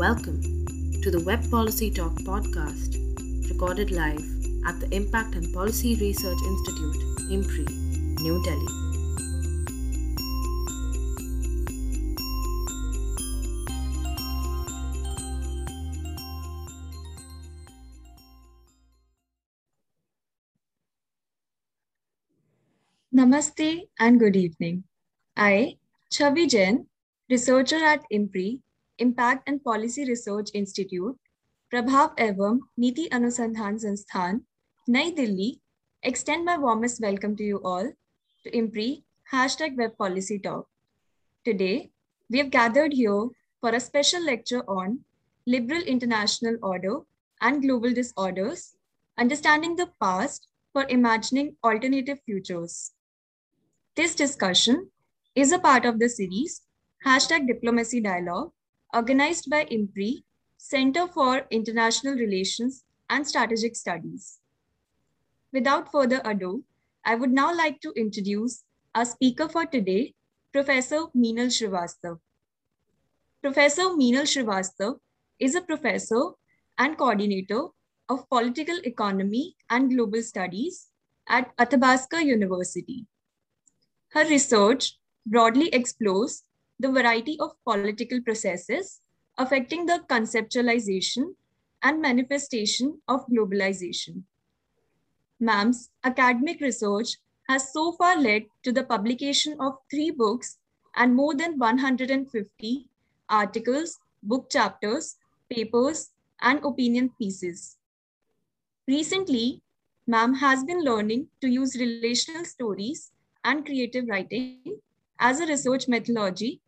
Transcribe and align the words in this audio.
Welcome 0.00 0.40
to 1.02 1.10
the 1.10 1.22
Web 1.26 1.50
Policy 1.50 1.90
Talk 1.90 2.14
podcast, 2.20 2.96
recorded 3.50 3.90
live 3.90 4.24
at 4.66 4.80
the 4.80 4.88
Impact 4.96 5.34
and 5.34 5.52
Policy 5.52 5.94
Research 5.96 6.38
Institute, 6.42 6.96
IMPRI, 7.28 7.68
New 8.22 8.42
Delhi. 8.42 8.66
Namaste 23.14 23.82
and 23.98 24.18
good 24.18 24.34
evening. 24.34 24.84
I, 25.36 25.76
Chavi 26.10 26.48
Jain, 26.48 26.86
researcher 27.28 27.84
at 27.84 28.02
IMPRI, 28.10 28.60
Impact 29.00 29.48
and 29.48 29.64
Policy 29.64 30.06
Research 30.06 30.50
Institute, 30.52 31.16
Prabhav 31.72 32.14
Evam 32.18 32.60
Niti 32.76 33.08
Anusandhan 33.08 33.82
Sansthan, 33.82 34.42
Nai 34.86 35.10
Delhi, 35.10 35.60
extend 36.02 36.44
my 36.44 36.58
warmest 36.58 37.00
welcome 37.00 37.34
to 37.36 37.42
you 37.42 37.62
all 37.64 37.90
to 38.44 38.50
IMPRI 38.50 39.02
hashtag 39.32 39.78
Web 39.78 39.96
Policy 39.96 40.38
Talk. 40.38 40.68
Today, 41.46 41.90
we 42.28 42.38
have 42.38 42.50
gathered 42.50 42.92
here 42.92 43.28
for 43.60 43.70
a 43.70 43.80
special 43.80 44.22
lecture 44.22 44.62
on 44.68 45.00
liberal 45.46 45.80
international 45.82 46.58
order 46.62 46.98
and 47.40 47.62
global 47.62 47.94
disorders, 47.94 48.76
understanding 49.16 49.76
the 49.76 49.90
past 50.00 50.46
for 50.74 50.84
imagining 50.90 51.56
alternative 51.64 52.18
futures. 52.26 52.92
This 53.96 54.14
discussion 54.14 54.90
is 55.34 55.52
a 55.52 55.58
part 55.58 55.86
of 55.86 55.98
the 55.98 56.08
series 56.08 56.62
hashtag 57.06 57.46
diplomacy 57.46 58.00
dialogue 58.00 58.52
organized 58.94 59.48
by 59.50 59.64
IMPRI, 59.64 60.24
Center 60.56 61.06
for 61.06 61.46
International 61.50 62.14
Relations 62.14 62.84
and 63.08 63.26
Strategic 63.26 63.76
Studies. 63.76 64.38
Without 65.52 65.90
further 65.90 66.20
ado, 66.24 66.64
I 67.04 67.14
would 67.14 67.32
now 67.32 67.54
like 67.54 67.80
to 67.80 67.92
introduce 67.96 68.64
our 68.94 69.04
speaker 69.04 69.48
for 69.48 69.66
today, 69.66 70.14
Professor 70.52 71.06
Meenal 71.16 71.50
Shrivastava. 71.56 72.18
Professor 73.42 73.82
Meenal 73.82 74.26
Shrivastava 74.32 74.98
is 75.38 75.54
a 75.54 75.62
professor 75.62 76.20
and 76.78 76.98
coordinator 76.98 77.68
of 78.08 78.28
political 78.28 78.78
economy 78.84 79.56
and 79.70 79.90
global 79.90 80.22
studies 80.22 80.88
at 81.28 81.52
Athabasca 81.58 82.24
University. 82.24 83.06
Her 84.12 84.24
research 84.26 84.98
broadly 85.26 85.68
explores 85.68 86.44
the 86.80 86.90
variety 86.90 87.38
of 87.40 87.52
political 87.64 88.22
processes 88.22 89.00
affecting 89.36 89.84
the 89.84 90.02
conceptualization 90.08 91.34
and 91.82 92.00
manifestation 92.00 93.00
of 93.06 93.26
globalization. 93.26 94.22
MAM's 95.38 95.90
academic 96.04 96.60
research 96.60 97.16
has 97.48 97.72
so 97.72 97.92
far 97.92 98.18
led 98.18 98.44
to 98.62 98.72
the 98.72 98.84
publication 98.84 99.56
of 99.60 99.74
three 99.90 100.10
books 100.10 100.58
and 100.96 101.14
more 101.14 101.34
than 101.34 101.58
150 101.58 102.88
articles, 103.28 103.98
book 104.22 104.48
chapters, 104.50 105.16
papers, 105.50 106.10
and 106.40 106.64
opinion 106.64 107.10
pieces. 107.18 107.76
Recently, 108.88 109.62
MAM 110.06 110.34
has 110.34 110.64
been 110.64 110.82
learning 110.82 111.28
to 111.42 111.48
use 111.48 111.76
relational 111.76 112.44
stories 112.44 113.12
and 113.44 113.66
creative 113.66 114.08
writing 114.08 114.80
as 115.18 115.40
a 115.40 115.46
research 115.46 115.86
methodology 115.88 116.60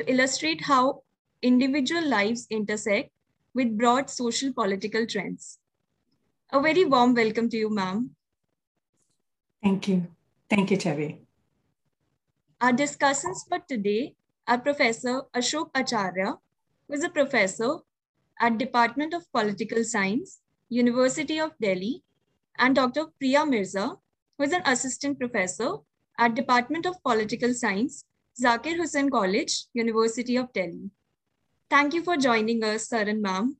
to 0.00 0.10
illustrate 0.10 0.62
how 0.64 1.02
individual 1.42 2.06
lives 2.06 2.46
intersect 2.50 3.10
with 3.54 3.76
broad 3.76 4.08
social 4.08 4.52
political 4.52 5.06
trends. 5.06 5.58
A 6.52 6.60
very 6.60 6.84
warm 6.84 7.14
welcome 7.14 7.48
to 7.50 7.56
you, 7.56 7.70
ma'am. 7.70 8.10
Thank 9.62 9.88
you. 9.88 10.06
Thank 10.48 10.70
you, 10.70 10.78
Chavi. 10.78 11.18
Our 12.60 12.72
discussants 12.72 13.46
for 13.48 13.58
today 13.68 14.14
are 14.48 14.58
Professor 14.58 15.22
Ashok 15.34 15.70
Acharya, 15.74 16.34
who 16.88 16.94
is 16.94 17.04
a 17.04 17.10
professor 17.10 17.78
at 18.40 18.58
Department 18.58 19.14
of 19.14 19.30
Political 19.32 19.84
Science, 19.84 20.40
University 20.68 21.38
of 21.38 21.52
Delhi, 21.60 22.02
and 22.58 22.74
Dr. 22.74 23.06
Priya 23.18 23.44
Mirza, 23.44 23.96
who 24.38 24.44
is 24.44 24.52
an 24.52 24.62
assistant 24.64 25.18
professor 25.18 25.76
at 26.18 26.34
Department 26.34 26.86
of 26.86 27.02
Political 27.02 27.54
Science, 27.54 28.04
Zakir 28.38 28.76
Husain 28.76 29.10
College, 29.10 29.66
University 29.74 30.36
of 30.36 30.52
Delhi. 30.52 30.90
Thank 31.68 31.94
you 31.94 32.02
for 32.02 32.16
joining 32.16 32.64
us, 32.64 32.88
sir 32.88 33.02
and 33.02 33.22
ma'am. 33.22 33.56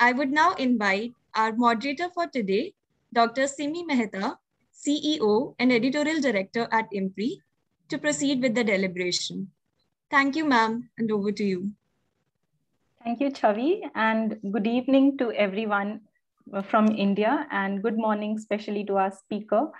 I 0.00 0.12
would 0.12 0.32
now 0.32 0.54
invite 0.54 1.12
our 1.34 1.52
moderator 1.52 2.08
for 2.10 2.26
today, 2.26 2.74
Dr. 3.12 3.46
Simi 3.46 3.84
Mehta, 3.84 4.38
CEO 4.74 5.54
and 5.58 5.72
Editorial 5.72 6.20
Director 6.20 6.68
at 6.72 6.90
IMPRI, 6.92 7.38
to 7.88 7.98
proceed 7.98 8.42
with 8.42 8.54
the 8.54 8.64
deliberation. 8.64 9.50
Thank 10.10 10.36
you, 10.36 10.44
ma'am, 10.44 10.90
and 10.98 11.10
over 11.10 11.32
to 11.32 11.44
you. 11.44 11.70
Thank 13.02 13.20
you, 13.20 13.30
Chavi, 13.30 13.82
and 13.94 14.38
good 14.52 14.66
evening 14.66 15.18
to 15.18 15.32
everyone 15.32 16.00
from 16.68 16.88
India, 16.88 17.46
and 17.50 17.82
good 17.82 17.96
morning, 17.96 18.36
especially 18.36 18.84
to 18.84 18.96
our 18.96 19.10
speaker. 19.12 19.70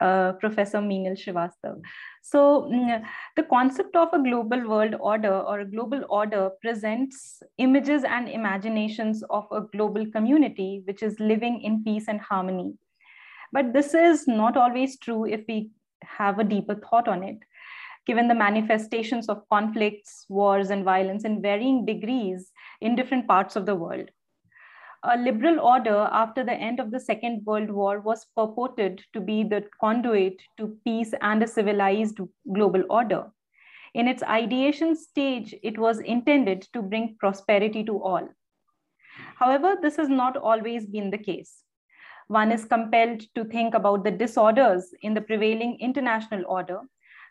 Uh, 0.00 0.32
Professor 0.40 0.78
Meenal 0.78 1.14
Shrivastava. 1.14 1.78
So 2.22 2.70
mm, 2.72 3.02
the 3.36 3.42
concept 3.42 3.96
of 3.96 4.08
a 4.14 4.22
global 4.22 4.66
world 4.66 4.94
order 4.98 5.32
or 5.40 5.60
a 5.60 5.70
global 5.70 6.06
order 6.08 6.48
presents 6.62 7.42
images 7.58 8.02
and 8.04 8.26
imaginations 8.26 9.22
of 9.28 9.44
a 9.52 9.60
global 9.60 10.06
community 10.10 10.80
which 10.86 11.02
is 11.02 11.20
living 11.20 11.60
in 11.60 11.84
peace 11.84 12.08
and 12.08 12.18
harmony. 12.18 12.72
But 13.52 13.74
this 13.74 13.92
is 13.92 14.26
not 14.26 14.56
always 14.56 14.98
true 14.98 15.26
if 15.26 15.44
we 15.46 15.70
have 16.02 16.38
a 16.38 16.44
deeper 16.44 16.76
thought 16.76 17.06
on 17.06 17.22
it. 17.22 17.36
Given 18.06 18.26
the 18.26 18.34
manifestations 18.34 19.28
of 19.28 19.46
conflicts, 19.50 20.24
wars, 20.30 20.70
and 20.70 20.82
violence 20.82 21.24
in 21.24 21.42
varying 21.42 21.84
degrees 21.84 22.50
in 22.80 22.96
different 22.96 23.28
parts 23.28 23.54
of 23.54 23.66
the 23.66 23.74
world 23.74 24.08
a 25.02 25.16
liberal 25.16 25.60
order 25.60 26.08
after 26.12 26.44
the 26.44 26.52
end 26.52 26.78
of 26.78 26.90
the 26.90 27.00
Second 27.00 27.44
World 27.46 27.70
War 27.70 28.00
was 28.00 28.26
purported 28.36 29.02
to 29.14 29.20
be 29.20 29.42
the 29.42 29.64
conduit 29.80 30.34
to 30.58 30.76
peace 30.84 31.14
and 31.22 31.42
a 31.42 31.48
civilized 31.48 32.20
global 32.52 32.84
order. 32.90 33.30
In 33.94 34.06
its 34.06 34.22
ideation 34.22 34.94
stage, 34.94 35.54
it 35.62 35.78
was 35.78 36.00
intended 36.00 36.62
to 36.74 36.82
bring 36.82 37.16
prosperity 37.18 37.82
to 37.84 38.02
all. 38.02 38.28
However, 39.36 39.76
this 39.80 39.96
has 39.96 40.08
not 40.08 40.36
always 40.36 40.86
been 40.86 41.10
the 41.10 41.18
case. 41.18 41.64
One 42.28 42.52
is 42.52 42.64
compelled 42.64 43.22
to 43.34 43.44
think 43.44 43.74
about 43.74 44.04
the 44.04 44.10
disorders 44.10 44.94
in 45.02 45.14
the 45.14 45.20
prevailing 45.20 45.78
international 45.80 46.44
order, 46.46 46.80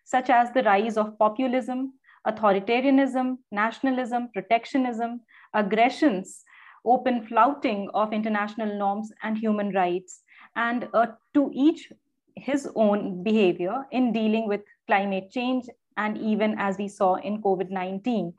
such 0.04 0.30
as 0.30 0.52
the 0.52 0.64
rise 0.64 0.98
of 0.98 1.18
populism, 1.20 1.94
authoritarianism, 2.28 3.38
nationalism, 3.52 4.30
protectionism, 4.34 5.22
aggressions 5.54 6.44
open 6.86 7.26
flouting 7.28 7.90
of 7.94 8.14
international 8.14 8.78
norms 8.78 9.12
and 9.24 9.38
human 9.38 9.72
rights, 9.72 10.22
and 10.56 10.88
uh, 10.94 11.08
to 11.34 11.52
each 11.54 11.92
his 12.36 12.70
own 12.76 13.24
behavior 13.24 13.86
in 13.92 14.12
dealing 14.14 14.48
with 14.48 14.62
climate 14.88 15.30
change, 15.32 15.66
and 15.98 16.18
even 16.18 16.56
as 16.58 16.78
we 16.78 16.88
saw 16.88 17.16
in 17.16 17.42
COVID 17.42 17.70
19, 17.70 18.34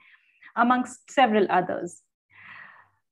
amongst 0.56 1.10
several 1.10 1.46
others. 1.50 2.02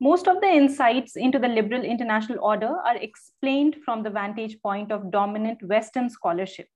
Most 0.01 0.29
of 0.29 0.41
the 0.41 0.47
insights 0.47 1.17
into 1.17 1.39
the 1.39 1.49
liberal 1.49 1.83
international 1.83 2.39
order 2.41 2.77
are 2.87 2.97
explained 2.97 3.77
from 3.85 4.03
the 4.03 4.11
vantage 4.11 4.61
point 4.63 4.93
of 4.93 5.11
dominant 5.11 5.63
Western 5.63 6.09
scholarship. 6.09 6.69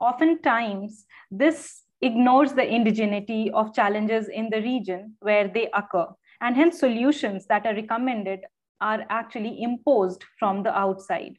Oftentimes, 0.00 1.04
this 1.30 1.82
ignores 2.00 2.52
the 2.52 2.62
indigeneity 2.62 3.50
of 3.50 3.74
challenges 3.74 4.28
in 4.28 4.48
the 4.50 4.62
region 4.62 5.14
where 5.20 5.48
they 5.48 5.68
occur 5.74 6.06
and 6.40 6.56
hence 6.56 6.78
solutions 6.78 7.46
that 7.46 7.66
are 7.66 7.74
recommended 7.74 8.40
are 8.80 9.04
actually 9.10 9.62
imposed 9.62 10.24
from 10.38 10.62
the 10.62 10.76
outside. 10.76 11.36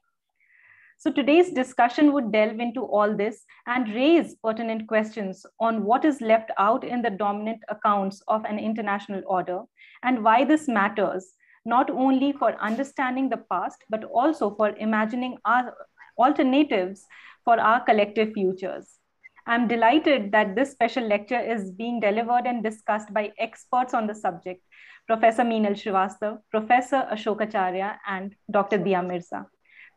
So 0.98 1.10
today's 1.10 1.52
discussion 1.52 2.12
would 2.12 2.34
delve 2.34 2.60
into 2.60 2.82
all 2.82 3.16
this 3.16 3.46
and 3.68 3.88
raise 3.96 4.36
pertinent 4.44 4.86
questions 4.86 5.46
on 5.58 5.86
what 5.86 6.04
is 6.04 6.20
left 6.20 6.52
out 6.58 6.84
in 6.84 7.02
the 7.02 7.10
dominant 7.10 7.62
accounts 7.70 8.22
of 8.28 8.44
an 8.44 8.60
international 8.60 9.22
order 9.26 9.62
and 10.04 10.22
why 10.26 10.44
this 10.44 10.68
matters, 10.68 11.36
not 11.64 11.90
only 11.90 12.34
for 12.34 12.62
understanding 12.62 13.30
the 13.30 13.46
past, 13.50 13.78
but 13.90 14.04
also 14.04 14.54
for 14.56 14.76
imagining 14.76 15.38
our 15.46 15.74
alternatives 16.18 17.06
for 17.46 17.58
our 17.58 17.82
collective 17.86 18.34
futures. 18.34 19.00
I'm 19.48 19.70
delighted 19.70 20.34
that 20.34 20.54
this 20.56 20.72
special 20.72 21.08
lecture 21.08 21.40
is 21.40 21.72
being 21.72 22.02
delivered 22.02 22.46
and 22.46 22.62
discussed 22.62 23.14
by 23.14 23.32
experts 23.40 23.94
on 23.94 24.06
the 24.06 24.14
subject 24.14 24.62
Professor 25.10 25.42
Meenal 25.42 25.74
Shrivastava, 25.74 26.38
Professor 26.52 27.08
Ashok 27.12 27.42
Acharya, 27.42 28.00
and 28.08 28.36
Dr. 28.52 28.78
Priya 28.78 29.02
Mirza. 29.02 29.48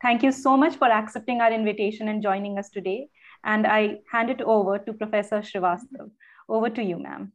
Thank 0.00 0.22
you 0.22 0.32
so 0.32 0.56
much 0.56 0.76
for 0.76 0.90
accepting 0.90 1.42
our 1.42 1.52
invitation 1.52 2.08
and 2.08 2.22
joining 2.22 2.58
us 2.58 2.70
today. 2.70 3.08
And 3.44 3.66
I 3.66 3.98
hand 4.10 4.30
it 4.30 4.40
over 4.40 4.78
to 4.78 4.94
Professor 4.94 5.40
Shrivastava. 5.40 6.10
Over 6.48 6.70
to 6.70 6.82
you, 6.82 6.98
ma'am. 6.98 7.32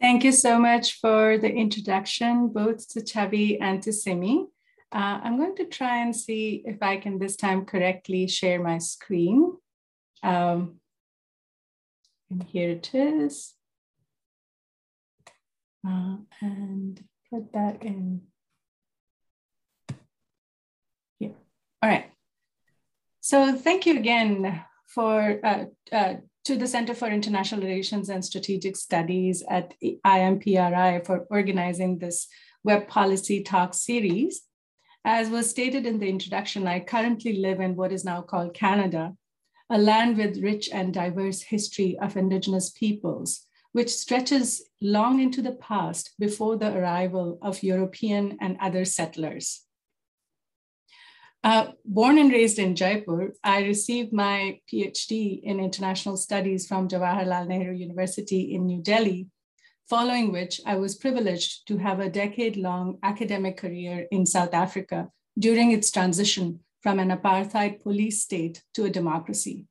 Thank 0.00 0.24
you 0.24 0.32
so 0.32 0.58
much 0.58 0.98
for 0.98 1.38
the 1.38 1.52
introduction, 1.52 2.48
both 2.48 2.88
to 2.94 3.00
Chavi 3.00 3.58
and 3.60 3.80
to 3.84 3.92
Simi. 3.92 4.48
Uh, 4.90 5.20
I'm 5.22 5.36
going 5.36 5.54
to 5.56 5.66
try 5.66 6.02
and 6.02 6.16
see 6.16 6.64
if 6.66 6.82
I 6.82 6.96
can 6.96 7.20
this 7.20 7.36
time 7.36 7.64
correctly 7.64 8.26
share 8.26 8.60
my 8.60 8.78
screen. 8.78 9.52
Um, 10.24 10.80
and 12.28 12.42
here 12.42 12.70
it 12.70 12.90
is. 12.92 13.54
Uh, 15.86 16.16
and 16.40 17.02
put 17.30 17.52
that 17.52 17.82
in. 17.82 18.22
Yeah. 21.18 21.30
All 21.82 21.88
right. 21.88 22.10
So 23.20 23.54
thank 23.54 23.86
you 23.86 23.98
again 23.98 24.64
for 24.86 25.38
uh, 25.44 25.64
uh, 25.92 26.14
to 26.44 26.56
the 26.56 26.66
Center 26.66 26.94
for 26.94 27.08
International 27.08 27.60
Relations 27.60 28.08
and 28.08 28.24
Strategic 28.24 28.76
Studies 28.76 29.44
at 29.50 29.74
IMPRI 29.82 31.04
for 31.04 31.26
organizing 31.30 31.98
this 31.98 32.26
web 32.64 32.88
policy 32.88 33.42
talk 33.42 33.74
series. 33.74 34.42
As 35.04 35.28
was 35.28 35.50
stated 35.50 35.86
in 35.86 35.98
the 35.98 36.08
introduction, 36.08 36.66
I 36.66 36.80
currently 36.80 37.38
live 37.38 37.60
in 37.60 37.76
what 37.76 37.92
is 37.92 38.04
now 38.04 38.22
called 38.22 38.54
Canada, 38.54 39.14
a 39.70 39.78
land 39.78 40.16
with 40.16 40.42
rich 40.42 40.70
and 40.72 40.92
diverse 40.92 41.42
history 41.42 41.98
of 42.00 42.16
Indigenous 42.16 42.70
peoples, 42.70 43.46
which 43.78 43.94
stretches 43.94 44.64
long 44.80 45.20
into 45.20 45.40
the 45.40 45.52
past 45.52 46.10
before 46.18 46.56
the 46.56 46.76
arrival 46.76 47.38
of 47.40 47.62
European 47.62 48.36
and 48.40 48.56
other 48.60 48.84
settlers. 48.84 49.66
Uh, 51.44 51.68
born 51.84 52.18
and 52.18 52.32
raised 52.32 52.58
in 52.58 52.74
Jaipur, 52.74 53.34
I 53.44 53.62
received 53.62 54.12
my 54.12 54.58
PhD 54.68 55.40
in 55.44 55.60
international 55.60 56.16
studies 56.16 56.66
from 56.66 56.88
Jawaharlal 56.88 57.46
Nehru 57.46 57.72
University 57.72 58.52
in 58.52 58.66
New 58.66 58.82
Delhi, 58.82 59.28
following 59.88 60.32
which 60.32 60.60
I 60.66 60.74
was 60.74 60.96
privileged 60.96 61.68
to 61.68 61.78
have 61.78 62.00
a 62.00 62.10
decade 62.10 62.56
long 62.56 62.98
academic 63.04 63.58
career 63.58 64.08
in 64.10 64.26
South 64.26 64.54
Africa 64.54 65.08
during 65.38 65.70
its 65.70 65.92
transition 65.92 66.58
from 66.82 66.98
an 66.98 67.10
apartheid 67.10 67.80
police 67.84 68.24
state 68.24 68.60
to 68.74 68.86
a 68.86 68.90
democracy. 68.90 69.68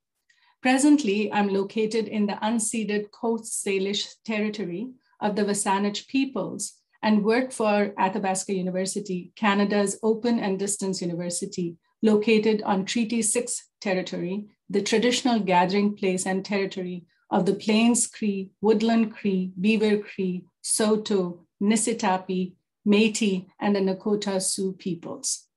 Presently, 0.62 1.32
I'm 1.32 1.50
located 1.50 2.08
in 2.08 2.26
the 2.26 2.34
unceded 2.42 3.12
Coast 3.12 3.64
Salish 3.64 4.16
territory 4.26 4.90
of 5.22 5.36
the 5.36 5.44
Wasanich 5.44 6.08
peoples 6.08 6.74
and 7.04 7.24
work 7.24 7.52
for 7.52 7.94
Athabasca 7.98 8.54
University, 8.54 9.32
Canada's 9.36 10.00
open 10.02 10.40
and 10.40 10.58
distance 10.58 11.02
university, 11.02 11.78
located 12.02 12.64
on 12.64 12.86
Treaty 12.86 13.22
6 13.22 13.70
territory, 13.82 14.46
the 14.70 14.82
traditional 14.82 15.40
gathering 15.40 15.96
place 15.96 16.26
and 16.26 16.44
territory 16.44 17.06
of 17.30 17.46
the 17.46 17.54
Plains 17.54 18.08
Cree, 18.08 18.50
Woodland 18.62 19.14
Cree, 19.14 19.52
Beaver 19.60 20.00
Cree, 20.00 20.44
Saulteaux, 20.62 21.46
Niitsitapi, 21.62 22.54
Métis, 22.88 23.46
and 23.60 23.76
the 23.76 23.80
Nakota 23.80 24.42
Sioux 24.42 24.74
peoples. 24.74 25.48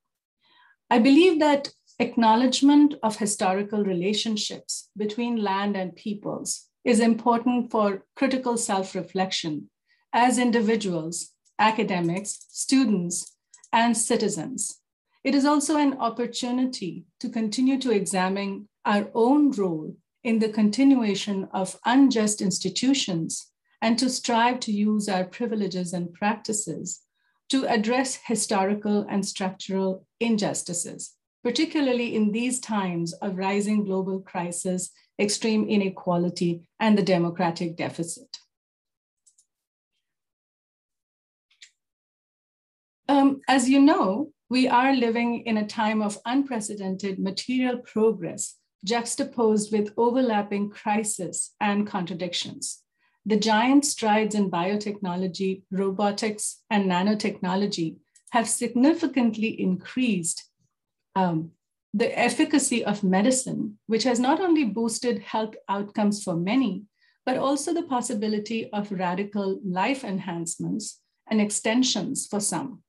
I 0.89 0.99
believe 0.99 1.39
that 1.39 1.69
acknowledgement 2.01 2.95
of 3.03 3.17
historical 3.17 3.83
relationships 3.83 4.89
between 4.97 5.43
land 5.43 5.77
and 5.77 5.95
peoples 5.95 6.67
is 6.83 6.99
important 6.99 7.69
for 7.69 8.03
critical 8.15 8.57
self-reflection 8.57 9.69
as 10.11 10.39
individuals, 10.39 11.29
academics, 11.59 12.47
students, 12.49 13.37
and 13.71 13.95
citizens. 13.95 14.79
It 15.23 15.35
is 15.35 15.45
also 15.45 15.77
an 15.77 15.93
opportunity 15.99 17.05
to 17.19 17.29
continue 17.29 17.79
to 17.79 17.91
examine 17.91 18.67
our 18.83 19.07
own 19.13 19.51
role 19.51 19.95
in 20.23 20.39
the 20.39 20.49
continuation 20.49 21.47
of 21.53 21.79
unjust 21.85 22.41
institutions 22.41 23.51
and 23.79 23.97
to 23.99 24.09
strive 24.09 24.59
to 24.61 24.71
use 24.71 25.07
our 25.07 25.23
privileges 25.23 25.93
and 25.93 26.11
practices 26.13 27.01
to 27.49 27.67
address 27.67 28.19
historical 28.25 29.05
and 29.07 29.23
structural 29.23 30.05
injustices, 30.19 31.13
particularly 31.43 32.15
in 32.15 32.31
these 32.31 32.59
times 32.59 33.13
of 33.13 33.37
rising 33.37 33.83
global 33.83 34.19
crisis, 34.19 34.91
extreme 35.19 35.67
inequality, 35.67 36.67
and 36.79 36.97
the 36.97 37.03
democratic 37.03 37.75
deficit. 37.75 38.37
Um, 43.09 43.41
as 43.47 43.69
you 43.69 43.81
know, 43.81 44.31
we 44.49 44.67
are 44.67 44.95
living 44.95 45.41
in 45.45 45.57
a 45.57 45.67
time 45.67 46.01
of 46.01 46.17
unprecedented 46.25 47.19
material 47.19 47.77
progress 47.79 48.57
juxtaposed 48.85 49.71
with 49.71 49.93
overlapping 49.97 50.69
crisis 50.69 51.53
and 51.59 51.85
contradictions 51.85 52.83
the 53.25 53.37
giant 53.37 53.85
strides 53.85 54.33
in 54.33 54.49
biotechnology, 54.49 55.63
robotics, 55.71 56.63
and 56.69 56.89
nanotechnology 56.89 57.97
have 58.31 58.49
significantly 58.49 59.59
increased 59.61 60.49
um, 61.15 61.51
the 61.93 62.17
efficacy 62.17 62.83
of 62.85 63.03
medicine, 63.03 63.77
which 63.87 64.03
has 64.03 64.19
not 64.19 64.39
only 64.39 64.63
boosted 64.63 65.19
health 65.19 65.55
outcomes 65.67 66.23
for 66.23 66.35
many, 66.35 66.85
but 67.25 67.37
also 67.37 67.73
the 67.73 67.83
possibility 67.83 68.69
of 68.71 68.91
radical 68.91 69.59
life 69.65 70.03
enhancements 70.03 71.01
and 71.29 71.41
extensions 71.41 72.27
for 72.27 72.39
some. 72.39 72.81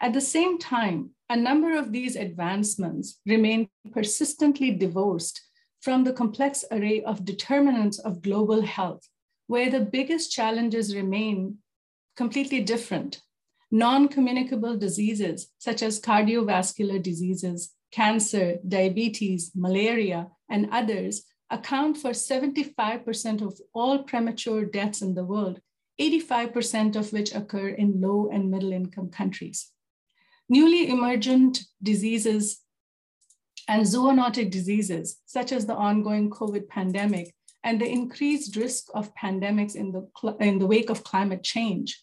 At 0.00 0.12
the 0.12 0.20
same 0.20 0.58
time, 0.58 1.10
a 1.28 1.36
number 1.36 1.76
of 1.76 1.92
these 1.92 2.16
advancements 2.16 3.20
remain 3.26 3.68
persistently 3.92 4.70
divorced 4.70 5.40
from 5.80 6.04
the 6.04 6.12
complex 6.12 6.64
array 6.70 7.02
of 7.02 7.24
determinants 7.24 7.98
of 7.98 8.22
global 8.22 8.62
health 8.62 9.08
where 9.46 9.70
the 9.70 9.80
biggest 9.80 10.30
challenges 10.30 10.94
remain 10.94 11.58
completely 12.16 12.60
different. 12.60 13.20
Non 13.70 14.08
communicable 14.08 14.76
diseases, 14.76 15.48
such 15.58 15.82
as 15.82 16.00
cardiovascular 16.00 17.02
diseases, 17.02 17.74
cancer, 17.92 18.56
diabetes, 18.66 19.50
malaria, 19.54 20.28
and 20.48 20.68
others, 20.72 21.24
account 21.50 21.96
for 21.96 22.10
75% 22.10 23.42
of 23.42 23.60
all 23.74 24.04
premature 24.04 24.64
deaths 24.64 25.02
in 25.02 25.14
the 25.14 25.24
world, 25.24 25.60
85% 26.00 26.96
of 26.96 27.12
which 27.12 27.34
occur 27.34 27.68
in 27.68 28.00
low 28.00 28.30
and 28.32 28.50
middle 28.50 28.72
income 28.72 29.10
countries. 29.10 29.70
Newly 30.48 30.88
emergent 30.88 31.60
diseases 31.82 32.60
and 33.66 33.82
zoonotic 33.82 34.50
diseases, 34.50 35.18
such 35.26 35.52
as 35.52 35.66
the 35.66 35.74
ongoing 35.74 36.30
COVID 36.30 36.68
pandemic, 36.68 37.34
and 37.64 37.80
the 37.80 37.88
increased 37.88 38.56
risk 38.56 38.86
of 38.94 39.14
pandemics 39.14 39.74
in 39.74 39.92
the, 39.92 40.08
in 40.40 40.58
the 40.58 40.66
wake 40.66 40.88
of 40.88 41.04
climate 41.04 41.42
change, 41.42 42.02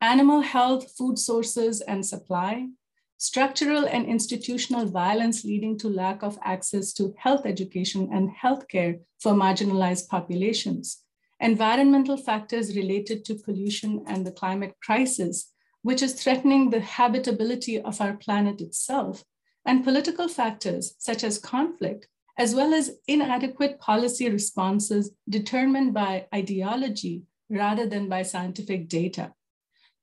animal 0.00 0.40
health, 0.40 0.92
food 0.96 1.18
sources 1.18 1.80
and 1.80 2.04
supply, 2.06 2.68
structural 3.16 3.84
and 3.86 4.06
institutional 4.06 4.86
violence 4.86 5.44
leading 5.44 5.76
to 5.76 5.88
lack 5.88 6.22
of 6.22 6.38
access 6.42 6.92
to 6.92 7.14
health 7.18 7.44
education 7.44 8.08
and 8.12 8.30
healthcare 8.30 9.00
for 9.20 9.32
marginalized 9.32 10.08
populations, 10.08 11.02
environmental 11.40 12.16
factors 12.16 12.76
related 12.76 13.24
to 13.24 13.34
pollution 13.34 14.04
and 14.06 14.24
the 14.24 14.30
climate 14.30 14.74
crisis, 14.84 15.52
which 15.82 16.02
is 16.02 16.14
threatening 16.14 16.70
the 16.70 16.80
habitability 16.80 17.80
of 17.80 18.00
our 18.00 18.14
planet 18.14 18.60
itself, 18.60 19.24
and 19.66 19.84
political 19.84 20.28
factors 20.28 20.94
such 20.98 21.24
as 21.24 21.38
conflict 21.38 22.06
as 22.38 22.54
well 22.54 22.72
as 22.72 22.92
inadequate 23.08 23.80
policy 23.80 24.30
responses 24.30 25.10
determined 25.28 25.92
by 25.92 26.24
ideology 26.32 27.24
rather 27.50 27.84
than 27.84 28.08
by 28.08 28.22
scientific 28.22 28.88
data. 28.88 29.32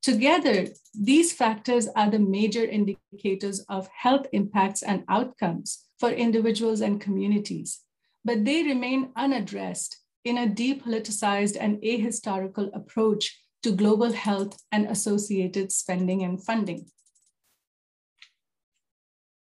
Together, 0.06 0.68
these 0.94 1.34
factors 1.34 1.88
are 1.96 2.12
the 2.12 2.20
major 2.20 2.64
indicators 2.64 3.62
of 3.70 3.88
health 3.88 4.28
impacts 4.34 4.84
and 4.84 5.04
outcomes 5.10 5.86
for 6.00 6.12
individuals 6.12 6.82
and 6.82 7.02
communities, 7.02 7.80
but 8.24 8.46
they 8.46 8.62
remain 8.62 9.10
unaddressed 9.16 9.98
in 10.24 10.38
a 10.38 10.46
depoliticized 10.46 11.58
and 11.60 11.82
ahistorical 11.82 12.70
approach 12.76 13.36
to 13.64 13.72
global 13.72 14.12
health 14.12 14.62
and 14.72 14.86
associated 14.86 15.72
spending 15.72 16.22
and 16.22 16.44
funding. 16.44 16.86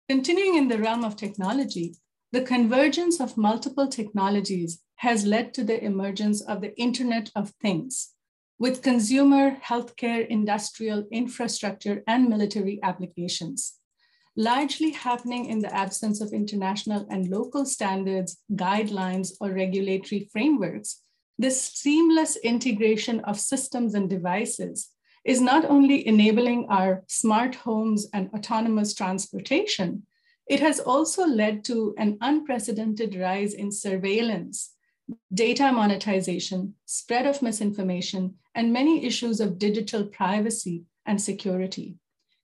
Continuing 0.08 0.54
in 0.54 0.68
the 0.68 0.78
realm 0.78 1.04
of 1.04 1.14
technology, 1.14 1.94
the 2.32 2.40
convergence 2.40 3.20
of 3.20 3.36
multiple 3.36 3.86
technologies 3.86 4.82
has 4.96 5.26
led 5.26 5.52
to 5.52 5.62
the 5.62 5.84
emergence 5.84 6.40
of 6.40 6.62
the 6.62 6.74
Internet 6.80 7.30
of 7.36 7.50
Things, 7.60 8.14
with 8.58 8.82
consumer, 8.82 9.56
healthcare, 9.64 10.26
industrial, 10.26 11.04
infrastructure, 11.12 12.02
and 12.06 12.28
military 12.28 12.80
applications, 12.82 13.74
largely 14.36 14.90
happening 14.90 15.46
in 15.46 15.60
the 15.60 15.72
absence 15.74 16.20
of 16.20 16.32
international 16.32 17.06
and 17.08 17.28
local 17.28 17.64
standards, 17.64 18.38
guidelines, 18.54 19.32
or 19.40 19.52
regulatory 19.52 20.28
frameworks. 20.32 21.02
This 21.38 21.60
seamless 21.60 22.36
integration 22.36 23.20
of 23.20 23.38
systems 23.38 23.94
and 23.94 24.10
devices 24.10 24.90
is 25.24 25.40
not 25.40 25.64
only 25.64 26.06
enabling 26.06 26.66
our 26.68 27.04
smart 27.06 27.54
homes 27.54 28.08
and 28.12 28.28
autonomous 28.34 28.92
transportation, 28.94 30.02
it 30.48 30.58
has 30.60 30.80
also 30.80 31.26
led 31.26 31.64
to 31.66 31.94
an 31.98 32.16
unprecedented 32.20 33.14
rise 33.14 33.54
in 33.54 33.70
surveillance 33.70 34.74
data 35.32 35.72
monetization, 35.72 36.74
spread 36.84 37.26
of 37.26 37.42
misinformation, 37.42 38.34
and 38.54 38.72
many 38.72 39.04
issues 39.04 39.40
of 39.40 39.58
digital 39.58 40.04
privacy 40.04 40.84
and 41.06 41.20
security. 41.20 41.96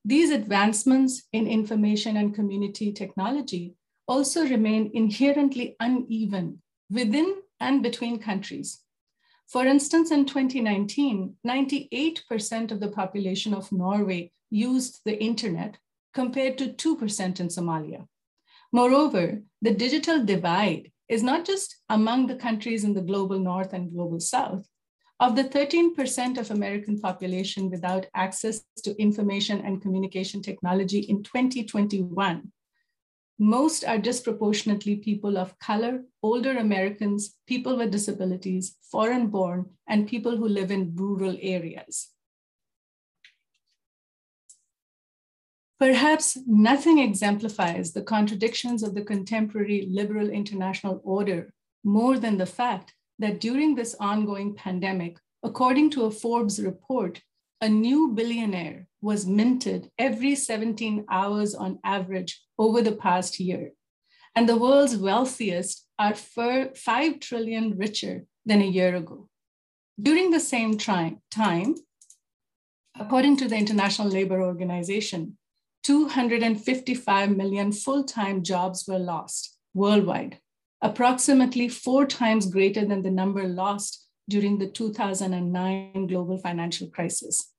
These 0.04 0.30
advancements 0.30 1.24
in 1.32 1.46
information 1.46 2.16
and 2.16 2.34
community 2.34 2.92
technology 2.92 3.74
also 4.06 4.46
remain 4.46 4.90
inherently 4.92 5.76
uneven 5.80 6.62
within 6.90 7.36
and 7.60 7.82
between 7.82 8.18
countries. 8.18 8.80
For 9.46 9.64
instance, 9.66 10.10
in 10.10 10.26
2019, 10.26 11.34
98% 11.46 12.70
of 12.70 12.80
the 12.80 12.88
population 12.88 13.54
of 13.54 13.72
Norway 13.72 14.32
used 14.50 15.00
the 15.04 15.22
internet 15.22 15.78
compared 16.12 16.58
to 16.58 16.68
2% 16.68 17.40
in 17.40 17.48
Somalia. 17.48 18.06
Moreover, 18.72 19.42
the 19.62 19.74
digital 19.74 20.24
divide 20.24 20.90
is 21.14 21.22
not 21.22 21.46
just 21.46 21.76
among 21.88 22.26
the 22.26 22.34
countries 22.46 22.82
in 22.82 22.92
the 22.92 23.08
global 23.10 23.38
north 23.38 23.72
and 23.72 23.92
global 23.92 24.18
south, 24.18 24.66
of 25.20 25.36
the 25.36 25.44
13% 25.44 26.38
of 26.38 26.50
American 26.50 26.98
population 26.98 27.70
without 27.70 28.06
access 28.14 28.62
to 28.82 29.00
information 29.00 29.60
and 29.60 29.80
communication 29.80 30.42
technology 30.42 30.98
in 30.98 31.22
2021, 31.22 32.50
most 33.38 33.84
are 33.84 33.98
disproportionately 33.98 34.96
people 34.96 35.38
of 35.38 35.56
color, 35.60 36.02
older 36.22 36.56
Americans, 36.56 37.36
people 37.46 37.76
with 37.76 37.92
disabilities, 37.92 38.76
foreign 38.90 39.28
born, 39.28 39.70
and 39.88 40.08
people 40.08 40.36
who 40.36 40.48
live 40.48 40.72
in 40.72 40.96
rural 40.96 41.36
areas. 41.40 42.10
Perhaps 45.84 46.38
nothing 46.46 46.98
exemplifies 46.98 47.92
the 47.92 48.00
contradictions 48.00 48.82
of 48.82 48.94
the 48.94 49.04
contemporary 49.04 49.86
liberal 49.90 50.30
international 50.30 51.02
order 51.04 51.52
more 51.84 52.18
than 52.18 52.38
the 52.38 52.46
fact 52.46 52.94
that 53.18 53.38
during 53.38 53.74
this 53.74 53.94
ongoing 54.00 54.54
pandemic, 54.54 55.18
according 55.42 55.90
to 55.90 56.04
a 56.04 56.10
Forbes 56.10 56.58
report, 56.58 57.20
a 57.60 57.68
new 57.68 58.12
billionaire 58.12 58.86
was 59.02 59.26
minted 59.26 59.90
every 59.98 60.34
17 60.34 61.04
hours 61.10 61.54
on 61.54 61.78
average 61.84 62.40
over 62.58 62.80
the 62.80 62.96
past 62.96 63.38
year. 63.38 63.72
And 64.34 64.48
the 64.48 64.56
world's 64.56 64.96
wealthiest 64.96 65.86
are 65.98 66.14
5 66.14 67.20
trillion 67.20 67.76
richer 67.76 68.24
than 68.46 68.62
a 68.62 68.72
year 68.78 68.96
ago. 68.96 69.28
During 70.00 70.30
the 70.30 70.40
same 70.40 70.78
time, 70.78 71.20
according 72.98 73.36
to 73.36 73.48
the 73.48 73.56
International 73.56 74.08
Labor 74.08 74.40
Organization, 74.40 75.36
255 75.84 77.36
million 77.36 77.70
full 77.70 78.04
time 78.04 78.42
jobs 78.42 78.86
were 78.88 78.98
lost 78.98 79.56
worldwide, 79.74 80.38
approximately 80.80 81.68
four 81.68 82.06
times 82.06 82.46
greater 82.46 82.84
than 82.84 83.02
the 83.02 83.10
number 83.10 83.46
lost 83.46 84.06
during 84.28 84.58
the 84.58 84.66
2009 84.66 86.06
global 86.06 86.38
financial 86.38 86.88
crisis. 86.88 87.52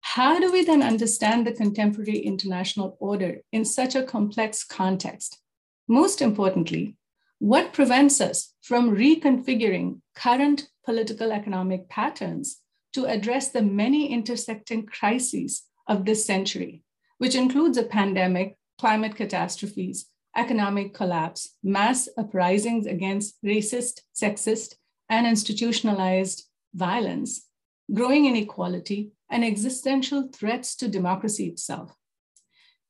How 0.00 0.40
do 0.40 0.50
we 0.50 0.64
then 0.64 0.82
understand 0.82 1.46
the 1.46 1.52
contemporary 1.52 2.18
international 2.18 2.96
order 2.98 3.42
in 3.52 3.64
such 3.64 3.94
a 3.94 4.02
complex 4.02 4.64
context? 4.64 5.38
Most 5.86 6.22
importantly, 6.22 6.96
what 7.38 7.72
prevents 7.72 8.20
us 8.20 8.54
from 8.62 8.96
reconfiguring 8.96 10.00
current 10.14 10.68
political 10.84 11.30
economic 11.30 11.88
patterns 11.88 12.62
to 12.94 13.04
address 13.04 13.50
the 13.50 13.62
many 13.62 14.10
intersecting 14.10 14.86
crises 14.86 15.64
of 15.86 16.04
this 16.04 16.24
century, 16.24 16.82
which 17.18 17.34
includes 17.34 17.76
a 17.76 17.82
pandemic, 17.82 18.56
climate 18.78 19.16
catastrophes, 19.16 20.06
economic 20.36 20.94
collapse, 20.94 21.56
mass 21.62 22.08
uprisings 22.16 22.86
against 22.86 23.36
racist, 23.44 24.02
sexist, 24.14 24.74
and 25.08 25.26
institutionalized 25.26 26.44
violence, 26.74 27.46
growing 27.92 28.26
inequality, 28.26 29.10
and 29.30 29.44
existential 29.44 30.28
threats 30.32 30.76
to 30.76 30.88
democracy 30.88 31.46
itself. 31.46 31.94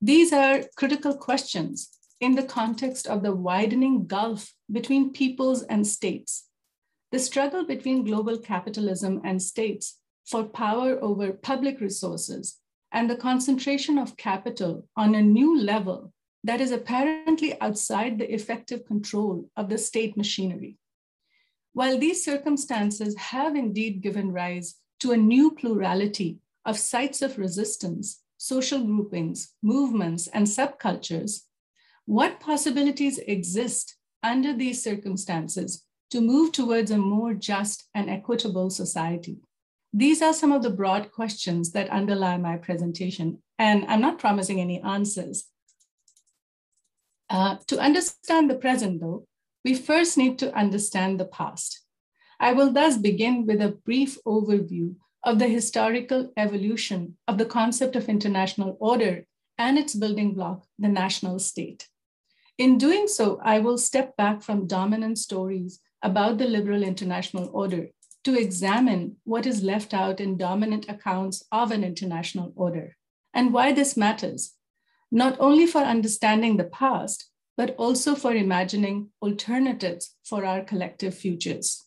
These 0.00 0.32
are 0.32 0.64
critical 0.76 1.16
questions 1.16 1.88
in 2.20 2.34
the 2.34 2.42
context 2.42 3.06
of 3.06 3.22
the 3.22 3.34
widening 3.34 4.06
gulf 4.06 4.52
between 4.70 5.12
peoples 5.12 5.62
and 5.62 5.86
states. 5.86 6.46
The 7.10 7.18
struggle 7.18 7.64
between 7.64 8.04
global 8.04 8.38
capitalism 8.38 9.20
and 9.24 9.42
states 9.42 9.98
for 10.26 10.44
power 10.44 11.02
over 11.02 11.32
public 11.32 11.80
resources 11.80 12.58
and 12.92 13.08
the 13.08 13.16
concentration 13.16 13.98
of 13.98 14.16
capital 14.16 14.86
on 14.96 15.14
a 15.14 15.22
new 15.22 15.60
level 15.60 16.12
that 16.44 16.60
is 16.60 16.70
apparently 16.70 17.60
outside 17.60 18.18
the 18.18 18.32
effective 18.32 18.84
control 18.86 19.50
of 19.56 19.68
the 19.68 19.78
state 19.78 20.16
machinery. 20.16 20.78
While 21.72 21.98
these 21.98 22.24
circumstances 22.24 23.16
have 23.16 23.54
indeed 23.54 24.00
given 24.00 24.32
rise 24.32 24.76
to 25.00 25.12
a 25.12 25.16
new 25.16 25.50
plurality 25.50 26.38
of 26.64 26.78
sites 26.78 27.22
of 27.22 27.38
resistance, 27.38 28.22
social 28.36 28.84
groupings, 28.84 29.54
movements, 29.62 30.26
and 30.28 30.46
subcultures, 30.46 31.42
what 32.06 32.40
possibilities 32.40 33.18
exist 33.18 33.96
under 34.22 34.54
these 34.54 34.82
circumstances 34.82 35.84
to 36.10 36.20
move 36.20 36.52
towards 36.52 36.90
a 36.90 36.98
more 36.98 37.34
just 37.34 37.88
and 37.94 38.08
equitable 38.08 38.70
society? 38.70 39.38
These 39.92 40.20
are 40.20 40.34
some 40.34 40.52
of 40.52 40.62
the 40.62 40.70
broad 40.70 41.12
questions 41.12 41.72
that 41.72 41.88
underlie 41.88 42.36
my 42.36 42.56
presentation, 42.56 43.42
and 43.58 43.86
I'm 43.86 44.00
not 44.00 44.18
promising 44.18 44.60
any 44.60 44.82
answers. 44.82 45.44
Uh, 47.30 47.56
to 47.66 47.78
understand 47.78 48.50
the 48.50 48.54
present, 48.54 49.00
though, 49.00 49.26
we 49.64 49.74
first 49.74 50.16
need 50.16 50.38
to 50.38 50.54
understand 50.54 51.18
the 51.18 51.24
past. 51.24 51.84
I 52.40 52.52
will 52.52 52.72
thus 52.72 52.96
begin 52.96 53.46
with 53.46 53.60
a 53.60 53.76
brief 53.84 54.18
overview 54.24 54.94
of 55.24 55.38
the 55.38 55.48
historical 55.48 56.32
evolution 56.36 57.16
of 57.26 57.38
the 57.38 57.44
concept 57.44 57.96
of 57.96 58.08
international 58.08 58.76
order 58.80 59.26
and 59.58 59.76
its 59.76 59.94
building 59.94 60.34
block, 60.34 60.64
the 60.78 60.88
national 60.88 61.38
state. 61.38 61.88
In 62.56 62.78
doing 62.78 63.08
so, 63.08 63.40
I 63.42 63.58
will 63.58 63.78
step 63.78 64.16
back 64.16 64.42
from 64.42 64.66
dominant 64.66 65.18
stories 65.18 65.80
about 66.02 66.38
the 66.38 66.46
liberal 66.46 66.82
international 66.82 67.50
order 67.52 67.88
to 68.28 68.38
examine 68.38 69.16
what 69.24 69.46
is 69.46 69.62
left 69.62 69.94
out 69.94 70.20
in 70.20 70.36
dominant 70.36 70.86
accounts 70.86 71.42
of 71.50 71.70
an 71.70 71.82
international 71.82 72.52
order 72.56 72.94
and 73.32 73.54
why 73.54 73.72
this 73.72 73.96
matters, 73.96 74.52
not 75.10 75.34
only 75.40 75.66
for 75.66 75.78
understanding 75.78 76.58
the 76.58 76.64
past, 76.64 77.30
but 77.56 77.74
also 77.78 78.14
for 78.14 78.34
imagining 78.34 79.08
alternatives 79.22 80.14
for 80.22 80.44
our 80.44 80.62
collective 80.62 81.14
futures. 81.14 81.86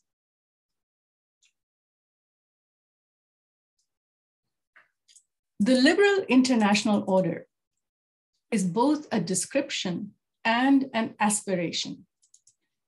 The 5.59 5.75
liberal 5.75 6.25
international 6.27 7.03
order 7.05 7.45
is 8.49 8.63
both 8.63 9.05
a 9.11 9.19
description 9.19 10.13
and 10.43 10.89
an 10.91 11.13
aspiration. 11.19 12.07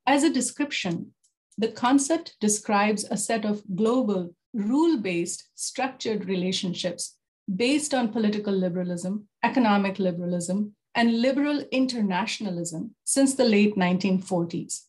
As 0.08 0.24
a 0.24 0.34
description, 0.34 1.14
the 1.58 1.70
concept 1.70 2.36
describes 2.40 3.06
a 3.06 3.18
set 3.18 3.46
of 3.46 3.64
global, 3.76 4.34
rule 4.54 4.98
based, 4.98 5.50
structured 5.56 6.26
relationships 6.26 7.18
based 7.54 7.94
on 7.94 8.10
political 8.10 8.54
liberalism, 8.54 9.28
economic 9.44 10.00
liberalism, 10.00 10.76
and 10.96 11.22
liberal 11.22 11.64
internationalism 11.72 12.96
since 13.04 13.36
the 13.36 13.46
late 13.46 13.76
1940s. 13.76 14.82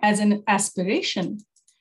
As 0.00 0.20
an 0.20 0.42
aspiration, 0.46 1.38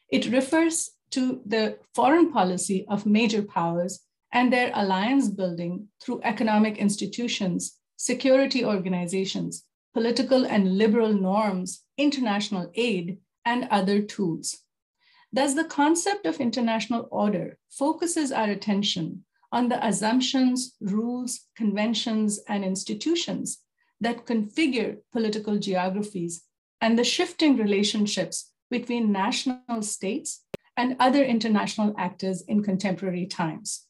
it 0.09 0.31
refers 0.31 0.91
to 1.11 1.41
the 1.45 1.77
foreign 1.93 2.31
policy 2.31 2.85
of 2.89 3.05
major 3.05 3.41
powers 3.41 4.01
and 4.33 4.51
their 4.51 4.71
alliance 4.73 5.29
building 5.29 5.87
through 6.01 6.21
economic 6.23 6.77
institutions, 6.77 7.77
security 7.97 8.63
organizations, 8.63 9.65
political 9.93 10.45
and 10.45 10.77
liberal 10.77 11.13
norms, 11.13 11.83
international 11.97 12.71
aid, 12.75 13.17
and 13.45 13.67
other 13.69 14.01
tools. 14.01 14.57
Thus, 15.33 15.53
the 15.53 15.63
concept 15.63 16.25
of 16.25 16.41
international 16.41 17.07
order 17.11 17.57
focuses 17.69 18.31
our 18.31 18.49
attention 18.49 19.23
on 19.51 19.69
the 19.69 19.85
assumptions, 19.85 20.75
rules, 20.81 21.41
conventions, 21.55 22.39
and 22.47 22.63
institutions 22.63 23.59
that 23.99 24.25
configure 24.25 24.97
political 25.11 25.57
geographies 25.57 26.43
and 26.81 26.97
the 26.97 27.03
shifting 27.03 27.57
relationships 27.57 28.51
between 28.69 29.11
national 29.11 29.81
states 29.81 30.43
and 30.77 30.95
other 30.99 31.23
international 31.23 31.93
actors 31.97 32.41
in 32.43 32.63
contemporary 32.63 33.25
times. 33.25 33.85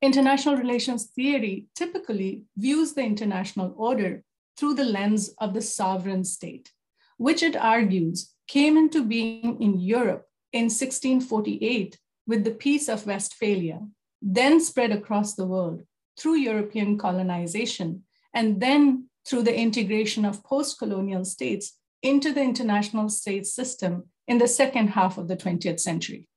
International 0.00 0.56
relations 0.56 1.06
theory 1.06 1.66
typically 1.74 2.44
views 2.56 2.92
the 2.92 3.02
international 3.02 3.74
order 3.76 4.22
through 4.56 4.74
the 4.74 4.84
lens 4.84 5.30
of 5.38 5.54
the 5.54 5.62
sovereign 5.62 6.22
state, 6.24 6.70
which 7.16 7.42
it 7.42 7.56
argues 7.56 8.32
came 8.46 8.76
into 8.76 9.04
being 9.04 9.60
in 9.62 9.78
Europe 9.78 10.26
in 10.52 10.64
1648 10.64 11.98
with 12.26 12.44
the 12.44 12.50
Peace 12.50 12.88
of 12.88 13.06
Westphalia, 13.06 13.80
then 14.22 14.60
spread 14.60 14.92
across 14.92 15.34
the 15.34 15.46
world 15.46 15.82
through 16.18 16.36
European 16.36 16.96
colonization, 16.96 18.04
and 18.32 18.60
then 18.60 19.08
through 19.26 19.42
the 19.42 19.56
integration 19.56 20.24
of 20.24 20.44
post 20.44 20.78
colonial 20.78 21.24
states 21.24 21.78
into 22.02 22.32
the 22.32 22.42
international 22.42 23.08
state 23.08 23.46
system 23.46 24.04
in 24.28 24.38
the 24.38 24.48
second 24.48 24.88
half 24.88 25.18
of 25.18 25.28
the 25.28 25.36
20th 25.36 25.80
century. 25.80 26.28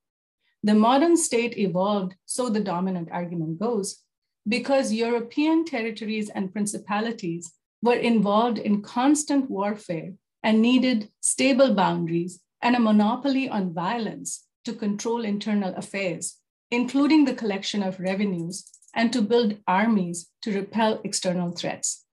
The 0.62 0.74
modern 0.74 1.16
state 1.16 1.56
evolved, 1.56 2.14
so 2.24 2.48
the 2.48 2.60
dominant 2.60 3.08
argument 3.12 3.58
goes, 3.58 4.02
because 4.46 4.92
European 4.92 5.64
territories 5.64 6.30
and 6.30 6.52
principalities 6.52 7.52
were 7.82 7.94
involved 7.94 8.58
in 8.58 8.82
constant 8.82 9.48
warfare 9.50 10.14
and 10.42 10.62
needed 10.62 11.10
stable 11.20 11.74
boundaries 11.74 12.40
and 12.62 12.76
a 12.76 12.80
monopoly 12.80 13.48
on 13.48 13.72
violence 13.72 14.46
to 14.64 14.72
control 14.72 15.24
internal 15.24 15.74
affairs, 15.74 16.36
including 16.70 17.24
the 17.24 17.34
collection 17.34 17.82
of 17.82 18.00
revenues 18.00 18.64
and 18.94 19.12
to 19.12 19.22
build 19.22 19.56
armies 19.66 20.30
to 20.42 20.52
repel 20.52 21.00
external 21.04 21.50
threats. 21.50 22.04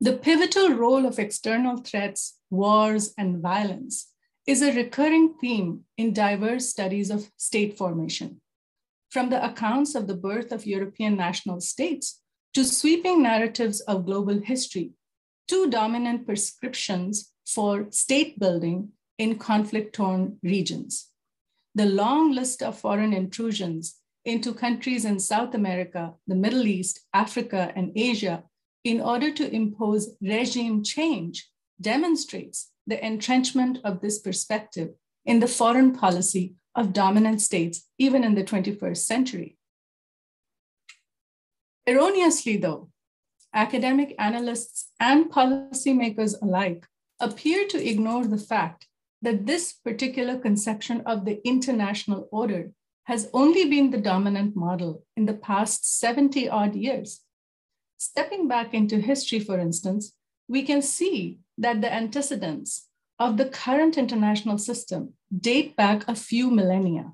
The 0.00 0.16
pivotal 0.16 0.70
role 0.70 1.06
of 1.06 1.18
external 1.18 1.78
threats, 1.78 2.38
wars, 2.50 3.14
and 3.16 3.40
violence 3.40 4.10
is 4.46 4.60
a 4.60 4.74
recurring 4.74 5.34
theme 5.40 5.84
in 5.96 6.12
diverse 6.12 6.68
studies 6.68 7.10
of 7.10 7.30
state 7.36 7.78
formation. 7.78 8.40
From 9.10 9.30
the 9.30 9.42
accounts 9.44 9.94
of 9.94 10.06
the 10.06 10.16
birth 10.16 10.52
of 10.52 10.66
European 10.66 11.16
national 11.16 11.60
states 11.60 12.20
to 12.52 12.64
sweeping 12.64 13.22
narratives 13.22 13.80
of 13.82 14.04
global 14.04 14.40
history, 14.40 14.92
two 15.48 15.70
dominant 15.70 16.26
prescriptions 16.26 17.32
for 17.46 17.86
state 17.90 18.38
building 18.38 18.90
in 19.18 19.38
conflict 19.38 19.94
torn 19.94 20.38
regions. 20.42 21.10
The 21.74 21.86
long 21.86 22.32
list 22.32 22.62
of 22.62 22.78
foreign 22.78 23.12
intrusions 23.12 23.96
into 24.24 24.54
countries 24.54 25.04
in 25.04 25.18
South 25.18 25.54
America, 25.54 26.14
the 26.26 26.34
Middle 26.34 26.66
East, 26.66 27.00
Africa, 27.12 27.72
and 27.76 27.92
Asia 27.94 28.44
in 28.84 29.00
order 29.00 29.30
to 29.32 29.54
impose 29.54 30.16
regime 30.20 30.82
change 30.82 31.48
demonstrates 31.80 32.70
the 32.86 33.04
entrenchment 33.04 33.78
of 33.84 34.00
this 34.00 34.18
perspective 34.18 34.90
in 35.24 35.40
the 35.40 35.48
foreign 35.48 35.92
policy 35.92 36.54
of 36.74 36.92
dominant 36.92 37.40
states, 37.40 37.88
even 37.98 38.24
in 38.24 38.34
the 38.34 38.44
21st 38.44 38.98
century. 38.98 39.56
Erroneously, 41.86 42.56
though, 42.56 42.90
academic 43.54 44.14
analysts 44.18 44.90
and 45.00 45.30
policymakers 45.30 46.34
alike 46.42 46.86
appear 47.20 47.66
to 47.68 47.88
ignore 47.88 48.26
the 48.26 48.38
fact 48.38 48.86
that 49.22 49.46
this 49.46 49.72
particular 49.72 50.38
conception 50.38 51.00
of 51.06 51.24
the 51.24 51.40
international 51.46 52.28
order 52.30 52.72
has 53.04 53.30
only 53.32 53.68
been 53.68 53.90
the 53.90 54.00
dominant 54.00 54.56
model 54.56 55.04
in 55.16 55.26
the 55.26 55.34
past 55.34 55.98
70 55.98 56.48
odd 56.48 56.74
years. 56.74 57.20
Stepping 57.96 58.48
back 58.48 58.74
into 58.74 58.98
history, 58.98 59.38
for 59.38 59.58
instance, 59.58 60.14
we 60.48 60.62
can 60.62 60.82
see 60.82 61.38
that 61.56 61.80
the 61.80 61.92
antecedents 61.92 62.88
of 63.18 63.36
the 63.36 63.46
current 63.46 63.96
international 63.96 64.58
system 64.58 65.14
date 65.38 65.76
back 65.76 66.06
a 66.08 66.14
few 66.14 66.50
millennia. 66.50 67.12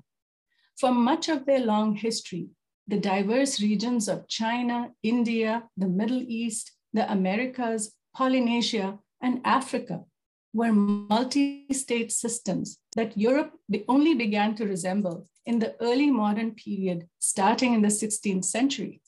For 0.79 0.91
much 0.91 1.29
of 1.29 1.45
their 1.45 1.59
long 1.59 1.95
history, 1.95 2.47
the 2.91 2.99
diverse 2.99 3.61
regions 3.61 4.09
of 4.09 4.27
China, 4.27 4.91
India, 5.01 5.63
the 5.77 5.87
Middle 5.87 6.21
East, 6.21 6.73
the 6.91 7.09
Americas, 7.09 7.95
Polynesia, 8.13 8.99
and 9.21 9.39
Africa 9.45 10.01
were 10.53 10.73
multi-state 10.73 12.11
systems 12.11 12.79
that 12.97 13.17
Europe 13.17 13.53
only 13.87 14.13
began 14.13 14.55
to 14.55 14.65
resemble 14.65 15.25
in 15.45 15.59
the 15.59 15.73
early 15.79 16.11
modern 16.11 16.51
period, 16.51 17.07
starting 17.19 17.73
in 17.73 17.81
the 17.81 17.87
16th 17.87 18.43
century. 18.43 19.01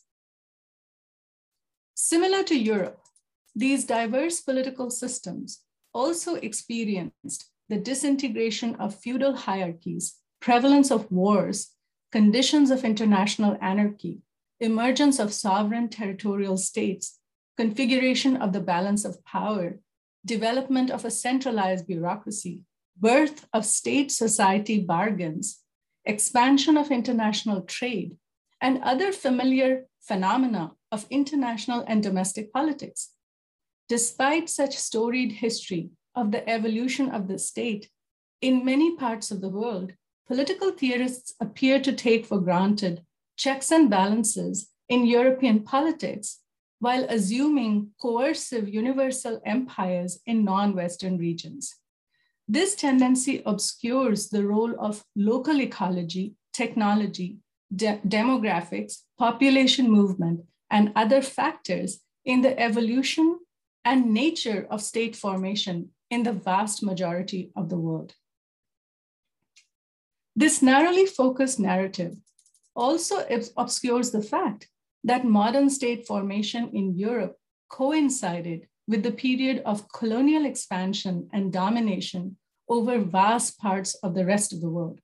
Similar 1.94 2.44
to 2.44 2.58
Europe, 2.58 3.02
these 3.54 3.84
diverse 3.84 4.40
political 4.40 4.92
systems 4.92 5.60
also 5.94 6.36
experienced 6.36 7.52
the 7.68 7.80
disintegration 7.80 8.76
of 8.76 8.96
feudal 8.96 9.36
hierarchies, 9.36 10.16
prevalence 10.40 10.90
of 10.90 11.12
wars, 11.12 11.72
conditions 12.14 12.70
of 12.70 12.86
international 12.86 13.58
anarchy, 13.60 14.20
emergence 14.60 15.18
of 15.18 15.34
sovereign 15.34 15.90
territorial 15.90 16.58
states, 16.58 17.18
configuration 17.58 18.38
of 18.38 18.54
the 18.54 18.60
balance 18.60 19.04
of 19.04 19.26
power, 19.26 19.80
development 20.24 20.92
of 20.92 21.04
a 21.04 21.10
centralized 21.10 21.88
bureaucracy, 21.88 22.62
birth 22.96 23.48
of 23.52 23.66
state 23.66 24.12
society 24.12 24.80
bargains, 24.80 25.62
expansion 26.06 26.78
of 26.78 26.92
international 26.92 27.62
trade, 27.62 28.16
and 28.62 28.84
other 28.84 29.12
familiar 29.12 29.88
phenomena 30.00 30.72
of 30.92 31.08
international 31.10 31.84
and 31.88 32.04
domestic 32.04 32.54
politics. 32.54 33.10
Despite 33.90 34.52
such 34.52 34.78
storied 34.78 35.32
history 35.32 35.90
of 36.14 36.30
the 36.30 36.48
evolution 36.48 37.10
of 37.10 37.28
the 37.28 37.40
state, 37.40 37.90
in 38.40 38.64
many 38.64 38.96
parts 38.96 39.32
of 39.32 39.42
the 39.42 39.50
world, 39.50 39.94
political 40.28 40.72
theorists 40.72 41.34
appear 41.40 41.80
to 41.82 41.94
take 41.94 42.26
for 42.26 42.40
granted 42.40 43.04
checks 43.38 43.72
and 43.72 43.90
balances 43.90 44.70
in 44.90 45.06
European 45.06 45.62
politics 45.62 46.40
while 46.80 47.06
assuming 47.10 47.90
coercive 48.02 48.68
universal 48.68 49.42
empires 49.46 50.20
in 50.26 50.44
non-Western 50.44 51.18
regions. 51.18 51.76
This 52.48 52.76
tendency 52.76 53.42
obscures 53.46 54.30
the 54.30 54.46
role 54.46 54.76
of 54.78 55.06
local 55.16 55.62
ecology, 55.62 56.36
technology, 56.52 57.38
de 57.74 58.00
demographics, 58.08 59.04
population 59.18 59.90
movement, 59.90 60.42
and 60.70 60.92
other 60.96 61.22
factors 61.22 62.02
in 62.26 62.42
the 62.42 62.60
evolution 62.60 63.40
and 63.86 64.14
nature 64.14 64.68
of 64.70 64.82
state 64.82 65.16
formation 65.16 65.90
in 66.10 66.24
the 66.24 66.34
vast 66.34 66.84
majority 66.84 67.52
of 67.56 67.70
the 67.70 67.78
world. 67.78 68.14
This 70.36 70.62
narrowly 70.62 71.06
focused 71.06 71.60
narrative 71.60 72.16
also 72.76 73.26
obscures 73.58 74.12
the 74.12 74.22
fact 74.22 74.68
that 75.04 75.26
modern 75.26 75.70
state 75.70 76.08
formation 76.08 76.70
in 76.74 76.98
Europe 76.98 77.38
coincided 77.70 78.68
with 78.88 79.04
the 79.04 79.12
period 79.12 79.62
of 79.66 79.92
colonial 79.92 80.46
expansion 80.46 81.30
and 81.32 81.54
domination 81.54 82.38
over 82.68 83.00
vast 83.00 83.60
parts 83.60 83.96
of 83.96 84.16
the 84.16 84.26
rest 84.26 84.54
of 84.54 84.62
the 84.62 84.70
world. 84.70 85.00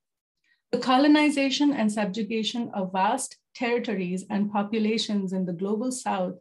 The 0.72 0.80
colonization 0.80 1.74
and 1.74 1.92
subjugation 1.92 2.70
of 2.74 2.92
vast 2.92 3.38
territories 3.56 4.26
and 4.30 4.52
populations 4.52 5.34
in 5.34 5.46
the 5.46 5.54
global 5.54 5.92
south 5.92 6.36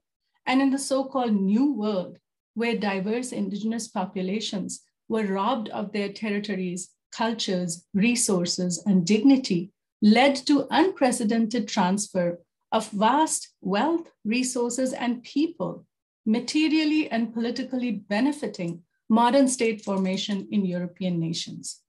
and 0.46 0.62
in 0.62 0.70
the 0.70 0.78
so 0.78 1.04
called 1.04 1.34
New 1.34 1.72
World 1.72 2.18
where 2.54 2.76
diverse 2.76 3.32
indigenous 3.32 3.86
populations 3.86 4.80
were 5.08 5.24
robbed 5.26 5.68
of 5.68 5.92
their 5.92 6.12
territories, 6.12 6.90
cultures, 7.12 7.86
resources, 7.94 8.82
and 8.86 9.06
dignity 9.06 9.72
led 10.00 10.36
to 10.36 10.66
unprecedented 10.70 11.68
transfer 11.68 12.40
of 12.70 12.90
vast 12.90 13.48
wealth, 13.60 14.10
resources, 14.24 14.92
and 14.92 15.22
people, 15.22 15.86
materially 16.26 17.10
and 17.10 17.32
politically 17.32 17.92
benefiting 17.92 18.82
modern 19.08 19.48
state 19.48 19.82
formation 19.82 20.46
in 20.50 20.64
European 20.64 21.18
nations. 21.18 21.80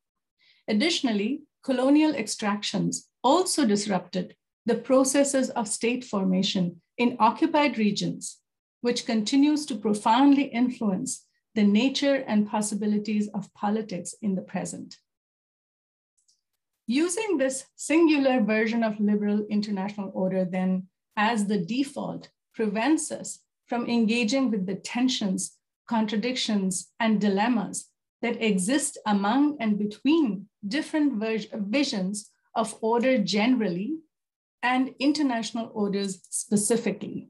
Additionally, 0.68 1.42
colonial 1.64 2.16
extractions 2.16 3.10
also 3.24 3.66
disrupted 3.66 4.36
the 4.66 4.76
processes 4.76 5.50
of 5.52 5.68
state 5.68 6.06
formation 6.06 6.82
in 6.98 7.18
occupied 7.20 7.78
regions 7.78 8.40
which 8.82 9.06
continues 9.06 9.66
to 9.66 9.76
profoundly 9.76 10.44
influence 10.44 11.26
the 11.56 11.64
nature 11.64 12.24
and 12.28 12.48
possibilities 12.48 13.28
of 13.34 13.54
politics 13.54 14.16
in 14.22 14.36
the 14.36 14.42
present. 14.42 14.98
Using 16.92 17.38
this 17.38 17.68
singular 17.76 18.42
version 18.42 18.84
of 18.84 19.00
liberal 19.00 19.46
international 19.48 20.10
order 20.16 20.44
then 20.44 20.88
as 21.16 21.46
the 21.46 21.64
default 21.64 22.30
prevents 22.56 23.12
us 23.12 23.42
from 23.68 23.86
engaging 23.86 24.50
with 24.50 24.66
the 24.66 24.74
tensions, 24.74 25.56
contradictions, 25.88 26.92
and 27.00 27.22
dilemmas 27.22 27.86
that 28.24 28.42
exist 28.42 28.98
among 29.06 29.58
and 29.60 29.78
between 29.78 30.48
different 30.68 31.24
visions 31.54 32.32
of 32.56 32.76
order 32.82 33.20
generally 33.20 34.00
and 34.64 34.96
international 34.98 35.70
orders 35.76 36.20
specifically. 36.32 37.30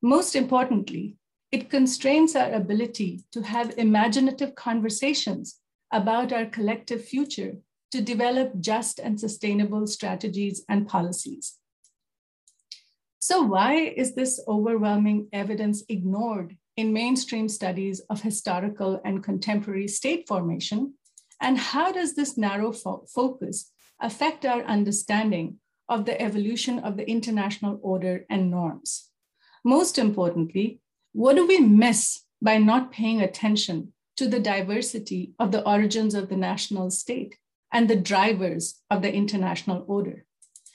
Most 0.00 0.34
importantly, 0.34 1.18
it 1.52 1.68
constrains 1.68 2.34
our 2.34 2.54
ability 2.54 3.26
to 3.32 3.42
have 3.42 3.76
imaginative 3.76 4.54
conversations 4.54 5.56
about 5.92 6.32
our 6.32 6.46
collective 6.46 7.04
future 7.04 7.58
to 7.92 8.00
develop 8.00 8.60
just 8.60 8.98
and 8.98 9.18
sustainable 9.18 9.86
strategies 9.86 10.64
and 10.68 10.86
policies. 10.86 11.56
So 13.18 13.42
why 13.42 13.74
is 13.74 14.14
this 14.14 14.40
overwhelming 14.46 15.28
evidence 15.32 15.82
ignored 15.88 16.56
in 16.76 16.92
mainstream 16.92 17.48
studies 17.48 18.00
of 18.08 18.22
historical 18.22 19.00
and 19.04 19.24
contemporary 19.24 19.88
state 19.88 20.28
formation? 20.28 20.94
And 21.40 21.58
how 21.58 21.92
does 21.92 22.14
this 22.14 22.38
narrow 22.38 22.72
fo 22.72 23.04
focus 23.12 23.70
affect 24.00 24.46
our 24.46 24.62
understanding 24.62 25.58
of 25.88 26.04
the 26.04 26.20
evolution 26.20 26.78
of 26.78 26.96
the 26.96 27.08
international 27.08 27.80
order 27.82 28.24
and 28.30 28.50
norms? 28.50 29.10
Most 29.64 29.98
importantly, 29.98 30.80
what 31.12 31.36
do 31.36 31.46
we 31.46 31.58
miss 31.58 32.24
by 32.40 32.58
not 32.58 32.92
paying 32.92 33.20
attention 33.20 33.92
to 34.16 34.28
the 34.28 34.40
diversity 34.40 35.32
of 35.38 35.52
the 35.52 35.64
origins 35.68 36.14
of 36.14 36.28
the 36.28 36.36
national 36.36 36.90
state 36.90 37.36
and 37.72 37.88
the 37.88 37.96
drivers 37.96 38.80
of 38.90 39.02
the 39.02 39.12
international 39.12 39.84
order. 39.86 40.24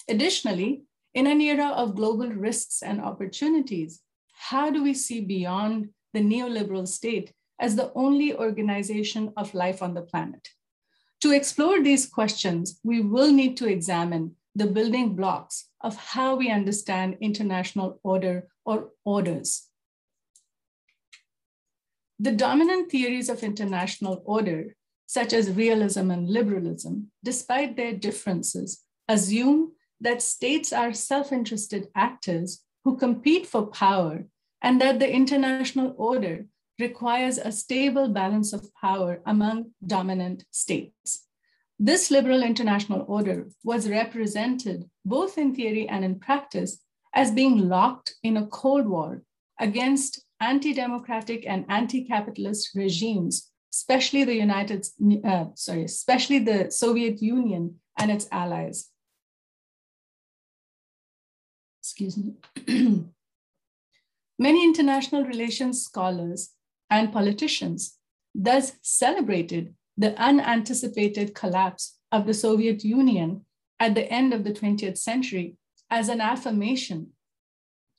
Additionally, 0.08 0.84
in 1.14 1.28
an 1.28 1.42
era 1.42 1.68
of 1.68 1.96
global 1.96 2.30
risks 2.30 2.82
and 2.82 3.02
opportunities, 3.02 4.02
how 4.34 4.70
do 4.70 4.84
we 4.84 4.94
see 4.94 5.22
beyond 5.22 5.90
the 6.14 6.20
neoliberal 6.20 6.88
state 6.88 7.34
as 7.60 7.76
the 7.76 7.92
only 7.94 8.36
organization 8.36 9.32
of 9.38 9.54
life 9.54 9.82
on 9.82 9.94
the 9.94 10.02
planet? 10.02 10.50
To 11.22 11.32
explore 11.32 11.82
these 11.82 12.06
questions, 12.06 12.80
we 12.84 13.00
will 13.00 13.32
need 13.32 13.56
to 13.58 13.70
examine 13.70 14.36
the 14.56 14.68
building 14.68 15.16
blocks 15.16 15.70
of 15.82 15.96
how 15.96 16.36
we 16.36 16.50
understand 16.52 17.18
international 17.22 18.00
order 18.04 18.48
or 18.66 18.90
orders. 19.06 19.70
The 22.20 22.32
dominant 22.32 22.92
theories 22.92 23.30
of 23.30 23.44
international 23.44 24.22
order, 24.26 24.76
such 25.06 25.34
as 25.34 25.52
realism 25.52 26.12
and 26.12 26.30
liberalism, 26.30 27.12
despite 27.24 27.76
their 27.76 27.94
differences, 27.94 28.84
assume 29.08 29.74
that 30.02 30.22
states 30.22 30.74
are 30.74 30.94
self-interested 30.94 31.88
actors 31.96 32.64
who 32.84 32.98
compete 32.98 33.46
for 33.46 33.68
power 33.68 34.26
and 34.62 34.82
that 34.82 35.00
the 35.00 35.12
international 35.12 35.94
order 35.98 36.46
requires 36.80 37.38
a 37.38 37.52
stable 37.52 38.10
balance 38.10 38.54
of 38.54 38.74
power 38.74 39.22
among 39.26 39.72
dominant 39.86 40.44
states. 40.52 41.28
This 41.80 42.10
liberal 42.10 42.44
international 42.44 43.06
order 43.08 43.48
was 43.64 43.90
represented 43.90 44.90
both 45.06 45.38
in 45.38 45.54
theory 45.54 45.88
and 45.88 46.04
in 46.06 46.20
practice 46.20 46.80
as 47.14 47.32
being 47.32 47.70
locked 47.70 48.16
in 48.24 48.38
a 48.38 48.48
Cold 48.48 48.88
War 48.88 49.22
against 49.60 50.24
anti-democratic 50.40 51.46
and 51.48 51.66
anti-capitalist 51.70 52.72
regimes, 52.76 53.52
especially 53.74 54.24
the 54.24 54.36
United, 54.36 54.86
uh, 55.26 55.46
sorry, 55.56 55.84
especially 55.84 56.40
the 56.40 56.70
Soviet 56.70 57.22
Union 57.22 57.80
and 57.98 58.12
its 58.12 58.28
allies. 58.32 58.90
Excuse 61.82 62.16
me. 62.18 62.36
Many 64.40 64.64
international 64.64 65.26
relations 65.26 65.82
scholars 65.82 66.52
and 66.90 67.12
politicians 67.12 67.98
thus 68.36 68.74
celebrated 68.82 69.74
the 69.98 70.20
unanticipated 70.22 71.34
collapse 71.34 71.98
of 72.12 72.26
the 72.28 72.34
Soviet 72.34 72.84
Union 72.84 73.46
at 73.80 73.96
the 73.96 74.10
end 74.12 74.34
of 74.34 74.44
the 74.44 74.54
20th 74.54 74.98
century 74.98 75.58
as 75.90 76.10
an 76.10 76.22
affirmation 76.22 77.10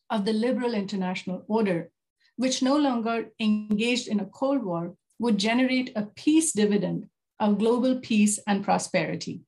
of 0.09 0.25
the 0.25 0.33
liberal 0.33 0.75
international 0.75 1.45
order, 1.49 1.91
which 2.37 2.63
no 2.63 2.77
longer 2.77 3.31
engaged 3.41 4.09
in 4.09 4.21
a 4.21 4.27
Cold 4.27 4.65
War, 4.65 4.97
would 5.19 5.39
generate 5.39 5.93
a 5.95 6.07
peace 6.17 6.53
dividend 6.53 7.09
of 7.41 7.59
global 7.59 7.99
peace 8.01 8.39
and 8.47 8.65
prosperity. 8.65 9.43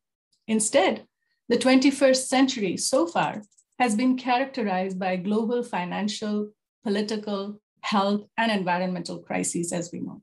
Instead, 0.49 1.07
the 1.49 1.57
21st 1.57 2.27
century 2.27 2.77
so 2.77 3.07
far 3.07 3.43
has 3.79 3.95
been 3.95 4.17
characterized 4.17 4.99
by 4.99 5.17
global 5.17 5.63
financial, 5.63 6.51
political, 6.83 7.61
health, 7.83 8.23
and 8.37 8.51
environmental 8.51 9.19
crises, 9.19 9.73
as 9.73 9.91
we 9.93 10.01
know. 10.01 10.23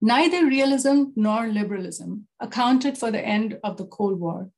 Neither 0.00 0.46
realism 0.46 1.04
nor 1.16 1.48
liberalism 1.48 2.28
accounted 2.38 2.96
for 2.98 3.10
the 3.10 3.24
end 3.24 3.58
of 3.64 3.76
the 3.76 3.86
Cold 3.86 4.20
War, 4.20 4.50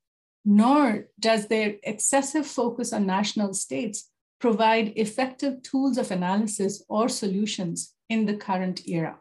nor 0.44 1.08
does 1.18 1.46
their 1.46 1.76
excessive 1.82 2.46
focus 2.46 2.92
on 2.92 3.06
national 3.06 3.54
states 3.54 4.10
provide 4.38 4.92
effective 4.96 5.62
tools 5.62 5.98
of 5.98 6.10
analysis 6.10 6.82
or 6.88 7.08
solutions 7.08 7.94
in 8.08 8.26
the 8.26 8.36
current 8.36 8.86
era. 8.86 9.18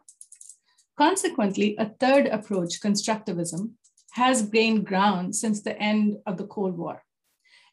Consequently, 1.00 1.76
a 1.78 1.86
third 1.86 2.26
approach, 2.26 2.78
constructivism, 2.78 3.70
has 4.10 4.42
gained 4.42 4.84
ground 4.84 5.34
since 5.34 5.62
the 5.62 5.80
end 5.80 6.18
of 6.26 6.36
the 6.36 6.46
Cold 6.46 6.76
War. 6.76 7.04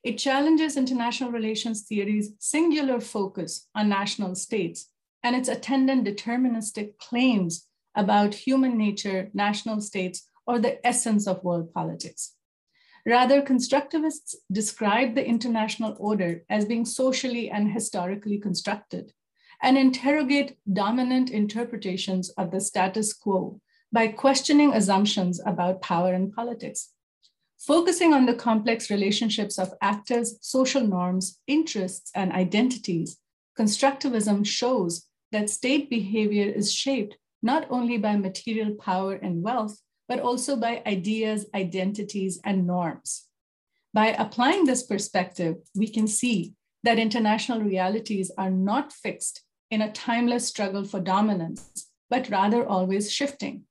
It 0.02 0.18
challenges 0.18 0.78
international 0.78 1.34
relations 1.34 1.82
theory's 1.82 2.32
singular 2.40 3.02
focus 3.02 3.68
on 3.76 3.90
national 3.90 4.36
states 4.36 4.90
and 5.24 5.36
its 5.36 5.50
attendant 5.50 6.08
deterministic 6.08 6.98
claims 7.00 7.68
about 7.96 8.34
human 8.34 8.78
nature, 8.78 9.30
national 9.34 9.82
states, 9.82 10.30
or 10.46 10.58
the 10.58 10.80
essence 10.88 11.28
of 11.28 11.44
world 11.44 11.74
politics. 11.74 12.36
Rather, 13.06 13.42
constructivists 13.42 14.36
describe 14.50 15.16
the 15.16 15.28
international 15.28 15.98
order 16.00 16.46
as 16.50 16.63
being 16.63 16.86
socially 16.86 17.50
and 17.50 17.74
historically 17.74 18.38
constructed 18.38 19.12
and 19.62 19.78
interrogate 19.78 20.58
dominant 20.72 21.30
interpretations 21.30 22.30
of 22.32 22.52
the 22.52 22.62
status 22.62 23.13
quo 23.13 23.60
by 23.91 24.08
questioning 24.08 24.74
assumptions 24.74 25.41
about 25.46 25.82
power 25.82 26.13
and 26.13 26.34
politics. 26.34 26.89
Focusing 27.58 28.13
on 28.13 28.26
the 28.26 28.36
complex 28.36 28.91
relationships 28.91 29.58
of 29.58 29.74
actors, 29.82 30.38
social 30.41 30.82
norms, 30.82 31.39
interests, 31.48 32.12
and 32.13 32.32
identities, 32.32 33.17
constructivism 33.58 34.46
shows 34.46 35.08
that 35.32 35.50
state 35.50 35.89
behavior 35.89 36.46
is 36.46 36.72
shaped 36.72 37.17
not 37.41 37.65
only 37.70 37.98
by 37.98 38.15
material 38.15 38.76
power 38.76 39.13
and 39.15 39.41
wealth, 39.41 39.80
but 40.08 40.20
also 40.20 40.56
by 40.56 40.82
ideas, 40.86 41.46
identities, 41.54 42.39
and 42.43 42.65
norms. 42.65 43.26
By 43.93 44.08
applying 44.08 44.65
this 44.65 44.84
perspective, 44.84 45.56
we 45.76 45.88
can 45.88 46.08
see 46.08 46.54
that 46.84 47.00
international 47.00 47.62
realities 47.62 48.32
are 48.38 48.52
not 48.52 48.93
fixed 48.93 49.41
in 49.70 49.82
a 49.82 49.92
timeless 49.92 50.48
struggle 50.48 50.84
for 50.84 51.00
dominance, 51.00 51.90
but 52.10 52.30
rather 52.30 52.66
always 52.66 53.12
shifting. 53.12 53.64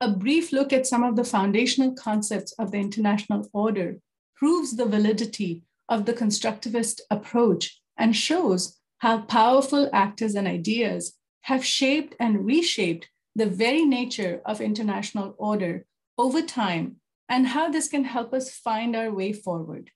A 0.00 0.10
brief 0.10 0.52
look 0.52 0.72
at 0.72 0.86
some 0.86 1.02
of 1.02 1.16
the 1.16 1.24
foundational 1.24 1.92
concepts 1.92 2.52
of 2.52 2.70
the 2.70 2.78
international 2.78 3.48
order 3.52 3.98
proves 4.36 4.76
the 4.76 4.86
validity 4.86 5.64
of 5.88 6.06
the 6.06 6.12
constructivist 6.12 7.00
approach 7.10 7.80
and 7.96 8.14
shows 8.14 8.78
how 8.98 9.22
powerful 9.22 9.90
actors 9.92 10.34
and 10.34 10.46
ideas 10.46 11.14
have 11.42 11.64
shaped 11.64 12.14
and 12.20 12.46
reshaped 12.46 13.08
the 13.34 13.46
very 13.46 13.84
nature 13.84 14.40
of 14.44 14.60
international 14.60 15.34
order 15.38 15.84
over 16.16 16.42
time 16.42 16.96
and 17.28 17.48
how 17.48 17.68
this 17.68 17.88
can 17.88 18.04
help 18.04 18.32
us 18.32 18.50
find 18.50 18.96
our 18.96 19.12
way 19.12 19.32
forward. 19.32 19.90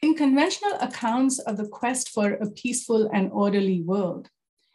In 0.00 0.14
conventional 0.14 0.74
accounts 0.80 1.40
of 1.40 1.56
the 1.56 1.66
quest 1.66 2.10
for 2.10 2.34
a 2.34 2.48
peaceful 2.48 3.10
and 3.12 3.32
orderly 3.32 3.82
world, 3.82 4.30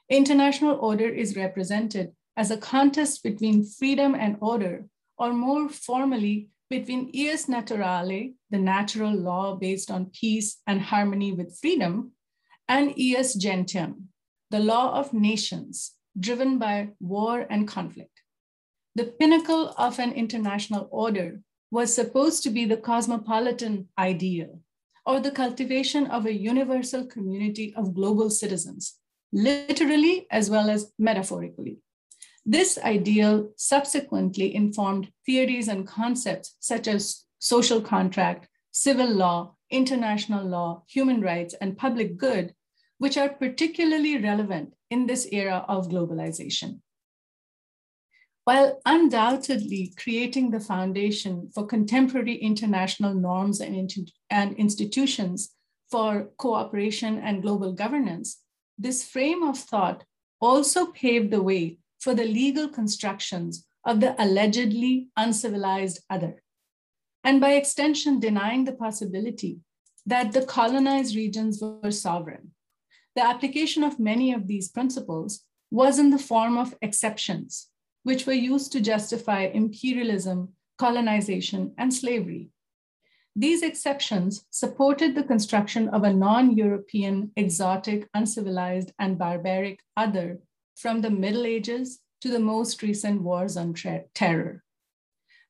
international 0.10 0.78
order 0.82 1.08
is 1.08 1.38
represented 1.38 2.12
as 2.36 2.52
a 2.52 2.58
contest 2.58 3.24
between 3.24 3.64
freedom 3.66 4.16
and 4.16 4.36
order, 4.42 4.86
or 5.18 5.32
more 5.32 5.70
formally, 5.70 6.50
between 6.70 7.10
ius 7.14 7.48
naturale, 7.48 8.34
the 8.50 8.58
natural 8.58 9.14
law 9.14 9.56
based 9.56 9.90
on 9.90 10.08
peace 10.08 10.58
and 10.68 10.82
harmony 10.82 11.32
with 11.32 11.58
freedom, 11.58 12.12
and 12.68 12.94
ius 12.98 13.38
gentium, 13.38 14.10
the 14.50 14.60
law 14.60 14.94
of 15.00 15.14
nations 15.14 15.94
driven 16.20 16.58
by 16.58 16.90
war 17.00 17.48
and 17.50 17.66
conflict. 17.66 18.24
The 18.96 19.06
pinnacle 19.06 19.74
of 19.78 20.00
an 20.00 20.12
international 20.12 20.90
order 20.92 21.40
was 21.72 21.96
supposed 21.96 22.44
to 22.44 22.50
be 22.50 22.66
the 22.66 22.78
cosmopolitan 22.78 23.88
ideal 23.98 24.60
or 25.06 25.20
the 25.20 25.32
cultivation 25.32 26.08
of 26.08 26.26
a 26.26 26.34
universal 26.34 27.06
community 27.06 27.74
of 27.76 27.94
global 27.94 28.30
citizens, 28.30 28.96
literally 29.32 30.28
as 30.32 30.50
well 30.50 30.70
as 30.70 30.92
metaphorically. 30.98 31.80
This 32.46 32.78
ideal 32.78 33.52
subsequently 33.56 34.54
informed 34.54 35.12
theories 35.26 35.68
and 35.68 35.88
concepts 35.88 36.56
such 36.60 36.88
as 36.88 37.24
social 37.40 37.82
contract, 37.82 38.50
civil 38.72 39.10
law, 39.10 39.56
international 39.70 40.46
law, 40.46 40.84
human 40.88 41.22
rights, 41.22 41.54
and 41.60 41.78
public 41.78 42.18
good, 42.18 42.54
which 42.98 43.18
are 43.18 43.30
particularly 43.30 44.18
relevant 44.18 44.74
in 44.90 45.08
this 45.08 45.28
era 45.32 45.66
of 45.68 45.90
globalization. 45.90 46.80
While 48.46 48.82
undoubtedly 48.86 49.94
creating 49.98 50.52
the 50.52 50.60
foundation 50.60 51.50
for 51.54 51.66
contemporary 51.66 52.36
international 52.36 53.14
norms 53.14 53.62
and, 53.62 53.92
and 54.30 54.58
institutions 54.58 55.52
for 55.90 56.30
cooperation 56.38 57.20
and 57.20 57.42
global 57.42 57.72
governance, 57.72 58.42
this 58.78 59.08
frame 59.08 59.44
of 59.44 59.58
thought 59.58 60.04
also 60.42 60.88
paved 60.88 61.32
the 61.32 61.42
way 61.42 61.78
for 62.00 62.14
the 62.14 62.26
legal 62.26 62.68
constructions 62.68 63.66
of 63.86 64.02
the 64.02 64.22
allegedly 64.22 65.08
uncivilized 65.16 66.04
other, 66.10 66.42
and 67.24 67.40
by 67.40 67.54
extension, 67.54 68.20
denying 68.20 68.66
the 68.66 68.74
possibility 68.74 69.60
that 70.06 70.34
the 70.34 70.46
colonized 70.46 71.16
regions 71.16 71.62
were 71.62 71.92
sovereign. 71.92 72.52
The 73.16 73.26
application 73.26 73.84
of 73.84 74.00
many 74.00 74.34
of 74.34 74.48
these 74.48 74.68
principles 74.70 75.46
was 75.72 75.98
in 75.98 76.10
the 76.10 76.18
form 76.18 76.58
of 76.58 76.76
exceptions, 76.82 77.70
which 78.04 78.26
were 78.26 78.34
used 78.34 78.72
to 78.72 78.82
justify 78.82 79.46
imperialism, 79.46 80.54
colonization, 80.78 81.74
and 81.78 81.94
slavery. 81.94 82.50
These 83.36 83.64
exceptions 83.64 84.46
supported 84.52 85.16
the 85.16 85.24
construction 85.24 85.90
of 85.90 86.04
a 86.04 86.14
non-European, 86.14 87.32
exotic, 87.36 88.08
uncivilized, 88.14 88.92
and 89.00 89.18
barbaric 89.18 89.80
other 89.98 90.40
from 90.76 91.02
the 91.02 91.10
Middle 91.10 91.46
Ages 91.46 92.00
to 92.22 92.30
the 92.30 92.40
most 92.40 92.82
recent 92.84 93.22
wars 93.22 93.58
on 93.58 93.74
terror. 94.14 94.64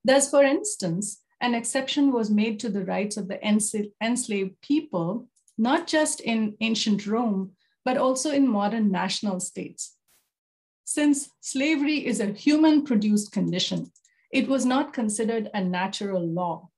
Thus, 0.05 0.29
for 0.29 0.43
instance, 0.43 1.21
an 1.41 1.53
exception 1.53 2.13
was 2.13 2.31
made 2.31 2.59
to 2.61 2.69
the 2.69 2.85
rights 2.85 3.17
of 3.17 3.27
the 3.27 3.39
enslaved 3.45 4.61
people, 4.61 5.27
not 5.57 5.87
just 5.87 6.21
in 6.21 6.55
ancient 6.61 7.05
Rome, 7.05 7.51
but 7.83 7.97
also 7.97 8.31
in 8.31 8.47
modern 8.47 8.91
national 8.91 9.41
states. 9.41 9.97
Since 10.85 11.29
slavery 11.39 12.05
is 12.05 12.19
a 12.19 12.33
human 12.33 12.83
produced 12.83 13.31
condition, 13.31 13.91
it 14.31 14.47
was 14.47 14.65
not 14.65 14.93
considered 14.93 15.49
a 15.53 15.63
natural 15.63 16.27
law, 16.27 16.69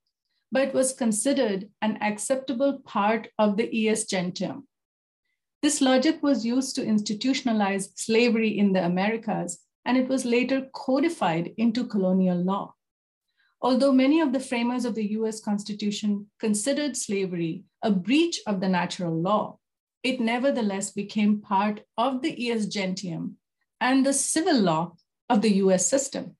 but 0.52 0.74
was 0.74 0.94
considered 0.94 1.70
an 1.82 1.98
acceptable 2.02 2.80
part 2.86 3.30
of 3.39 3.58
the 3.58 3.68
ius 3.68 4.08
gentium. 4.08 4.68
This 5.62 5.82
logic 5.82 6.22
was 6.22 6.46
used 6.46 6.76
to 6.76 6.86
institutionalize 6.86 7.89
slavery 7.98 8.56
in 8.58 8.74
the 8.74 8.86
Americas, 8.86 9.60
and 9.86 9.98
it 9.98 10.08
was 10.08 10.24
later 10.24 10.70
codified 10.74 11.54
into 11.58 11.88
colonial 11.88 12.38
law. 12.38 12.76
Although 13.62 13.94
many 13.94 14.22
of 14.22 14.32
the 14.34 14.39
framers 14.39 14.86
of 14.86 14.94
the 14.94 15.12
US 15.13 15.39
Constitution 15.39 16.30
considered 16.39 16.96
slavery 16.96 17.63
a 17.82 17.89
breach 17.89 18.39
of 18.46 18.60
the 18.60 18.70
natural 18.70 19.20
law, 19.20 19.58
it 20.04 20.20
nevertheless 20.20 20.91
became 20.91 21.41
part 21.41 21.82
of 21.98 22.22
the 22.22 22.36
ius 22.36 22.72
gentium 22.72 23.38
and 23.80 24.06
the 24.06 24.14
civil 24.14 24.60
law 24.60 24.94
of 25.30 25.42
the 25.42 25.56
US 25.56 25.88
system. 25.88 26.36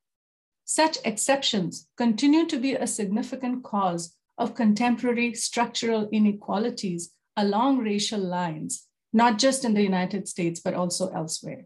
Such 0.66 0.98
exceptions 1.06 1.88
continue 1.98 2.46
to 2.48 2.58
be 2.58 2.74
a 2.74 2.88
significant 2.88 3.64
cause 3.64 4.16
of 4.38 4.56
contemporary 4.56 5.34
structural 5.34 6.10
inequalities 6.12 7.12
along 7.38 7.80
racial 7.80 8.20
lines, 8.20 8.88
not 9.14 9.38
just 9.38 9.64
in 9.64 9.74
the 9.74 9.84
United 9.84 10.28
States, 10.28 10.60
but 10.60 10.74
also 10.74 11.10
elsewhere. 11.10 11.66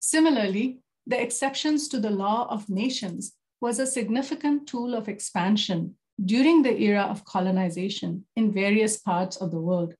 Similarly, 0.00 0.80
the 1.06 1.20
exceptions 1.20 1.88
to 1.88 2.00
the 2.00 2.10
law 2.10 2.46
of 2.50 2.68
nations 2.68 3.34
was 3.60 3.78
a 3.78 3.86
significant 3.86 4.66
tool 4.66 4.94
of 4.94 5.08
expansion 5.08 5.96
during 6.24 6.62
the 6.62 6.80
era 6.80 7.02
of 7.02 7.24
colonization 7.24 8.24
in 8.36 8.52
various 8.52 8.96
parts 8.98 9.36
of 9.36 9.50
the 9.50 9.60
world. 9.60 9.94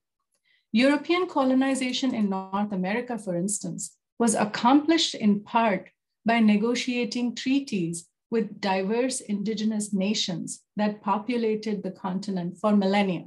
European 0.73 1.27
colonization 1.27 2.15
in 2.15 2.31
North 2.31 2.73
America, 2.73 3.19
for 3.19 3.37
instance, 3.37 3.97
was 4.19 4.35
accomplished 4.35 5.15
in 5.15 5.41
part 5.41 5.91
by 6.25 6.41
negotiating 6.41 7.35
treaties 7.35 8.09
with 8.31 8.61
diverse 8.61 9.21
indigenous 9.21 9.93
nations 9.93 10.63
that 10.77 11.01
populated 11.01 11.83
the 11.83 11.91
continent 11.91 12.59
for 12.59 12.77
millennia. 12.77 13.27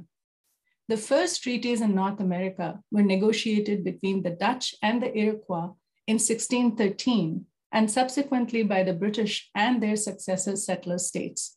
The 0.88 0.96
first 0.96 1.42
treaties 1.42 1.80
in 1.80 1.94
North 1.94 2.20
America 2.20 2.80
were 2.90 3.02
negotiated 3.02 3.84
between 3.84 4.22
the 4.22 4.30
Dutch 4.30 4.74
and 4.82 5.02
the 5.02 5.16
Iroquois 5.16 5.70
in 6.06 6.14
1613 6.14 7.46
and 7.72 7.90
subsequently 7.90 8.64
by 8.64 8.82
the 8.82 8.92
British 8.92 9.48
and 9.54 9.80
their 9.80 9.96
successor 9.96 10.56
settler 10.56 10.98
states. 10.98 11.56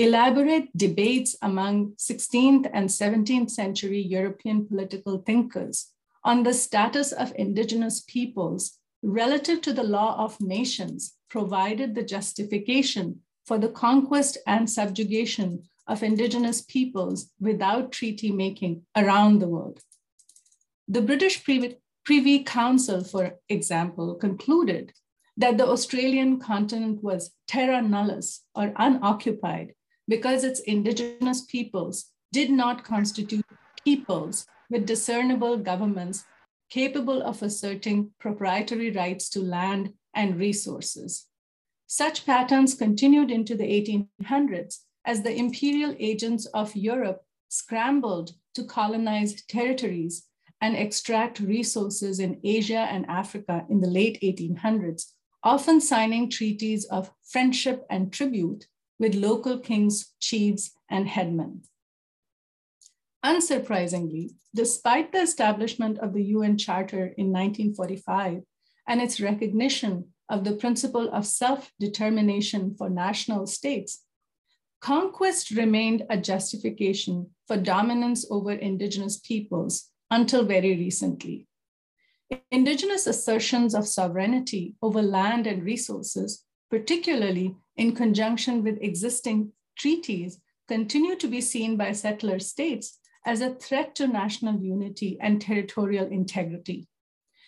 Elaborate 0.00 0.68
debates 0.76 1.34
among 1.42 1.90
16th 1.94 2.70
and 2.72 2.88
17th 2.88 3.50
century 3.50 4.00
European 4.00 4.64
political 4.64 5.18
thinkers 5.18 5.88
on 6.22 6.44
the 6.44 6.54
status 6.54 7.10
of 7.10 7.32
indigenous 7.34 8.04
peoples 8.06 8.78
relative 9.02 9.60
to 9.60 9.72
the 9.72 9.82
law 9.82 10.16
of 10.24 10.40
nations 10.40 11.14
provided 11.28 11.96
the 11.96 12.04
justification 12.04 13.20
for 13.44 13.58
the 13.58 13.70
conquest 13.70 14.38
and 14.46 14.70
subjugation 14.70 15.64
of 15.88 16.04
indigenous 16.04 16.62
peoples 16.62 17.32
without 17.40 17.90
treaty 17.90 18.30
making 18.30 18.82
around 18.94 19.40
the 19.40 19.48
world. 19.48 19.80
The 20.86 21.02
British 21.02 21.42
Privy 21.42 22.44
Council, 22.44 23.02
for 23.02 23.34
example, 23.48 24.14
concluded 24.14 24.92
that 25.36 25.58
the 25.58 25.66
Australian 25.66 26.38
continent 26.38 27.02
was 27.02 27.32
terra 27.48 27.82
nullius 27.82 28.44
or 28.54 28.72
unoccupied 28.76 29.74
because 30.08 30.42
its 30.42 30.60
indigenous 30.60 31.42
peoples 31.42 32.06
did 32.32 32.50
not 32.50 32.84
constitute 32.84 33.44
peoples 33.84 34.46
with 34.70 34.86
discernible 34.86 35.56
governments 35.56 36.24
capable 36.70 37.22
of 37.22 37.42
asserting 37.42 38.10
proprietary 38.18 38.90
rights 38.90 39.28
to 39.30 39.40
land 39.40 39.92
and 40.14 40.38
resources. 40.38 41.26
Such 41.86 42.26
patterns 42.26 42.74
continued 42.74 43.30
into 43.30 43.54
the 43.54 43.64
1800s 43.64 44.80
as 45.04 45.22
the 45.22 45.34
imperial 45.34 45.94
agents 45.98 46.46
of 46.46 46.76
Europe 46.76 47.22
scrambled 47.48 48.32
to 48.54 48.64
colonize 48.64 49.42
territories 49.42 50.26
and 50.60 50.76
extract 50.76 51.40
resources 51.40 52.20
in 52.20 52.40
Asia 52.44 52.86
and 52.90 53.06
Africa 53.06 53.64
in 53.70 53.80
the 53.80 53.88
late 53.88 54.18
1800s 54.22 55.12
often 55.42 55.80
signing 55.80 56.28
treaties 56.28 56.84
of 56.86 57.12
friendship 57.22 57.86
and 57.88 58.12
tribute 58.12 58.66
with 58.98 59.14
local 59.14 59.58
kings, 59.58 60.14
chiefs, 60.20 60.72
and 60.90 61.08
headmen. 61.08 61.62
Unsurprisingly, 63.24 64.30
despite 64.54 65.12
the 65.12 65.20
establishment 65.20 65.98
of 65.98 66.14
the 66.14 66.24
UN 66.24 66.56
Charter 66.56 67.06
in 67.16 67.32
1945 67.32 68.42
and 68.86 69.00
its 69.00 69.20
recognition 69.20 70.12
of 70.28 70.44
the 70.44 70.52
principle 70.52 71.08
of 71.12 71.26
self-determination 71.26 72.74
for 72.76 72.88
national 72.88 73.46
states, 73.46 74.04
conquest 74.80 75.50
remained 75.50 76.04
a 76.08 76.16
justification 76.16 77.30
for 77.46 77.56
dominance 77.56 78.26
over 78.30 78.52
indigenous 78.52 79.18
peoples 79.18 79.90
until 80.10 80.44
very 80.44 80.76
recently. 80.76 81.46
Indigenous 82.50 83.06
assertions 83.06 83.74
of 83.74 83.88
sovereignty 83.88 84.76
over 84.82 85.02
land 85.02 85.46
and 85.46 85.64
resources, 85.64 86.44
particularly 86.70 87.56
in 87.78 87.94
conjunction 87.94 88.62
with 88.62 88.82
existing 88.82 89.52
treaties, 89.78 90.40
continue 90.66 91.16
to 91.16 91.28
be 91.28 91.40
seen 91.40 91.76
by 91.76 91.92
settler 91.92 92.38
states 92.38 92.98
as 93.24 93.40
a 93.40 93.54
threat 93.54 93.94
to 93.94 94.06
national 94.06 94.60
unity 94.60 95.16
and 95.20 95.40
territorial 95.40 96.06
integrity. 96.08 96.88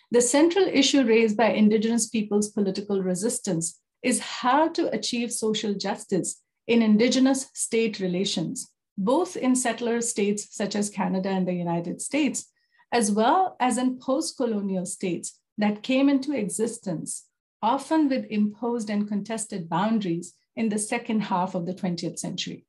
The 0.09 0.21
central 0.21 0.65
issue 0.65 1.03
raised 1.03 1.37
by 1.37 1.51
Indigenous 1.51 2.09
peoples' 2.09 2.49
political 2.49 3.03
resistance 3.03 3.79
is 4.03 4.19
how 4.19 4.69
to 4.69 4.93
achieve 4.93 5.31
social 5.31 5.73
justice 5.73 6.41
in 6.67 6.81
Indigenous 6.81 7.49
state 7.53 7.99
relations, 7.99 8.71
both 8.97 9.35
in 9.35 9.55
settler 9.55 10.01
states 10.01 10.47
such 10.55 10.75
as 10.75 10.89
Canada 10.89 11.29
and 11.29 11.47
the 11.47 11.53
United 11.53 12.01
States, 12.01 12.49
as 12.91 13.11
well 13.11 13.55
as 13.59 13.77
in 13.77 13.99
post-colonial 13.99 14.85
states 14.85 15.39
that 15.57 15.83
came 15.83 16.09
into 16.09 16.33
existence, 16.33 17.25
often 17.61 18.09
with 18.09 18.25
imposed 18.29 18.89
and 18.89 19.07
contested 19.07 19.69
boundaries 19.69 20.33
in 20.55 20.69
the 20.69 20.79
second 20.79 21.21
half 21.21 21.55
of 21.55 21.65
the 21.65 21.73
20th 21.73 22.19
century. 22.19 22.65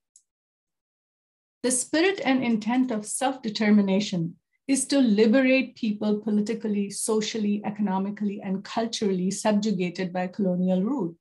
The 1.62 1.70
spirit 1.70 2.20
and 2.24 2.42
intent 2.42 2.90
of 2.90 3.06
self-determination 3.06 4.36
is 4.68 4.86
to 4.86 5.00
liberate 5.00 5.76
people 5.76 6.18
politically, 6.20 6.90
socially, 6.90 7.62
economically, 7.64 8.40
and 8.42 8.64
culturally 8.64 9.30
subjugated 9.30 10.12
by 10.12 10.26
colonial 10.28 10.82
rule. 10.82 11.14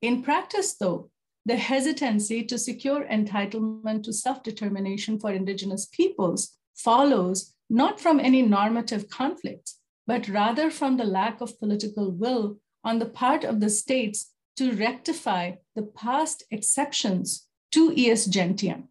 In 0.00 0.22
practice, 0.22 0.74
though, 0.74 1.10
the 1.46 1.56
hesitancy 1.56 2.44
to 2.44 2.58
secure 2.58 3.04
entitlement 3.04 4.04
to 4.04 4.12
self-determination 4.12 5.18
for 5.18 5.32
indigenous 5.32 5.86
peoples 5.86 6.56
follows 6.74 7.54
not 7.68 8.00
from 8.00 8.20
any 8.20 8.42
normative 8.42 9.08
conflicts, 9.08 9.78
but 10.06 10.28
rather 10.28 10.70
from 10.70 10.96
the 10.96 11.04
lack 11.04 11.40
of 11.40 11.58
political 11.58 12.10
will 12.10 12.58
on 12.84 12.98
the 12.98 13.06
part 13.06 13.44
of 13.44 13.60
the 13.60 13.70
states 13.70 14.32
to 14.56 14.72
rectify 14.72 15.52
the 15.74 15.82
past 15.82 16.44
exceptions 16.50 17.46
to 17.70 17.90
ius 17.90 18.28
gentium. 18.28 18.88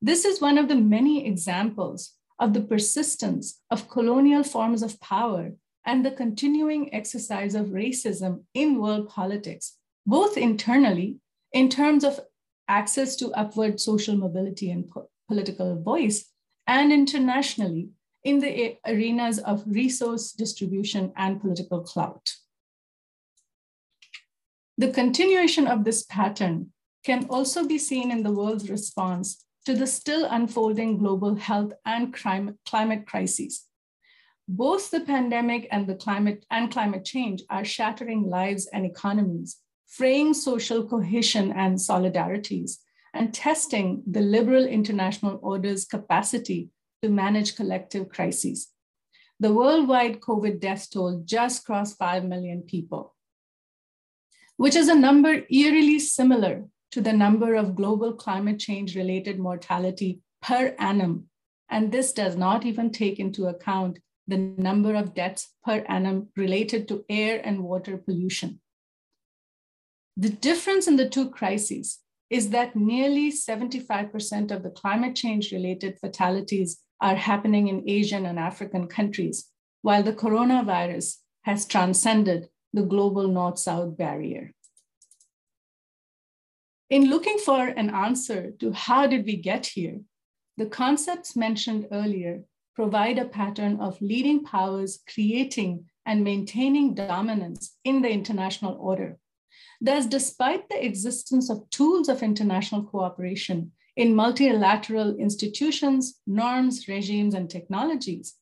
This 0.00 0.24
is 0.24 0.40
one 0.40 0.56
of 0.56 0.68
the 0.68 0.76
many 0.76 1.26
examples 1.26 2.14
of 2.38 2.54
the 2.54 2.62
persistence 2.62 3.60
of 3.70 3.90
colonial 3.90 4.42
forms 4.42 4.82
of 4.82 4.98
power 5.00 5.52
and 5.84 6.04
the 6.04 6.10
continuing 6.10 6.92
exercise 6.94 7.54
of 7.54 7.66
racism 7.66 8.44
in 8.54 8.80
world 8.80 9.08
politics, 9.08 9.76
both 10.06 10.36
internally 10.38 11.18
in 11.52 11.68
terms 11.68 12.04
of 12.04 12.20
access 12.68 13.16
to 13.16 13.32
upward 13.32 13.80
social 13.80 14.16
mobility 14.16 14.70
and 14.70 14.88
po 14.88 15.08
political 15.28 15.80
voice, 15.80 16.24
and 16.66 16.92
internationally 16.92 17.90
in 18.24 18.40
the 18.40 18.76
arenas 18.86 19.38
of 19.38 19.62
resource 19.66 20.32
distribution 20.32 21.12
and 21.16 21.40
political 21.40 21.80
clout. 21.80 22.32
The 24.80 24.92
continuation 24.92 25.66
of 25.66 25.84
this 25.84 26.04
pattern 26.04 26.72
can 27.04 27.26
also 27.28 27.66
be 27.66 27.76
seen 27.76 28.10
in 28.10 28.22
the 28.22 28.32
world's 28.32 28.70
response 28.70 29.44
to 29.66 29.74
the 29.74 29.86
still 29.86 30.24
unfolding 30.24 30.96
global 30.96 31.34
health 31.34 31.74
and 31.84 32.14
climate 32.14 33.06
crises. 33.06 33.66
Both 34.48 34.90
the 34.90 35.00
pandemic 35.00 35.68
and 35.70 35.86
the 35.86 35.96
climate 35.96 36.46
and 36.50 36.72
climate 36.72 37.04
change 37.04 37.42
are 37.50 37.62
shattering 37.62 38.22
lives 38.22 38.68
and 38.72 38.86
economies, 38.86 39.58
fraying 39.86 40.32
social 40.32 40.88
cohesion 40.88 41.52
and 41.52 41.76
solidarities, 41.76 42.78
and 43.12 43.34
testing 43.34 44.02
the 44.06 44.22
liberal 44.22 44.64
international 44.64 45.38
order's 45.42 45.84
capacity 45.84 46.70
to 47.02 47.10
manage 47.10 47.54
collective 47.54 48.08
crises. 48.08 48.68
The 49.40 49.52
worldwide 49.52 50.20
COVID 50.20 50.58
death 50.58 50.88
toll 50.90 51.20
just 51.26 51.66
crossed 51.66 51.98
5 51.98 52.24
million 52.24 52.62
people, 52.62 53.14
which 54.60 54.76
is 54.76 54.88
a 54.88 54.94
number 54.94 55.46
eerily 55.48 55.98
similar 55.98 56.66
to 56.92 57.00
the 57.00 57.14
number 57.14 57.54
of 57.54 57.74
global 57.74 58.12
climate 58.12 58.58
change 58.58 58.94
related 58.94 59.38
mortality 59.38 60.20
per 60.42 60.74
annum. 60.78 61.30
And 61.70 61.90
this 61.90 62.12
does 62.12 62.36
not 62.36 62.66
even 62.66 62.90
take 62.90 63.18
into 63.18 63.46
account 63.46 64.00
the 64.28 64.36
number 64.36 64.94
of 64.94 65.14
deaths 65.14 65.48
per 65.64 65.82
annum 65.88 66.28
related 66.36 66.88
to 66.88 67.06
air 67.08 67.40
and 67.42 67.64
water 67.64 67.96
pollution. 67.96 68.60
The 70.18 70.28
difference 70.28 70.86
in 70.86 70.96
the 70.96 71.08
two 71.08 71.30
crises 71.30 72.00
is 72.28 72.50
that 72.50 72.76
nearly 72.76 73.32
75% 73.32 74.50
of 74.50 74.62
the 74.62 74.76
climate 74.82 75.16
change 75.16 75.52
related 75.52 75.98
fatalities 75.98 76.80
are 77.00 77.16
happening 77.16 77.68
in 77.68 77.88
Asian 77.88 78.26
and 78.26 78.38
African 78.38 78.88
countries, 78.88 79.46
while 79.80 80.02
the 80.02 80.12
coronavirus 80.12 81.16
has 81.44 81.64
transcended 81.64 82.49
the 82.72 82.82
global 82.82 83.28
north 83.28 83.58
south 83.58 83.96
barrier. 83.96 84.52
In 86.88 87.08
looking 87.08 87.38
for 87.38 87.66
an 87.66 87.90
answer 87.90 88.52
to 88.58 88.72
how 88.72 89.06
did 89.06 89.24
we 89.24 89.36
get 89.36 89.66
here, 89.66 90.00
the 90.56 90.66
concepts 90.66 91.36
mentioned 91.36 91.86
earlier 91.92 92.44
provide 92.74 93.18
a 93.18 93.24
pattern 93.24 93.80
of 93.80 94.00
leading 94.00 94.44
powers 94.44 95.00
creating 95.12 95.84
and 96.04 96.24
maintaining 96.24 96.94
dominance 96.94 97.76
in 97.84 98.02
the 98.02 98.10
international 98.10 98.76
order. 98.80 99.18
Thus, 99.80 100.06
despite 100.06 100.68
the 100.68 100.84
existence 100.84 101.50
of 101.50 101.68
tools 101.70 102.08
of 102.08 102.22
international 102.22 102.82
cooperation 102.82 103.72
in 103.96 104.14
multilateral 104.14 105.16
institutions, 105.16 106.20
norms, 106.26 106.88
regimes, 106.88 107.34
and 107.34 107.48
technologies, 107.48 108.34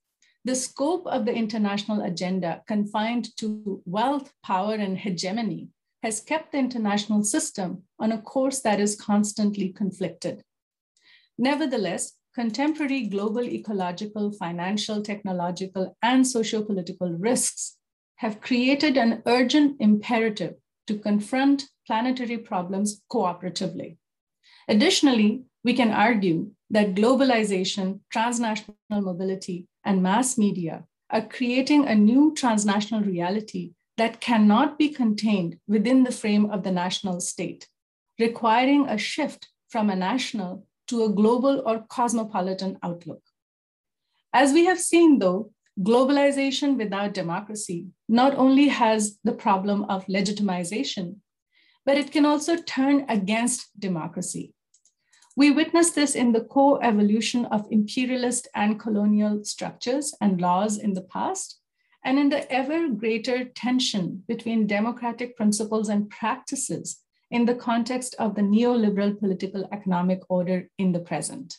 the 0.49 0.55
scope 0.55 1.07
of 1.07 1.27
the 1.27 1.35
international 1.35 2.01
agenda 2.01 2.63
confined 2.67 3.37
to 3.37 3.83
wealth, 3.85 4.33
power, 4.43 4.73
and 4.73 4.97
hegemony 4.97 5.69
has 6.03 6.23
kept 6.23 6.53
the 6.53 6.59
international 6.59 7.23
system 7.23 7.83
on 7.99 8.13
a 8.13 8.23
course 8.23 8.61
that 8.61 8.81
is 8.81 8.99
constantly 8.99 9.69
conflicted. 9.69 10.43
Nevertheless, 11.37 12.15
contemporary 12.35 13.09
global 13.09 13.45
ecological, 13.45 14.33
financial, 14.33 15.03
technological, 15.03 15.95
and 16.03 16.27
socio-political 16.27 17.11
risks 17.13 17.77
have 18.17 18.41
created 18.41 18.97
an 18.97 19.23
urgent 19.27 19.77
imperative 19.81 20.55
to 20.87 20.99
confront 20.99 21.65
planetary 21.87 22.39
problems 22.39 23.03
cooperatively. 23.13 23.99
Additionally, 24.67 25.43
we 25.63 25.75
can 25.75 25.91
argue 25.91 26.53
that 26.71 26.95
globalization, 26.95 28.01
transnational 28.11 28.77
mobility, 28.91 29.67
and 29.89 30.03
mass 30.03 30.37
media 30.37 30.85
are 31.09 31.27
creating 31.27 31.87
a 31.87 31.95
new 31.95 32.35
transnational 32.35 33.03
reality 33.03 33.73
that 33.97 34.21
cannot 34.21 34.79
be 34.79 34.91
contained 34.91 35.59
within 35.67 36.05
the 36.05 36.13
frame 36.13 36.51
of 36.51 36.63
the 36.63 36.71
national 36.71 37.21
state, 37.21 37.67
requiring 38.19 38.87
a 38.87 38.99
shift 38.99 39.49
from 39.71 39.89
a 39.89 39.97
national 39.97 40.67
to 40.89 41.05
a 41.05 41.09
global 41.09 41.63
or 41.65 41.87
cosmopolitan 41.89 42.79
outlook. 42.83 43.23
As 44.35 44.53
we 44.53 44.67
have 44.67 44.79
seen, 44.79 45.21
though, 45.21 45.53
globalization 45.81 46.77
without 46.77 47.15
democracy 47.15 47.87
not 48.11 48.35
only 48.35 48.69
has 48.69 49.19
the 49.25 49.33
problem 49.33 49.85
of 49.85 50.05
legitimization, 50.07 51.17
but 51.87 51.97
it 51.97 52.13
can 52.13 52.27
also 52.27 52.57
turn 52.57 53.07
against 53.09 53.69
democracy. 53.81 54.53
We 55.39 55.53
witness 55.53 55.93
this 55.93 56.17
in 56.17 56.33
the 56.33 56.41
co 56.41 56.79
evolution 56.79 57.45
of 57.45 57.69
imperialist 57.71 58.49
and 58.57 58.81
colonial 58.81 59.45
structures 59.45 60.13
and 60.21 60.41
laws 60.41 60.79
in 60.79 60.95
the 60.95 61.03
past, 61.03 61.61
and 62.05 62.19
in 62.19 62.29
the 62.29 62.51
ever 62.53 62.89
greater 62.89 63.45
tension 63.45 64.25
between 64.27 64.67
democratic 64.67 65.37
principles 65.37 65.91
and 65.91 66.11
practices 66.11 67.05
in 67.31 67.45
the 67.45 67.55
context 67.55 68.17
of 68.19 68.35
the 68.35 68.43
neoliberal 68.43 69.17
political 69.17 69.69
economic 69.71 70.23
order 70.29 70.69
in 70.77 70.91
the 70.91 70.99
present. 70.99 71.59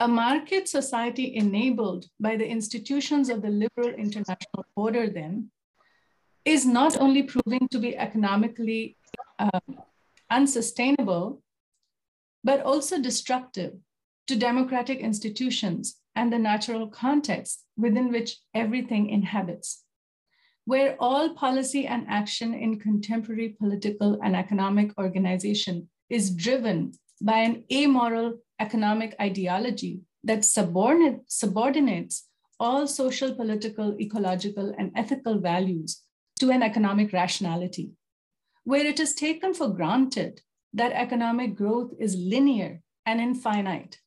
A 0.00 0.08
market 0.08 0.68
society 0.68 1.36
enabled 1.36 2.06
by 2.18 2.34
the 2.34 2.48
institutions 2.48 3.28
of 3.28 3.40
the 3.40 3.50
liberal 3.50 3.94
international 3.94 4.66
order, 4.74 5.08
then, 5.08 5.52
is 6.44 6.66
not 6.66 7.00
only 7.00 7.22
proving 7.22 7.68
to 7.68 7.78
be 7.78 7.96
economically 7.96 8.96
uh, 9.38 9.60
unsustainable, 10.28 11.43
but 12.44 12.60
also 12.60 13.00
destructive 13.00 13.72
to 14.26 14.36
democratic 14.36 14.98
institutions 15.00 15.96
and 16.14 16.32
the 16.32 16.38
natural 16.38 16.86
context 16.88 17.64
within 17.76 18.12
which 18.12 18.38
everything 18.54 19.08
inhabits. 19.08 19.82
Where 20.66 20.96
all 21.00 21.34
policy 21.34 21.86
and 21.86 22.06
action 22.08 22.54
in 22.54 22.78
contemporary 22.78 23.56
political 23.58 24.18
and 24.22 24.36
economic 24.36 24.96
organization 24.98 25.88
is 26.08 26.30
driven 26.30 26.92
by 27.20 27.38
an 27.38 27.64
amoral 27.72 28.38
economic 28.60 29.14
ideology 29.20 30.00
that 30.22 30.44
subordinate, 30.44 31.20
subordinates 31.26 32.28
all 32.60 32.86
social, 32.86 33.34
political, 33.34 33.96
ecological, 34.00 34.74
and 34.78 34.92
ethical 34.94 35.38
values 35.38 36.02
to 36.38 36.50
an 36.50 36.62
economic 36.62 37.12
rationality, 37.12 37.90
where 38.64 38.86
it 38.86 39.00
is 39.00 39.14
taken 39.14 39.52
for 39.52 39.68
granted 39.68 40.40
that 40.74 40.92
economic 40.92 41.54
growth 41.54 41.92
is 41.98 42.16
linear 42.16 42.82
and 43.06 43.20
infinite, 43.20 43.98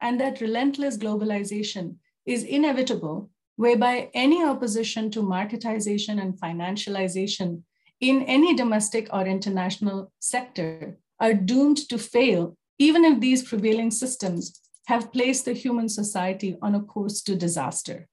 and 0.00 0.20
that 0.20 0.40
relentless 0.40 0.98
globalization 0.98 1.96
is 2.26 2.42
inevitable, 2.42 3.30
whereby 3.56 4.10
any 4.12 4.44
opposition 4.44 5.10
to 5.10 5.22
marketization 5.22 6.20
and 6.20 6.38
financialization 6.38 7.62
in 8.00 8.22
any 8.22 8.54
domestic 8.54 9.08
or 9.12 9.26
international 9.26 10.12
sector 10.18 10.98
are 11.20 11.32
doomed 11.32 11.88
to 11.88 11.96
fail 11.96 12.56
even 12.78 13.04
if 13.04 13.20
these 13.20 13.48
prevailing 13.48 13.90
systems 13.90 14.60
have 14.86 15.12
placed 15.12 15.46
the 15.46 15.52
human 15.52 15.88
society 15.88 16.56
on 16.60 16.74
a 16.74 16.82
course 16.82 17.22
to 17.22 17.34
disaster. 17.34 18.06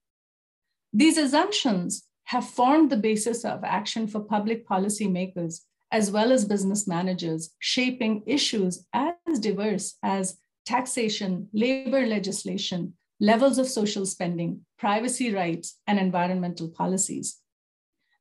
These 0.92 1.18
assumptions 1.18 2.04
have 2.24 2.48
formed 2.48 2.90
the 2.90 2.96
basis 2.96 3.44
of 3.44 3.62
action 3.64 4.06
for 4.08 4.20
public 4.20 4.66
policy 4.66 5.06
makers 5.06 5.66
as 5.94 6.10
well 6.10 6.32
as 6.32 6.44
business 6.44 6.88
managers, 6.88 7.54
shaping 7.60 8.20
issues 8.26 8.84
as 8.92 9.38
diverse 9.38 9.96
as 10.02 10.36
taxation, 10.66 11.48
labor 11.52 12.04
legislation, 12.04 12.94
levels 13.20 13.58
of 13.58 13.68
social 13.68 14.04
spending, 14.04 14.60
privacy 14.76 15.32
rights, 15.32 15.78
and 15.86 16.00
environmental 16.00 16.68
policies. 16.68 17.38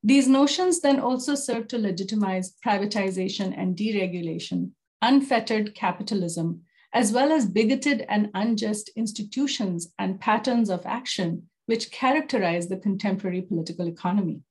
These 0.04 0.28
notions 0.28 0.82
then 0.82 1.00
also 1.00 1.34
serve 1.34 1.68
to 1.70 1.80
legitimize 1.80 2.54
privatization 2.64 3.58
and 3.58 3.76
deregulation, 3.76 4.74
unfettered 5.02 5.74
capitalism, 5.74 6.62
as 6.94 7.12
well 7.12 7.32
as 7.32 7.48
bigoted 7.48 8.06
and 8.08 8.30
unjust 8.36 8.92
institutions 8.96 9.92
and 9.98 10.22
patterns 10.22 10.70
of 10.70 10.86
action 10.86 11.50
which 11.66 11.90
characterize 11.90 12.68
the 12.68 12.78
contemporary 12.78 13.42
political 13.42 13.88
economy. 13.88 14.42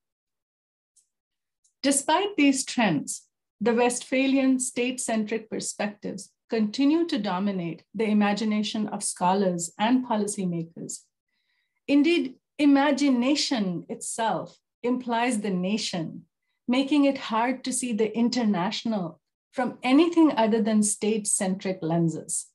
Despite 1.82 2.36
these 2.36 2.64
trends, 2.64 3.22
the 3.60 3.74
Westphalian 3.74 4.60
state 4.60 5.00
centric 5.00 5.50
perspectives 5.50 6.30
continue 6.48 7.06
to 7.06 7.18
dominate 7.18 7.82
the 7.94 8.04
imagination 8.04 8.86
of 8.88 9.02
scholars 9.02 9.72
and 9.78 10.06
policymakers. 10.06 11.00
Indeed, 11.88 12.34
imagination 12.58 13.84
itself 13.88 14.58
implies 14.82 15.40
the 15.40 15.50
nation, 15.50 16.26
making 16.68 17.04
it 17.04 17.18
hard 17.18 17.64
to 17.64 17.72
see 17.72 17.92
the 17.92 18.16
international 18.16 19.20
from 19.50 19.78
anything 19.82 20.32
other 20.36 20.62
than 20.62 20.82
state 20.82 21.26
centric 21.26 21.78
lenses. 21.82 22.46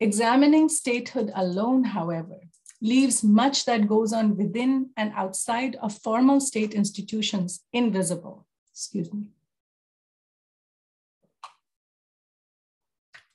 Examining 0.00 0.68
statehood 0.68 1.32
alone, 1.34 1.84
however, 1.84 2.40
leaves 2.80 3.24
much 3.24 3.64
that 3.64 3.88
goes 3.88 4.12
on 4.12 4.36
within 4.36 4.90
and 4.96 5.12
outside 5.14 5.76
of 5.76 5.98
formal 5.98 6.40
state 6.40 6.74
institutions 6.74 7.64
invisible. 7.72 8.46
Excuse 8.72 9.12
me. 9.12 9.30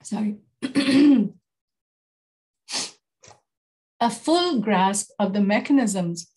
Sorry. 0.03 0.37
A 3.99 4.09
full 4.09 4.59
grasp 4.59 5.11
of 5.17 5.33
the 5.33 5.41
mechanisms 5.41 6.27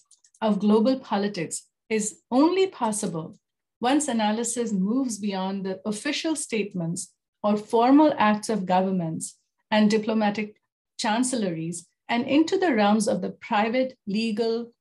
of 0.40 0.60
global 0.60 1.00
politics 1.00 1.62
is 1.88 2.20
only 2.30 2.66
possible 2.68 3.38
once 3.80 4.08
analysis 4.08 4.72
moves 4.72 5.18
beyond 5.18 5.64
the 5.64 5.80
official 5.84 6.34
statements 6.36 7.12
or 7.42 7.56
formal 7.56 8.14
acts 8.18 8.48
of 8.48 8.66
governments 8.66 9.38
and 9.70 9.90
diplomatic 9.90 10.60
chancelleries 10.98 11.86
and 12.08 12.26
into 12.26 12.58
the 12.58 12.74
realms 12.74 13.08
of 13.08 13.22
the 13.22 13.30
private, 13.30 13.96
legal, 14.06 14.72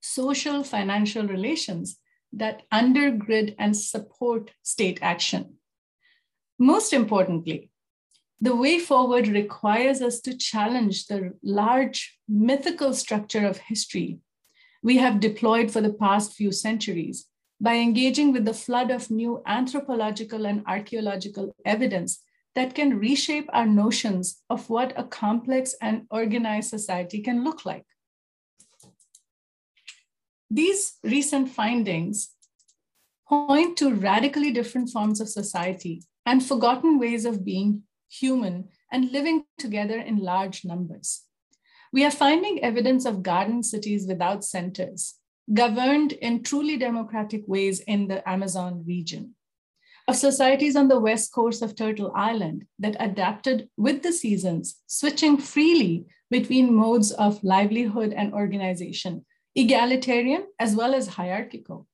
social, 0.00 0.62
financial 0.64 1.26
relations 1.26 1.98
that 2.32 2.62
undergird 2.72 3.54
and 3.58 3.76
support 3.76 4.50
state 4.62 4.98
action. 5.02 5.54
Most 6.58 6.92
importantly, 6.92 7.70
the 8.40 8.54
way 8.54 8.78
forward 8.78 9.26
requires 9.28 10.00
us 10.00 10.20
to 10.20 10.36
challenge 10.36 11.06
the 11.06 11.34
large 11.42 12.18
mythical 12.28 12.94
structure 12.94 13.46
of 13.46 13.58
history 13.58 14.20
we 14.82 14.96
have 14.98 15.20
deployed 15.20 15.70
for 15.70 15.80
the 15.80 15.92
past 15.92 16.34
few 16.34 16.52
centuries 16.52 17.26
by 17.60 17.74
engaging 17.74 18.32
with 18.32 18.44
the 18.44 18.54
flood 18.54 18.90
of 18.90 19.10
new 19.10 19.42
anthropological 19.46 20.46
and 20.46 20.62
archaeological 20.66 21.54
evidence 21.64 22.20
that 22.54 22.74
can 22.74 22.98
reshape 22.98 23.48
our 23.52 23.66
notions 23.66 24.42
of 24.50 24.68
what 24.68 24.92
a 24.96 25.04
complex 25.04 25.74
and 25.80 26.06
organized 26.10 26.70
society 26.70 27.20
can 27.20 27.44
look 27.44 27.64
like. 27.64 27.86
These 30.50 30.94
recent 31.04 31.50
findings 31.50 32.30
point 33.28 33.76
to 33.76 33.94
radically 33.94 34.50
different 34.50 34.88
forms 34.90 35.20
of 35.20 35.28
society 35.28 36.02
and 36.24 36.44
forgotten 36.44 36.98
ways 36.98 37.24
of 37.24 37.44
being 37.44 37.82
human 38.10 38.68
and 38.90 39.12
living 39.12 39.44
together 39.58 39.98
in 39.98 40.18
large 40.18 40.64
numbers. 40.64 41.24
We 41.92 42.04
are 42.04 42.10
finding 42.10 42.62
evidence 42.62 43.04
of 43.04 43.22
garden 43.22 43.62
cities 43.62 44.06
without 44.06 44.44
centers, 44.44 45.14
governed 45.52 46.12
in 46.12 46.42
truly 46.42 46.76
democratic 46.76 47.44
ways 47.46 47.80
in 47.80 48.08
the 48.08 48.26
Amazon 48.28 48.84
region, 48.86 49.34
societies 50.14 50.76
on 50.76 50.88
the 50.88 51.00
west 51.00 51.32
coast 51.32 51.62
of 51.62 51.74
Turtle 51.74 52.12
Island 52.14 52.66
that 52.78 52.96
adapted 52.98 53.68
with 53.76 54.02
the 54.02 54.12
seasons, 54.12 54.80
switching 54.86 55.36
freely 55.36 56.06
between 56.30 56.74
modes 56.74 57.12
of 57.12 57.42
livelihood 57.42 58.12
and 58.12 58.32
organization, 58.32 59.24
egalitarian 59.54 60.46
as 60.58 60.74
well 60.74 60.94
as 60.94 61.08
hierarchical. 61.08 61.86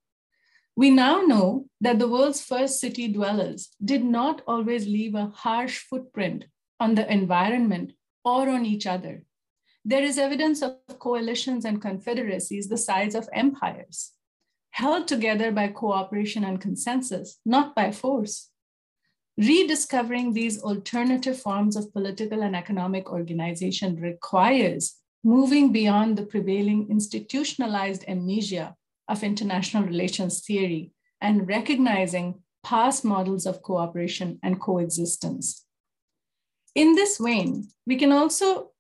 We 0.77 0.91
now 0.91 1.23
know 1.23 1.67
that 1.81 1.99
the 1.99 2.09
world's 2.09 2.43
first 2.43 2.81
city 2.81 3.09
dwellers 3.09 3.71
did 3.85 4.05
not 4.05 4.43
always 4.47 4.87
leave 4.87 5.15
a 5.15 5.33
harsh 5.35 5.79
footprint 5.79 6.47
on 6.81 6.95
the 6.95 7.11
environment 7.13 7.93
or 8.25 8.49
on 8.49 8.67
each 8.67 8.87
other, 8.87 9.25
there 9.85 10.03
is 10.03 10.17
evidence 10.17 10.63
of 10.63 10.79
coalitions 10.99 11.67
and 11.67 11.81
confederacies 11.81 12.69
the 12.69 12.79
size 12.79 13.15
of 13.15 13.29
empires, 13.35 14.13
held 14.75 15.07
together 15.07 15.53
by 15.53 15.69
cooperation 15.69 16.43
and 16.43 16.61
consensus, 16.61 17.39
not 17.47 17.77
by 17.77 17.93
force. 17.93 18.51
Rediscovering 19.39 20.33
these 20.33 20.61
alternative 20.61 21.39
forms 21.41 21.77
of 21.77 21.93
political 21.93 22.43
and 22.43 22.57
economic 22.57 23.09
organization 23.09 24.01
requires 24.01 24.97
moving 25.23 25.71
beyond 25.71 26.19
the 26.19 26.27
prevailing 26.27 26.89
institutionalized 26.91 28.05
amnesia 28.09 28.75
of 29.07 29.23
international 29.23 29.85
relations 29.85 30.45
theory 30.45 30.91
and 31.21 31.47
recognizing 31.47 32.43
past 32.65 33.05
models 33.05 33.47
of 33.47 33.63
cooperation 33.63 34.41
and 34.43 34.61
coexistence. 34.61 35.65
In 36.75 36.97
this 36.97 37.19
vein, 37.19 37.69
we 37.87 37.95
can 37.95 38.11
also 38.11 38.73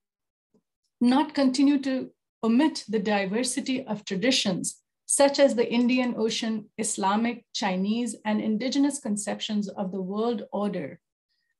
not 1.00 1.34
continue 1.34 1.78
to 1.82 2.10
omit 2.42 2.84
the 2.88 2.98
diversity 2.98 3.86
of 3.86 4.04
traditions, 4.04 4.80
such 5.14 5.38
as 5.38 5.54
the 5.54 5.72
Indian 5.72 6.16
Ocean, 6.18 6.68
Islamic, 6.76 7.44
Chinese, 7.52 8.16
and 8.24 8.40
indigenous 8.40 8.98
conceptions 8.98 9.68
of 9.68 9.92
the 9.92 10.02
world 10.02 10.42
order, 10.50 10.98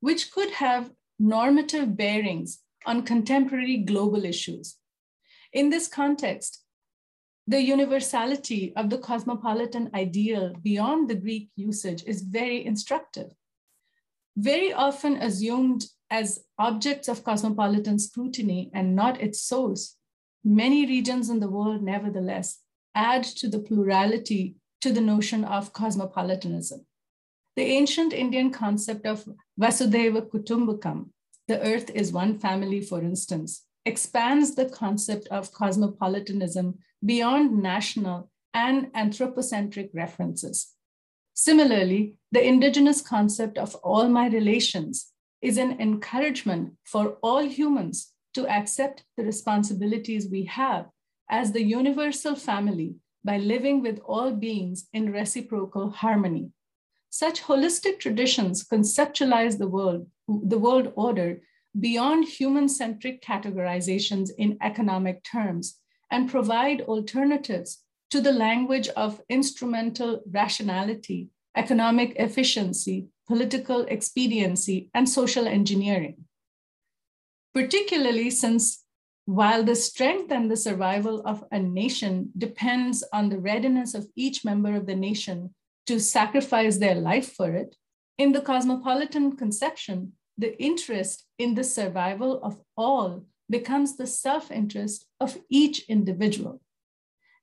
which 0.01 0.29
could 0.29 0.51
have 0.51 0.91
normative 1.19 1.95
bearings 1.95 2.59
on 2.85 3.03
contemporary 3.03 3.77
global 3.77 4.25
issues. 4.25 4.75
In 5.53 5.69
this 5.69 5.87
context, 5.87 6.65
the 7.47 7.61
universality 7.61 8.73
of 8.75 8.89
the 8.89 8.97
cosmopolitan 8.97 9.89
ideal 9.93 10.53
beyond 10.61 11.09
the 11.09 11.15
Greek 11.15 11.47
usage 11.55 12.03
is 12.05 12.23
very 12.23 12.65
instructive. 12.65 13.31
Very 14.35 14.73
often 14.73 15.15
assumed 15.15 15.85
as 16.09 16.43
objects 16.59 17.07
of 17.07 17.23
cosmopolitan 17.23 17.99
scrutiny 17.99 18.69
and 18.73 18.97
not 18.97 19.21
its 19.21 19.39
source, 19.41 19.95
many 20.43 20.85
regions 20.85 21.29
in 21.29 21.39
the 21.39 21.49
world 21.49 21.81
nevertheless 21.81 22.59
add 22.95 23.23
to 23.23 23.47
the 23.47 23.59
plurality 23.59 24.55
to 24.81 24.91
the 24.91 25.01
notion 25.01 25.43
of 25.43 25.73
cosmopolitanism. 25.73 26.85
The 27.55 27.63
ancient 27.63 28.13
Indian 28.13 28.51
concept 28.51 29.05
of 29.05 29.27
Vasudhaiva 29.59 30.29
Kutumbakam, 30.29 31.09
the 31.47 31.61
earth 31.61 31.89
is 31.91 32.11
one 32.11 32.39
family, 32.39 32.81
for 32.81 33.01
instance, 33.01 33.63
expands 33.85 34.55
the 34.55 34.65
concept 34.65 35.27
of 35.27 35.53
cosmopolitanism 35.53 36.79
beyond 37.05 37.61
national 37.61 38.31
and 38.53 38.89
anthropocentric 38.95 39.91
references. 39.93 40.73
Similarly, 41.33 42.17
the 42.31 42.45
indigenous 42.45 43.01
concept 43.01 43.57
of 43.57 43.75
all 43.75 44.07
my 44.07 44.27
relations 44.27 45.11
is 45.41 45.57
an 45.57 45.79
encouragement 45.79 46.73
for 46.83 47.17
all 47.21 47.43
humans 47.43 48.13
to 48.33 48.47
accept 48.47 49.03
the 49.17 49.23
responsibilities 49.23 50.27
we 50.29 50.45
have 50.45 50.87
as 51.29 51.51
the 51.51 51.63
universal 51.63 52.35
family 52.35 52.95
by 53.23 53.37
living 53.37 53.81
with 53.81 53.99
all 54.05 54.31
beings 54.31 54.87
in 54.93 55.11
reciprocal 55.11 55.89
harmony. 55.89 56.51
Such 57.09 57.41
holistic 57.43 57.99
traditions 57.99 58.63
conceptualize 58.63 59.57
the 59.57 59.67
world, 59.67 60.07
the 60.27 60.59
world 60.59 60.93
order 60.95 61.41
beyond 61.79 62.27
human-centric 62.27 63.21
categorizations 63.21 64.29
in 64.37 64.57
economic 64.61 65.23
terms 65.23 65.79
and 66.11 66.29
provide 66.29 66.81
alternatives 66.81 67.83
to 68.11 68.21
the 68.21 68.31
language 68.31 68.87
of 68.89 69.21
instrumental 69.29 70.21
rationality, 70.31 71.29
economic 71.57 72.15
efficiency, 72.17 73.07
political 73.27 73.81
expediency, 73.87 74.89
and 74.93 75.09
social 75.09 75.47
engineering. 75.47 76.25
Particularly 77.53 78.29
since 78.29 78.84
while 79.25 79.63
the 79.63 79.75
strength 79.75 80.31
and 80.31 80.49
the 80.49 80.57
survival 80.57 81.21
of 81.25 81.43
a 81.51 81.59
nation 81.59 82.31
depends 82.37 83.03
on 83.11 83.29
the 83.29 83.39
readiness 83.39 83.95
of 83.95 84.07
each 84.15 84.45
member 84.45 84.75
of 84.75 84.85
the 84.85 84.95
nation 84.95 85.53
to 85.87 85.99
sacrifice 85.99 86.77
their 86.77 86.95
life 86.95 87.33
for 87.33 87.51
it, 87.53 87.75
in 88.17 88.31
the 88.31 88.41
cosmopolitan 88.41 89.35
conception, 89.35 90.13
the 90.37 90.61
interest 90.61 91.25
in 91.37 91.55
the 91.55 91.63
survival 91.63 92.41
of 92.43 92.59
all 92.77 93.25
becomes 93.49 93.97
the 93.97 94.07
self 94.07 94.51
interest 94.51 95.05
of 95.19 95.37
each 95.49 95.87
individual. 95.89 96.61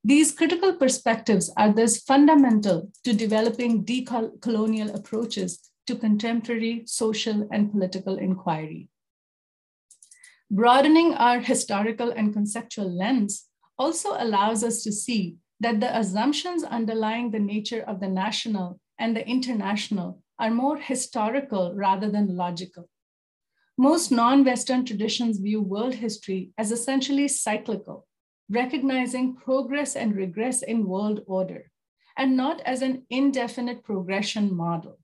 These 0.05 0.33
critical 0.33 0.75
perspectives 0.75 1.53
are 1.57 1.73
thus 1.73 1.99
fundamental 1.99 2.91
to 3.05 3.13
developing 3.13 3.85
decolonial 3.85 4.95
approaches 4.95 5.71
to 5.87 5.97
contemporary 5.97 6.83
social 6.87 7.49
and 7.53 7.71
political 7.71 8.17
inquiry. 8.17 8.89
Broadening 10.55 11.15
our 11.15 11.41
historical 11.41 12.11
and 12.11 12.35
conceptual 12.35 12.95
lens 12.95 13.49
also 13.79 14.11
allows 14.19 14.63
us 14.63 14.83
to 14.83 14.93
see 14.93 15.37
that 15.61 15.81
the 15.81 15.99
assumptions 15.99 16.63
underlying 16.63 17.31
the 17.31 17.39
nature 17.39 17.81
of 17.81 18.01
the 18.01 18.09
national 18.09 18.79
and 18.99 19.17
the 19.17 19.27
international 19.27 20.23
are 20.39 20.51
more 20.51 20.77
historical 20.77 21.73
rather 21.75 22.11
than 22.11 22.37
logical. 22.37 22.91
Most 23.79 24.13
non-Western 24.13 24.85
traditions 24.85 25.39
view 25.39 25.63
world 25.63 25.95
history 25.95 26.51
as 26.59 26.71
essentially 26.71 27.29
cyclical, 27.29 28.07
recognizing 28.51 29.35
progress 29.35 29.97
and 29.97 30.15
regress 30.15 30.63
in 30.63 30.87
world 30.87 31.21
order, 31.27 31.71
and 32.15 32.37
not 32.37 32.61
as 32.67 32.83
an 32.83 33.07
indefinite 33.09 33.83
progression 33.83 34.55
model. 34.55 34.99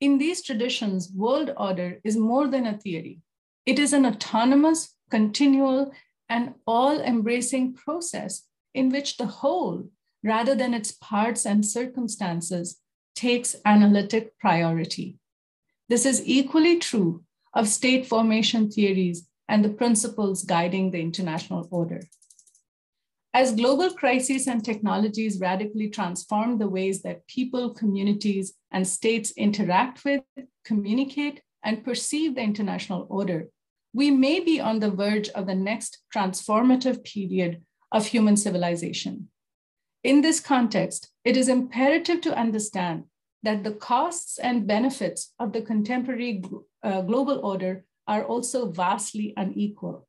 In 0.00 0.16
these 0.16 0.42
traditions, 0.42 1.12
world 1.14 1.52
order 1.58 2.00
is 2.04 2.16
more 2.16 2.48
than 2.48 2.66
a 2.66 2.78
theory. 2.78 3.20
It 3.64 3.78
is 3.78 3.92
an 3.92 4.04
autonomous, 4.04 4.96
continual, 5.10 5.92
and 6.28 6.54
all 6.66 7.00
embracing 7.00 7.74
process 7.74 8.42
in 8.74 8.88
which 8.88 9.16
the 9.16 9.26
whole, 9.26 9.88
rather 10.24 10.54
than 10.54 10.74
its 10.74 10.92
parts 10.92 11.46
and 11.46 11.64
circumstances, 11.64 12.80
takes 13.14 13.54
analytic 13.64 14.38
priority. 14.38 15.18
This 15.88 16.06
is 16.06 16.26
equally 16.26 16.78
true 16.78 17.22
of 17.54 17.68
state 17.68 18.06
formation 18.06 18.70
theories 18.70 19.28
and 19.48 19.64
the 19.64 19.68
principles 19.68 20.44
guiding 20.44 20.90
the 20.90 21.00
international 21.00 21.68
order. 21.70 22.00
As 23.34 23.54
global 23.54 23.90
crises 23.90 24.46
and 24.46 24.64
technologies 24.64 25.40
radically 25.40 25.88
transform 25.88 26.58
the 26.58 26.68
ways 26.68 27.02
that 27.02 27.26
people, 27.28 27.70
communities, 27.74 28.54
and 28.70 28.86
states 28.86 29.30
interact 29.32 30.04
with, 30.04 30.22
communicate, 30.64 31.42
and 31.64 31.84
perceive 31.84 32.34
the 32.34 32.42
international 32.42 33.06
order, 33.08 33.48
we 33.92 34.10
may 34.10 34.40
be 34.40 34.60
on 34.60 34.80
the 34.80 34.90
verge 34.90 35.28
of 35.30 35.46
the 35.46 35.54
next 35.54 35.98
transformative 36.14 37.04
period 37.04 37.62
of 37.90 38.06
human 38.06 38.36
civilization. 38.36 39.28
In 40.02 40.20
this 40.20 40.40
context, 40.40 41.10
it 41.24 41.36
is 41.36 41.48
imperative 41.48 42.20
to 42.22 42.36
understand 42.36 43.04
that 43.42 43.64
the 43.64 43.72
costs 43.72 44.38
and 44.38 44.66
benefits 44.66 45.32
of 45.38 45.52
the 45.52 45.62
contemporary 45.62 46.42
uh, 46.82 47.02
global 47.02 47.40
order 47.44 47.84
are 48.08 48.24
also 48.24 48.70
vastly 48.70 49.34
unequal. 49.36 50.08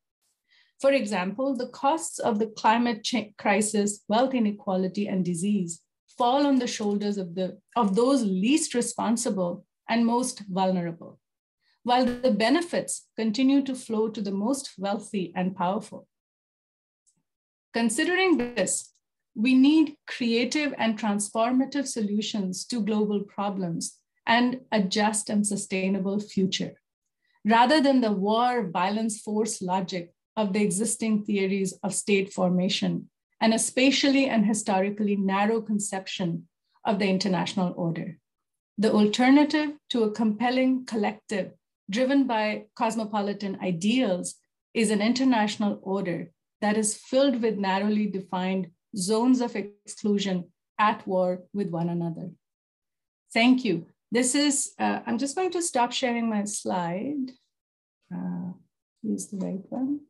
For 0.79 0.91
example, 0.91 1.55
the 1.55 1.67
costs 1.67 2.19
of 2.19 2.39
the 2.39 2.47
climate 2.47 3.07
crisis, 3.37 4.03
wealth 4.07 4.33
inequality, 4.33 5.07
and 5.07 5.23
disease 5.23 5.81
fall 6.17 6.45
on 6.45 6.59
the 6.59 6.67
shoulders 6.67 7.17
of, 7.17 7.35
the, 7.35 7.57
of 7.75 7.95
those 7.95 8.23
least 8.23 8.73
responsible 8.73 9.65
and 9.89 10.05
most 10.05 10.43
vulnerable, 10.49 11.19
while 11.83 12.05
the 12.05 12.31
benefits 12.31 13.07
continue 13.17 13.61
to 13.61 13.75
flow 13.75 14.07
to 14.09 14.21
the 14.21 14.31
most 14.31 14.71
wealthy 14.77 15.31
and 15.35 15.55
powerful. 15.55 16.07
Considering 17.73 18.37
this, 18.37 18.91
we 19.35 19.53
need 19.53 19.95
creative 20.07 20.73
and 20.77 20.97
transformative 20.97 21.87
solutions 21.87 22.65
to 22.65 22.81
global 22.81 23.21
problems 23.21 23.97
and 24.25 24.61
a 24.71 24.81
just 24.81 25.29
and 25.29 25.45
sustainable 25.45 26.19
future, 26.19 26.79
rather 27.43 27.81
than 27.81 27.99
the 27.99 28.11
war, 28.11 28.69
violence, 28.69 29.19
force 29.19 29.61
logic 29.61 30.13
of 30.37 30.53
the 30.53 30.61
existing 30.61 31.23
theories 31.25 31.73
of 31.83 31.93
state 31.93 32.31
formation 32.31 33.09
and 33.41 33.53
a 33.53 33.59
spatially 33.59 34.29
and 34.29 34.45
historically 34.45 35.17
narrow 35.17 35.61
conception 35.61 36.47
of 36.85 36.99
the 36.99 37.07
international 37.07 37.73
order. 37.75 38.17
The 38.77 38.91
alternative 38.91 39.71
to 39.89 40.03
a 40.03 40.11
compelling 40.11 40.85
collective 40.85 41.51
driven 41.89 42.25
by 42.27 42.65
cosmopolitan 42.75 43.59
ideals 43.61 44.35
is 44.73 44.89
an 44.89 45.01
international 45.01 45.79
order 45.83 46.31
that 46.61 46.77
is 46.77 46.95
filled 46.95 47.41
with 47.41 47.57
narrowly 47.57 48.07
defined 48.07 48.67
zones 48.95 49.41
of 49.41 49.55
exclusion 49.55 50.45
at 50.79 51.05
war 51.07 51.43
with 51.53 51.69
one 51.69 51.89
another. 51.89 52.31
Thank 53.33 53.65
you. 53.65 53.87
This 54.11 54.35
is, 54.35 54.73
uh, 54.79 54.99
I'm 55.05 55.17
just 55.17 55.35
going 55.35 55.51
to 55.51 55.61
stop 55.61 55.91
sharing 55.91 56.29
my 56.29 56.45
slide. 56.45 57.31
Uh, 58.13 58.53
use 59.01 59.27
the 59.27 59.37
right 59.37 59.63
one. 59.69 60.01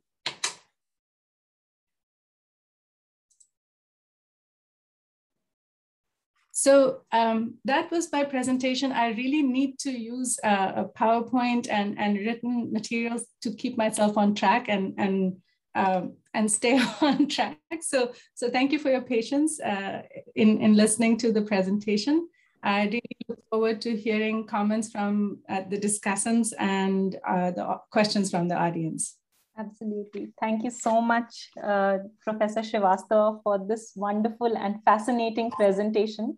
So 6.64 7.02
um, 7.12 7.58
that 7.66 7.90
was 7.90 8.10
my 8.10 8.24
presentation. 8.24 8.90
I 8.90 9.08
really 9.08 9.42
need 9.42 9.78
to 9.80 9.90
use 9.90 10.38
uh, 10.42 10.72
a 10.76 10.84
PowerPoint 10.98 11.68
and, 11.70 11.98
and 11.98 12.16
written 12.16 12.72
materials 12.72 13.26
to 13.42 13.52
keep 13.52 13.76
myself 13.76 14.16
on 14.16 14.34
track 14.34 14.70
and, 14.70 14.94
and, 14.96 15.36
um, 15.74 16.14
and 16.32 16.50
stay 16.50 16.80
on 17.02 17.28
track. 17.28 17.58
So, 17.82 18.14
so 18.32 18.48
thank 18.48 18.72
you 18.72 18.78
for 18.78 18.90
your 18.90 19.02
patience 19.02 19.60
uh, 19.60 20.04
in, 20.36 20.62
in 20.62 20.74
listening 20.74 21.18
to 21.18 21.32
the 21.32 21.42
presentation. 21.42 22.28
I 22.62 22.84
really 22.84 23.16
look 23.28 23.42
forward 23.50 23.82
to 23.82 23.94
hearing 23.94 24.46
comments 24.46 24.90
from 24.90 25.40
uh, 25.50 25.64
the 25.68 25.78
discussants 25.78 26.54
and 26.58 27.14
uh, 27.28 27.50
the 27.50 27.78
questions 27.90 28.30
from 28.30 28.48
the 28.48 28.56
audience. 28.56 29.18
Absolutely. 29.56 30.32
Thank 30.40 30.64
you 30.64 30.70
so 30.70 31.00
much, 31.00 31.50
uh, 31.62 31.98
Professor 32.24 32.60
Shrivastava, 32.60 33.40
for 33.44 33.58
this 33.58 33.92
wonderful 33.94 34.56
and 34.56 34.82
fascinating 34.84 35.50
presentation. 35.52 36.36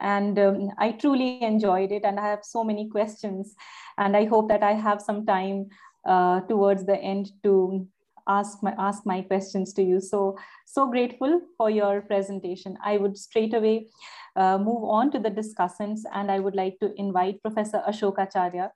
And 0.00 0.38
um, 0.38 0.70
I 0.78 0.92
truly 0.92 1.42
enjoyed 1.42 1.90
it, 1.90 2.04
and 2.04 2.18
I 2.18 2.28
have 2.30 2.44
so 2.44 2.62
many 2.62 2.88
questions. 2.88 3.54
And 3.98 4.16
I 4.16 4.24
hope 4.26 4.48
that 4.48 4.62
I 4.62 4.72
have 4.72 5.00
some 5.00 5.26
time 5.26 5.66
uh, 6.06 6.40
towards 6.42 6.86
the 6.86 6.96
end 6.96 7.32
to 7.42 7.88
ask 8.26 8.62
my 8.62 8.74
ask 8.78 9.04
my 9.04 9.20
questions 9.20 9.72
to 9.74 9.82
you. 9.82 10.00
So 10.00 10.36
so 10.64 10.88
grateful 10.90 11.40
for 11.56 11.70
your 11.70 12.02
presentation. 12.02 12.78
I 12.84 12.96
would 12.98 13.18
straight 13.18 13.54
away 13.54 13.88
uh, 14.36 14.58
move 14.58 14.84
on 14.84 15.10
to 15.12 15.18
the 15.18 15.30
discussants, 15.30 16.02
and 16.12 16.30
I 16.30 16.38
would 16.38 16.54
like 16.54 16.78
to 16.80 16.92
invite 16.96 17.42
Professor 17.42 17.82
Ashok 17.88 18.18
Acharya 18.18 18.70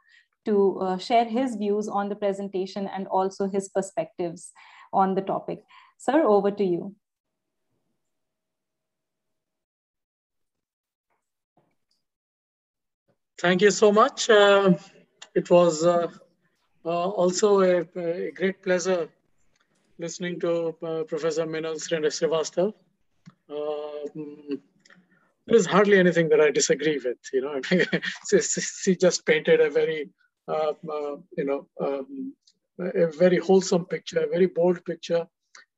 to 0.45 0.79
uh, 0.81 0.99
share 0.99 1.25
his 1.25 1.57
views 1.57 1.89
on 1.89 2.09
the 2.09 2.17
presentation 2.17 2.87
and 2.87 3.07
also 3.09 3.49
his 3.49 3.69
perspectives 3.69 4.53
on 4.93 5.15
the 5.15 5.23
topic. 5.23 5.63
Sir, 5.99 6.23
over 6.23 6.51
to 6.51 6.65
you. 6.65 6.95
Thank 13.41 13.63
you 13.63 13.71
so 13.71 13.93
much. 13.93 14.29
Uh, 14.29 14.75
it 15.35 15.49
was 15.51 15.85
uh, 15.85 16.09
uh 16.85 17.09
also 17.23 17.61
a, 17.61 17.87
a, 17.97 18.33
great 18.33 18.63
pleasure 18.63 19.09
listening 19.99 20.41
to 20.41 20.75
uh, 20.83 21.05
Professor 21.05 21.47
Meenal 21.47 21.77
Shrivastava. 21.77 22.73
Um, 23.51 24.61
there's 25.47 25.67
hardly 25.67 25.99
anything 25.99 26.29
that 26.31 26.41
I 26.41 26.51
disagree 26.51 26.99
with. 27.05 27.19
You 27.33 27.43
know, 27.43 27.61
she 28.83 28.97
just 28.97 29.25
painted 29.25 29.61
a 29.61 29.71
very 29.71 30.11
uh, 30.49 30.73
uh, 30.91 31.17
you 31.37 31.45
know, 31.45 31.67
um, 31.81 32.35
a 32.79 33.07
very 33.07 33.39
wholesome 33.39 33.85
picture, 33.85 34.21
a 34.21 34.29
very 34.29 34.47
bold 34.47 34.85
picture, 34.85 35.27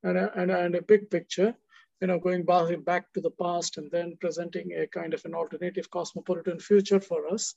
and 0.02 0.16
a, 0.16 0.32
and, 0.38 0.50
and 0.50 0.74
a 0.74 0.82
big 0.82 1.10
picture, 1.10 1.54
you 2.00 2.06
know, 2.06 2.18
going 2.18 2.44
back, 2.44 3.12
to 3.12 3.20
the 3.20 3.30
past 3.30 3.78
and 3.78 3.90
then 3.90 4.16
presenting 4.20 4.72
a 4.72 4.86
kind 4.86 5.14
of 5.14 5.24
an 5.24 5.34
alternative 5.34 5.90
cosmopolitan 5.90 6.58
future 6.58 7.00
for 7.00 7.28
us. 7.28 7.54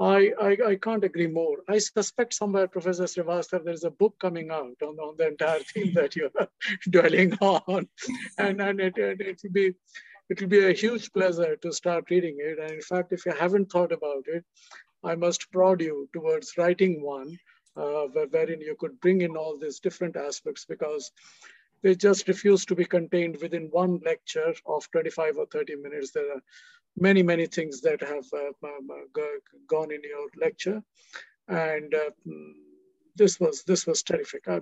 I, 0.00 0.32
I, 0.40 0.58
I, 0.66 0.74
can't 0.74 1.04
agree 1.04 1.28
more. 1.28 1.58
I 1.68 1.78
suspect 1.78 2.34
somewhere, 2.34 2.66
Professor 2.66 3.04
Shrivastava, 3.04 3.64
there's 3.64 3.84
a 3.84 3.92
book 3.92 4.16
coming 4.20 4.50
out 4.50 4.74
on, 4.82 4.98
on 4.98 5.14
the 5.16 5.28
entire 5.28 5.60
theme 5.60 5.94
that 5.94 6.16
you're 6.16 6.32
dwelling 6.90 7.34
on. 7.40 7.88
And, 8.36 8.60
and 8.60 8.80
it, 8.80 8.98
it, 8.98 9.20
it, 9.20 9.40
will 9.44 9.52
be, 9.52 9.74
it 10.30 10.40
will 10.40 10.48
be 10.48 10.66
a 10.66 10.72
huge 10.72 11.12
pleasure 11.12 11.54
to 11.54 11.72
start 11.72 12.10
reading 12.10 12.38
it. 12.40 12.58
And 12.58 12.72
in 12.72 12.80
fact, 12.80 13.12
if 13.12 13.24
you 13.24 13.32
haven't 13.38 13.70
thought 13.70 13.92
about 13.92 14.24
it, 14.26 14.44
I 15.04 15.14
must 15.14 15.50
prod 15.52 15.80
you 15.80 16.08
towards 16.12 16.56
writing 16.56 17.02
one 17.02 17.38
uh, 17.76 18.06
wherein 18.30 18.60
you 18.60 18.76
could 18.78 19.00
bring 19.00 19.20
in 19.20 19.36
all 19.36 19.58
these 19.58 19.80
different 19.80 20.16
aspects 20.16 20.64
because 20.64 21.12
they 21.82 21.94
just 21.94 22.28
refuse 22.28 22.64
to 22.66 22.74
be 22.74 22.84
contained 22.84 23.36
within 23.42 23.68
one 23.70 24.00
lecture 24.04 24.54
of 24.66 24.90
25 24.90 25.36
or 25.36 25.46
30 25.46 25.76
minutes. 25.76 26.12
There 26.12 26.32
are 26.34 26.40
many, 26.96 27.22
many 27.22 27.46
things 27.46 27.80
that 27.82 28.00
have 28.00 28.24
uh, 28.32 28.70
gone 29.68 29.92
in 29.92 30.00
your 30.02 30.28
lecture. 30.36 30.82
And 31.48 31.94
uh, 31.94 32.10
this 33.16 33.38
was 33.38 33.64
this 33.64 33.86
was 33.86 34.02
terrific. 34.02 34.48
I, 34.48 34.60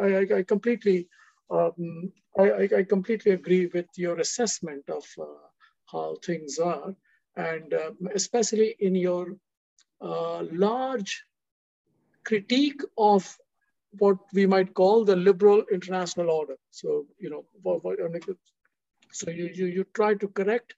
I, 0.00 0.38
I 0.38 0.42
completely 0.42 1.08
um, 1.50 2.12
I, 2.38 2.68
I, 2.76 2.82
completely 2.82 3.32
agree 3.32 3.70
with 3.72 3.86
your 3.96 4.18
assessment 4.18 4.84
of 4.90 5.04
uh, 5.18 5.24
how 5.90 6.16
things 6.22 6.58
are, 6.58 6.94
and 7.36 7.72
um, 7.72 7.96
especially 8.14 8.76
in 8.80 8.94
your 8.94 9.28
large 10.00 11.24
critique 12.24 12.82
of 12.96 13.36
what 13.98 14.18
we 14.32 14.46
might 14.46 14.74
call 14.74 15.04
the 15.04 15.16
liberal 15.16 15.64
international 15.72 16.30
order. 16.30 16.56
So, 16.70 17.06
you 17.18 17.30
know, 17.30 17.44
so 19.12 19.30
you, 19.30 19.50
you, 19.54 19.66
you 19.66 19.84
try 19.94 20.14
to 20.14 20.28
correct 20.28 20.74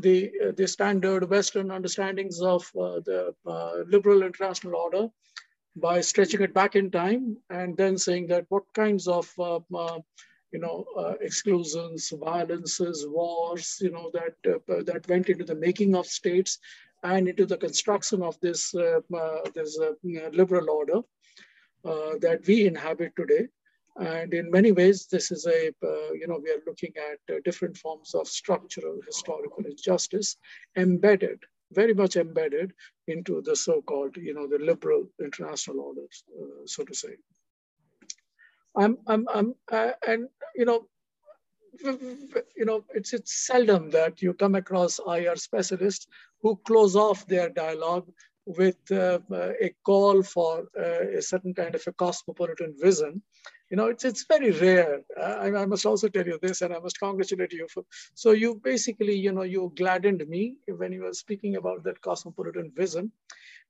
the, 0.00 0.30
uh, 0.44 0.52
the 0.56 0.66
standard 0.66 1.28
Western 1.30 1.70
understandings 1.70 2.40
of 2.40 2.62
uh, 2.76 3.00
the 3.04 3.34
uh, 3.46 3.84
liberal 3.86 4.22
international 4.22 4.76
order 4.76 5.08
by 5.76 6.00
stretching 6.00 6.42
it 6.42 6.52
back 6.52 6.76
in 6.76 6.90
time 6.90 7.36
and 7.50 7.76
then 7.76 7.96
saying 7.96 8.26
that 8.28 8.46
what 8.48 8.64
kinds 8.74 9.06
of 9.06 9.30
uh, 9.38 9.60
uh, 9.74 9.98
you 10.52 10.58
know, 10.58 10.86
uh, 10.96 11.12
exclusions, 11.20 12.12
violences, 12.22 13.06
wars, 13.06 13.78
you 13.82 13.90
know, 13.90 14.10
that 14.14 14.34
that 14.86 15.06
went 15.06 15.28
into 15.28 15.44
the 15.44 15.54
making 15.54 15.94
of 15.94 16.06
states 16.06 16.58
and 17.02 17.28
into 17.28 17.46
the 17.46 17.56
construction 17.56 18.22
of 18.22 18.38
this, 18.40 18.74
uh, 18.74 19.00
uh, 19.16 19.40
this 19.54 19.78
uh, 19.80 19.92
liberal 20.32 20.70
order 20.70 21.00
that 22.20 22.40
we 22.46 22.66
inhabit 22.66 23.12
today. 23.16 23.46
And 23.96 24.32
in 24.34 24.50
many 24.50 24.72
ways, 24.72 25.06
this 25.06 25.30
is 25.30 25.46
a, 25.46 25.72
you 26.14 26.26
know, 26.28 26.40
we 26.42 26.50
are 26.50 26.62
looking 26.66 26.92
at 27.10 27.44
different 27.44 27.76
forms 27.76 28.14
of 28.14 28.28
structural 28.28 29.00
historical 29.06 29.64
injustice 29.64 30.36
embedded 30.76 31.40
very 31.72 31.94
much 31.94 32.16
embedded 32.16 32.72
into 33.06 33.42
the 33.42 33.54
so-called, 33.54 34.16
you 34.16 34.34
know, 34.34 34.46
the 34.46 34.58
liberal 34.58 35.06
international 35.20 35.80
orders, 35.80 36.24
uh, 36.40 36.66
so 36.66 36.84
to 36.84 36.94
say. 36.94 37.14
I'm, 38.76 38.98
I'm, 39.06 39.26
I'm, 39.32 39.54
uh, 39.70 39.92
and 40.06 40.28
you 40.54 40.64
know, 40.64 40.86
you 41.82 42.64
know, 42.64 42.84
it's 42.94 43.12
it's 43.12 43.46
seldom 43.46 43.90
that 43.90 44.22
you 44.22 44.34
come 44.34 44.54
across 44.54 45.00
IR 45.06 45.36
specialists 45.36 46.06
who 46.42 46.56
close 46.64 46.96
off 46.96 47.26
their 47.26 47.48
dialogue 47.48 48.08
with 48.48 48.78
uh, 48.90 49.18
a 49.30 49.74
call 49.84 50.22
for 50.22 50.64
uh, 50.78 51.18
a 51.18 51.22
certain 51.22 51.52
kind 51.52 51.74
of 51.74 51.82
a 51.86 51.92
cosmopolitan 51.92 52.74
vision. 52.80 53.22
You 53.70 53.76
know, 53.76 53.88
it's, 53.88 54.04
it's 54.06 54.24
very 54.24 54.50
rare. 54.52 55.02
I, 55.22 55.52
I, 55.52 55.66
must 55.66 55.84
also 55.84 56.08
tell 56.08 56.26
you 56.26 56.38
this, 56.40 56.62
and 56.62 56.72
I 56.72 56.78
must 56.78 56.98
congratulate 56.98 57.52
you 57.52 57.66
for. 57.68 57.84
So 58.14 58.30
you 58.30 58.58
basically, 58.64 59.14
you 59.14 59.32
know, 59.32 59.42
you 59.42 59.70
gladdened 59.76 60.26
me 60.26 60.56
when 60.66 60.92
you 60.92 61.02
were 61.02 61.12
speaking 61.12 61.56
about 61.56 61.84
that 61.84 62.00
cosmopolitan 62.00 62.72
vision. 62.74 63.12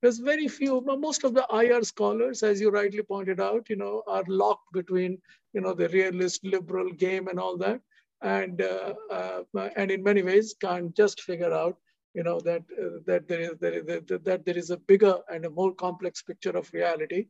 There's 0.00 0.18
very 0.18 0.46
few, 0.46 0.80
most 0.80 1.24
of 1.24 1.34
the 1.34 1.44
IR 1.52 1.82
scholars, 1.82 2.44
as 2.44 2.60
you 2.60 2.70
rightly 2.70 3.02
pointed 3.02 3.40
out, 3.40 3.68
you 3.68 3.74
know, 3.74 4.04
are 4.06 4.22
locked 4.28 4.72
between, 4.72 5.18
you 5.52 5.60
know, 5.60 5.74
the 5.74 5.88
realist 5.88 6.44
liberal 6.44 6.92
game 6.92 7.26
and 7.26 7.40
all 7.40 7.56
that. 7.56 7.80
And, 8.20 8.60
uh, 8.60 8.94
uh, 9.10 9.42
and 9.76 9.90
in 9.90 10.02
many 10.02 10.22
ways 10.22 10.54
can't 10.60 10.94
just 10.96 11.22
figure 11.22 11.52
out 11.52 11.76
you 12.14 12.22
know 12.24 12.40
that 12.40 12.62
that 13.06 13.28
there 13.28 13.40
is 13.40 13.52
there 13.60 13.74
is 13.74 13.84
that 14.24 14.42
there 14.44 14.56
is 14.56 14.70
a 14.70 14.76
bigger 14.76 15.18
and 15.30 15.44
a 15.44 15.50
more 15.50 15.72
complex 15.74 16.22
picture 16.22 16.56
of 16.56 16.72
reality 16.72 17.26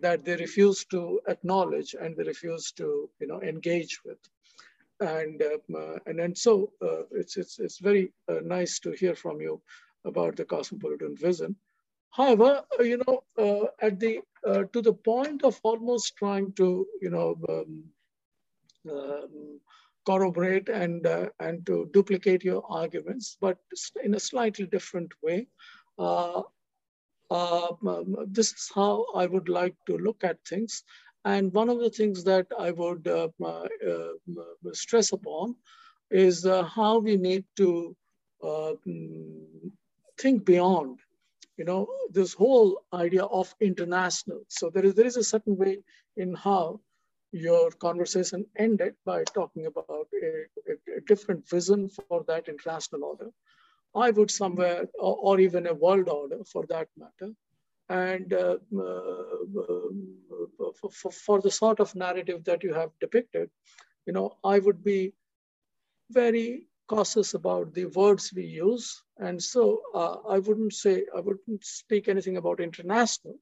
that 0.00 0.24
they 0.24 0.36
refuse 0.36 0.84
to 0.86 1.20
acknowledge 1.28 1.94
and 2.00 2.16
they 2.16 2.22
refuse 2.22 2.72
to 2.72 3.10
you 3.20 3.26
know 3.26 3.42
engage 3.42 4.00
with 4.04 4.18
and 5.00 5.42
uh, 5.42 5.98
and 6.06 6.20
and 6.20 6.36
so 6.38 6.70
uh, 6.82 7.02
it's 7.10 7.36
it's 7.36 7.58
it's 7.58 7.78
very 7.78 8.12
uh, 8.28 8.40
nice 8.44 8.78
to 8.78 8.92
hear 8.92 9.14
from 9.14 9.40
you 9.40 9.60
about 10.04 10.36
the 10.36 10.44
cosmopolitan 10.44 11.16
vision. 11.16 11.56
However, 12.10 12.62
you 12.78 13.02
know, 13.04 13.24
uh, 13.36 13.66
at 13.80 13.98
the 13.98 14.20
to 14.46 14.82
the 14.82 14.92
point 14.92 15.42
of 15.42 15.58
almost 15.64 16.16
trying 16.16 16.52
to, 16.52 16.86
you 17.00 17.10
know, 17.10 17.36
um, 17.48 17.84
um, 18.90 19.60
corroborate 20.06 20.68
and 20.68 21.06
uh, 21.06 21.28
and 21.40 21.64
to 21.66 21.88
duplicate 21.92 22.44
your 22.44 22.62
arguments, 22.68 23.36
but 23.40 23.58
in 24.02 24.14
a 24.14 24.20
slightly 24.20 24.66
different 24.66 25.12
way. 25.22 25.46
Uh, 25.98 26.42
uh, 27.30 27.72
this 28.26 28.52
is 28.52 28.70
how 28.74 29.06
I 29.14 29.26
would 29.26 29.48
like 29.48 29.74
to 29.86 29.96
look 29.96 30.22
at 30.22 30.38
things. 30.46 30.82
And 31.24 31.52
one 31.52 31.70
of 31.70 31.80
the 31.80 31.90
things 31.90 32.22
that 32.24 32.46
I 32.58 32.70
would 32.70 33.08
uh, 33.08 33.28
uh, 33.44 34.12
stress 34.72 35.12
upon 35.12 35.56
is 36.10 36.44
how 36.44 36.98
we 36.98 37.16
need 37.16 37.44
to 37.56 37.96
think 40.18 40.44
beyond 40.44 41.00
you 41.56 41.64
know 41.64 41.88
this 42.10 42.34
whole 42.34 42.82
idea 42.92 43.24
of 43.24 43.54
international 43.60 44.40
so 44.48 44.70
there 44.70 44.84
is 44.84 44.94
there 44.94 45.06
is 45.06 45.16
a 45.16 45.24
certain 45.24 45.56
way 45.56 45.78
in 46.16 46.34
how 46.34 46.80
your 47.34 47.70
conversation 47.72 48.44
ended 48.56 48.94
by 49.04 49.24
talking 49.34 49.66
about 49.66 50.08
a, 50.22 50.44
a, 50.72 50.98
a 50.98 51.00
different 51.06 51.48
vision 51.48 51.88
for 51.88 52.24
that 52.28 52.48
international 52.48 53.04
order 53.04 53.30
i 53.94 54.10
would 54.10 54.30
somewhere 54.30 54.84
or, 54.98 55.16
or 55.28 55.40
even 55.40 55.66
a 55.66 55.74
world 55.74 56.08
order 56.08 56.38
for 56.52 56.64
that 56.66 56.88
matter 56.96 57.32
and 57.88 58.32
uh, 58.32 58.56
uh, 58.78 59.14
for, 60.80 60.90
for, 60.90 61.10
for 61.10 61.40
the 61.40 61.50
sort 61.50 61.80
of 61.80 61.94
narrative 61.94 62.44
that 62.44 62.62
you 62.62 62.72
have 62.72 62.90
depicted 63.00 63.50
you 64.06 64.12
know 64.12 64.28
i 64.44 64.58
would 64.58 64.82
be 64.84 65.12
very 66.10 66.66
cautious 66.88 67.34
about 67.34 67.72
the 67.74 67.86
words 67.86 68.32
we 68.34 68.44
use. 68.44 69.02
And 69.18 69.42
so 69.42 69.82
uh, 69.94 70.16
I 70.28 70.38
wouldn't 70.38 70.72
say, 70.72 71.04
I 71.16 71.20
wouldn't 71.20 71.64
speak 71.64 72.08
anything 72.08 72.36
about 72.36 72.60
international 72.60 73.38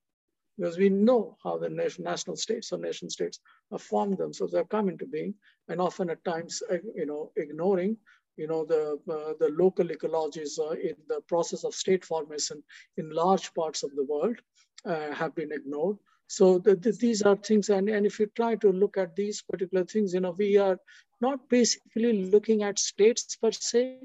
because 0.63 0.79
we 0.79 0.89
know 0.89 1.37
how 1.43 1.59
the 1.59 1.69
nation, 1.69 2.05
national 2.05 2.37
states 2.37 2.73
or 2.73 2.79
nation 2.79 3.11
states 3.11 3.41
have 3.73 3.83
formed 3.83 4.17
themselves, 4.17 4.55
have 4.55 4.69
come 4.69 4.89
into 4.89 5.05
being, 5.05 5.35
and 5.69 5.81
often 5.81 6.09
at 6.09 6.25
times, 6.25 6.63
uh, 6.71 6.77
you 6.95 7.05
know, 7.05 7.33
ignoring, 7.37 7.97
you 8.37 8.47
know, 8.47 8.65
the, 8.65 8.97
uh, 9.11 9.33
the 9.41 9.53
local 9.59 9.87
ecologies 9.87 10.61
uh, 10.61 10.71
in 10.71 10.95
the 11.09 11.21
process 11.27 11.65
of 11.65 11.75
state 11.75 12.05
formation 12.05 12.63
in 12.97 13.11
large 13.11 13.53
parts 13.55 13.83
of 13.83 13.91
the 13.97 14.05
world 14.05 14.37
uh, 14.85 15.11
have 15.13 15.35
been 15.35 15.51
ignored. 15.51 15.97
So 16.29 16.59
the, 16.59 16.77
the, 16.77 16.93
these 16.93 17.23
are 17.23 17.35
things, 17.35 17.69
and, 17.69 17.89
and 17.89 18.07
if 18.07 18.21
you 18.21 18.27
try 18.37 18.55
to 18.55 18.71
look 18.71 18.97
at 18.97 19.17
these 19.17 19.43
particular 19.43 19.85
things, 19.85 20.15
you 20.15 20.21
know, 20.21 20.37
we 20.39 20.59
are 20.59 20.79
not 21.21 21.49
basically 21.49 22.31
looking 22.31 22.63
at 22.63 22.79
states 22.79 23.35
per 23.35 23.51
se, 23.51 23.99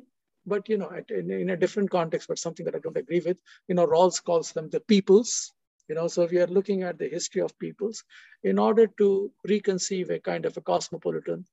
but 0.48 0.68
you 0.70 0.80
know, 0.80 0.90
at, 0.90 1.12
in, 1.12 1.30
in, 1.30 1.52
a 1.52 1.58
different 1.58 1.92
context, 1.92 2.28
but 2.28 2.40
something 2.40 2.66
that 2.66 2.74
I 2.74 2.80
don't 2.80 2.98
agree 2.98 3.22
with. 3.24 3.40
You 3.68 3.76
know, 3.76 3.86
Rawls 3.86 4.24
calls 4.24 4.54
them 4.54 4.70
the 4.72 4.80
peoples. 4.80 5.54
You 5.90 5.96
know, 5.96 6.08
so 6.08 6.26
we 6.26 6.40
are 6.40 6.48
looking 6.48 6.84
at 6.84 6.98
the 6.98 7.08
history 7.10 7.42
of 7.42 7.58
peoples 7.60 8.04
in 8.44 8.60
order 8.60 8.88
to 9.00 9.32
reconceive 9.48 10.10
a 10.10 10.20
kind 10.20 10.46
of 10.46 10.58
a 10.58 10.62
cosmopolitan 10.62 11.46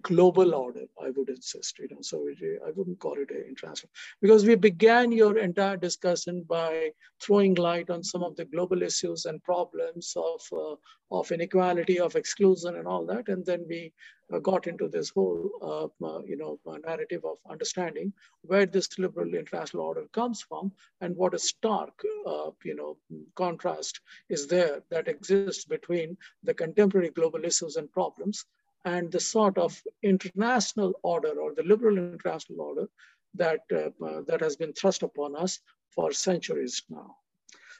global 0.00 0.54
order, 0.54 0.86
I 1.02 1.10
would 1.10 1.28
insist, 1.28 1.78
you 1.78 1.88
know, 1.90 2.00
so 2.00 2.26
it, 2.26 2.60
I 2.66 2.70
wouldn't 2.70 2.98
call 2.98 3.14
it 3.18 3.30
an 3.30 3.44
international, 3.46 3.90
because 4.22 4.46
we 4.46 4.54
began 4.54 5.12
your 5.12 5.36
entire 5.36 5.76
discussion 5.76 6.44
by 6.48 6.92
throwing 7.20 7.54
light 7.54 7.90
on 7.90 8.02
some 8.02 8.22
of 8.22 8.34
the 8.36 8.46
global 8.46 8.82
issues 8.82 9.26
and 9.26 9.42
problems 9.42 10.14
of, 10.16 10.40
uh, 10.52 10.76
of 11.10 11.30
inequality, 11.30 12.00
of 12.00 12.16
exclusion 12.16 12.76
and 12.76 12.86
all 12.86 13.04
that. 13.06 13.28
And 13.28 13.44
then 13.44 13.66
we 13.68 13.92
uh, 14.32 14.38
got 14.38 14.66
into 14.66 14.88
this 14.88 15.10
whole, 15.10 15.50
uh, 15.60 16.06
uh 16.06 16.22
you 16.22 16.36
know, 16.36 16.58
uh, 16.66 16.78
narrative 16.78 17.24
of 17.26 17.36
understanding 17.50 18.14
where 18.42 18.64
this 18.64 18.98
liberal 18.98 19.34
international 19.34 19.84
order 19.84 20.06
comes 20.12 20.40
from 20.40 20.72
and 21.02 21.14
what 21.16 21.34
a 21.34 21.38
stark, 21.38 22.02
uh, 22.26 22.50
you 22.64 22.74
know, 22.74 22.96
contrast 23.34 24.00
is 24.30 24.46
there 24.46 24.82
that 24.90 25.06
exists 25.06 25.66
between 25.66 26.16
the 26.42 26.54
contemporary 26.54 27.10
global 27.10 27.44
issues 27.44 27.76
and 27.76 27.92
problems 27.92 28.46
and 28.84 29.10
the 29.12 29.20
sort 29.20 29.58
of 29.58 29.80
international 30.02 30.92
order 31.02 31.40
or 31.40 31.54
the 31.54 31.62
liberal 31.62 31.98
international 31.98 32.60
order 32.60 32.88
that, 33.34 33.60
uh, 33.72 33.90
uh, 34.04 34.22
that 34.26 34.40
has 34.40 34.56
been 34.56 34.72
thrust 34.72 35.02
upon 35.02 35.36
us 35.36 35.60
for 35.90 36.12
centuries 36.12 36.82
now. 36.88 37.16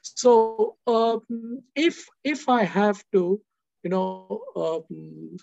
So 0.03 0.77
um, 0.87 1.63
if, 1.75 2.07
if 2.25 2.49
I 2.49 2.65
have 2.65 3.05
to, 3.13 3.41
you 3.83 3.91
know, 3.91 4.43
um, 4.57 5.37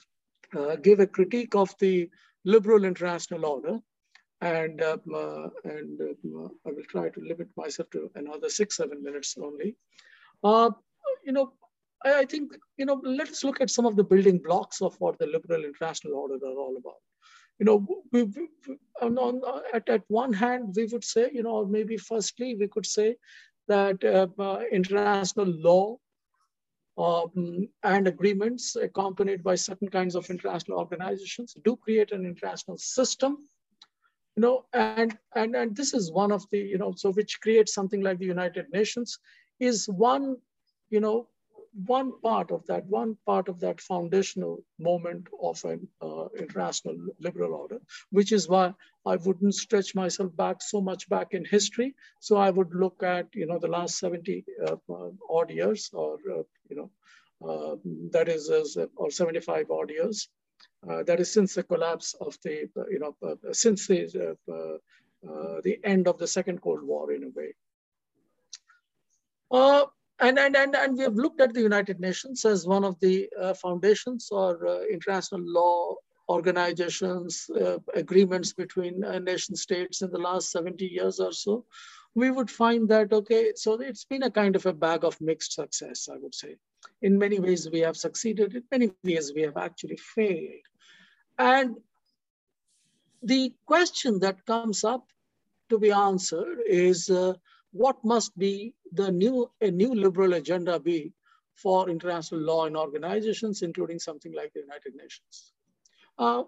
uh, 0.55 0.75
give 0.77 0.99
a 0.99 1.07
critique 1.07 1.55
of 1.55 1.73
the 1.79 2.09
liberal 2.45 2.83
international 2.83 3.45
order, 3.45 3.79
and, 4.41 4.81
uh, 4.81 4.97
uh, 5.13 5.49
and 5.65 6.01
uh, 6.01 6.47
I 6.65 6.71
will 6.71 6.83
try 6.89 7.09
to 7.09 7.21
limit 7.21 7.49
myself 7.57 7.89
to 7.91 8.09
another 8.15 8.49
six, 8.49 8.77
seven 8.77 9.03
minutes 9.03 9.35
only. 9.37 9.75
you 11.25 11.33
know, 11.33 11.53
I, 12.05 12.25
think, 12.25 12.53
you 12.77 12.85
know, 12.85 13.01
let's 13.03 13.43
look 13.43 13.61
at 13.61 13.69
some 13.69 13.85
of 13.85 13.95
the 13.95 14.03
building 14.03 14.39
blocks 14.39 14.81
of 14.81 14.95
what 14.99 15.17
the 15.19 15.27
liberal 15.27 15.65
international 15.65 16.15
order 16.15 16.35
are 16.35 16.57
all 16.57 16.75
about. 16.77 17.01
You 17.59 17.65
know, 17.65 17.85
we, 18.11 18.23
we, 18.23 18.47
on, 19.01 19.41
at, 19.73 19.89
at 19.89 20.03
one 20.07 20.31
hand, 20.31 20.73
we 20.75 20.85
would 20.85 21.03
say, 21.03 21.29
you 21.33 21.43
know, 21.43 21.65
maybe 21.65 21.97
firstly, 21.97 22.55
we 22.55 22.69
could 22.69 22.85
say 22.85 23.17
that 23.67 24.03
uh, 24.03 24.27
uh, 24.41 24.61
international 24.71 25.47
law 25.47 25.97
um, 26.97 27.69
and 27.83 28.07
agreements 28.07 28.75
accompanied 28.75 29.43
by 29.43 29.55
certain 29.55 29.89
kinds 29.89 30.15
of 30.15 30.29
international 30.29 30.79
organizations 30.79 31.55
do 31.63 31.77
create 31.77 32.11
an 32.11 32.25
international 32.25 32.77
system 32.77 33.37
you 34.35 34.41
know 34.41 34.65
and 34.73 35.17
and 35.35 35.55
and 35.55 35.75
this 35.75 35.93
is 35.93 36.11
one 36.11 36.31
of 36.31 36.43
the 36.51 36.59
you 36.59 36.77
know 36.77 36.93
so 36.95 37.11
which 37.11 37.39
creates 37.41 37.73
something 37.73 38.01
like 38.01 38.19
the 38.19 38.25
united 38.25 38.65
nations 38.73 39.17
is 39.59 39.87
one 39.87 40.35
you 40.89 40.99
know 40.99 41.27
one 41.73 42.11
part 42.21 42.51
of 42.51 42.65
that, 42.67 42.85
one 42.87 43.17
part 43.25 43.47
of 43.47 43.59
that 43.59 43.81
foundational 43.81 44.63
moment 44.79 45.27
of 45.41 45.63
an 45.65 45.87
uh, 46.01 46.25
international 46.37 46.95
liberal 47.19 47.53
order, 47.53 47.79
which 48.11 48.31
is 48.31 48.47
why 48.47 48.73
I 49.05 49.15
wouldn't 49.17 49.55
stretch 49.55 49.95
myself 49.95 50.35
back 50.35 50.61
so 50.61 50.81
much 50.81 51.07
back 51.09 51.33
in 51.33 51.45
history. 51.45 51.95
So 52.19 52.37
I 52.37 52.49
would 52.49 52.73
look 52.73 53.03
at, 53.03 53.27
you 53.33 53.45
know, 53.45 53.59
the 53.59 53.67
last 53.67 53.99
70 53.99 54.45
uh, 54.67 54.75
odd 55.29 55.49
years 55.51 55.89
or, 55.93 56.17
uh, 56.31 56.43
you 56.69 56.75
know, 56.75 56.91
uh, 57.47 57.75
that 58.11 58.27
is, 58.27 58.49
or 58.95 59.11
75 59.11 59.71
odd 59.71 59.89
years. 59.89 60.29
Uh, 60.89 61.03
that 61.03 61.19
is 61.19 61.31
since 61.31 61.55
the 61.55 61.63
collapse 61.63 62.15
of 62.19 62.37
the, 62.43 62.69
you 62.89 62.99
know, 62.99 63.15
uh, 63.25 63.35
since 63.53 63.87
the, 63.87 64.35
the 65.21 65.79
end 65.83 66.07
of 66.07 66.17
the 66.17 66.27
Second 66.27 66.61
Cold 66.61 66.83
War 66.83 67.11
in 67.13 67.23
a 67.23 67.29
way. 67.29 67.53
And, 70.21 70.37
and, 70.37 70.55
and, 70.55 70.75
and 70.75 70.97
we 70.97 71.03
have 71.03 71.15
looked 71.15 71.39
at 71.39 71.53
the 71.53 71.61
United 71.61 71.99
Nations 71.99 72.43
as 72.43 72.67
one 72.67 72.83
of 72.83 72.99
the 72.99 73.29
uh, 73.39 73.53
foundations 73.53 74.29
or 74.31 74.67
uh, 74.67 74.81
international 74.91 75.41
law 75.41 75.95
organizations, 76.27 77.49
uh, 77.49 77.77
agreements 77.95 78.53
between 78.53 79.03
uh, 79.03 79.19
nation 79.19 79.55
states 79.55 80.01
in 80.01 80.11
the 80.11 80.17
last 80.19 80.51
70 80.51 80.85
years 80.85 81.19
or 81.19 81.31
so. 81.31 81.65
We 82.15 82.31
would 82.31 82.51
find 82.51 82.87
that, 82.89 83.13
okay, 83.13 83.53
so 83.55 83.79
it's 83.79 84.05
been 84.05 84.23
a 84.23 84.31
kind 84.31 84.55
of 84.55 84.65
a 84.65 84.73
bag 84.73 85.03
of 85.03 85.19
mixed 85.21 85.53
success, 85.53 86.09
I 86.11 86.17
would 86.17 86.35
say. 86.35 86.57
In 87.01 87.17
many 87.17 87.39
ways, 87.39 87.69
we 87.71 87.79
have 87.79 87.97
succeeded. 87.97 88.55
In 88.55 88.63
many 88.71 88.91
ways, 89.03 89.31
we 89.33 89.41
have 89.43 89.57
actually 89.57 89.97
failed. 89.97 90.65
And 91.37 91.77
the 93.23 93.53
question 93.65 94.19
that 94.19 94.45
comes 94.45 94.83
up 94.83 95.05
to 95.69 95.79
be 95.79 95.91
answered 95.91 96.59
is 96.67 97.09
uh, 97.09 97.33
what 97.71 98.03
must 98.03 98.37
be 98.37 98.73
the 98.91 99.11
new, 99.11 99.49
a 99.61 99.71
new 99.71 99.93
liberal 99.93 100.33
agenda 100.33 100.79
be 100.79 101.13
for 101.55 101.89
international 101.89 102.41
law 102.41 102.65
and 102.65 102.77
organizations, 102.77 103.61
including 103.61 103.99
something 103.99 104.33
like 104.33 104.53
the 104.53 104.61
United 104.61 104.95
Nations? 104.95 105.53
Uh, 106.17 106.43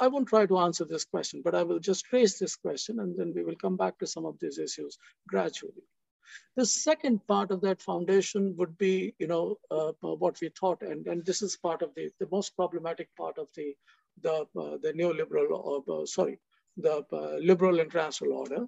I 0.00 0.08
won't 0.08 0.28
try 0.28 0.46
to 0.46 0.58
answer 0.58 0.84
this 0.84 1.04
question, 1.04 1.42
but 1.44 1.54
I 1.54 1.64
will 1.64 1.80
just 1.80 2.12
raise 2.12 2.38
this 2.38 2.56
question 2.56 3.00
and 3.00 3.16
then 3.16 3.32
we 3.34 3.42
will 3.42 3.56
come 3.56 3.76
back 3.76 3.98
to 3.98 4.06
some 4.06 4.24
of 4.24 4.38
these 4.38 4.58
issues 4.58 4.96
gradually. 5.26 5.82
The 6.56 6.66
second 6.66 7.26
part 7.26 7.50
of 7.50 7.62
that 7.62 7.82
foundation 7.82 8.54
would 8.58 8.76
be, 8.78 9.14
you 9.18 9.26
know, 9.26 9.58
uh, 9.70 9.92
what 10.02 10.40
we 10.40 10.50
thought, 10.50 10.82
and, 10.82 11.06
and 11.06 11.24
this 11.24 11.42
is 11.42 11.56
part 11.56 11.82
of 11.82 11.94
the, 11.94 12.10
the 12.20 12.28
most 12.30 12.54
problematic 12.54 13.08
part 13.16 13.38
of 13.38 13.48
the, 13.56 13.74
the, 14.22 14.46
uh, 14.56 14.76
the 14.82 14.92
neoliberal, 14.94 15.82
uh, 15.88 16.06
sorry, 16.06 16.38
the 16.76 17.04
uh, 17.12 17.36
liberal 17.40 17.80
international 17.80 18.34
order, 18.34 18.66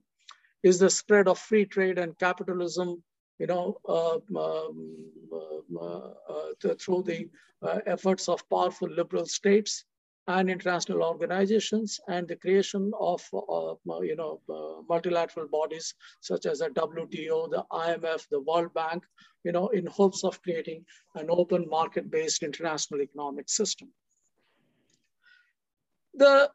is 0.63 0.79
the 0.79 0.91
spread 0.91 1.29
of 1.29 1.39
free 1.39 1.65
trade 1.65 1.99
and 1.99 2.19
capitalism, 2.19 3.03
you 3.39 3.47
know, 3.47 3.79
uh, 3.89 4.17
um, 4.37 4.97
uh, 5.33 6.11
uh, 6.29 6.75
through 6.79 7.03
the 7.03 7.29
uh, 7.63 7.79
efforts 7.87 8.29
of 8.29 8.49
powerful 8.51 8.89
liberal 8.89 9.27
states 9.27 9.85
and 10.29 10.51
international 10.51 11.03
organizations 11.03 11.99
and 12.09 12.29
the 12.29 12.37
creation 12.37 12.93
of, 12.99 13.23
uh, 13.35 14.01
you 14.01 14.17
know, 14.17 14.41
uh, 14.49 14.83
multilateral 14.89 15.49
bodies 15.49 15.95
such 16.21 16.47
as 16.47 16.59
the 16.59 16.69
WTO, 16.69 17.51
the 17.51 17.65
IMF, 17.73 18.29
the 18.29 18.41
World 18.41 18.73
Bank, 18.75 19.03
you 19.45 19.53
know, 19.53 19.69
in 19.69 19.87
hopes 19.87 20.23
of 20.23 20.41
creating 20.43 20.85
an 21.15 21.27
open 21.31 21.69
market-based 21.69 22.43
international 22.43 23.01
economic 23.01 23.49
system. 23.49 23.89
The, 26.15 26.51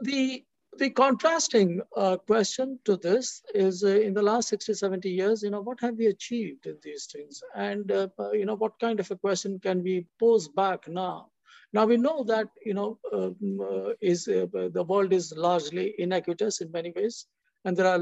the 0.00 0.44
the 0.80 0.88
contrasting 0.88 1.82
uh, 1.94 2.16
question 2.16 2.78
to 2.86 2.96
this 2.96 3.42
is 3.54 3.84
uh, 3.84 3.88
in 3.88 4.14
the 4.14 4.22
last 4.22 4.48
60, 4.48 4.72
70 4.72 5.10
years, 5.10 5.42
you 5.42 5.50
know, 5.50 5.60
what 5.60 5.78
have 5.80 5.96
we 5.96 6.06
achieved 6.06 6.66
in 6.66 6.78
these 6.82 7.04
things? 7.04 7.42
And, 7.54 7.92
uh, 7.92 8.08
you 8.32 8.46
know, 8.46 8.54
what 8.54 8.80
kind 8.80 8.98
of 8.98 9.10
a 9.10 9.16
question 9.16 9.60
can 9.60 9.82
we 9.82 10.06
pose 10.18 10.48
back 10.48 10.88
now? 10.88 11.28
Now 11.74 11.84
we 11.84 11.98
know 11.98 12.24
that, 12.24 12.48
you 12.64 12.72
know, 12.72 12.98
um, 13.12 13.60
uh, 13.60 13.92
is 14.00 14.26
uh, 14.26 14.46
the 14.52 14.82
world 14.82 15.12
is 15.12 15.34
largely 15.36 15.94
inequitous 15.98 16.62
in 16.62 16.72
many 16.72 16.92
ways. 16.96 17.26
And 17.66 17.76
there 17.76 17.86
are, 17.86 17.98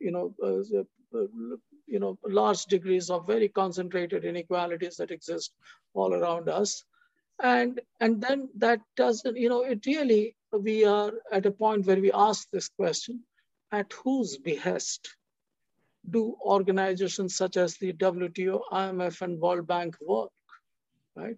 you 0.00 0.10
know, 0.10 0.34
uh, 0.42 1.24
you 1.86 1.98
know, 2.00 2.18
large 2.26 2.64
degrees 2.64 3.10
of 3.10 3.26
very 3.26 3.48
concentrated 3.48 4.24
inequalities 4.24 4.96
that 4.96 5.10
exist 5.10 5.52
all 5.92 6.14
around 6.14 6.48
us. 6.48 6.84
And, 7.42 7.82
and 8.00 8.22
then 8.22 8.48
that 8.56 8.80
doesn't, 8.96 9.36
you 9.36 9.50
know, 9.50 9.62
it 9.62 9.84
really 9.84 10.36
we 10.58 10.84
are 10.84 11.12
at 11.32 11.46
a 11.46 11.50
point 11.50 11.86
where 11.86 12.00
we 12.00 12.12
ask 12.12 12.48
this 12.50 12.68
question, 12.68 13.24
at 13.72 13.92
whose 13.92 14.36
behest 14.38 15.16
do 16.10 16.36
organizations 16.44 17.36
such 17.36 17.56
as 17.56 17.76
the 17.76 17.92
WTO, 17.94 18.60
IMF, 18.72 19.22
and 19.22 19.40
World 19.40 19.66
Bank 19.66 19.96
work, 20.00 20.30
right? 21.16 21.36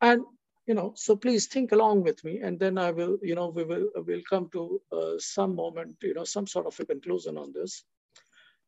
And, 0.00 0.22
you 0.66 0.74
know, 0.74 0.92
so 0.96 1.16
please 1.16 1.46
think 1.46 1.72
along 1.72 2.02
with 2.02 2.22
me, 2.24 2.40
and 2.40 2.58
then 2.58 2.78
I 2.78 2.90
will, 2.90 3.18
you 3.22 3.34
know, 3.34 3.48
we 3.48 3.64
will 3.64 3.88
will 3.94 4.22
come 4.28 4.48
to 4.52 4.80
uh, 4.92 5.18
some 5.18 5.54
moment, 5.54 5.96
you 6.02 6.14
know, 6.14 6.24
some 6.24 6.46
sort 6.46 6.66
of 6.66 6.78
a 6.80 6.86
conclusion 6.86 7.36
on 7.36 7.52
this. 7.52 7.84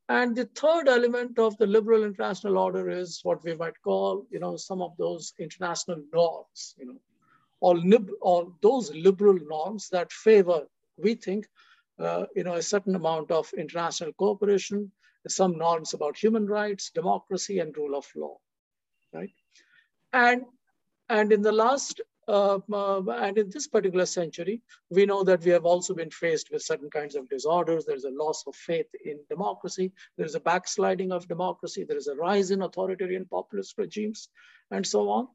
And 0.09 0.35
the 0.35 0.47
third 0.57 0.89
element 0.89 1.39
of 1.39 1.57
the 1.59 1.67
liberal 1.67 2.03
international 2.03 2.59
order 2.59 2.91
is 2.91 3.21
what 3.23 3.45
we 3.45 3.55
might 3.55 3.81
call, 3.83 4.27
you 4.31 4.41
know, 4.41 4.57
some 4.57 4.83
of 4.83 4.97
those 4.97 5.33
international 5.39 6.03
norms, 6.13 6.75
you 6.79 6.87
know, 6.87 7.01
or, 7.61 7.77
lib- 7.77 8.11
or 8.21 8.53
those 8.63 8.93
liberal 8.95 9.39
norms 9.49 9.89
that 9.91 10.13
favor, 10.13 10.67
we 10.97 11.15
think, 11.15 11.47
uh, 11.99 12.27
you 12.35 12.45
know, 12.45 12.55
a 12.55 12.63
certain 12.63 12.95
amount 12.95 13.31
of 13.31 13.53
international 13.57 14.13
cooperation, 14.15 14.91
some 15.29 15.59
norms 15.59 15.95
about 15.95 16.17
human 16.17 16.47
rights, 16.47 16.91
democracy, 16.95 17.59
and 17.59 17.77
rule 17.77 17.97
of 17.97 18.07
law, 18.17 18.37
right? 19.13 19.31
And 20.13 20.45
and 21.09 21.33
in 21.33 21.43
the 21.43 21.53
last 21.53 22.01
uh, 22.29 22.59
uh, 22.73 23.03
and 23.11 23.39
in 23.39 23.51
this 23.51 23.67
particular 23.67 24.07
century, 24.07 24.63
we 24.91 25.05
know 25.05 25.25
that 25.25 25.43
we 25.45 25.51
have 25.51 25.65
also 25.65 25.93
been 25.95 26.11
faced 26.11 26.51
with 26.53 26.63
certain 26.63 26.89
kinds 26.89 27.17
of 27.17 27.29
disorders. 27.29 27.85
There's 27.85 28.05
a 28.05 28.11
loss 28.11 28.45
of 28.47 28.55
faith 28.55 28.87
in 29.05 29.19
democracy. 29.29 29.93
There's 30.17 30.37
a 30.37 30.41
backsliding 30.41 31.11
of 31.11 31.27
democracy. 31.27 31.85
There 31.85 31.97
is 31.97 32.07
a 32.07 32.15
rise 32.15 32.53
in 32.53 32.63
authoritarian 32.63 33.27
populist 33.27 33.77
regimes, 33.79 34.29
and 34.71 34.87
so 34.87 35.09
on. 35.11 35.29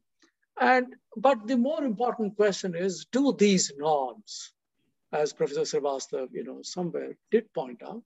And, 0.60 0.94
but 1.16 1.46
the 1.46 1.56
more 1.56 1.84
important 1.84 2.36
question 2.36 2.74
is, 2.74 3.06
do 3.12 3.32
these 3.32 3.72
norms, 3.76 4.52
as 5.12 5.32
Professor 5.32 5.62
Srivastav, 5.62 6.28
you 6.32 6.44
know, 6.44 6.62
somewhere 6.62 7.16
did 7.30 7.52
point 7.52 7.82
out, 7.82 8.02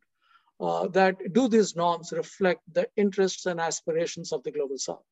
uh, 0.60 0.88
that 0.88 1.32
do 1.32 1.48
these 1.48 1.74
norms 1.76 2.12
reflect 2.12 2.60
the 2.72 2.88
interests 2.96 3.46
and 3.46 3.60
aspirations 3.60 4.32
of 4.32 4.42
the 4.42 4.50
global 4.50 4.78
South? 4.78 5.04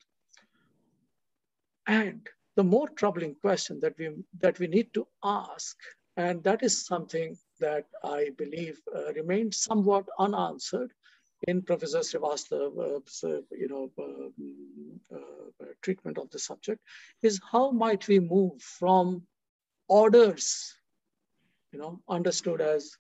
And 1.87 2.27
the 2.57 2.65
more 2.65 2.89
troubling 2.89 3.35
question 3.37 3.81
that 3.81 3.97
we, 3.99 4.11
that 4.41 4.59
we 4.59 4.67
need 4.67 4.93
to 4.95 5.07
ask, 5.23 5.77
and 6.17 6.43
that 6.43 6.63
is 6.63 6.85
something 6.85 7.37
that 7.61 7.87
I 8.05 8.31
believe 8.37 8.81
uh, 8.95 9.13
remains 9.15 9.63
somewhat 9.63 10.07
unanswered, 10.19 10.93
in 11.47 11.63
Professor 11.63 11.99
Srivastav's, 12.01 13.25
uh, 13.25 13.41
you 13.53 13.69
know, 13.69 13.91
uh, 13.99 15.17
uh, 15.17 15.67
treatment 15.83 16.19
of 16.19 16.31
the 16.31 16.39
subject 16.39 16.81
is 17.23 17.41
how 17.53 17.71
might 17.71 18.09
we 18.09 18.19
move 18.19 18.61
from 18.61 19.23
orders, 19.89 20.75
you 21.73 21.79
know, 21.79 22.01
understood 22.09 22.61
as 22.61 22.97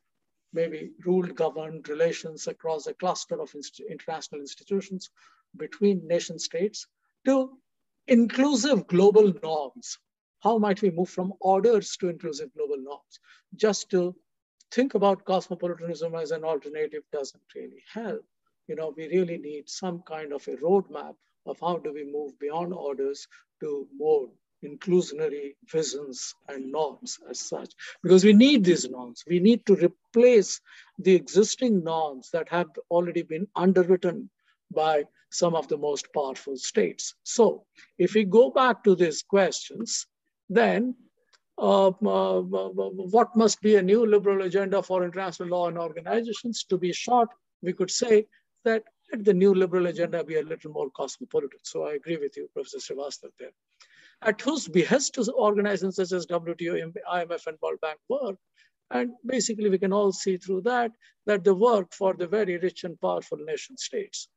maybe 0.53 0.93
ruled, 1.05 1.35
governed 1.35 1.89
relations 1.89 2.47
across 2.47 2.87
a 2.87 2.95
cluster 2.95 3.41
of 3.41 3.55
inst 3.55 3.81
international 3.81 4.41
institutions 4.41 5.11
between 5.57 6.07
nation 6.07 6.39
states 6.39 6.87
to 7.25 7.59
inclusive 8.07 8.87
global 8.87 9.33
norms. 9.43 9.99
How 10.41 10.59
might 10.59 10.81
we 10.83 10.91
move 10.91 11.11
from 11.11 11.35
orders 11.41 11.97
to 11.97 12.09
inclusive 12.09 12.55
global 12.55 12.79
norms? 12.79 13.19
Just 13.57 13.91
to 13.91 14.15
think 14.71 14.95
about 14.95 15.25
cosmopolitanism 15.25 16.15
as 16.15 16.31
an 16.31 16.45
alternative 16.45 17.03
doesn't 17.13 17.43
really 17.55 17.83
help. 17.93 18.25
You 18.67 18.77
know, 18.77 18.93
we 18.97 19.09
really 19.09 19.39
need 19.39 19.69
some 19.69 20.03
kind 20.07 20.33
of 20.33 20.47
a 20.49 20.57
roadmap 20.57 21.15
of 21.47 21.59
how 21.61 21.79
do 21.79 21.93
we 21.93 22.05
move 22.05 22.39
beyond 22.39 22.75
orders 22.75 23.27
to 23.61 23.87
more 23.97 24.29
inclusionary 24.65 25.55
visions 25.71 26.35
and 26.49 26.73
norms 26.73 27.19
as 27.31 27.41
such. 27.41 27.73
Because 28.03 28.25
we 28.25 28.33
need 28.33 28.65
these 28.65 28.89
norms. 28.89 29.25
We 29.27 29.41
need 29.41 29.65
to 29.67 29.77
replace 29.77 30.61
the 30.99 31.15
existing 31.15 31.85
norms 31.85 32.31
that 32.33 32.49
have 32.49 32.69
already 32.91 33.23
been 33.23 33.47
underwritten 33.55 34.31
by 34.73 35.05
some 35.31 35.55
of 35.55 35.69
the 35.69 35.77
most 35.77 36.13
powerful 36.13 36.57
states. 36.57 37.15
So 37.23 37.65
if 37.99 38.15
we 38.15 38.25
go 38.25 38.51
back 38.51 38.83
to 38.85 38.95
these 38.95 39.23
questions, 39.23 40.07
then 40.49 40.95
uh, 41.59 41.89
uh, 41.89 42.41
what 42.41 43.35
must 43.35 43.61
be 43.61 43.77
a 43.77 43.83
new 43.83 44.07
liberal 44.07 44.43
agenda 44.43 44.83
for 44.83 45.05
international 45.05 45.49
law 45.49 45.69
and 45.69 45.79
organizations? 45.79 46.65
To 46.65 46.79
be 46.79 46.93
short, 46.93 47.29
we 47.63 47.73
could 47.73 47.91
say 47.91 48.27
that 48.65 48.85
let 49.13 49.25
the 49.25 49.35
new 49.35 49.55
liberal 49.55 49.87
agenda 49.87 50.23
be 50.23 50.37
a 50.37 50.43
little 50.43 50.71
more 50.71 50.91
cosmopolitan. 50.91 51.61
So 51.63 51.85
I 51.85 51.95
agree 51.95 52.17
with 52.17 52.37
you, 52.37 52.49
Professor 52.53 52.79
Srivastav 52.79 53.31
there. 53.39 53.51
At 54.23 54.41
whose 54.41 54.69
behest 54.69 55.15
do 55.15 55.25
organizations 55.33 55.97
such 55.97 56.13
as 56.13 56.27
WTO, 56.27 56.93
IMF, 57.13 57.47
and 57.47 57.59
World 57.63 57.81
Bank 57.81 57.99
work? 58.09 58.37
And 58.91 59.13
basically, 59.25 59.69
we 59.69 59.79
can 59.79 59.93
all 59.93 60.13
see 60.13 60.37
through 60.37 60.63
that 60.63 60.93
that 61.27 61.45
they 61.45 61.51
work 61.51 61.93
for 61.93 62.15
the 62.15 62.27
very 62.27 62.57
rich 62.59 62.85
and 62.85 63.01
powerful 63.01 63.39
nation 63.39 63.77
states. 63.77 64.29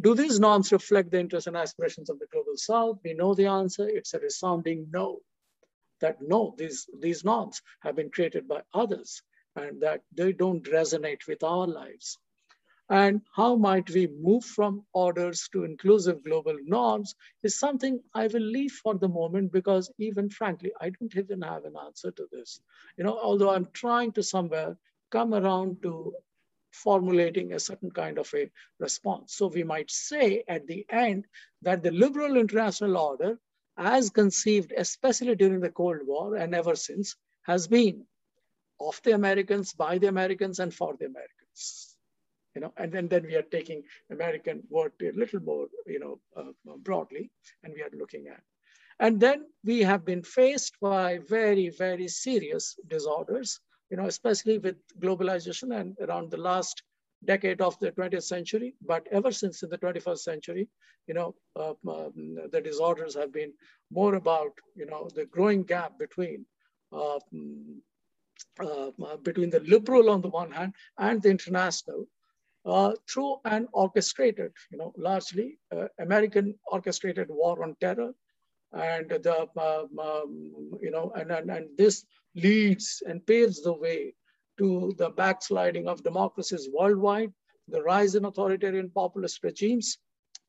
Do 0.00 0.14
these 0.14 0.40
norms 0.40 0.72
reflect 0.72 1.10
the 1.10 1.20
interests 1.20 1.46
and 1.46 1.56
aspirations 1.56 2.10
of 2.10 2.18
the 2.18 2.26
global 2.32 2.56
south? 2.56 2.98
We 3.04 3.14
know 3.14 3.34
the 3.34 3.46
answer. 3.46 3.88
It's 3.88 4.14
a 4.14 4.18
resounding 4.18 4.88
no 4.90 5.20
that 6.04 6.20
no, 6.20 6.54
these, 6.58 6.86
these 7.00 7.24
norms 7.24 7.62
have 7.80 7.96
been 7.96 8.10
created 8.10 8.46
by 8.46 8.60
others 8.74 9.22
and 9.56 9.80
that 9.80 10.02
they 10.12 10.32
don't 10.32 10.64
resonate 10.64 11.26
with 11.26 11.42
our 11.42 11.66
lives. 11.66 12.18
And 12.90 13.22
how 13.34 13.56
might 13.56 13.88
we 13.88 14.06
move 14.08 14.44
from 14.44 14.84
orders 14.92 15.48
to 15.52 15.64
inclusive 15.64 16.22
global 16.22 16.56
norms 16.62 17.14
is 17.42 17.58
something 17.58 18.00
I 18.12 18.26
will 18.26 18.42
leave 18.42 18.72
for 18.72 18.94
the 18.94 19.08
moment 19.08 19.52
because 19.52 19.90
even 19.98 20.28
frankly, 20.28 20.72
I 20.78 20.90
don't 20.90 21.16
even 21.16 21.40
have 21.40 21.64
an 21.64 21.76
answer 21.86 22.10
to 22.10 22.26
this. 22.30 22.60
You 22.98 23.04
know, 23.04 23.18
although 23.18 23.50
I'm 23.54 23.68
trying 23.72 24.12
to 24.12 24.22
somewhere 24.22 24.76
come 25.10 25.32
around 25.32 25.82
to 25.84 26.14
formulating 26.72 27.52
a 27.52 27.60
certain 27.60 27.90
kind 27.90 28.18
of 28.18 28.30
a 28.34 28.50
response. 28.78 29.34
So 29.34 29.46
we 29.46 29.62
might 29.62 29.90
say 29.90 30.44
at 30.48 30.66
the 30.66 30.84
end 30.90 31.26
that 31.62 31.82
the 31.82 31.92
liberal 31.92 32.36
international 32.36 32.98
order 32.98 33.38
as 33.76 34.10
conceived, 34.10 34.72
especially 34.76 35.34
during 35.34 35.60
the 35.60 35.70
Cold 35.70 36.00
War 36.06 36.36
and 36.36 36.54
ever 36.54 36.76
since, 36.76 37.16
has 37.42 37.66
been 37.66 38.06
of 38.80 39.00
the 39.04 39.12
Americans, 39.12 39.72
by 39.72 39.98
the 39.98 40.08
Americans, 40.08 40.58
and 40.58 40.72
for 40.72 40.96
the 40.98 41.06
Americans. 41.06 41.96
You 42.54 42.60
know, 42.62 42.72
and 42.76 42.92
then, 42.92 43.08
then 43.08 43.24
we 43.24 43.34
are 43.34 43.42
taking 43.42 43.82
American 44.10 44.62
word 44.70 44.92
a 45.02 45.10
little 45.12 45.40
more, 45.40 45.66
you 45.86 45.98
know, 45.98 46.20
uh, 46.36 46.76
broadly, 46.78 47.30
and 47.62 47.74
we 47.74 47.82
are 47.82 47.90
looking 47.92 48.28
at. 48.28 48.40
And 49.00 49.18
then 49.18 49.46
we 49.64 49.80
have 49.80 50.04
been 50.04 50.22
faced 50.22 50.74
by 50.80 51.18
very, 51.28 51.70
very 51.70 52.06
serious 52.06 52.76
disorders, 52.86 53.60
you 53.90 53.96
know, 53.96 54.06
especially 54.06 54.58
with 54.58 54.76
globalization 55.00 55.78
and 55.78 55.96
around 56.00 56.30
the 56.30 56.36
last 56.36 56.82
decade 57.26 57.60
of 57.60 57.78
the 57.80 57.92
20th 57.92 58.22
century, 58.22 58.74
but 58.86 59.06
ever 59.10 59.32
since 59.32 59.62
in 59.62 59.70
the 59.70 59.78
21st 59.78 60.18
century, 60.18 60.68
you 61.06 61.14
know, 61.14 61.34
um, 61.56 62.36
the 62.52 62.60
disorders 62.62 63.14
have 63.14 63.32
been 63.32 63.52
more 63.90 64.14
about, 64.14 64.52
you 64.74 64.86
know, 64.86 65.08
the 65.14 65.26
growing 65.26 65.62
gap 65.62 65.98
between 65.98 66.46
uh, 66.92 67.18
uh, 68.60 69.16
between 69.22 69.50
the 69.50 69.60
liberal 69.60 70.10
on 70.10 70.20
the 70.20 70.28
one 70.28 70.50
hand 70.50 70.72
and 70.98 71.22
the 71.22 71.30
international 71.30 72.06
uh, 72.64 72.92
through 73.08 73.36
an 73.44 73.68
orchestrated, 73.72 74.52
you 74.70 74.78
know, 74.78 74.92
largely 74.96 75.58
uh, 75.74 75.86
American 75.98 76.54
orchestrated 76.66 77.28
war 77.28 77.62
on 77.62 77.76
terror. 77.80 78.12
And 78.72 79.08
the, 79.08 79.48
um, 79.58 80.78
you 80.80 80.90
know, 80.90 81.12
and, 81.14 81.30
and, 81.30 81.50
and 81.50 81.68
this 81.76 82.04
leads 82.34 83.02
and 83.06 83.24
paves 83.24 83.62
the 83.62 83.72
way 83.72 84.14
to 84.58 84.92
the 84.98 85.10
backsliding 85.10 85.88
of 85.88 86.02
democracies 86.02 86.68
worldwide, 86.72 87.32
the 87.68 87.82
rise 87.82 88.14
in 88.14 88.24
authoritarian 88.24 88.90
populist 88.90 89.42
regimes, 89.44 89.98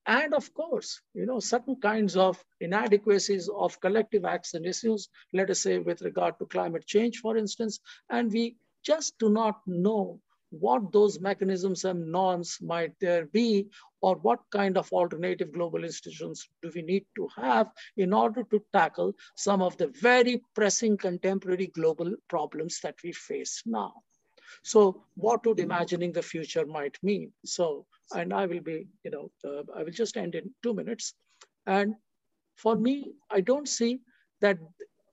and 0.08 0.34
of 0.34 0.54
course, 0.54 1.02
you 1.14 1.26
know, 1.26 1.40
certain 1.40 1.76
kinds 1.82 2.16
of 2.18 2.44
inadequacies 2.62 3.50
of 3.50 3.80
collective 3.82 4.26
acts 4.26 4.54
and 4.54 4.66
issues, 4.66 5.10
let 5.34 5.50
us 5.50 5.62
say 5.62 5.80
with 5.80 6.02
regard 6.02 6.38
to 6.40 6.46
climate 6.46 6.86
change, 6.86 7.20
for 7.20 7.38
instance, 7.38 7.80
and 8.10 8.32
we 8.32 8.58
just 8.84 9.18
do 9.20 9.30
not 9.30 9.62
know 9.68 10.20
what 10.60 10.92
those 10.92 11.20
mechanisms 11.20 11.86
and 11.86 12.12
norms 12.12 12.58
might 12.62 12.94
there 13.00 13.26
be, 13.26 13.68
or 14.02 14.16
what 14.18 14.40
kind 14.52 14.78
of 14.78 14.92
alternative 14.92 15.52
global 15.52 15.84
institutions 15.84 16.48
do 16.62 16.72
we 16.76 16.82
need 16.82 17.06
to 17.16 17.28
have 17.36 17.72
in 17.98 18.14
order 18.14 18.44
to 18.44 18.64
tackle 18.72 19.14
some 19.36 19.62
of 19.62 19.76
the 19.78 19.88
very 20.02 20.42
pressing 20.54 20.96
contemporary 20.98 21.68
global 21.68 22.14
problems 22.30 22.80
that 22.82 22.96
we 23.04 23.12
face 23.12 23.64
now. 23.66 23.94
So 24.64 25.04
what 25.16 25.46
would 25.46 25.60
imagining 25.60 26.12
the 26.12 26.22
future 26.22 26.66
might 26.66 26.98
mean? 27.04 27.32
So, 27.46 27.86
and 28.14 28.34
I 28.34 28.46
will 28.46 28.62
be, 28.62 28.88
you 29.04 29.12
know, 29.12 29.32
uh, 29.44 29.64
I 29.76 29.84
will 29.84 29.92
just 29.92 30.18
end 30.18 30.36
in 30.36 30.54
two 30.64 30.74
minutes. 30.74 31.14
And 31.66 31.96
for 32.56 32.76
me, 32.76 33.14
I 33.30 33.42
don't 33.42 33.68
see 33.68 34.00
that, 34.42 34.58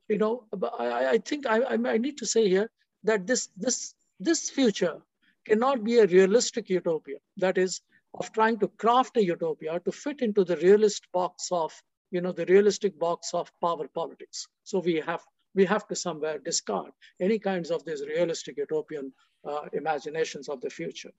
you 0.08 0.18
know, 0.18 0.44
I, 0.78 1.06
I 1.10 1.18
think 1.18 1.46
I, 1.46 1.62
I 1.64 1.98
need 1.98 2.18
to 2.18 2.26
say 2.26 2.48
here 2.48 2.70
that 3.04 3.26
this, 3.26 3.48
this, 3.56 3.94
this 4.20 4.50
future 4.50 4.98
cannot 5.46 5.84
be 5.84 5.98
a 5.98 6.06
realistic 6.06 6.70
utopia. 6.70 7.18
That 7.36 7.58
is, 7.58 7.80
of 8.14 8.32
trying 8.32 8.58
to 8.58 8.68
craft 8.68 9.16
a 9.16 9.24
utopia 9.24 9.80
to 9.80 9.92
fit 9.92 10.20
into 10.20 10.44
the 10.44 10.56
realist 10.56 11.06
box 11.12 11.48
of, 11.50 11.72
you 12.10 12.20
know, 12.20 12.32
the 12.32 12.46
realistic 12.46 12.98
box 12.98 13.30
of 13.32 13.50
power 13.60 13.88
politics. 13.88 14.46
So 14.64 14.80
we 14.80 14.96
have 15.06 15.22
we 15.54 15.64
have 15.66 15.86
to 15.88 15.94
somewhere 15.94 16.38
discard 16.38 16.92
any 17.20 17.38
kinds 17.38 17.70
of 17.70 17.84
these 17.84 18.02
realistic 18.06 18.56
utopian 18.56 19.12
uh, 19.46 19.62
imaginations 19.74 20.48
of 20.48 20.60
the 20.62 20.70
future. 20.70 21.10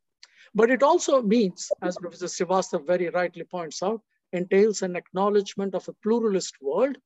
But 0.55 0.71
it 0.71 0.83
also 0.83 1.21
means, 1.21 1.71
as 1.81 1.97
Professor 1.97 2.25
Shrivastava 2.25 2.85
very 2.85 3.09
rightly 3.09 3.43
points 3.43 3.83
out, 3.83 4.01
entails 4.31 4.81
an 4.81 4.95
acknowledgement 4.95 5.75
of 5.75 5.87
a 5.87 5.93
pluralist 6.03 6.55
world, 6.61 6.97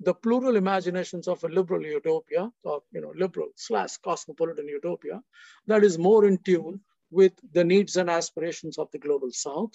the 0.00 0.14
plural 0.14 0.56
imaginations 0.56 1.26
of 1.26 1.42
a 1.44 1.48
liberal 1.48 1.82
utopia, 1.82 2.50
or 2.64 2.82
you 2.92 3.00
know, 3.00 3.12
liberal 3.16 3.48
slash 3.56 3.96
cosmopolitan 3.98 4.68
utopia, 4.68 5.22
that 5.66 5.84
is 5.84 5.98
more 5.98 6.26
in 6.26 6.38
tune 6.38 6.80
with 7.10 7.32
the 7.52 7.64
needs 7.64 7.96
and 7.96 8.10
aspirations 8.10 8.78
of 8.78 8.90
the 8.90 8.98
global 8.98 9.30
south. 9.32 9.72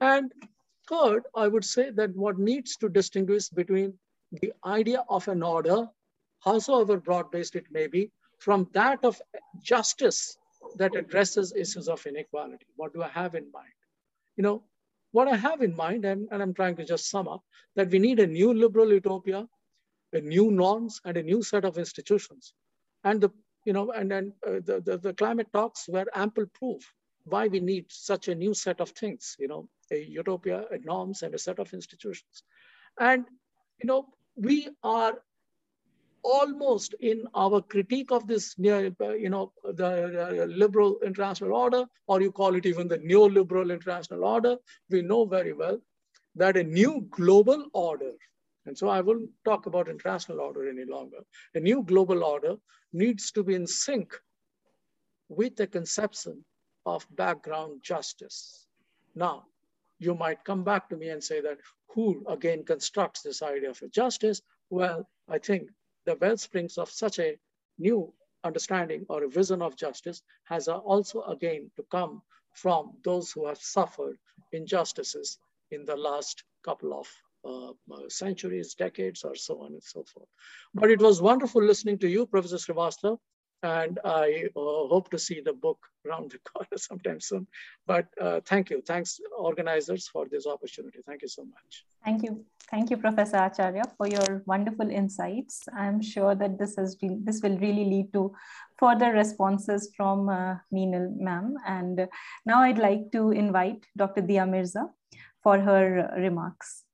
And 0.00 0.32
third, 0.88 1.24
I 1.34 1.48
would 1.48 1.64
say 1.64 1.90
that 1.90 2.14
what 2.14 2.38
needs 2.38 2.76
to 2.76 2.88
distinguish 2.88 3.48
between 3.48 3.98
the 4.30 4.52
idea 4.64 5.04
of 5.08 5.26
an 5.28 5.42
order, 5.42 5.88
howsoever 6.40 6.98
broad-based 6.98 7.56
it 7.56 7.64
may 7.70 7.86
be, 7.86 8.10
from 8.38 8.68
that 8.72 9.04
of 9.04 9.20
justice 9.62 10.36
that 10.76 10.94
addresses 10.94 11.52
issues 11.56 11.88
of 11.88 12.06
inequality. 12.06 12.66
What 12.76 12.92
do 12.92 13.02
I 13.02 13.08
have 13.08 13.34
in 13.34 13.50
mind? 13.52 13.72
You 14.36 14.42
know, 14.44 14.62
what 15.12 15.28
I 15.28 15.36
have 15.36 15.62
in 15.62 15.74
mind, 15.74 16.04
and, 16.04 16.28
and 16.30 16.42
I'm 16.42 16.54
trying 16.54 16.76
to 16.76 16.84
just 16.84 17.10
sum 17.10 17.28
up, 17.28 17.42
that 17.76 17.90
we 17.90 17.98
need 17.98 18.20
a 18.20 18.26
new 18.26 18.52
liberal 18.52 18.92
utopia, 18.92 19.46
a 20.12 20.20
new 20.20 20.50
norms, 20.50 21.00
and 21.04 21.16
a 21.16 21.22
new 21.22 21.42
set 21.42 21.64
of 21.64 21.78
institutions. 21.78 22.52
And 23.04 23.20
the, 23.20 23.30
you 23.64 23.72
know, 23.72 23.90
and 23.92 24.10
then 24.10 24.32
uh, 24.46 24.60
the, 24.64 24.82
the, 24.84 24.98
the 24.98 25.14
climate 25.14 25.48
talks 25.52 25.88
were 25.88 26.06
ample 26.14 26.46
proof 26.54 26.82
why 27.24 27.46
we 27.48 27.60
need 27.60 27.86
such 27.88 28.28
a 28.28 28.34
new 28.34 28.54
set 28.54 28.80
of 28.80 28.90
things, 28.90 29.36
you 29.38 29.48
know, 29.48 29.68
a 29.92 30.02
utopia, 30.02 30.64
a 30.70 30.78
norms, 30.78 31.22
and 31.22 31.34
a 31.34 31.38
set 31.38 31.58
of 31.58 31.72
institutions. 31.72 32.42
And, 32.98 33.26
you 33.82 33.86
know, 33.86 34.06
we 34.36 34.68
are 34.82 35.14
almost 36.22 36.94
in 37.00 37.24
our 37.34 37.60
critique 37.60 38.10
of 38.10 38.26
this, 38.26 38.54
you 38.58 39.30
know, 39.30 39.52
the 39.64 40.46
liberal 40.48 40.98
international 41.04 41.52
order, 41.52 41.84
or 42.06 42.20
you 42.20 42.32
call 42.32 42.54
it 42.54 42.66
even 42.66 42.88
the 42.88 42.98
neoliberal 42.98 43.72
international 43.72 44.24
order, 44.24 44.56
we 44.90 45.02
know 45.02 45.24
very 45.24 45.52
well 45.52 45.80
that 46.36 46.56
a 46.56 46.62
new 46.62 47.06
global 47.10 47.66
order, 47.72 48.12
and 48.66 48.76
so 48.76 48.88
I 48.88 49.00
won't 49.00 49.30
talk 49.44 49.66
about 49.66 49.88
international 49.88 50.40
order 50.40 50.68
any 50.68 50.84
longer, 50.84 51.18
a 51.54 51.60
new 51.60 51.82
global 51.82 52.22
order 52.22 52.56
needs 52.92 53.32
to 53.32 53.42
be 53.42 53.54
in 53.54 53.66
sync 53.66 54.14
with 55.28 55.56
the 55.56 55.66
conception 55.66 56.44
of 56.86 57.06
background 57.16 57.80
justice. 57.82 58.66
Now, 59.14 59.46
you 59.98 60.14
might 60.14 60.44
come 60.44 60.64
back 60.64 60.88
to 60.90 60.96
me 60.96 61.08
and 61.08 61.22
say 61.22 61.40
that 61.40 61.58
who 61.88 62.24
again 62.28 62.64
constructs 62.64 63.22
this 63.22 63.42
idea 63.42 63.70
of 63.70 63.82
justice? 63.90 64.40
Well, 64.70 65.08
I 65.28 65.38
think 65.38 65.70
the 66.08 66.16
wellsprings 66.22 66.78
of 66.78 66.90
such 66.90 67.18
a 67.18 67.36
new 67.78 67.98
understanding 68.42 69.04
or 69.10 69.24
a 69.24 69.28
vision 69.28 69.60
of 69.60 69.76
justice 69.76 70.22
has 70.44 70.66
also 70.68 71.22
again 71.34 71.70
to 71.76 71.82
come 71.90 72.22
from 72.54 72.92
those 73.04 73.30
who 73.30 73.46
have 73.46 73.58
suffered 73.58 74.16
injustices 74.52 75.38
in 75.70 75.84
the 75.84 75.96
last 75.96 76.44
couple 76.64 76.98
of 77.00 77.06
uh, 77.44 77.72
centuries, 78.08 78.74
decades, 78.74 79.22
or 79.22 79.34
so 79.34 79.60
on 79.64 79.72
and 79.72 79.82
so 79.82 80.02
forth. 80.12 80.28
But 80.74 80.90
it 80.90 81.00
was 81.00 81.20
wonderful 81.20 81.62
listening 81.62 81.98
to 81.98 82.08
you, 82.08 82.26
Professor 82.26 82.56
Shrivastava, 82.56 83.18
and 83.62 83.98
I 84.04 84.44
uh, 84.56 84.86
hope 84.88 85.10
to 85.10 85.18
see 85.18 85.40
the 85.40 85.52
book 85.52 85.78
around 86.06 86.30
the 86.30 86.38
corner 86.50 86.76
sometime 86.76 87.20
soon. 87.20 87.46
But 87.86 88.06
uh, 88.20 88.40
thank 88.44 88.70
you. 88.70 88.82
Thanks, 88.86 89.20
organizers, 89.36 90.08
for 90.08 90.26
this 90.30 90.46
opportunity. 90.46 91.00
Thank 91.06 91.22
you 91.22 91.28
so 91.28 91.44
much. 91.44 91.84
Thank 92.04 92.22
you. 92.22 92.44
Thank 92.70 92.90
you, 92.90 92.98
Professor 92.98 93.38
Acharya, 93.38 93.84
for 93.96 94.06
your 94.06 94.42
wonderful 94.46 94.90
insights. 94.90 95.62
I'm 95.74 96.02
sure 96.02 96.34
that 96.34 96.58
this, 96.58 96.76
has 96.76 96.96
this 97.00 97.40
will 97.42 97.58
really 97.58 97.84
lead 97.84 98.12
to 98.12 98.34
further 98.78 99.12
responses 99.12 99.90
from 99.96 100.28
uh, 100.28 100.56
Meenal 100.72 101.16
ma'am. 101.16 101.54
And 101.66 102.06
now 102.44 102.60
I'd 102.60 102.78
like 102.78 103.10
to 103.12 103.30
invite 103.30 103.86
Dr. 103.96 104.22
Priya 104.22 104.46
Mirza 104.46 104.86
for 105.42 105.58
her 105.58 106.12
remarks. 106.18 106.84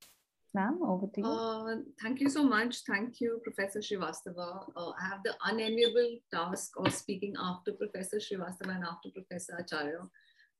Ma'am, 0.55 0.79
over 0.83 1.07
to 1.13 1.21
you. 1.21 1.27
Uh, 1.27 1.75
thank 2.01 2.21
you 2.21 2.29
so 2.29 2.41
much. 2.41 2.77
Thank 2.87 3.19
you, 3.19 3.41
Professor 3.43 3.79
Shrivastava. 3.79 4.47
Uh, 4.77 4.91
I 5.01 5.05
have 5.09 5.21
the 5.25 5.33
unenviable 5.43 6.11
task 6.33 6.71
of 6.77 6.93
speaking 6.93 7.33
after 7.37 7.73
Professor 7.73 8.19
Shrivastava 8.25 8.75
and 8.75 8.85
after 8.85 9.09
Professor 9.09 9.57
Acharya. 9.59 9.99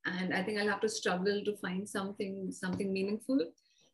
And 0.05 0.33
I 0.33 0.43
think 0.43 0.59
I'll 0.59 0.67
have 0.67 0.81
to 0.81 0.89
struggle 0.89 1.41
to 1.45 1.55
find 1.57 1.87
something, 1.87 2.51
something 2.51 2.91
meaningful. 2.91 3.39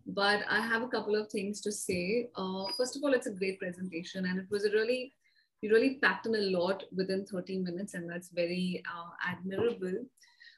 But 0.08 0.42
I 0.50 0.60
have 0.60 0.82
a 0.82 0.88
couple 0.88 1.16
of 1.16 1.30
things 1.30 1.62
to 1.62 1.72
say. 1.72 2.30
Uh, 2.36 2.66
first 2.76 2.96
of 2.96 3.04
all, 3.04 3.14
it's 3.14 3.28
a 3.28 3.38
great 3.42 3.60
presentation 3.60 4.26
and 4.26 4.40
it 4.40 4.48
was 4.50 4.66
a 4.66 4.72
really, 4.72 5.14
you 5.62 5.70
really 5.72 6.00
packed 6.02 6.26
in 6.26 6.34
a 6.34 6.50
lot 6.58 6.84
within 6.92 7.28
30 7.28 7.60
minutes 7.60 7.94
and 7.94 8.10
that's 8.10 8.30
very 8.30 8.82
uh, 8.92 9.12
admirable. 9.24 10.04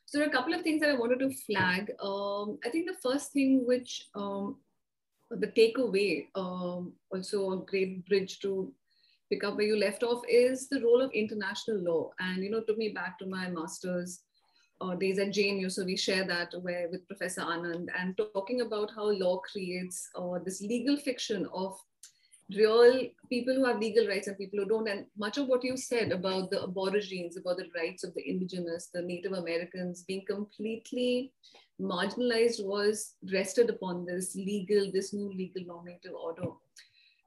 So 0.06 0.18
there 0.18 0.28
are 0.28 0.30
a 0.30 0.34
couple 0.34 0.54
of 0.54 0.62
things 0.62 0.80
that 0.80 0.90
I 0.90 0.98
wanted 0.98 1.20
to 1.20 1.36
flag. 1.46 1.92
Um, 2.02 2.60
I 2.66 2.70
think 2.70 2.88
the 2.88 3.10
first 3.10 3.34
thing 3.34 3.68
which 3.68 4.08
um, 4.16 4.56
the 5.40 5.48
takeaway, 5.48 6.28
um, 6.36 6.94
also 7.12 7.52
a 7.52 7.66
great 7.66 8.06
bridge 8.08 8.40
to 8.40 8.72
pick 9.30 9.44
up 9.44 9.56
where 9.56 9.66
you 9.66 9.78
left 9.78 10.04
off, 10.04 10.22
is 10.30 10.68
the 10.70 10.82
role 10.82 11.02
of 11.02 11.12
international 11.12 11.80
law. 11.80 12.12
And, 12.20 12.44
you 12.44 12.50
know, 12.50 12.62
took 12.62 12.78
me 12.78 12.90
back 12.90 13.18
to 13.20 13.26
my 13.26 13.50
master's 13.50 14.22
uh, 14.82 14.96
days 14.96 15.20
at 15.20 15.30
JNU. 15.30 15.72
So 15.72 15.86
we 15.86 15.96
share 15.96 16.26
that 16.26 16.54
where, 16.62 16.90
with 16.90 17.08
Professor 17.08 17.42
Anand 17.42 17.88
and 17.98 18.20
talking 18.34 18.62
about 18.62 18.92
how 18.96 19.12
law 19.12 19.40
creates 19.40 20.10
uh, 20.16 20.40
this 20.44 20.62
legal 20.62 20.98
fiction 20.98 21.48
of 21.54 21.80
real 22.56 23.08
people 23.30 23.54
who 23.54 23.66
have 23.66 23.80
legal 23.80 24.08
rights 24.08 24.28
and 24.28 24.38
people 24.38 24.60
who 24.60 24.66
don't. 24.66 24.88
And 24.88 25.06
much 25.18 25.38
of 25.38 25.48
what 25.48 25.64
you 25.64 25.78
said 25.78 26.12
about 26.12 26.52
the 26.52 26.64
aborigines, 26.64 27.38
about 27.38 27.58
the 27.58 27.70
rights 27.76 28.04
of 28.04 28.14
the 28.14 28.28
indigenous, 28.28 28.90
the 28.94 29.02
Native 29.02 29.34
Americans 29.34 30.04
being 30.08 30.24
completely 30.28 31.32
marginalized 31.82 32.64
was 32.64 33.16
rested 33.32 33.70
upon 33.70 34.06
this 34.06 34.36
legal, 34.36 34.92
this 34.92 35.14
new 35.14 35.32
legal 35.34 35.66
normative 35.66 36.14
order. 36.14 36.50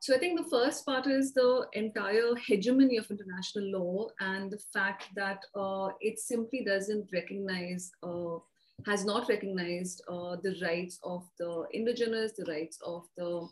So 0.01 0.15
I 0.15 0.19
think 0.19 0.39
the 0.39 0.49
first 0.49 0.87
part 0.87 1.07
is 1.07 1.33
the 1.33 1.67
entire 1.73 2.35
hegemony 2.47 2.97
of 2.97 3.11
international 3.11 3.73
law 3.73 4.09
and 4.21 4.51
the 4.53 4.61
fact 4.73 5.09
that 5.17 5.41
uh, 5.57 5.89
it 6.01 6.21
simply 6.21 6.63
doesn't 6.65 7.09
recognize, 7.13 7.91
uh, 8.03 8.39
has 8.85 9.05
not 9.05 9.29
recognized 9.29 10.03
uh, 10.07 10.37
the 10.43 10.55
rights 10.63 11.01
of 11.03 11.25
the 11.39 11.65
indigenous, 11.73 12.33
the 12.37 12.45
rights 12.45 12.79
of 12.85 13.05
the 13.17 13.49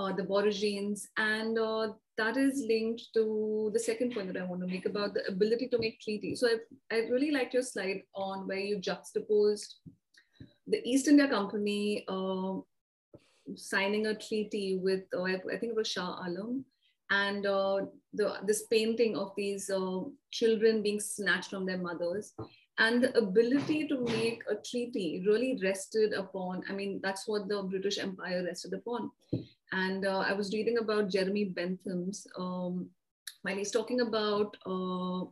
uh, 0.00 0.12
the 0.12 0.22
Aborigines, 0.22 1.08
and 1.16 1.58
uh, 1.58 1.88
that 2.16 2.36
is 2.36 2.64
linked 2.66 3.02
to 3.14 3.70
the 3.74 3.78
second 3.78 4.14
point 4.14 4.32
that 4.32 4.40
I 4.40 4.46
want 4.46 4.62
to 4.62 4.66
make 4.66 4.86
about 4.86 5.14
the 5.14 5.26
ability 5.28 5.68
to 5.68 5.78
make 5.78 6.00
treaties. 6.00 6.40
So 6.40 6.48
I, 6.48 6.96
I 6.96 6.98
really 7.08 7.30
liked 7.30 7.54
your 7.54 7.62
slide 7.62 8.02
on 8.14 8.46
where 8.48 8.58
you 8.58 8.78
juxtaposed 8.78 9.76
the 10.66 10.80
East 10.88 11.08
India 11.08 11.28
Company 11.28 12.04
uh, 12.08 12.54
signing 13.56 14.06
a 14.06 14.14
treaty 14.14 14.78
with, 14.82 15.02
uh, 15.14 15.22
I, 15.22 15.34
I, 15.34 15.58
think 15.58 15.72
it 15.72 15.76
was 15.76 15.88
Shah 15.88 16.16
Alam, 16.24 16.64
and 17.10 17.44
uh, 17.44 17.80
the, 18.14 18.36
this 18.46 18.66
painting 18.70 19.16
of 19.16 19.32
these 19.36 19.68
uh, 19.68 20.00
children 20.30 20.82
being 20.82 21.00
snatched 21.00 21.50
from 21.50 21.66
their 21.66 21.78
mothers. 21.78 22.32
And 22.80 23.04
the 23.04 23.16
ability 23.16 23.86
to 23.88 24.00
make 24.00 24.42
a 24.50 24.54
treaty 24.56 25.22
really 25.26 25.58
rested 25.62 26.14
upon, 26.14 26.62
I 26.68 26.72
mean, 26.72 26.98
that's 27.02 27.28
what 27.28 27.46
the 27.46 27.62
British 27.62 27.98
Empire 27.98 28.42
rested 28.44 28.72
upon. 28.72 29.10
And 29.72 30.06
uh, 30.06 30.24
I 30.26 30.32
was 30.32 30.52
reading 30.52 30.78
about 30.78 31.10
Jeremy 31.10 31.44
Bentham's, 31.44 32.26
um, 32.38 32.88
when 33.42 33.58
he's 33.58 33.70
talking 33.70 34.00
about 34.00 34.56
uh, 34.66 35.24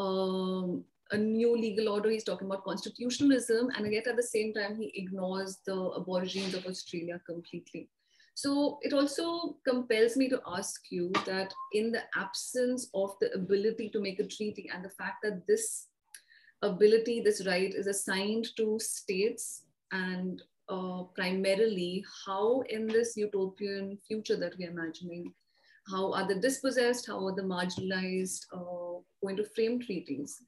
um, 0.00 0.84
a 1.10 1.16
new 1.16 1.56
legal 1.56 1.88
order. 1.88 2.10
He's 2.10 2.24
talking 2.24 2.46
about 2.46 2.64
constitutionalism, 2.64 3.70
and 3.76 3.92
yet 3.92 4.06
at 4.06 4.16
the 4.16 4.22
same 4.22 4.52
time, 4.54 4.76
he 4.76 4.92
ignores 4.94 5.58
the 5.66 5.92
Aborigines 5.96 6.54
of 6.54 6.66
Australia 6.66 7.20
completely. 7.26 7.88
So 8.34 8.78
it 8.82 8.92
also 8.92 9.56
compels 9.66 10.16
me 10.16 10.28
to 10.28 10.40
ask 10.46 10.80
you 10.90 11.10
that 11.26 11.52
in 11.72 11.90
the 11.90 12.02
absence 12.14 12.88
of 12.94 13.16
the 13.20 13.32
ability 13.32 13.90
to 13.90 14.00
make 14.00 14.20
a 14.20 14.26
treaty 14.26 14.70
and 14.72 14.84
the 14.84 14.90
fact 14.90 15.16
that 15.24 15.46
this 15.48 15.88
ability, 16.62 17.20
this 17.20 17.46
right 17.46 17.72
is 17.74 17.86
assigned 17.86 18.48
to 18.56 18.78
states 18.78 19.62
and 19.92 20.42
uh, 20.68 21.02
primarily 21.14 22.04
how 22.26 22.62
in 22.68 22.86
this 22.86 23.16
utopian 23.16 23.98
future 24.06 24.36
that 24.36 24.54
we're 24.58 24.70
imagining, 24.70 25.32
how 25.90 26.12
are 26.12 26.26
the 26.26 26.34
dispossessed, 26.34 27.06
how 27.06 27.26
are 27.26 27.34
the 27.34 27.42
marginalized 27.42 28.44
uh, 28.52 29.00
going 29.22 29.36
to 29.36 29.44
frame 29.44 29.80
treaties 29.80 30.42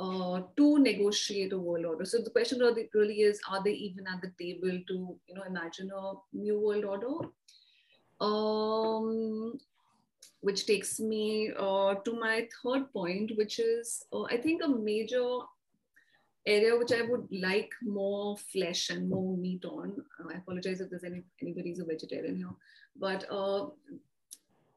uh, 0.00 0.40
to 0.56 0.78
negotiate 0.78 1.52
a 1.52 1.58
world 1.58 1.84
order? 1.84 2.04
So 2.04 2.18
the 2.18 2.30
question 2.30 2.60
really, 2.94 3.14
is, 3.14 3.40
are 3.50 3.62
they 3.62 3.72
even 3.72 4.06
at 4.06 4.22
the 4.22 4.32
table 4.42 4.80
to 4.88 5.18
you 5.26 5.34
know 5.34 5.42
imagine 5.42 5.90
a 5.94 6.14
new 6.32 6.58
world 6.58 6.84
order? 6.84 7.28
Um, 8.20 9.58
which 10.40 10.66
takes 10.66 11.00
me 11.00 11.50
uh, 11.58 11.94
to 12.04 12.12
my 12.18 12.48
third 12.62 12.92
point, 12.92 13.32
which 13.36 13.58
is 13.58 14.04
uh, 14.12 14.22
I 14.24 14.36
think 14.36 14.62
a 14.62 14.68
major 14.68 15.38
area 16.46 16.76
which 16.76 16.92
I 16.92 17.02
would 17.02 17.28
like 17.30 17.70
more 17.82 18.36
flesh 18.52 18.90
and 18.90 19.08
more 19.08 19.36
meat 19.36 19.64
on. 19.64 19.96
Uh, 20.18 20.34
I 20.34 20.38
apologize 20.38 20.80
if 20.80 20.90
there's 20.90 21.04
any 21.04 21.22
anybody 21.42 21.70
who's 21.70 21.80
a 21.80 21.84
vegetarian 21.84 22.36
here, 22.36 22.54
but 22.96 23.24
uh, 23.30 23.66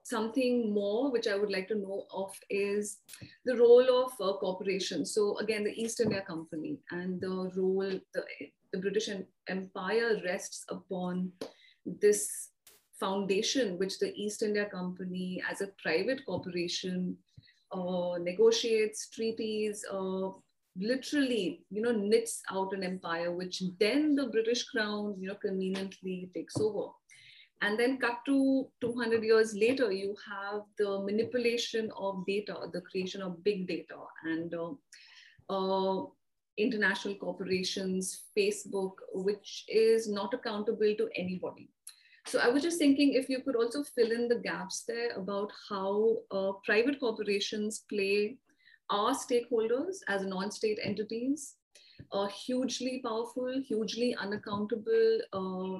something 0.03 0.73
more 0.73 1.11
which 1.11 1.27
I 1.27 1.37
would 1.37 1.51
like 1.51 1.67
to 1.69 1.75
know 1.75 2.05
of 2.13 2.33
is 2.49 2.97
the 3.45 3.55
role 3.55 4.05
of 4.05 4.11
uh, 4.19 4.37
corporations. 4.37 5.13
So 5.13 5.37
again, 5.37 5.63
the 5.63 5.79
East 5.81 5.99
India 5.99 6.21
Company 6.21 6.79
and 6.91 7.21
the 7.21 7.51
role 7.55 7.99
the, 8.13 8.23
the 8.73 8.79
British 8.79 9.09
Empire 9.47 10.21
rests 10.25 10.65
upon 10.69 11.31
this 11.85 12.50
foundation 13.01 13.77
which 13.79 13.97
the 13.99 14.13
East 14.15 14.43
India 14.43 14.65
Company 14.65 15.43
as 15.49 15.61
a 15.61 15.71
private 15.83 16.25
corporation 16.25 17.17
uh, 17.71 18.17
negotiates 18.19 19.09
treaties, 19.09 19.83
uh, 19.91 20.29
literally, 20.77 21.63
you 21.69 21.81
know, 21.81 21.91
knits 21.91 22.41
out 22.51 22.73
an 22.73 22.83
empire, 22.83 23.31
which 23.31 23.63
then 23.79 24.15
the 24.15 24.27
British 24.27 24.63
crown, 24.65 25.15
you 25.19 25.27
know, 25.27 25.35
conveniently 25.35 26.29
takes 26.35 26.57
over. 26.57 26.89
And 27.63 27.79
then 27.79 27.97
cut 27.97 28.19
to 28.25 28.67
200 28.81 29.23
years 29.23 29.53
later, 29.53 29.91
you 29.91 30.15
have 30.29 30.61
the 30.77 30.99
manipulation 30.99 31.91
of 31.95 32.25
data, 32.25 32.55
the 32.73 32.81
creation 32.81 33.21
of 33.21 33.43
big 33.43 33.67
data 33.67 33.99
and 34.23 34.53
uh, 34.53 34.71
uh, 35.49 36.05
international 36.57 37.15
corporations, 37.15 38.23
Facebook, 38.37 38.93
which 39.13 39.65
is 39.67 40.09
not 40.09 40.33
accountable 40.33 40.95
to 40.97 41.09
anybody. 41.15 41.69
So 42.27 42.39
I 42.39 42.47
was 42.49 42.63
just 42.63 42.77
thinking 42.77 43.13
if 43.13 43.29
you 43.29 43.41
could 43.41 43.55
also 43.55 43.83
fill 43.83 44.11
in 44.11 44.27
the 44.27 44.35
gaps 44.35 44.83
there 44.87 45.11
about 45.15 45.51
how 45.69 46.17
uh, 46.31 46.51
private 46.63 46.99
corporations 46.99 47.83
play 47.89 48.37
our 48.89 49.13
stakeholders 49.13 49.97
as 50.07 50.23
non-state 50.23 50.79
entities, 50.83 51.55
uh, 52.11 52.27
hugely 52.27 53.01
powerful, 53.03 53.61
hugely 53.65 54.15
unaccountable. 54.15 55.19
Uh, 55.33 55.79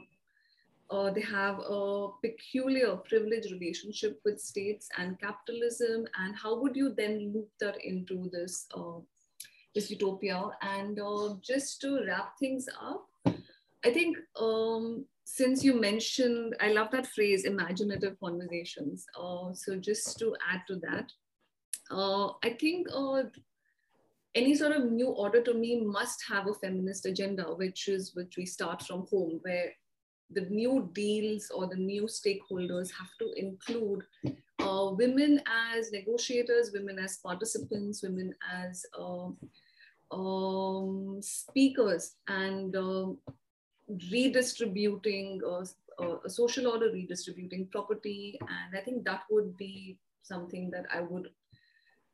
uh, 0.93 1.09
they 1.11 1.21
have 1.21 1.59
a 1.59 2.09
peculiar 2.21 2.97
privileged 2.97 3.51
relationship 3.51 4.19
with 4.25 4.41
states 4.41 4.89
and 4.97 5.19
capitalism. 5.19 6.05
And 6.17 6.35
how 6.35 6.59
would 6.59 6.75
you 6.75 6.93
then 6.95 7.31
loop 7.33 7.49
that 7.59 7.77
into 7.83 8.29
this, 8.31 8.67
uh, 8.75 8.99
this 9.73 9.89
utopia? 9.89 10.49
And 10.61 10.99
uh, 10.99 11.35
just 11.41 11.79
to 11.81 12.03
wrap 12.05 12.37
things 12.39 12.67
up, 12.81 13.07
I 13.85 13.91
think 13.91 14.17
um, 14.39 15.05
since 15.23 15.63
you 15.63 15.79
mentioned, 15.79 16.55
I 16.59 16.71
love 16.71 16.91
that 16.91 17.07
phrase, 17.07 17.45
imaginative 17.45 18.19
conversations. 18.19 19.05
Uh, 19.17 19.53
so 19.53 19.77
just 19.77 20.17
to 20.19 20.35
add 20.51 20.61
to 20.67 20.75
that, 20.77 21.11
uh, 21.89 22.29
I 22.43 22.57
think 22.59 22.87
uh, 22.93 23.23
any 24.35 24.55
sort 24.55 24.71
of 24.71 24.91
new 24.91 25.09
order 25.09 25.41
to 25.41 25.53
me 25.53 25.81
must 25.81 26.23
have 26.29 26.47
a 26.47 26.53
feminist 26.53 27.05
agenda, 27.05 27.43
which 27.43 27.87
is 27.87 28.15
which 28.15 28.37
we 28.37 28.45
start 28.45 28.81
from 28.81 29.07
home, 29.11 29.39
where 29.43 29.71
the 30.33 30.41
new 30.49 30.89
deals 30.93 31.51
or 31.53 31.67
the 31.67 31.75
new 31.75 32.03
stakeholders 32.03 32.89
have 32.91 33.09
to 33.19 33.33
include 33.35 34.03
uh, 34.59 34.91
women 34.91 35.41
as 35.75 35.91
negotiators, 35.91 36.71
women 36.73 36.97
as 36.99 37.17
participants, 37.17 38.01
women 38.03 38.33
as 38.53 38.85
uh, 38.97 39.27
um, 40.15 41.19
speakers, 41.21 42.15
and 42.27 42.75
um, 42.75 43.17
redistributing 44.11 45.41
uh, 45.45 45.65
uh, 46.01 46.17
a 46.25 46.29
social 46.29 46.67
order, 46.67 46.91
redistributing 46.91 47.67
property. 47.71 48.39
And 48.41 48.77
I 48.77 48.83
think 48.83 49.05
that 49.05 49.23
would 49.29 49.57
be 49.57 49.97
something 50.23 50.69
that 50.71 50.85
I 50.93 51.01
would 51.01 51.29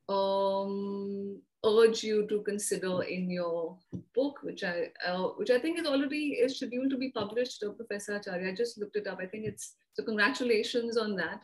um, 0.09 1.41
urge 1.65 2.03
you 2.03 2.27
to 2.27 2.41
consider 2.41 3.03
in 3.03 3.29
your 3.29 3.77
book, 4.13 4.39
which 4.43 4.63
I 4.63 4.89
uh, 5.05 5.29
which 5.37 5.49
I 5.49 5.59
think 5.59 5.79
is 5.79 5.85
already 5.85 6.37
is 6.43 6.57
scheduled 6.57 6.89
to 6.91 6.97
be 6.97 7.11
published. 7.11 7.63
Uh, 7.63 7.71
Professor 7.71 8.15
Acharya, 8.15 8.51
I 8.51 8.55
just 8.55 8.77
looked 8.77 8.95
it 8.95 9.07
up. 9.07 9.19
I 9.21 9.25
think 9.25 9.45
it's 9.45 9.75
so. 9.93 10.03
Congratulations 10.03 10.97
on 10.97 11.15
that. 11.15 11.43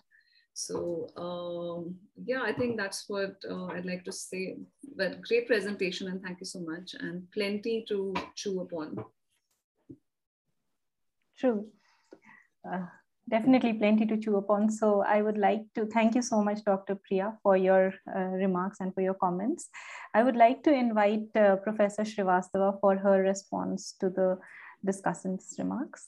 So 0.54 1.10
um, 1.18 1.96
yeah, 2.26 2.44
I 2.44 2.54
think 2.54 2.78
that's 2.78 3.06
what 3.08 3.36
uh, 3.50 3.66
I'd 3.68 3.86
like 3.86 4.06
to 4.06 4.12
say. 4.12 4.58
But 4.96 5.22
great 5.22 5.48
presentation 5.48 6.08
and 6.08 6.22
thank 6.22 6.40
you 6.40 6.46
so 6.46 6.60
much, 6.60 6.96
and 7.00 7.30
plenty 7.32 7.86
to 7.90 8.14
chew 8.36 8.62
upon. 8.62 9.04
True. 11.44 11.68
Uh, 12.64 12.86
definitely 13.30 13.74
plenty 13.74 14.06
to 14.06 14.16
chew 14.16 14.38
upon. 14.38 14.72
So 14.72 15.04
I 15.06 15.22
would 15.22 15.38
like 15.38 15.64
to 15.76 15.86
thank 15.86 16.16
you 16.16 16.22
so 16.22 16.42
much, 16.42 16.64
Dr. 16.64 16.96
Priya, 16.96 17.38
for 17.44 17.58
your 17.58 17.94
uh, 18.16 18.32
remarks 18.44 18.78
and 18.80 18.94
for 18.94 19.02
your 19.02 19.14
comments. 19.14 19.68
I 20.14 20.24
would 20.24 20.38
like 20.38 20.64
to 20.64 20.72
invite 20.72 21.36
uh, 21.36 21.58
Professor 21.58 22.04
Shrivastava 22.04 22.80
for 22.80 22.96
her 22.96 23.22
response 23.22 23.94
to 24.00 24.10
the 24.10 24.40
discussant's 24.86 25.56
remarks. 25.60 26.08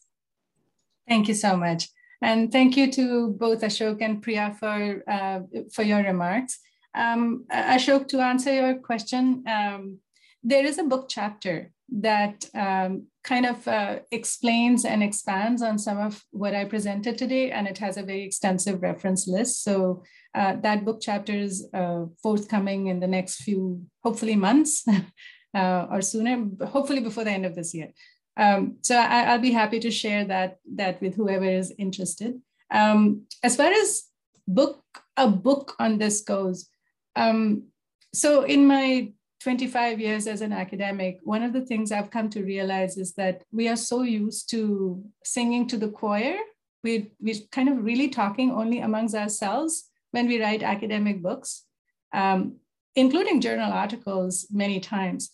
Thank 1.05 1.27
you 1.27 1.33
so 1.33 1.57
much. 1.57 1.89
And 2.21 2.49
thank 2.49 2.77
you 2.77 2.89
to 2.93 3.31
both 3.31 3.59
Ashok 3.59 4.01
and 4.01 4.21
Priya 4.21 4.55
for, 4.57 5.03
uh, 5.05 5.41
for 5.73 5.83
your 5.83 6.01
remarks. 6.01 6.59
Um, 6.95 7.43
Ashok, 7.51 8.07
to 8.07 8.21
answer 8.21 8.53
your 8.53 8.75
question, 8.75 9.43
um, 9.49 9.97
there 10.41 10.65
is 10.65 10.77
a 10.77 10.83
book 10.83 11.07
chapter 11.09 11.73
that 11.89 12.45
um, 12.55 13.07
kind 13.25 13.45
of 13.45 13.67
uh, 13.67 13.99
explains 14.11 14.85
and 14.85 15.01
expands 15.01 15.61
on 15.61 15.79
some 15.79 15.97
of 15.97 16.23
what 16.31 16.53
I 16.53 16.63
presented 16.65 17.17
today, 17.17 17.51
and 17.51 17.67
it 17.67 17.79
has 17.79 17.97
a 17.97 18.03
very 18.03 18.23
extensive 18.23 18.81
reference 18.83 19.27
list. 19.27 19.63
So 19.63 20.03
uh, 20.35 20.57
that 20.61 20.85
book 20.85 20.99
chapter 21.01 21.33
is 21.33 21.67
uh, 21.73 22.05
forthcoming 22.21 22.87
in 22.87 22.99
the 22.99 23.07
next 23.07 23.37
few, 23.37 23.81
hopefully 24.03 24.35
months 24.35 24.85
uh, 25.55 25.87
or 25.91 26.01
sooner, 26.01 26.47
hopefully 26.67 27.01
before 27.01 27.23
the 27.23 27.31
end 27.31 27.45
of 27.45 27.55
this 27.55 27.73
year. 27.73 27.89
Um, 28.37 28.77
so 28.81 28.95
I, 28.95 29.33
will 29.33 29.41
be 29.41 29.51
happy 29.51 29.79
to 29.79 29.89
share 29.89 30.25
that 30.25 30.57
that 30.75 31.01
with 31.01 31.15
whoever 31.15 31.45
is 31.45 31.73
interested. 31.77 32.39
Um, 32.69 33.23
as 33.41 33.55
far 33.55 33.71
as 33.71 34.03
book 34.47 34.83
a 35.17 35.27
book 35.27 35.75
on 35.79 35.97
this 35.97 36.21
goes, 36.21 36.69
um, 37.15 37.67
so 38.13 38.43
in 38.43 38.67
my 38.67 39.13
25 39.45 39.99
years 39.99 40.25
as 40.25 40.41
an 40.41 40.51
academic, 40.51 41.19
one 41.21 41.43
of 41.43 41.53
the 41.53 41.61
things 41.61 41.91
I've 41.91 42.09
come 42.09 42.31
to 42.31 42.41
realize 42.41 42.97
is 42.97 43.13
that 43.13 43.43
we 43.51 43.67
are 43.67 43.75
so 43.75 44.01
used 44.01 44.49
to 44.49 45.03
singing 45.23 45.67
to 45.67 45.77
the 45.77 45.89
choir. 45.89 46.37
We, 46.83 47.11
we're 47.19 47.45
kind 47.51 47.69
of 47.69 47.85
really 47.85 48.09
talking 48.09 48.49
only 48.49 48.79
amongst 48.79 49.13
ourselves 49.13 49.87
when 50.09 50.27
we 50.27 50.41
write 50.41 50.63
academic 50.63 51.21
books, 51.21 51.63
um, 52.11 52.55
including 52.95 53.39
journal 53.39 53.71
articles 53.71 54.47
many 54.51 54.79
times. 54.79 55.29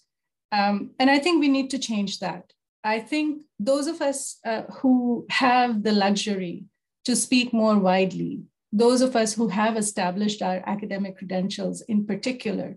Um, 0.51 0.91
and 0.99 1.09
I 1.09 1.17
think 1.17 1.39
we 1.39 1.47
need 1.47 1.69
to 1.69 1.79
change 1.79 2.19
that. 2.19 2.51
I 2.83 2.99
think 2.99 3.43
those 3.59 3.87
of 3.87 4.01
us 4.01 4.39
uh, 4.45 4.63
who 4.81 5.25
have 5.29 5.83
the 5.83 5.93
luxury 5.93 6.65
to 7.05 7.15
speak 7.15 7.53
more 7.53 7.79
widely, 7.79 8.41
those 8.73 8.99
of 8.99 9.15
us 9.15 9.33
who 9.35 9.47
have 9.47 9.77
established 9.77 10.41
our 10.41 10.61
academic 10.65 11.17
credentials 11.17 11.79
in 11.83 12.05
particular, 12.05 12.75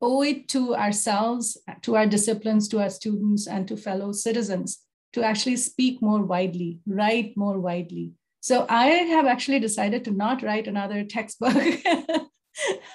owe 0.00 0.22
it 0.22 0.48
to 0.48 0.74
ourselves, 0.74 1.56
to 1.82 1.96
our 1.96 2.06
disciplines, 2.06 2.68
to 2.68 2.80
our 2.80 2.90
students, 2.90 3.46
and 3.46 3.66
to 3.68 3.76
fellow 3.76 4.12
citizens 4.12 4.82
to 5.12 5.22
actually 5.22 5.56
speak 5.56 6.02
more 6.02 6.22
widely, 6.22 6.78
write 6.86 7.36
more 7.36 7.58
widely. 7.58 8.12
So 8.40 8.66
I 8.68 8.86
have 8.86 9.26
actually 9.26 9.60
decided 9.60 10.04
to 10.04 10.10
not 10.10 10.42
write 10.42 10.68
another 10.68 11.04
textbook. 11.04 11.56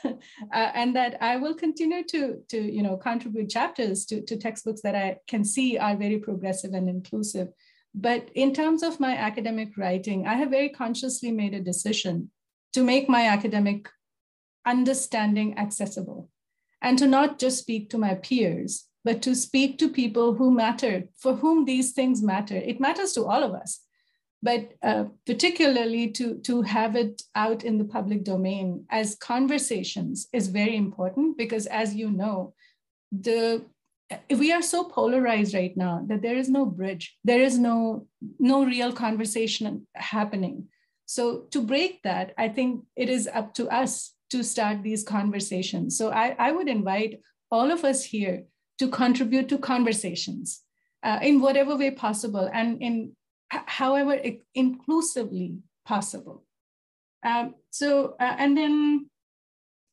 uh, 0.05 0.13
and 0.53 0.95
that 0.95 1.17
I 1.21 1.37
will 1.37 1.55
continue 1.55 2.03
to, 2.05 2.41
to 2.49 2.61
you 2.61 2.83
know, 2.83 2.95
contribute 2.95 3.49
chapters 3.49 4.05
to, 4.05 4.21
to 4.21 4.37
textbooks 4.37 4.81
that 4.81 4.95
I 4.95 5.17
can 5.27 5.43
see 5.43 5.77
are 5.77 5.97
very 5.97 6.19
progressive 6.19 6.73
and 6.73 6.87
inclusive. 6.87 7.49
But 7.93 8.29
in 8.35 8.53
terms 8.53 8.83
of 8.83 8.99
my 8.99 9.17
academic 9.17 9.77
writing, 9.77 10.27
I 10.27 10.35
have 10.35 10.51
very 10.51 10.69
consciously 10.69 11.31
made 11.31 11.53
a 11.53 11.59
decision 11.59 12.31
to 12.73 12.83
make 12.83 13.09
my 13.09 13.27
academic 13.27 13.89
understanding 14.65 15.57
accessible 15.57 16.29
and 16.81 16.97
to 16.97 17.07
not 17.07 17.39
just 17.39 17.59
speak 17.59 17.89
to 17.89 17.97
my 17.97 18.15
peers, 18.15 18.87
but 19.03 19.21
to 19.23 19.35
speak 19.35 19.77
to 19.79 19.89
people 19.89 20.33
who 20.35 20.51
matter, 20.51 21.03
for 21.17 21.35
whom 21.35 21.65
these 21.65 21.91
things 21.91 22.21
matter. 22.21 22.55
It 22.55 22.79
matters 22.79 23.13
to 23.13 23.25
all 23.25 23.43
of 23.43 23.53
us, 23.53 23.79
but 24.41 24.73
uh, 24.83 25.05
particularly 25.25 26.11
to, 26.11 26.39
to 26.39 26.61
have 26.63 26.95
it 26.95 27.21
out 27.35 27.63
in 27.63 27.77
the 27.77 27.85
public 27.85 28.23
domain 28.23 28.85
as 28.89 29.15
conversations 29.15 30.27
is 30.33 30.47
very 30.47 30.75
important 30.75 31.37
because, 31.37 31.65
as 31.67 31.95
you 31.95 32.11
know, 32.11 32.53
the 33.11 33.65
we 34.29 34.51
are 34.51 34.61
so 34.61 34.83
polarized 34.83 35.53
right 35.53 35.75
now 35.77 36.03
that 36.07 36.21
there 36.21 36.35
is 36.35 36.49
no 36.49 36.65
bridge 36.65 37.17
there 37.23 37.39
is 37.41 37.57
no 37.57 38.05
no 38.39 38.65
real 38.65 38.91
conversation 38.91 39.87
happening 39.95 40.67
So 41.11 41.39
to 41.51 41.61
break 41.61 42.03
that, 42.03 42.33
I 42.37 42.47
think 42.47 42.85
it 42.95 43.09
is 43.09 43.27
up 43.27 43.53
to 43.55 43.67
us 43.67 44.13
to 44.31 44.43
start 44.43 44.81
these 44.81 45.03
conversations. 45.03 45.97
So 45.97 46.11
I, 46.11 46.35
I 46.39 46.51
would 46.51 46.67
invite 46.67 47.19
all 47.51 47.71
of 47.71 47.83
us 47.83 48.03
here 48.03 48.45
to 48.79 48.87
contribute 48.87 49.49
to 49.49 49.57
conversations 49.57 50.61
uh, 51.03 51.19
in 51.21 51.41
whatever 51.41 51.77
way 51.77 51.91
possible 51.91 52.49
and 52.53 52.81
in 52.81 53.15
however 53.49 54.19
inclusively 54.55 55.57
possible. 55.85 56.45
Um, 57.23 57.55
so, 57.69 58.15
uh, 58.19 58.35
and 58.37 58.57
then 58.57 59.09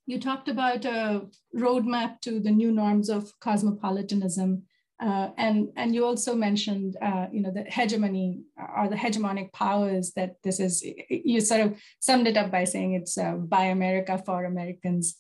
you 0.07 0.19
talked 0.19 0.49
about 0.49 0.85
a 0.85 1.27
roadmap 1.55 2.21
to 2.23 2.41
the 2.41 2.51
new 2.51 2.73
norms 2.73 3.11
of 3.11 3.33
cosmopolitanism. 3.41 4.63
Uh, 5.01 5.31
and, 5.37 5.69
and 5.77 5.95
you 5.95 6.05
also 6.05 6.35
mentioned, 6.35 6.97
uh, 7.01 7.27
you 7.33 7.41
know, 7.41 7.53
the 7.53 7.63
hegemony 7.63 8.41
or 8.77 8.89
the 8.89 8.97
hegemonic 8.97 9.53
powers 9.53 10.13
that 10.17 10.35
this 10.43 10.59
is, 10.59 10.85
you 11.09 11.41
sort 11.41 11.61
of 11.61 11.79
summed 12.01 12.27
it 12.27 12.37
up 12.37 12.51
by 12.51 12.65
saying 12.65 12.95
it's 12.95 13.17
uh, 13.17 13.35
by 13.35 13.65
America 13.65 14.21
for 14.27 14.45
Americans. 14.45 15.17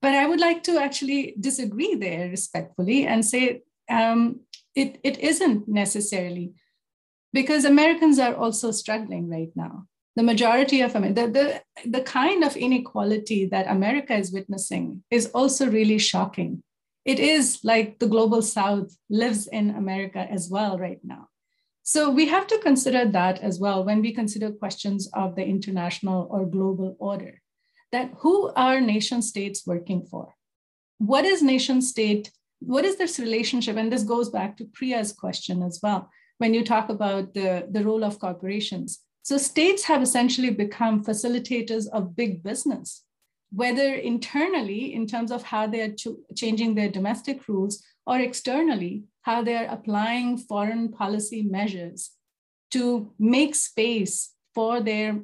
But 0.00 0.14
I 0.14 0.26
would 0.26 0.40
like 0.40 0.62
to 0.64 0.78
actually 0.78 1.34
disagree 1.38 1.96
there 1.96 2.30
respectfully 2.30 3.06
and 3.06 3.24
say 3.24 3.62
um, 3.90 4.40
it, 4.74 5.00
it 5.04 5.18
isn't 5.18 5.68
necessarily 5.68 6.54
because 7.34 7.66
Americans 7.66 8.18
are 8.18 8.34
also 8.34 8.70
struggling 8.70 9.28
right 9.28 9.50
now. 9.54 9.84
The 10.14 10.22
majority 10.22 10.80
of 10.80 10.94
the, 10.94 11.00
the, 11.00 11.62
the 11.84 12.00
kind 12.00 12.42
of 12.42 12.56
inequality 12.56 13.44
that 13.46 13.68
America 13.68 14.14
is 14.14 14.32
witnessing 14.32 15.02
is 15.10 15.26
also 15.34 15.70
really 15.70 15.98
shocking 15.98 16.62
it 17.06 17.20
is 17.20 17.60
like 17.62 18.00
the 18.00 18.08
global 18.08 18.42
south 18.42 18.96
lives 19.08 19.46
in 19.46 19.70
America 19.70 20.18
as 20.18 20.50
well 20.50 20.76
right 20.76 20.98
now. 21.04 21.28
So 21.84 22.10
we 22.10 22.26
have 22.26 22.48
to 22.48 22.58
consider 22.58 23.06
that 23.06 23.38
as 23.38 23.60
well 23.60 23.84
when 23.84 24.02
we 24.02 24.12
consider 24.12 24.50
questions 24.50 25.08
of 25.14 25.36
the 25.36 25.44
international 25.44 26.26
or 26.28 26.44
global 26.44 26.96
order. 26.98 27.40
That 27.92 28.10
who 28.18 28.52
are 28.56 28.80
nation 28.80 29.22
states 29.22 29.64
working 29.64 30.04
for? 30.10 30.34
What 30.98 31.24
is 31.24 31.42
nation 31.42 31.80
state? 31.80 32.32
What 32.58 32.84
is 32.84 32.96
this 32.96 33.20
relationship? 33.20 33.76
And 33.76 33.92
this 33.92 34.02
goes 34.02 34.28
back 34.28 34.56
to 34.56 34.64
Priya's 34.64 35.12
question 35.12 35.62
as 35.62 35.78
well, 35.80 36.10
when 36.38 36.54
you 36.54 36.64
talk 36.64 36.88
about 36.88 37.34
the, 37.34 37.68
the 37.70 37.84
role 37.84 38.02
of 38.02 38.18
corporations. 38.18 38.98
So 39.22 39.38
states 39.38 39.84
have 39.84 40.02
essentially 40.02 40.50
become 40.50 41.04
facilitators 41.04 41.86
of 41.92 42.16
big 42.16 42.42
business 42.42 43.05
whether 43.56 43.94
internally 43.94 44.94
in 44.94 45.06
terms 45.06 45.30
of 45.32 45.42
how 45.42 45.66
they 45.66 45.80
are 45.80 45.94
ch- 46.00 46.20
changing 46.34 46.74
their 46.74 46.90
domestic 46.90 47.48
rules 47.48 47.82
or 48.06 48.18
externally 48.18 49.04
how 49.22 49.42
they 49.42 49.56
are 49.56 49.72
applying 49.76 50.36
foreign 50.36 50.92
policy 50.92 51.42
measures 51.42 52.10
to 52.70 53.12
make 53.18 53.54
space 53.54 54.34
for 54.54 54.80
their 54.80 55.20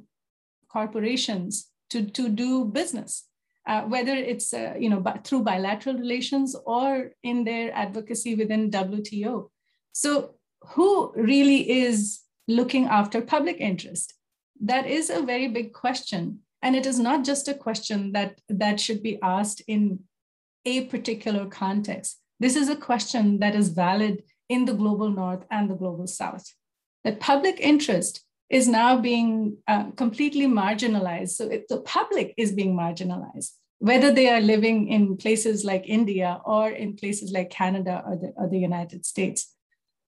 corporations 0.72 1.70
to, 1.90 2.02
to 2.18 2.28
do 2.28 2.64
business. 2.64 3.28
Uh, 3.66 3.82
whether 3.82 4.14
it's 4.14 4.52
uh, 4.52 4.74
you 4.76 4.90
know 4.90 5.00
through 5.22 5.42
bilateral 5.44 5.96
relations 5.96 6.56
or 6.66 7.12
in 7.22 7.44
their 7.44 7.72
advocacy 7.76 8.34
within 8.34 8.68
wto 8.72 9.48
so 9.92 10.34
who 10.74 11.12
really 11.14 11.70
is 11.70 12.20
looking 12.48 12.86
after 12.86 13.20
public 13.20 13.58
interest? 13.60 14.14
That 14.60 14.86
is 14.86 15.10
a 15.10 15.22
very 15.22 15.48
big 15.48 15.72
question 15.72 16.40
and 16.62 16.76
it 16.76 16.86
is 16.86 16.98
not 16.98 17.24
just 17.24 17.48
a 17.48 17.54
question 17.54 18.12
that, 18.12 18.40
that 18.48 18.80
should 18.80 19.02
be 19.02 19.18
asked 19.22 19.62
in 19.66 20.00
a 20.64 20.84
particular 20.84 21.46
context. 21.46 22.20
This 22.38 22.56
is 22.56 22.68
a 22.68 22.76
question 22.76 23.40
that 23.40 23.54
is 23.54 23.68
valid 23.68 24.22
in 24.48 24.64
the 24.64 24.74
global 24.74 25.10
north 25.10 25.44
and 25.50 25.68
the 25.68 25.74
global 25.74 26.06
south. 26.06 26.44
That 27.04 27.20
public 27.20 27.58
interest 27.60 28.24
is 28.48 28.68
now 28.68 28.98
being 28.98 29.56
uh, 29.66 29.90
completely 29.92 30.46
marginalized. 30.46 31.30
So 31.30 31.48
it, 31.48 31.68
the 31.68 31.80
public 31.80 32.34
is 32.36 32.52
being 32.52 32.76
marginalized, 32.76 33.52
whether 33.78 34.12
they 34.12 34.28
are 34.28 34.40
living 34.40 34.88
in 34.88 35.16
places 35.16 35.64
like 35.64 35.88
India 35.88 36.40
or 36.44 36.70
in 36.70 36.94
places 36.94 37.32
like 37.32 37.50
Canada 37.50 38.04
or 38.06 38.16
the, 38.16 38.32
or 38.36 38.48
the 38.48 38.58
United 38.58 39.04
States. 39.04 39.54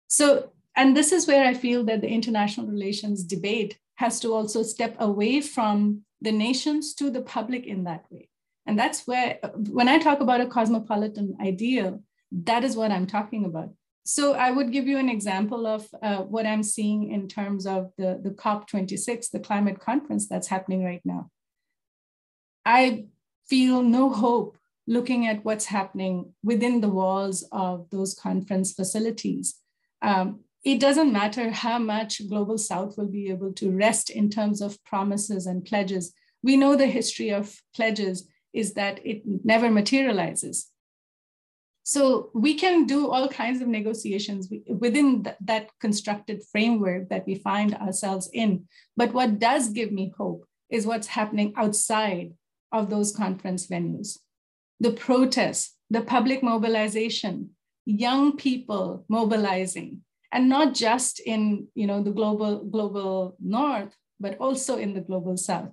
So, 0.08 0.52
and 0.76 0.96
this 0.96 1.10
is 1.10 1.26
where 1.26 1.44
I 1.46 1.54
feel 1.54 1.84
that 1.84 2.00
the 2.00 2.08
international 2.08 2.66
relations 2.66 3.24
debate 3.24 3.78
has 3.96 4.20
to 4.20 4.34
also 4.34 4.62
step 4.62 4.96
away 4.98 5.40
from 5.40 6.02
the 6.24 6.32
nations 6.32 6.94
to 6.94 7.10
the 7.10 7.22
public 7.22 7.66
in 7.66 7.84
that 7.84 8.04
way. 8.10 8.28
And 8.66 8.78
that's 8.78 9.06
where, 9.06 9.38
when 9.78 9.88
I 9.88 9.98
talk 9.98 10.20
about 10.20 10.40
a 10.40 10.46
cosmopolitan 10.46 11.36
ideal, 11.40 12.02
that 12.32 12.64
is 12.64 12.76
what 12.76 12.90
I'm 12.90 13.06
talking 13.06 13.44
about. 13.44 13.70
So 14.04 14.34
I 14.34 14.50
would 14.50 14.72
give 14.72 14.86
you 14.86 14.98
an 14.98 15.08
example 15.08 15.66
of 15.66 15.86
uh, 16.02 16.22
what 16.22 16.46
I'm 16.46 16.62
seeing 16.62 17.10
in 17.10 17.28
terms 17.28 17.66
of 17.66 17.90
the, 17.96 18.20
the 18.22 18.30
COP26, 18.30 19.30
the 19.30 19.40
climate 19.40 19.80
conference 19.80 20.28
that's 20.28 20.48
happening 20.48 20.84
right 20.84 21.02
now. 21.04 21.30
I 22.66 23.06
feel 23.48 23.82
no 23.82 24.10
hope 24.10 24.58
looking 24.86 25.26
at 25.26 25.44
what's 25.44 25.66
happening 25.66 26.32
within 26.42 26.80
the 26.80 26.88
walls 26.88 27.46
of 27.52 27.88
those 27.90 28.14
conference 28.14 28.72
facilities. 28.72 29.56
Um, 30.02 30.40
it 30.64 30.80
doesn't 30.80 31.12
matter 31.12 31.50
how 31.50 31.78
much 31.78 32.26
global 32.28 32.56
south 32.56 32.96
will 32.96 33.08
be 33.08 33.28
able 33.28 33.52
to 33.52 33.70
wrest 33.70 34.10
in 34.10 34.30
terms 34.30 34.62
of 34.62 34.82
promises 34.84 35.46
and 35.46 35.64
pledges. 35.64 36.14
We 36.42 36.56
know 36.56 36.74
the 36.74 36.86
history 36.86 37.30
of 37.30 37.54
pledges 37.74 38.28
is 38.52 38.74
that 38.74 39.04
it 39.04 39.22
never 39.44 39.70
materializes. 39.70 40.70
So 41.82 42.30
we 42.34 42.54
can 42.54 42.86
do 42.86 43.10
all 43.10 43.28
kinds 43.28 43.60
of 43.60 43.68
negotiations 43.68 44.50
within 44.66 45.24
th- 45.24 45.36
that 45.42 45.68
constructed 45.80 46.42
framework 46.50 47.10
that 47.10 47.26
we 47.26 47.34
find 47.34 47.74
ourselves 47.74 48.30
in. 48.32 48.66
But 48.96 49.12
what 49.12 49.38
does 49.38 49.68
give 49.68 49.92
me 49.92 50.14
hope 50.16 50.46
is 50.70 50.86
what's 50.86 51.08
happening 51.08 51.52
outside 51.56 52.32
of 52.72 52.88
those 52.88 53.14
conference 53.14 53.66
venues. 53.66 54.18
The 54.80 54.92
protests 54.92 55.74
the 55.90 56.00
public 56.00 56.42
mobilization 56.42 57.50
young 57.84 58.36
people 58.36 59.04
mobilizing 59.08 60.00
and 60.34 60.48
not 60.48 60.74
just 60.74 61.20
in 61.20 61.68
you 61.74 61.86
know 61.86 62.02
the 62.02 62.10
global 62.10 62.64
global 62.64 63.36
north 63.40 63.96
but 64.20 64.36
also 64.38 64.76
in 64.76 64.94
the 64.94 65.00
global 65.00 65.36
south. 65.36 65.70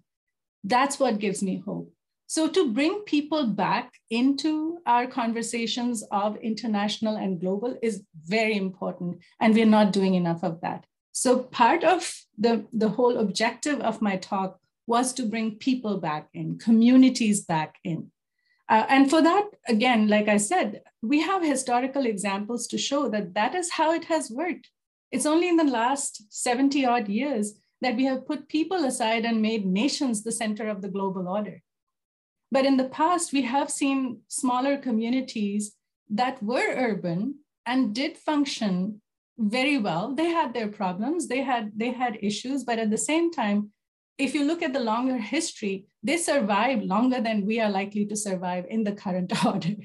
That's 0.64 1.00
what 1.00 1.20
gives 1.20 1.42
me 1.44 1.62
hope. 1.66 1.92
So 2.28 2.48
to 2.48 2.72
bring 2.72 3.02
people 3.02 3.46
back 3.46 3.94
into 4.10 4.80
our 4.86 5.06
conversations 5.06 6.04
of 6.12 6.38
international 6.38 7.18
and 7.18 7.42
global 7.42 7.78
is 7.82 8.04
very 8.26 8.56
important 8.56 9.20
and 9.40 9.54
we're 9.54 9.66
not 9.66 9.92
doing 9.92 10.16
enough 10.16 10.44
of 10.44 10.62
that. 10.62 10.86
So 11.12 11.40
part 11.40 11.84
of 11.84 12.14
the, 12.38 12.66
the 12.72 12.90
whole 12.90 13.18
objective 13.18 13.82
of 13.82 14.02
my 14.02 14.16
talk 14.16 14.60
was 14.88 15.12
to 15.14 15.26
bring 15.26 15.58
people 15.58 15.98
back 15.98 16.30
in 16.34 16.58
communities 16.58 17.42
back 17.42 17.76
in 17.84 18.12
uh, 18.72 18.86
and 18.88 19.10
for 19.10 19.22
that, 19.22 19.50
again, 19.68 20.08
like 20.08 20.30
I 20.30 20.38
said, 20.38 20.82
we 21.02 21.20
have 21.20 21.44
historical 21.44 22.06
examples 22.06 22.68
to 22.68 22.78
show 22.78 23.10
that 23.10 23.34
that 23.34 23.54
is 23.54 23.72
how 23.72 23.92
it 23.92 24.06
has 24.06 24.32
worked. 24.32 24.70
It's 25.12 25.26
only 25.26 25.50
in 25.50 25.58
the 25.58 25.66
last 25.66 26.24
70 26.30 26.86
odd 26.86 27.10
years 27.10 27.56
that 27.82 27.98
we 27.98 28.06
have 28.06 28.26
put 28.26 28.48
people 28.48 28.86
aside 28.86 29.26
and 29.26 29.42
made 29.42 29.66
nations 29.66 30.24
the 30.24 30.32
center 30.32 30.70
of 30.70 30.82
the 30.82 30.88
global 30.88 31.28
order. 31.28 31.62
But 32.50 32.66
in 32.66 32.78
the 32.78 32.88
past, 32.88 33.34
we 33.34 33.42
have 33.42 33.70
seen 33.70 34.22
smaller 34.30 34.78
communities 34.78 35.76
that 36.10 36.42
were 36.42 36.74
urban 36.74 37.40
and 37.66 37.94
did 37.94 38.18
function 38.18 39.02
very 39.38 39.80
well. 39.80 40.16
They 40.16 40.30
had 40.30 40.54
their 40.54 40.70
problems, 40.70 41.28
they 41.28 41.42
had, 41.42 41.74
they 41.76 41.92
had 41.92 42.20
issues, 42.22 42.64
but 42.64 42.80
at 42.80 42.90
the 42.90 42.98
same 42.98 43.32
time, 43.32 43.72
if 44.22 44.36
you 44.36 44.46
look 44.46 44.62
at 44.62 44.74
the 44.74 44.80
longer 44.80 45.18
history, 45.18 45.86
they 46.04 46.18
survive 46.18 46.84
longer 46.84 47.20
than 47.22 47.46
we 47.46 47.60
are 47.60 47.70
likely 47.70 48.06
to 48.06 48.16
survive 48.16 48.66
in 48.70 48.84
the 48.84 48.92
current 48.92 49.34
order. 49.46 49.76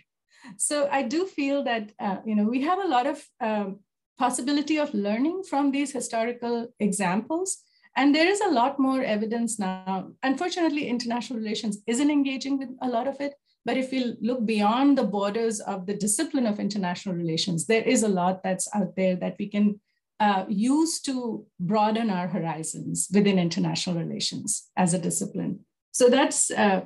So 0.58 0.88
I 0.90 1.02
do 1.02 1.26
feel 1.26 1.64
that 1.64 1.92
uh, 1.98 2.18
you 2.24 2.36
know 2.36 2.44
we 2.44 2.62
have 2.62 2.78
a 2.78 2.88
lot 2.88 3.06
of 3.06 3.24
um, 3.40 3.80
possibility 4.18 4.76
of 4.78 4.94
learning 4.94 5.42
from 5.48 5.70
these 5.70 5.92
historical 5.92 6.68
examples, 6.78 7.58
and 7.96 8.14
there 8.14 8.28
is 8.28 8.40
a 8.40 8.50
lot 8.50 8.78
more 8.78 9.02
evidence 9.02 9.58
now. 9.58 10.10
Unfortunately, 10.22 10.86
international 10.86 11.38
relations 11.38 11.78
isn't 11.86 12.10
engaging 12.10 12.58
with 12.58 12.70
a 12.82 12.88
lot 12.88 13.08
of 13.08 13.20
it. 13.20 13.34
But 13.64 13.76
if 13.76 13.90
we 13.90 14.14
look 14.20 14.46
beyond 14.46 14.96
the 14.96 15.02
borders 15.02 15.58
of 15.58 15.86
the 15.86 15.94
discipline 15.94 16.46
of 16.46 16.60
international 16.60 17.16
relations, 17.16 17.66
there 17.66 17.82
is 17.82 18.04
a 18.04 18.08
lot 18.08 18.44
that's 18.44 18.68
out 18.72 18.94
there 18.94 19.16
that 19.16 19.34
we 19.40 19.48
can 19.48 19.80
uh, 20.18 20.44
used 20.48 21.04
to 21.04 21.46
broaden 21.60 22.10
our 22.10 22.28
horizons 22.28 23.08
within 23.12 23.38
international 23.38 23.96
relations 23.96 24.68
as 24.76 24.94
a 24.94 24.98
discipline. 24.98 25.60
So 25.92 26.08
that's, 26.08 26.50
uh, 26.50 26.82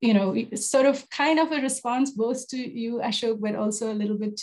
you 0.00 0.14
know, 0.14 0.36
sort 0.54 0.86
of 0.86 1.08
kind 1.10 1.38
of 1.38 1.52
a 1.52 1.60
response 1.60 2.10
both 2.10 2.48
to 2.48 2.56
you, 2.56 2.96
Ashok, 2.96 3.40
but 3.40 3.56
also 3.56 3.92
a 3.92 3.94
little 3.94 4.18
bit 4.18 4.40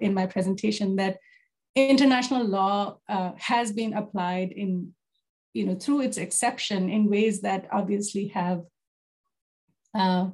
in 0.00 0.14
my 0.14 0.26
presentation 0.26 0.96
that 0.96 1.18
international 1.76 2.44
law 2.44 2.98
uh, 3.08 3.32
has 3.36 3.72
been 3.72 3.94
applied 3.94 4.52
in, 4.52 4.92
you 5.54 5.66
know, 5.66 5.74
through 5.74 6.00
its 6.00 6.16
exception 6.16 6.90
in 6.90 7.08
ways 7.08 7.42
that 7.42 7.68
obviously 7.70 8.28
have 8.28 8.62
uh, 9.94 10.28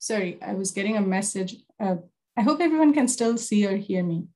sorry, 0.00 0.38
I 0.42 0.54
was 0.54 0.72
getting 0.72 0.96
a 0.96 1.00
message. 1.00 1.56
Uh, 1.78 1.96
I 2.36 2.42
hope 2.42 2.60
everyone 2.60 2.92
can 2.92 3.06
still 3.06 3.38
see 3.38 3.64
or 3.66 3.76
hear 3.76 4.02
me. 4.02 4.26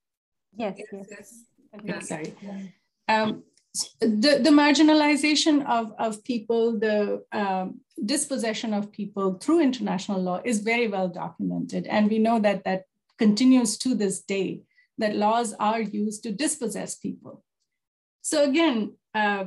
Yes, 0.56 0.78
yes. 0.92 1.06
yes. 1.10 1.44
Okay, 1.76 2.00
sorry. 2.00 2.34
Um, 3.08 3.42
the, 4.00 4.38
the 4.40 4.50
marginalization 4.50 5.66
of, 5.66 5.92
of 5.98 6.22
people, 6.22 6.78
the 6.78 7.24
um, 7.32 7.80
dispossession 8.04 8.72
of 8.72 8.92
people 8.92 9.34
through 9.34 9.60
international 9.60 10.22
law 10.22 10.40
is 10.44 10.60
very 10.60 10.86
well 10.86 11.08
documented. 11.08 11.86
And 11.86 12.08
we 12.08 12.20
know 12.20 12.38
that 12.38 12.62
that 12.64 12.84
continues 13.18 13.76
to 13.78 13.94
this 13.94 14.20
day, 14.20 14.62
that 14.98 15.16
laws 15.16 15.54
are 15.54 15.80
used 15.80 16.22
to 16.22 16.30
dispossess 16.30 16.94
people. 16.94 17.42
So 18.22 18.44
again, 18.44 18.94
uh, 19.14 19.46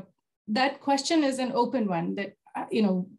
that 0.50 0.82
question 0.82 1.24
is 1.24 1.40
an 1.40 1.52
open 1.54 1.88
one 1.88 2.16
that, 2.16 2.34
uh, 2.56 2.66
you 2.72 2.82
know, 2.82 3.10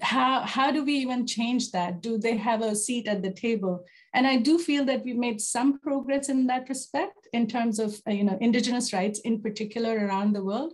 how, 0.00 0.42
how 0.42 0.70
do 0.70 0.84
we 0.84 0.94
even 0.94 1.26
change 1.26 1.72
that? 1.72 2.00
Do 2.00 2.18
they 2.18 2.36
have 2.36 2.62
a 2.62 2.76
seat 2.76 3.08
at 3.08 3.22
the 3.22 3.32
table? 3.32 3.84
And 4.14 4.26
I 4.26 4.36
do 4.36 4.58
feel 4.58 4.84
that 4.84 5.04
we 5.04 5.12
made 5.12 5.40
some 5.40 5.78
progress 5.80 6.28
in 6.28 6.46
that 6.46 6.68
respect 6.68 7.28
in 7.32 7.46
terms 7.46 7.78
of 7.78 8.00
uh, 8.08 8.12
you 8.12 8.24
know 8.24 8.38
indigenous 8.40 8.92
rights 8.92 9.20
in 9.20 9.42
particular 9.42 10.06
around 10.06 10.32
the 10.32 10.44
world. 10.44 10.72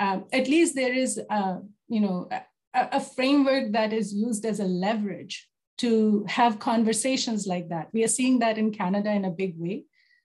Um, 0.00 0.24
at 0.32 0.48
least 0.48 0.74
there 0.74 0.92
is 0.92 1.20
uh, 1.30 1.58
you 1.88 2.00
know 2.00 2.28
a, 2.30 2.88
a 2.92 3.00
framework 3.00 3.72
that 3.72 3.92
is 3.92 4.12
used 4.12 4.44
as 4.44 4.60
a 4.60 4.64
leverage 4.64 5.48
to 5.78 6.24
have 6.28 6.58
conversations 6.58 7.46
like 7.46 7.68
that. 7.68 7.88
We 7.92 8.04
are 8.04 8.08
seeing 8.08 8.40
that 8.40 8.58
in 8.58 8.72
Canada 8.72 9.10
in 9.12 9.24
a 9.24 9.30
big 9.30 9.54
way. 9.56 9.84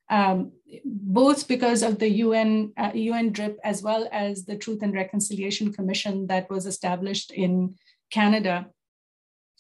Um, 0.10 0.54
both 0.86 1.50
because 1.50 1.84
of 1.84 2.00
the 2.00 2.10
UN, 2.26 2.72
uh, 2.78 2.92
UNDRIP 2.92 3.58
as 3.64 3.84
well 3.84 4.08
as 4.12 4.46
the 4.46 4.58
Truth 4.58 4.82
and 4.82 4.94
Reconciliation 4.94 5.74
Commission 5.74 6.28
that 6.28 6.50
was 6.50 6.66
established 6.66 7.32
in 7.32 7.76
Canada. 8.12 8.68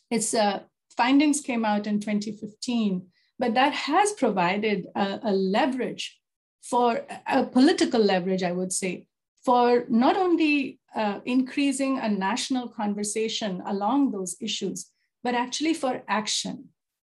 Its 0.10 0.34
uh, 0.34 0.61
findings 0.95 1.41
came 1.41 1.65
out 1.65 1.88
in 1.88 1.99
2015, 1.99 3.07
but 3.40 3.53
that 3.53 3.74
has 3.74 4.14
provided 4.14 4.88
a, 4.95 5.19
a 5.24 5.32
leverage 5.32 6.19
for 6.61 7.06
a 7.28 7.45
political 7.45 8.02
leverage, 8.02 8.44
I 8.44 8.52
would 8.52 8.74
say, 8.74 9.07
for 9.45 9.86
not 9.90 10.18
only 10.18 10.80
uh, 10.95 11.19
increasing 11.26 11.99
a 11.99 12.10
national 12.10 12.69
conversation 12.69 13.61
along 13.65 14.11
those 14.11 14.36
issues, 14.41 14.91
but 15.24 15.36
actually 15.36 15.74
for 15.74 16.03
action. 16.07 16.69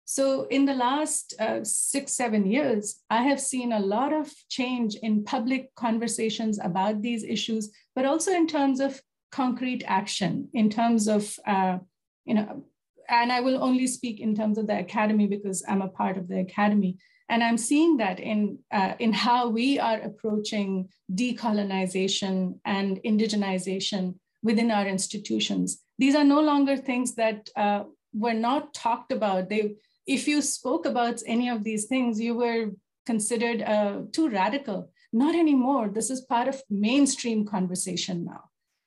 So, 0.06 0.46
in 0.50 0.66
the 0.66 0.74
last 0.74 1.34
uh, 1.40 1.64
six, 1.64 2.12
seven 2.12 2.44
years, 2.46 3.00
I 3.08 3.22
have 3.22 3.40
seen 3.40 3.72
a 3.72 3.80
lot 3.80 4.12
of 4.12 4.30
change 4.50 4.96
in 4.96 5.24
public 5.24 5.74
conversations 5.76 6.58
about 6.62 7.00
these 7.00 7.24
issues, 7.24 7.72
but 7.94 8.04
also 8.04 8.32
in 8.32 8.46
terms 8.46 8.80
of 8.80 9.00
concrete 9.34 9.82
action 10.00 10.48
in 10.54 10.70
terms 10.70 11.08
of, 11.08 11.22
uh, 11.54 11.78
you 12.24 12.34
know, 12.34 12.64
and 13.08 13.32
I 13.32 13.40
will 13.40 13.62
only 13.68 13.86
speak 13.86 14.20
in 14.20 14.34
terms 14.34 14.56
of 14.58 14.66
the 14.68 14.78
academy 14.78 15.26
because 15.26 15.64
I'm 15.68 15.82
a 15.82 15.94
part 16.00 16.16
of 16.16 16.28
the 16.28 16.38
academy. 16.38 16.92
And 17.28 17.42
I'm 17.42 17.58
seeing 17.58 17.96
that 17.96 18.20
in, 18.20 18.58
uh, 18.70 18.94
in 19.04 19.12
how 19.12 19.48
we 19.48 19.78
are 19.88 20.00
approaching 20.10 20.88
decolonization 21.12 22.60
and 22.64 23.00
indigenization 23.10 24.14
within 24.42 24.70
our 24.70 24.86
institutions. 24.86 25.82
These 25.98 26.14
are 26.14 26.28
no 26.36 26.40
longer 26.40 26.76
things 26.76 27.14
that 27.16 27.48
uh, 27.56 27.84
were 28.12 28.38
not 28.48 28.72
talked 28.72 29.10
about. 29.10 29.48
They, 29.48 29.74
if 30.06 30.28
you 30.28 30.40
spoke 30.42 30.86
about 30.86 31.22
any 31.26 31.48
of 31.48 31.64
these 31.64 31.86
things, 31.86 32.20
you 32.20 32.34
were 32.34 32.70
considered 33.04 33.62
uh, 33.62 34.02
too 34.12 34.28
radical. 34.28 34.90
Not 35.12 35.34
anymore. 35.34 35.88
This 35.88 36.10
is 36.10 36.20
part 36.20 36.48
of 36.48 36.62
mainstream 36.70 37.46
conversation 37.46 38.24
now. 38.24 38.44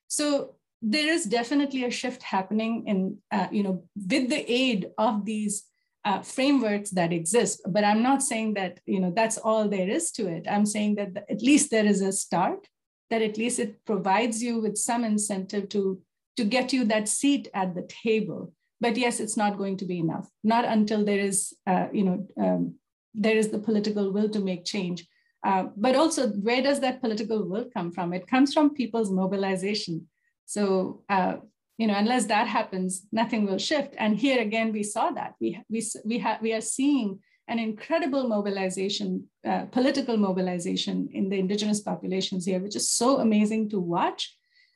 So 0.08 0.56
there 0.82 1.12
is 1.12 1.26
definitely 1.26 1.84
a 1.86 1.92
shift 1.92 2.24
happening 2.24 2.88
in, 2.88 3.18
uh, 3.32 3.48
you 3.52 3.64
know, 3.64 3.84
with 3.96 4.30
the 4.30 4.52
aid 4.52 4.92
of 4.98 5.26
these 5.26 5.66
uh, 6.06 6.22
frameworks 6.22 6.92
that 6.92 7.12
exist. 7.12 7.62
But 7.68 7.84
I'm 7.84 8.02
not 8.02 8.24
saying 8.24 8.54
that, 8.54 8.80
you 8.86 9.00
know, 9.00 9.12
that's 9.16 9.38
all 9.38 9.68
there 9.68 9.90
is 9.90 10.12
to 10.12 10.28
it. 10.28 10.48
I'm 10.50 10.66
saying 10.66 10.96
that 10.96 11.26
at 11.30 11.42
least 11.42 11.72
there 11.72 11.86
is 11.86 12.02
a 12.02 12.12
start, 12.12 12.68
that 13.10 13.22
at 13.22 13.38
least 13.38 13.60
it 13.60 13.84
provides 13.86 14.42
you 14.42 14.60
with 14.60 14.78
some 14.78 15.04
incentive 15.04 15.68
to, 15.70 16.02
to 16.38 16.44
get 16.46 16.72
you 16.72 16.86
that 16.86 17.10
seat 17.10 17.50
at 17.54 17.76
the 17.76 17.88
table. 18.04 18.54
But 18.80 18.96
yes, 18.96 19.20
it's 19.20 19.36
not 19.36 19.58
going 19.58 19.78
to 19.78 19.86
be 19.86 20.00
enough, 20.00 20.30
not 20.44 20.64
until 20.64 21.04
there 21.04 21.20
is, 21.20 21.54
uh, 21.66 21.88
you 21.92 22.04
know, 22.04 22.28
um, 22.40 22.76
there 23.16 23.36
is 23.36 23.50
the 23.50 23.60
political 23.60 24.14
will 24.14 24.30
to 24.30 24.40
make 24.40 24.64
change. 24.64 25.08
Uh, 25.46 25.66
but 25.76 25.96
also, 25.96 26.30
where 26.30 26.62
does 26.62 26.80
that 26.82 27.02
political 27.02 27.44
will 27.48 27.66
come 27.74 27.92
from? 27.92 28.14
It 28.14 28.28
comes 28.28 28.54
from 28.54 28.74
people's 28.74 29.12
mobilization. 29.12 30.08
So, 30.46 31.04
uh, 31.10 31.38
you 31.78 31.88
know, 31.88 31.96
unless 31.96 32.26
that 32.26 32.48
happens, 32.48 33.06
nothing 33.12 33.46
will 33.46 33.60
shift. 33.60 33.96
And 33.98 34.18
here 34.18 34.42
again, 34.42 34.72
we 34.72 34.84
saw 34.84 35.12
that. 35.12 35.36
We, 35.40 35.62
we, 35.70 35.86
we, 36.06 36.18
ha- 36.18 36.40
we 36.42 36.54
are 36.54 36.62
seeing 36.62 37.20
an 37.48 37.60
incredible 37.60 38.28
mobilization, 38.28 39.26
uh, 39.48 39.66
political 39.66 40.18
mobilization 40.18 41.08
in 41.14 41.30
the 41.30 41.40
indigenous 41.40 41.82
populations 41.82 42.46
here, 42.46 42.60
which 42.60 42.76
is 42.76 42.90
so 42.90 43.20
amazing 43.20 43.70
to 43.70 43.80
watch. 43.80 44.36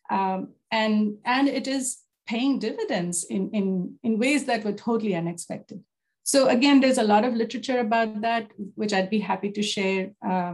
Um, 0.10 0.50
and, 0.72 1.18
and 1.26 1.48
it 1.48 1.68
is 1.68 1.98
paying 2.28 2.60
dividends 2.60 3.26
in, 3.26 3.50
in, 3.52 3.96
in 4.04 4.20
ways 4.20 4.46
that 4.46 4.64
were 4.64 4.74
totally 4.74 5.16
unexpected. 5.16 5.84
So 6.24 6.48
again, 6.48 6.80
there's 6.80 6.98
a 6.98 7.04
lot 7.04 7.26
of 7.26 7.34
literature 7.34 7.80
about 7.80 8.22
that, 8.22 8.52
which 8.76 8.94
I'd 8.94 9.10
be 9.10 9.20
happy 9.20 9.52
to 9.52 9.64
share 9.64 10.12
uh, 10.26 10.54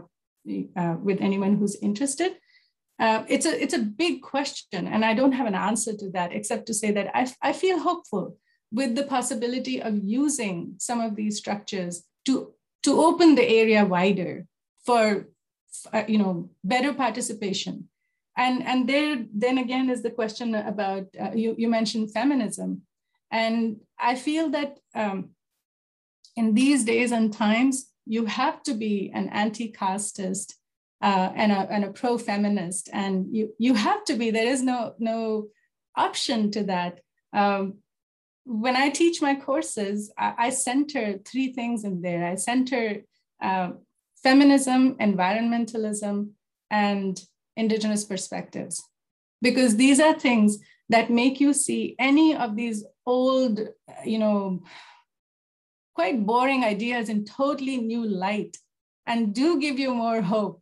uh, 0.75 0.95
with 1.01 1.21
anyone 1.21 1.57
who's 1.57 1.75
interested. 1.81 2.37
Uh, 2.99 3.23
it's 3.27 3.45
a 3.45 3.61
it's 3.61 3.75
a 3.75 3.79
big 3.79 4.23
question, 4.23 4.87
and 4.87 5.05
I 5.05 5.13
don't 5.13 5.33
have 5.33 5.45
an 5.45 5.53
answer 5.53 5.95
to 5.95 6.09
that 6.11 6.33
except 6.33 6.65
to 6.67 6.73
say 6.73 6.91
that 6.91 7.15
I, 7.15 7.31
I 7.41 7.53
feel 7.53 7.79
hopeful 7.79 8.37
with 8.71 8.95
the 8.95 9.03
possibility 9.03 9.81
of 9.81 9.97
using 10.03 10.73
some 10.79 10.99
of 10.99 11.15
these 11.15 11.37
structures 11.37 12.03
to 12.25 12.53
to 12.83 12.99
open 12.99 13.35
the 13.35 13.47
area 13.47 13.85
wider 13.85 14.47
for 14.85 15.27
uh, 15.93 16.03
you 16.07 16.17
know 16.17 16.49
better 16.63 16.93
participation 16.93 17.87
and 18.35 18.63
and 18.65 18.87
there 18.87 19.25
then 19.33 19.57
again 19.57 19.89
is 19.89 20.01
the 20.01 20.11
question 20.11 20.55
about 20.55 21.05
uh, 21.19 21.31
you, 21.35 21.55
you 21.57 21.67
mentioned 21.67 22.11
feminism 22.11 22.81
and 23.31 23.77
i 23.99 24.15
feel 24.15 24.49
that 24.49 24.79
um, 24.95 25.29
in 26.37 26.53
these 26.53 26.85
days 26.85 27.11
and 27.11 27.33
times, 27.33 27.75
you 28.05 28.25
have 28.25 28.57
to 28.67 28.73
be 28.73 29.11
an 29.19 29.27
anti-casteist 29.43 30.53
uh, 31.07 31.29
and 31.35 31.51
a, 31.51 31.61
and 31.73 31.83
a 31.83 31.91
pro-feminist, 31.99 32.89
and 32.93 33.13
you 33.35 33.45
you 33.65 33.73
have 33.87 34.01
to 34.05 34.15
be. 34.19 34.31
There 34.31 34.51
is 34.55 34.61
no 34.71 34.79
no 34.99 35.17
option 35.95 36.39
to 36.51 36.61
that. 36.71 36.93
Um, 37.33 37.63
when 38.45 38.75
I 38.77 38.87
teach 38.89 39.21
my 39.21 39.35
courses, 39.35 39.97
I, 40.17 40.29
I, 40.45 40.49
center 40.51 41.05
three 41.29 41.49
things 41.51 41.83
in 41.83 42.01
there. 42.01 42.23
I 42.31 42.35
center 42.35 42.83
uh, 43.41 43.71
feminism, 44.23 44.95
environmentalism, 45.09 46.15
and 46.71 47.21
indigenous 47.55 48.05
perspectives, 48.05 48.75
because 49.41 49.75
these 49.75 49.99
are 49.99 50.17
things 50.17 50.59
that 50.89 51.09
make 51.21 51.41
you 51.43 51.51
see 51.53 51.95
any 51.99 52.35
of 52.35 52.55
these 52.55 52.85
old, 53.05 53.55
you 54.05 54.19
know, 54.23 54.63
quite 55.97 56.23
boring 56.27 56.63
ideas 56.63 57.09
in 57.09 57.25
totally 57.25 57.77
new 57.77 58.05
light 58.05 58.55
and 59.07 59.33
do 59.33 59.59
give 59.59 59.79
you 59.79 59.95
more 59.95 60.21
hope. 60.21 60.61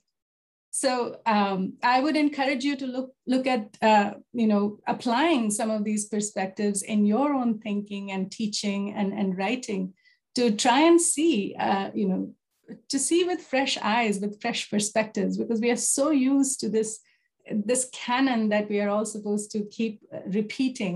So 0.71 1.17
um, 1.25 1.73
I 1.83 1.99
would 1.99 2.15
encourage 2.15 2.63
you 2.63 2.75
to 2.77 2.87
look 2.95 3.09
look 3.33 3.45
at 3.55 3.63
uh, 3.81 4.11
you 4.41 4.47
know 4.51 4.63
applying 4.93 5.51
some 5.51 5.71
of 5.71 5.83
these 5.83 6.05
perspectives 6.15 6.83
in 6.93 7.05
your 7.05 7.33
own 7.33 7.59
thinking 7.59 8.11
and 8.11 8.31
teaching 8.31 8.93
and, 8.93 9.11
and 9.19 9.37
writing 9.37 9.93
to 10.35 10.43
try 10.65 10.79
and 10.89 10.99
see 11.01 11.55
uh, 11.67 11.89
you 11.93 12.07
know 12.09 12.21
to 12.91 12.97
see 13.07 13.21
with 13.29 13.41
fresh 13.53 13.77
eyes 13.95 14.19
with 14.19 14.41
fresh 14.41 14.61
perspectives 14.69 15.37
because 15.37 15.59
we 15.61 15.71
are 15.71 15.83
so 15.97 16.05
used 16.11 16.59
to 16.61 16.69
this 16.69 16.91
this 17.71 17.83
canon 18.05 18.49
that 18.49 18.69
we 18.69 18.79
are 18.81 18.89
all 18.89 19.07
supposed 19.15 19.51
to 19.51 19.59
keep 19.77 19.95
repeating 20.39 20.95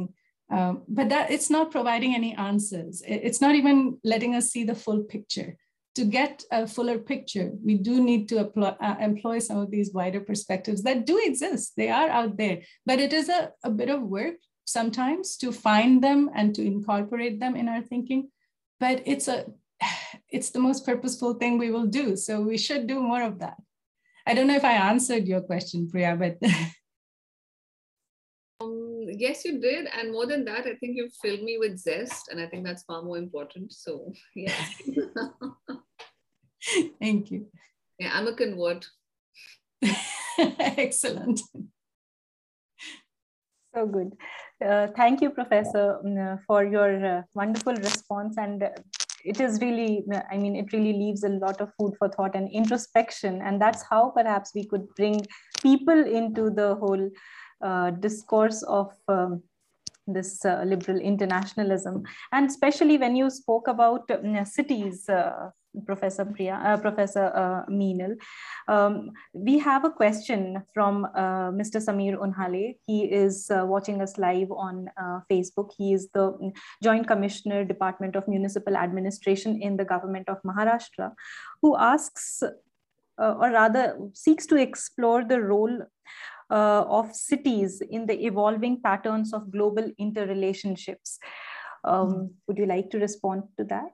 um, 0.51 0.83
but 0.87 1.09
that 1.09 1.31
it's 1.31 1.49
not 1.49 1.71
providing 1.71 2.15
any 2.15 2.35
answers. 2.35 3.03
It's 3.05 3.41
not 3.41 3.55
even 3.55 3.99
letting 4.03 4.35
us 4.35 4.49
see 4.49 4.63
the 4.63 4.75
full 4.75 5.03
picture. 5.03 5.55
To 5.95 6.05
get 6.05 6.43
a 6.51 6.65
fuller 6.65 6.97
picture, 6.97 7.51
we 7.63 7.75
do 7.75 8.01
need 8.01 8.29
to 8.29 8.39
uh, 8.39 8.95
employ 8.99 9.39
some 9.39 9.57
of 9.57 9.69
these 9.69 9.91
wider 9.91 10.21
perspectives 10.21 10.83
that 10.83 11.05
do 11.05 11.19
exist. 11.23 11.73
They 11.75 11.89
are 11.89 12.09
out 12.09 12.37
there, 12.37 12.61
but 12.85 12.99
it 12.99 13.11
is 13.11 13.27
a, 13.27 13.51
a 13.63 13.69
bit 13.69 13.89
of 13.89 14.01
work 14.01 14.35
sometimes 14.65 15.35
to 15.37 15.51
find 15.51 16.01
them 16.01 16.29
and 16.33 16.55
to 16.55 16.65
incorporate 16.65 17.39
them 17.39 17.55
in 17.55 17.67
our 17.67 17.81
thinking. 17.81 18.29
But 18.79 19.03
it's 19.05 19.27
a 19.27 19.45
it's 20.29 20.51
the 20.51 20.59
most 20.59 20.85
purposeful 20.85 21.33
thing 21.35 21.57
we 21.57 21.71
will 21.71 21.87
do. 21.87 22.15
So 22.15 22.41
we 22.41 22.57
should 22.57 22.87
do 22.87 23.01
more 23.01 23.23
of 23.23 23.39
that. 23.39 23.57
I 24.25 24.33
don't 24.35 24.47
know 24.47 24.55
if 24.55 24.65
I 24.65 24.73
answered 24.73 25.27
your 25.27 25.41
question, 25.41 25.89
Priya, 25.89 26.15
but 26.15 26.37
yes, 29.19 29.45
you 29.45 29.59
did. 29.59 29.87
And 29.87 30.11
more 30.11 30.25
than 30.25 30.45
that, 30.45 30.65
I 30.65 30.75
think 30.75 30.95
you 30.95 31.09
filled 31.21 31.43
me 31.43 31.57
with 31.57 31.77
zest. 31.77 32.29
And 32.29 32.39
I 32.39 32.47
think 32.47 32.65
that's 32.65 32.83
far 32.83 33.01
more 33.01 33.17
important. 33.17 33.73
So, 33.73 34.13
yeah. 34.35 34.55
Thank 36.99 37.31
you. 37.31 37.47
Yeah, 37.99 38.11
I'm 38.13 38.27
a 38.27 38.33
convert. 38.33 38.87
Excellent. 40.37 41.41
So 43.75 43.85
good. 43.85 44.13
Uh, 44.65 44.87
thank 44.95 45.21
you, 45.21 45.29
Professor, 45.29 45.99
um, 46.03 46.17
uh, 46.17 46.37
for 46.47 46.65
your 46.65 47.05
uh, 47.05 47.21
wonderful 47.33 47.75
response. 47.75 48.37
And 48.37 48.63
uh, 48.63 48.69
it 49.25 49.39
is 49.41 49.59
really 49.61 50.03
i 50.31 50.37
mean 50.37 50.55
it 50.55 50.71
really 50.71 50.93
leaves 50.93 51.23
a 51.23 51.29
lot 51.29 51.59
of 51.61 51.71
food 51.77 51.93
for 51.97 52.09
thought 52.09 52.35
and 52.35 52.49
introspection 52.51 53.41
and 53.41 53.61
that's 53.61 53.83
how 53.89 54.09
perhaps 54.09 54.51
we 54.55 54.65
could 54.65 54.87
bring 54.95 55.21
people 55.61 56.05
into 56.19 56.49
the 56.49 56.75
whole 56.75 57.05
uh, 57.05 57.09
discourse 57.99 58.63
of 58.63 58.93
um, 59.07 59.43
this 60.07 60.43
uh, 60.45 60.63
liberal 60.65 60.99
internationalism 60.99 62.03
and 62.31 62.49
especially 62.49 62.97
when 62.97 63.15
you 63.15 63.29
spoke 63.29 63.67
about 63.67 64.09
uh, 64.09 64.43
cities 64.43 65.07
uh, 65.07 65.49
Professor 65.85 66.25
Priya, 66.25 66.61
uh, 66.65 66.77
Professor 66.77 67.25
uh, 67.35 67.71
Meenal. 67.71 68.15
Um, 68.67 69.11
we 69.33 69.59
have 69.59 69.85
a 69.85 69.89
question 69.89 70.63
from 70.73 71.05
uh, 71.15 71.51
Mr. 71.51 71.77
Samir 71.79 72.17
Unhale. 72.17 72.75
He 72.87 73.03
is 73.03 73.49
uh, 73.51 73.65
watching 73.65 74.01
us 74.01 74.17
live 74.17 74.51
on 74.51 74.89
uh, 74.97 75.19
Facebook. 75.31 75.71
He 75.77 75.93
is 75.93 76.09
the 76.13 76.51
Joint 76.83 77.07
Commissioner, 77.07 77.63
Department 77.63 78.15
of 78.15 78.27
Municipal 78.27 78.75
Administration 78.75 79.61
in 79.61 79.77
the 79.77 79.85
government 79.85 80.27
of 80.27 80.37
Maharashtra, 80.43 81.11
who 81.61 81.77
asks, 81.77 82.41
uh, 82.41 83.35
or 83.39 83.51
rather 83.51 83.97
seeks 84.13 84.45
to 84.47 84.55
explore 84.55 85.23
the 85.23 85.41
role 85.41 85.81
of 86.55 87.15
cities 87.15 87.81
in 87.81 88.05
the 88.05 88.25
evolving 88.25 88.81
patterns 88.81 89.33
of 89.33 89.51
global 89.51 89.91
interrelationships. 89.99 91.17
Um, 91.83 92.33
would 92.47 92.57
you 92.57 92.65
like 92.65 92.89
to 92.91 92.99
respond 92.99 93.43
to 93.57 93.63
that? 93.65 93.93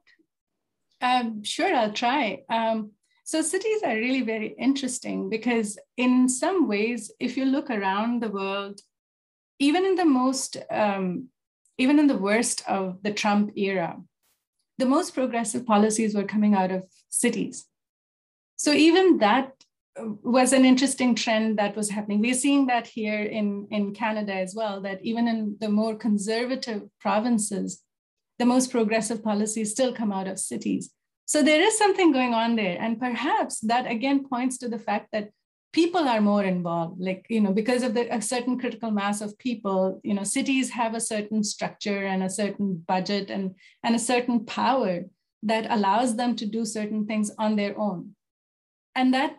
Um, 1.02 1.44
sure, 1.44 1.74
I'll 1.76 1.94
try. 1.94 2.44
Um, 2.50 2.92
so 3.24 3.42
cities 3.42 3.82
are 3.84 3.96
really 3.96 4.22
very 4.22 4.56
interesting 4.58 5.30
because 5.30 5.78
in 5.98 6.30
some 6.30 6.68
ways, 6.68 7.12
if 7.20 7.36
you 7.38 7.46
look 7.46 7.70
around 7.70 8.22
the 8.22 8.30
world, 8.30 8.80
even 9.60 9.86
in 9.86 9.96
the 9.96 10.06
most, 10.06 10.58
um, 10.70 11.30
even 11.78 12.00
in 12.00 12.08
the 12.08 12.18
worst 12.18 12.64
of 12.68 13.02
the 13.02 13.12
Trump 13.12 13.52
era, 13.58 14.00
the 14.78 14.86
most 14.86 15.14
progressive 15.14 15.66
policies 15.66 16.14
were 16.14 16.24
coming 16.24 16.54
out 16.54 16.72
of 16.72 16.86
cities. 17.10 17.66
So 18.58 18.72
even 18.72 19.18
that 19.18 19.65
was 19.98 20.54
an 20.54 20.66
interesting 20.66 21.16
trend 21.16 21.58
that 21.58 21.76
was 21.76 21.90
happening. 21.90 22.20
We're 22.20 22.34
seeing 22.34 22.68
that 22.68 22.88
here 22.88 23.24
in, 23.24 23.68
in 23.72 23.94
Canada 23.94 24.34
as 24.34 24.54
well, 24.54 24.82
that 24.82 25.04
even 25.04 25.28
in 25.28 25.56
the 25.60 25.70
more 25.70 25.96
conservative 25.96 26.84
provinces, 27.00 27.82
the 28.38 28.46
most 28.46 28.72
progressive 28.72 29.24
policies 29.24 29.72
still 29.72 29.94
come 29.94 30.12
out 30.12 30.28
of 30.28 30.40
cities. 30.40 30.92
So 31.26 31.42
there 31.42 31.62
is 31.62 31.78
something 31.78 32.12
going 32.12 32.34
on 32.34 32.56
there. 32.56 32.78
And 32.80 33.00
perhaps 33.00 33.60
that 33.62 33.90
again 33.90 34.28
points 34.28 34.58
to 34.60 34.70
the 34.70 34.78
fact 34.78 35.10
that 35.14 35.30
people 35.72 36.08
are 36.08 36.22
more 36.22 36.44
involved, 36.44 37.00
like, 37.00 37.26
you 37.30 37.42
know, 37.42 37.52
because 37.52 37.84
of 37.84 37.94
the, 37.94 38.14
a 38.14 38.22
certain 38.22 38.60
critical 38.60 38.92
mass 38.92 39.22
of 39.22 39.38
people, 39.38 40.00
you 40.04 40.14
know, 40.14 40.24
cities 40.24 40.70
have 40.72 40.94
a 40.94 41.02
certain 41.02 41.44
structure 41.44 42.06
and 42.06 42.24
a 42.24 42.30
certain 42.30 42.84
budget 42.88 43.30
and, 43.30 43.56
and 43.84 43.96
a 43.96 44.00
certain 44.00 44.46
power 44.46 45.06
that 45.44 45.68
allows 45.70 46.16
them 46.16 46.36
to 46.36 46.46
do 46.46 46.66
certain 46.66 47.06
things 47.06 47.32
on 47.38 47.56
their 47.56 47.78
own. 47.80 48.16
And 48.94 49.14
that 49.14 49.38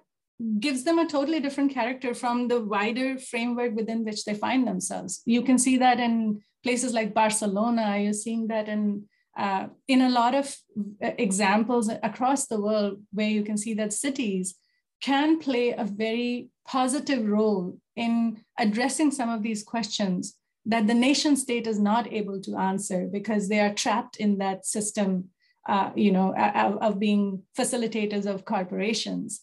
gives 0.59 0.85
them 0.85 0.99
a 0.99 1.09
totally 1.09 1.41
different 1.41 1.73
character 1.73 2.15
from 2.15 2.49
the 2.49 2.61
wider 2.61 3.19
framework 3.19 3.75
within 3.75 4.05
which 4.05 4.25
they 4.25 4.35
find 4.35 4.67
themselves. 4.67 5.23
You 5.25 5.43
can 5.43 5.59
see 5.59 5.79
that 5.79 5.99
in 5.99 6.41
places 6.63 6.93
like 6.93 7.15
Barcelona, 7.15 7.99
you're 7.99 8.13
seeing 8.13 8.49
that 8.49 8.69
in 8.69 9.05
uh, 9.37 9.67
in 9.87 10.01
a 10.01 10.09
lot 10.09 10.35
of 10.35 10.57
uh, 11.03 11.11
examples 11.19 11.91
across 12.03 12.47
the 12.47 12.61
world 12.61 13.03
where 13.13 13.29
you 13.29 13.43
can 13.43 13.59
see 13.59 13.75
that 13.75 13.93
cities 13.93 14.55
can 15.03 15.39
play 15.39 15.73
a 15.73 15.85
very 15.85 16.49
positive 16.67 17.27
role 17.27 17.77
in 17.97 18.43
addressing 18.59 19.11
some 19.11 19.29
of 19.29 19.43
these 19.43 19.63
questions 19.63 20.37
that 20.65 20.87
the 20.87 20.95
nation 20.95 21.37
state 21.37 21.67
is 21.67 21.79
not 21.79 22.11
able 22.13 22.41
to 22.41 22.57
answer 22.57 23.07
because 23.13 23.49
they 23.49 23.61
are 23.61 23.75
trapped 23.75 24.17
in 24.17 24.39
that 24.39 24.65
system 24.65 25.27
uh, 25.69 25.91
you 25.95 26.13
know 26.13 26.35
of, 26.35 26.77
of 26.79 26.99
being 26.99 27.43
facilitators 27.59 28.25
of 28.25 28.45
corporations 28.45 29.43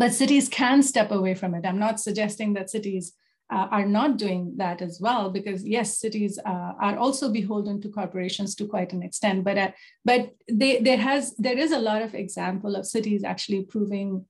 but 0.00 0.14
cities 0.14 0.48
can 0.48 0.82
step 0.82 1.10
away 1.10 1.34
from 1.34 1.54
it. 1.54 1.66
I'm 1.66 1.78
not 1.78 2.00
suggesting 2.00 2.54
that 2.54 2.70
cities 2.70 3.12
uh, 3.52 3.66
are 3.70 3.84
not 3.84 4.16
doing 4.16 4.54
that 4.56 4.80
as 4.80 4.98
well 4.98 5.28
because 5.28 5.62
yes 5.76 5.98
cities 5.98 6.38
uh, 6.52 6.72
are 6.86 6.96
also 6.96 7.30
beholden 7.30 7.82
to 7.82 7.90
corporations 7.90 8.54
to 8.54 8.66
quite 8.66 8.94
an 8.94 9.02
extent. 9.02 9.44
But 9.44 9.58
uh, 9.58 9.72
but 10.02 10.30
they, 10.50 10.80
there 10.80 10.96
has 10.96 11.36
there 11.36 11.58
is 11.58 11.72
a 11.72 11.84
lot 11.90 12.00
of 12.00 12.14
example 12.14 12.76
of 12.76 12.86
cities 12.86 13.24
actually 13.24 13.62
proving 13.64 14.24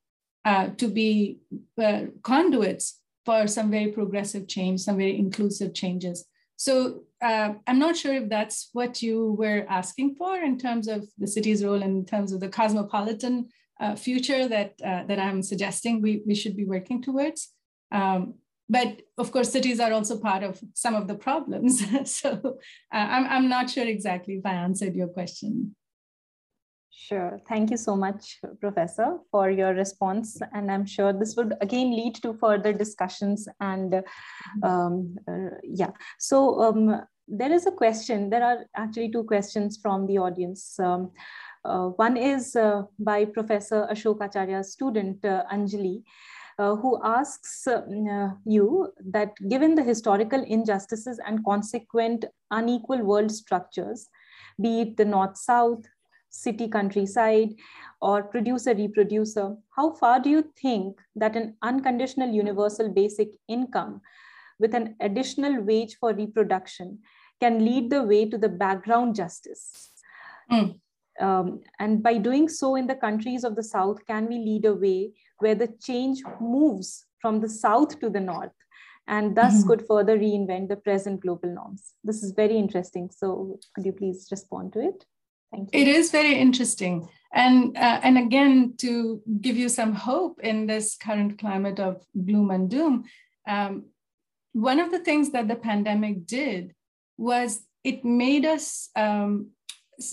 uh, 0.44 0.70
to 0.80 0.88
be 0.88 1.38
uh, 1.80 2.06
conduits 2.24 2.98
for 3.24 3.46
some 3.46 3.70
very 3.70 3.92
progressive 3.92 4.48
change 4.48 4.80
some 4.80 4.96
very 4.96 5.16
inclusive 5.16 5.72
changes. 5.72 6.24
So 6.56 7.04
uh, 7.22 7.52
i'm 7.66 7.78
not 7.78 7.96
sure 7.96 8.14
if 8.14 8.28
that's 8.28 8.70
what 8.72 9.02
you 9.02 9.36
were 9.38 9.66
asking 9.68 10.14
for 10.14 10.38
in 10.38 10.58
terms 10.58 10.88
of 10.88 11.06
the 11.18 11.26
city's 11.26 11.62
role 11.62 11.82
in 11.82 12.04
terms 12.04 12.32
of 12.32 12.40
the 12.40 12.48
cosmopolitan 12.48 13.46
future 13.96 14.48
that 14.48 14.76
that 14.78 15.18
i'm 15.18 15.42
suggesting 15.42 16.00
we, 16.02 16.22
we 16.26 16.34
should 16.34 16.56
be 16.56 16.64
working 16.64 17.02
towards 17.02 17.50
um, 17.92 18.34
but 18.68 19.02
of 19.18 19.32
course 19.32 19.50
cities 19.50 19.80
are 19.80 19.92
also 19.92 20.18
part 20.18 20.42
of 20.42 20.60
some 20.74 20.94
of 20.94 21.08
the 21.08 21.14
problems 21.14 21.82
so 22.04 22.58
uh, 22.94 23.06
I'm, 23.14 23.26
I'm 23.26 23.48
not 23.48 23.70
sure 23.70 23.86
exactly 23.86 24.34
if 24.34 24.46
i 24.46 24.54
answered 24.54 24.94
your 24.94 25.08
question 25.08 25.74
Sure. 26.92 27.40
Thank 27.48 27.70
you 27.70 27.76
so 27.76 27.96
much, 27.96 28.38
Professor, 28.60 29.18
for 29.30 29.50
your 29.50 29.74
response. 29.74 30.38
And 30.52 30.70
I'm 30.70 30.84
sure 30.84 31.12
this 31.12 31.34
would 31.34 31.54
again 31.60 31.90
lead 31.90 32.16
to 32.16 32.34
further 32.34 32.72
discussions. 32.72 33.48
And 33.58 34.02
um, 34.62 35.16
uh, 35.26 35.56
yeah, 35.62 35.90
so 36.18 36.60
um, 36.60 37.00
there 37.26 37.52
is 37.52 37.66
a 37.66 37.70
question. 37.70 38.28
There 38.28 38.44
are 38.44 38.66
actually 38.76 39.10
two 39.10 39.24
questions 39.24 39.78
from 39.80 40.06
the 40.06 40.18
audience. 40.18 40.78
Um, 40.78 41.10
uh, 41.10 41.49
one 41.64 42.16
is 42.16 42.56
uh, 42.56 42.82
by 42.98 43.24
Professor 43.24 43.86
Ashok 43.90 44.18
Acharya's 44.20 44.72
student, 44.72 45.24
uh, 45.24 45.44
Anjali 45.52 46.02
uh, 46.60 46.76
who 46.76 47.00
asks 47.02 47.66
uh, 47.66 48.28
you 48.44 48.92
that 49.02 49.32
given 49.48 49.74
the 49.74 49.82
historical 49.82 50.44
injustices 50.46 51.18
and 51.26 51.42
consequent 51.44 52.26
unequal 52.50 53.02
world 53.02 53.30
structures, 53.30 54.08
be 54.60 54.82
it 54.82 54.96
the 54.98 55.04
north-south, 55.04 55.86
city 56.28 56.68
countryside, 56.68 57.54
or 58.02 58.22
producer-reproducer, 58.22 59.56
how 59.74 59.94
far 59.94 60.20
do 60.20 60.28
you 60.28 60.44
think 60.60 61.00
that 61.16 61.34
an 61.34 61.56
unconditional 61.62 62.28
universal 62.28 62.90
basic 62.90 63.30
income 63.48 64.02
with 64.58 64.74
an 64.74 64.94
additional 65.00 65.62
wage 65.62 65.96
for 65.98 66.12
reproduction 66.12 66.98
can 67.40 67.64
lead 67.64 67.88
the 67.88 68.02
way 68.02 68.28
to 68.28 68.36
the 68.36 68.50
background 68.50 69.14
justice? 69.14 69.90
Mm. 70.52 70.78
Um, 71.20 71.60
and 71.78 72.02
by 72.02 72.18
doing 72.18 72.48
so 72.48 72.76
in 72.76 72.86
the 72.86 72.94
countries 72.94 73.44
of 73.44 73.56
the 73.56 73.62
South, 73.62 74.04
can 74.06 74.26
we 74.26 74.38
lead 74.38 74.64
a 74.64 74.74
way 74.74 75.12
where 75.38 75.54
the 75.54 75.68
change 75.82 76.22
moves 76.40 77.04
from 77.20 77.40
the 77.40 77.48
South 77.48 78.00
to 78.00 78.10
the 78.10 78.20
North 78.20 78.52
and 79.06 79.36
thus 79.36 79.58
mm-hmm. 79.58 79.68
could 79.68 79.86
further 79.86 80.18
reinvent 80.18 80.68
the 80.68 80.76
present 80.76 81.20
global 81.20 81.52
norms? 81.54 81.92
This 82.02 82.22
is 82.22 82.32
very 82.32 82.56
interesting. 82.56 83.10
So 83.14 83.58
could 83.74 83.84
you 83.84 83.92
please 83.92 84.28
respond 84.30 84.72
to 84.74 84.80
it? 84.80 85.04
Thank 85.52 85.74
you. 85.74 85.80
It 85.80 85.88
is 85.88 86.10
very 86.10 86.34
interesting. 86.34 87.08
And, 87.32 87.76
uh, 87.76 88.00
and 88.02 88.18
again, 88.18 88.74
to 88.78 89.20
give 89.40 89.56
you 89.56 89.68
some 89.68 89.94
hope 89.94 90.40
in 90.42 90.66
this 90.66 90.96
current 90.96 91.38
climate 91.38 91.78
of 91.78 92.04
gloom 92.24 92.50
and 92.50 92.68
doom, 92.70 93.04
um, 93.46 93.84
one 94.52 94.80
of 94.80 94.90
the 94.90 94.98
things 94.98 95.30
that 95.30 95.48
the 95.48 95.56
pandemic 95.56 96.26
did 96.26 96.74
was 97.16 97.62
it 97.84 98.04
made 98.04 98.44
us 98.44 98.90
um, 98.96 99.50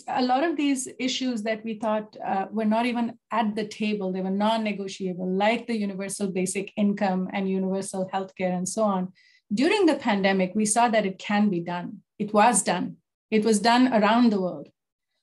a 0.08 0.22
lot 0.22 0.44
of 0.44 0.58
these 0.58 0.88
issues 1.00 1.44
that 1.44 1.64
we 1.64 1.76
thought 1.76 2.16
uh, 2.26 2.46
were 2.52 2.66
not 2.66 2.86
even 2.86 3.18
at 3.32 3.56
the 3.56 3.66
table, 3.66 4.12
they 4.12 4.22
were 4.22 4.30
non 4.30 4.64
negotiable, 4.64 5.30
like 5.30 5.68
the 5.68 5.78
universal 5.78 6.28
basic 6.28 6.72
income 6.76 7.30
and 7.34 7.50
universal 7.50 8.10
healthcare 8.14 8.56
and 8.56 8.68
so 8.68 8.84
on. 8.84 9.14
During 9.54 9.86
the 9.86 9.96
pandemic, 9.96 10.52
we 10.56 10.66
saw 10.66 10.90
that 10.90 11.06
it 11.06 11.18
can 11.20 11.50
be 11.50 11.62
done. 11.62 12.00
It 12.20 12.34
was 12.34 12.64
done. 12.64 12.98
It 13.32 13.46
was 13.46 13.60
done 13.60 13.94
around 13.94 14.32
the 14.32 14.42
world. 14.42 14.70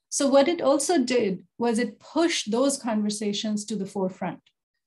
So, 0.09 0.29
what 0.29 0.49
it 0.49 0.61
also 0.61 0.99
did 0.99 1.45
was 1.59 1.79
it 1.79 1.99
pushed 1.99 2.51
those 2.51 2.79
conversations 2.79 3.65
to 3.67 3.77
the 3.77 3.87
forefront. 3.87 4.41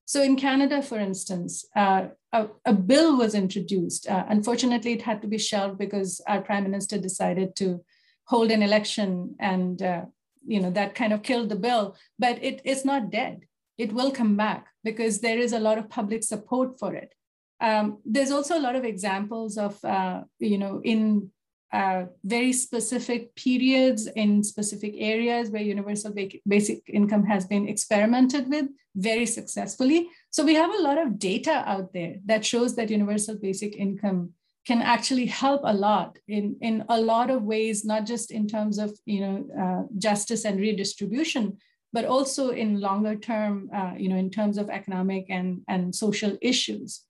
So, 0.05 0.23
in 0.23 0.37
Canada, 0.37 0.81
for 0.81 0.97
instance, 0.97 1.65
uh, 1.75 2.07
a, 2.31 2.47
a, 2.65 2.73
bill 2.73 3.17
was 3.17 3.35
introduced. 3.35 4.07
Uh, 4.07 4.23
unfortunately, 4.29 4.93
it 4.93 5.01
had 5.01 5.21
to 5.21 5.27
be 5.27 5.37
shelved 5.37 5.77
because 5.77 6.21
our 6.27 6.41
prime 6.41 6.63
minister 6.63 6.97
decided 6.97 7.55
to 7.57 7.83
hold 8.27 8.51
an 8.51 8.61
election 8.61 9.35
and 9.39 9.81
uh, 9.81 10.05
you 10.45 10.59
know 10.61 10.71
that 10.71 10.95
kind 10.95 11.13
of 11.13 11.23
killed 11.23 11.49
the 11.49 11.55
bill. 11.55 11.95
But 12.19 12.39
it's 12.41 12.85
not 12.85 13.11
dead. 13.11 13.45
It 13.77 13.93
will 13.93 14.11
come 14.11 14.35
back 14.37 14.67
because 14.83 15.19
there 15.19 15.37
is 15.37 15.53
a 15.53 15.59
lot 15.59 15.77
of 15.77 15.89
public 15.89 16.23
support 16.23 16.79
for 16.79 16.93
it. 16.93 17.13
Um, 17.59 17.99
there's 18.05 18.31
also 18.31 18.57
a 18.57 18.65
lot 18.67 18.75
of 18.75 18.85
examples 18.85 19.57
of 19.57 19.83
uh, 19.83 20.21
you 20.39 20.57
know 20.57 20.81
in 20.83 21.31
uh, 21.73 22.05
very 22.23 22.53
specific 22.53 23.35
periods 23.35 24.07
in 24.15 24.41
specific 24.43 24.93
areas 24.97 25.49
where 25.49 25.61
universal 25.61 26.13
basic 26.47 26.81
income 26.87 27.25
has 27.25 27.45
been 27.45 27.67
experimented 27.67 28.49
with 28.49 28.67
very 28.95 29.25
successfully. 29.25 30.09
So 30.29 30.45
we 30.45 30.55
have 30.55 30.73
a 30.73 30.81
lot 30.81 30.97
of 30.97 31.19
data 31.19 31.63
out 31.65 31.91
there 31.93 32.15
that 32.25 32.45
shows 32.45 32.75
that 32.75 32.89
universal 32.89 33.35
basic 33.35 33.75
income 33.75 34.31
can 34.67 34.81
actually 34.81 35.25
help 35.25 35.61
a 35.63 35.73
lot 35.73 36.19
in, 36.27 36.57
in 36.61 36.83
a 36.89 36.99
lot 36.99 37.29
of 37.29 37.43
ways, 37.43 37.85
not 37.85 38.05
just 38.05 38.31
in 38.31 38.47
terms 38.47 38.77
of 38.77 38.91
you 39.05 39.21
know, 39.21 39.47
uh, 39.63 39.83
justice 39.97 40.43
and 40.43 40.59
redistribution, 40.59 41.57
but 41.93 42.03
also 42.03 42.49
in 42.49 42.81
longer 42.81 43.15
term, 43.15 43.69
uh, 43.73 43.93
you 43.97 44.09
know, 44.09 44.17
in 44.17 44.29
terms 44.29 44.57
of 44.57 44.69
economic 44.69 45.25
and, 45.29 45.61
and 45.69 45.95
social 45.95 46.37
issues. 46.41 47.05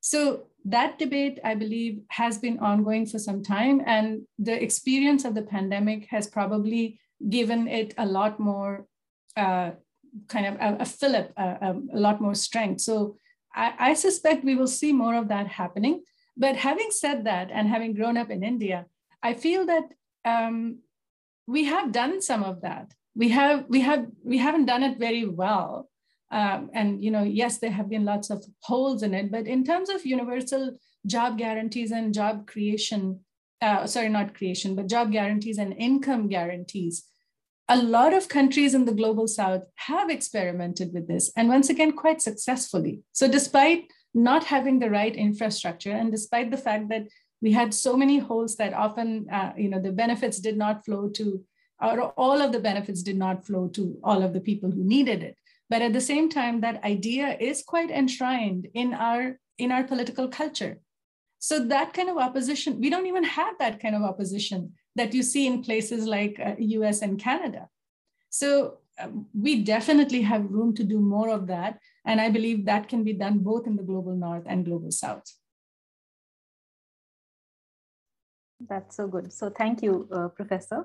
So 0.00 0.44
that 0.64 0.98
debate, 0.98 1.40
I 1.42 1.56
believe, 1.56 2.02
has 2.08 2.38
been 2.38 2.60
ongoing 2.60 3.06
for 3.06 3.18
some 3.18 3.42
time. 3.42 3.82
And 3.84 4.22
the 4.38 4.62
experience 4.62 5.24
of 5.24 5.34
the 5.34 5.42
pandemic 5.42 6.06
has 6.10 6.28
probably 6.28 7.00
given 7.28 7.66
it 7.66 7.94
a 7.98 8.06
lot 8.06 8.38
more 8.38 8.86
uh, 9.36 9.72
kind 10.28 10.46
of 10.46 10.54
a, 10.60 10.82
a 10.82 10.84
fillip, 10.84 11.32
a, 11.36 11.74
a, 11.92 11.98
lot 11.98 12.20
more 12.20 12.34
strength. 12.34 12.80
So 12.80 13.16
I, 13.54 13.74
I 13.78 13.94
suspect 13.94 14.44
we 14.44 14.54
will 14.54 14.66
see 14.68 14.92
more 14.92 15.16
of 15.16 15.28
that 15.28 15.46
happening. 15.48 16.02
But 16.36 16.56
having 16.56 16.90
said 16.90 17.24
that, 17.24 17.50
and 17.52 17.68
having 17.68 17.94
grown 17.94 18.16
up 18.16 18.30
in 18.30 18.42
India, 18.42 18.86
I 19.22 19.34
feel 19.34 19.66
that 19.66 19.84
um, 20.24 20.78
we 21.46 21.64
have 21.64 21.92
done 21.92 22.20
some 22.22 22.42
of 22.42 22.62
that. 22.62 22.92
We 23.14 23.28
have 23.28 23.66
we 23.68 23.80
have 23.82 24.06
we 24.24 24.38
haven't 24.38 24.66
done 24.66 24.82
it 24.82 24.98
very 24.98 25.26
well. 25.26 25.90
Um, 26.30 26.70
and 26.72 27.04
you 27.04 27.10
know, 27.10 27.22
yes, 27.22 27.58
there 27.58 27.70
have 27.70 27.90
been 27.90 28.06
lots 28.06 28.30
of 28.30 28.44
holes 28.62 29.02
in 29.02 29.12
it, 29.12 29.30
but 29.30 29.46
in 29.46 29.64
terms 29.64 29.90
of 29.90 30.06
universal 30.06 30.78
job 31.06 31.36
guarantees 31.36 31.90
and 31.90 32.14
job 32.14 32.46
creation, 32.46 33.20
uh, 33.60 33.86
sorry, 33.86 34.08
not 34.08 34.34
creation, 34.34 34.74
but 34.74 34.88
job 34.88 35.12
guarantees 35.12 35.58
and 35.58 35.74
income 35.76 36.28
guarantees, 36.28 37.04
a 37.68 37.76
lot 37.76 38.14
of 38.14 38.28
countries 38.28 38.72
in 38.74 38.86
the 38.86 38.94
global 38.94 39.26
south 39.26 39.64
have 39.74 40.08
experimented 40.08 40.94
with 40.94 41.06
this, 41.06 41.30
and 41.36 41.48
once 41.48 41.68
again, 41.68 41.92
quite 41.92 42.22
successfully. 42.22 43.02
So, 43.12 43.28
despite 43.28 43.84
not 44.14 44.44
having 44.44 44.78
the 44.78 44.90
right 44.90 45.14
infrastructure, 45.14 45.92
and 45.92 46.10
despite 46.10 46.50
the 46.50 46.56
fact 46.56 46.88
that 46.88 47.08
we 47.40 47.52
had 47.52 47.74
so 47.74 47.96
many 47.96 48.18
holes 48.18 48.56
that 48.56 48.72
often, 48.72 49.28
uh, 49.30 49.52
you 49.56 49.68
know, 49.68 49.80
the 49.80 49.92
benefits 49.92 50.38
did 50.38 50.56
not 50.56 50.84
flow 50.84 51.08
to, 51.10 51.44
or 51.80 52.10
all 52.12 52.40
of 52.40 52.52
the 52.52 52.60
benefits 52.60 53.02
did 53.02 53.16
not 53.16 53.44
flow 53.44 53.68
to 53.68 53.98
all 54.04 54.22
of 54.22 54.32
the 54.32 54.40
people 54.40 54.70
who 54.70 54.84
needed 54.84 55.22
it. 55.22 55.36
But 55.68 55.82
at 55.82 55.92
the 55.92 56.00
same 56.00 56.28
time, 56.28 56.60
that 56.60 56.84
idea 56.84 57.36
is 57.40 57.62
quite 57.62 57.90
enshrined 57.90 58.68
in 58.74 58.94
our 58.94 59.38
in 59.58 59.72
our 59.72 59.84
political 59.84 60.28
culture. 60.28 60.78
So 61.38 61.58
that 61.66 61.92
kind 61.92 62.08
of 62.08 62.18
opposition, 62.18 62.80
we 62.80 62.90
don't 62.90 63.06
even 63.06 63.24
have 63.24 63.58
that 63.58 63.80
kind 63.80 63.96
of 63.96 64.02
opposition 64.02 64.74
that 64.94 65.12
you 65.12 65.22
see 65.22 65.46
in 65.46 65.62
places 65.62 66.06
like 66.06 66.38
uh, 66.38 66.54
US 66.58 67.02
and 67.02 67.18
Canada. 67.18 67.68
So 68.30 68.78
um, 69.00 69.26
we 69.34 69.62
definitely 69.62 70.22
have 70.22 70.50
room 70.50 70.74
to 70.76 70.84
do 70.84 71.00
more 71.00 71.30
of 71.30 71.46
that. 71.48 71.80
And 72.04 72.20
I 72.20 72.30
believe 72.30 72.64
that 72.66 72.88
can 72.88 73.04
be 73.04 73.12
done 73.12 73.38
both 73.38 73.66
in 73.66 73.76
the 73.76 73.82
global 73.82 74.14
north 74.14 74.44
and 74.46 74.64
global 74.64 74.90
south. 74.90 75.24
That's 78.68 78.96
so 78.96 79.06
good. 79.06 79.32
So 79.32 79.50
thank 79.50 79.82
you, 79.82 80.08
uh, 80.12 80.28
Professor. 80.28 80.84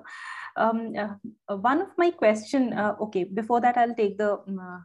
Um, 0.56 0.94
uh, 0.96 1.56
one 1.56 1.80
of 1.80 1.88
my 1.96 2.10
question, 2.10 2.72
uh, 2.72 2.96
okay, 3.00 3.24
before 3.24 3.60
that, 3.60 3.76
I'll 3.76 3.94
take 3.94 4.18
the 4.18 4.38
um, 4.46 4.58
uh, 4.58 4.78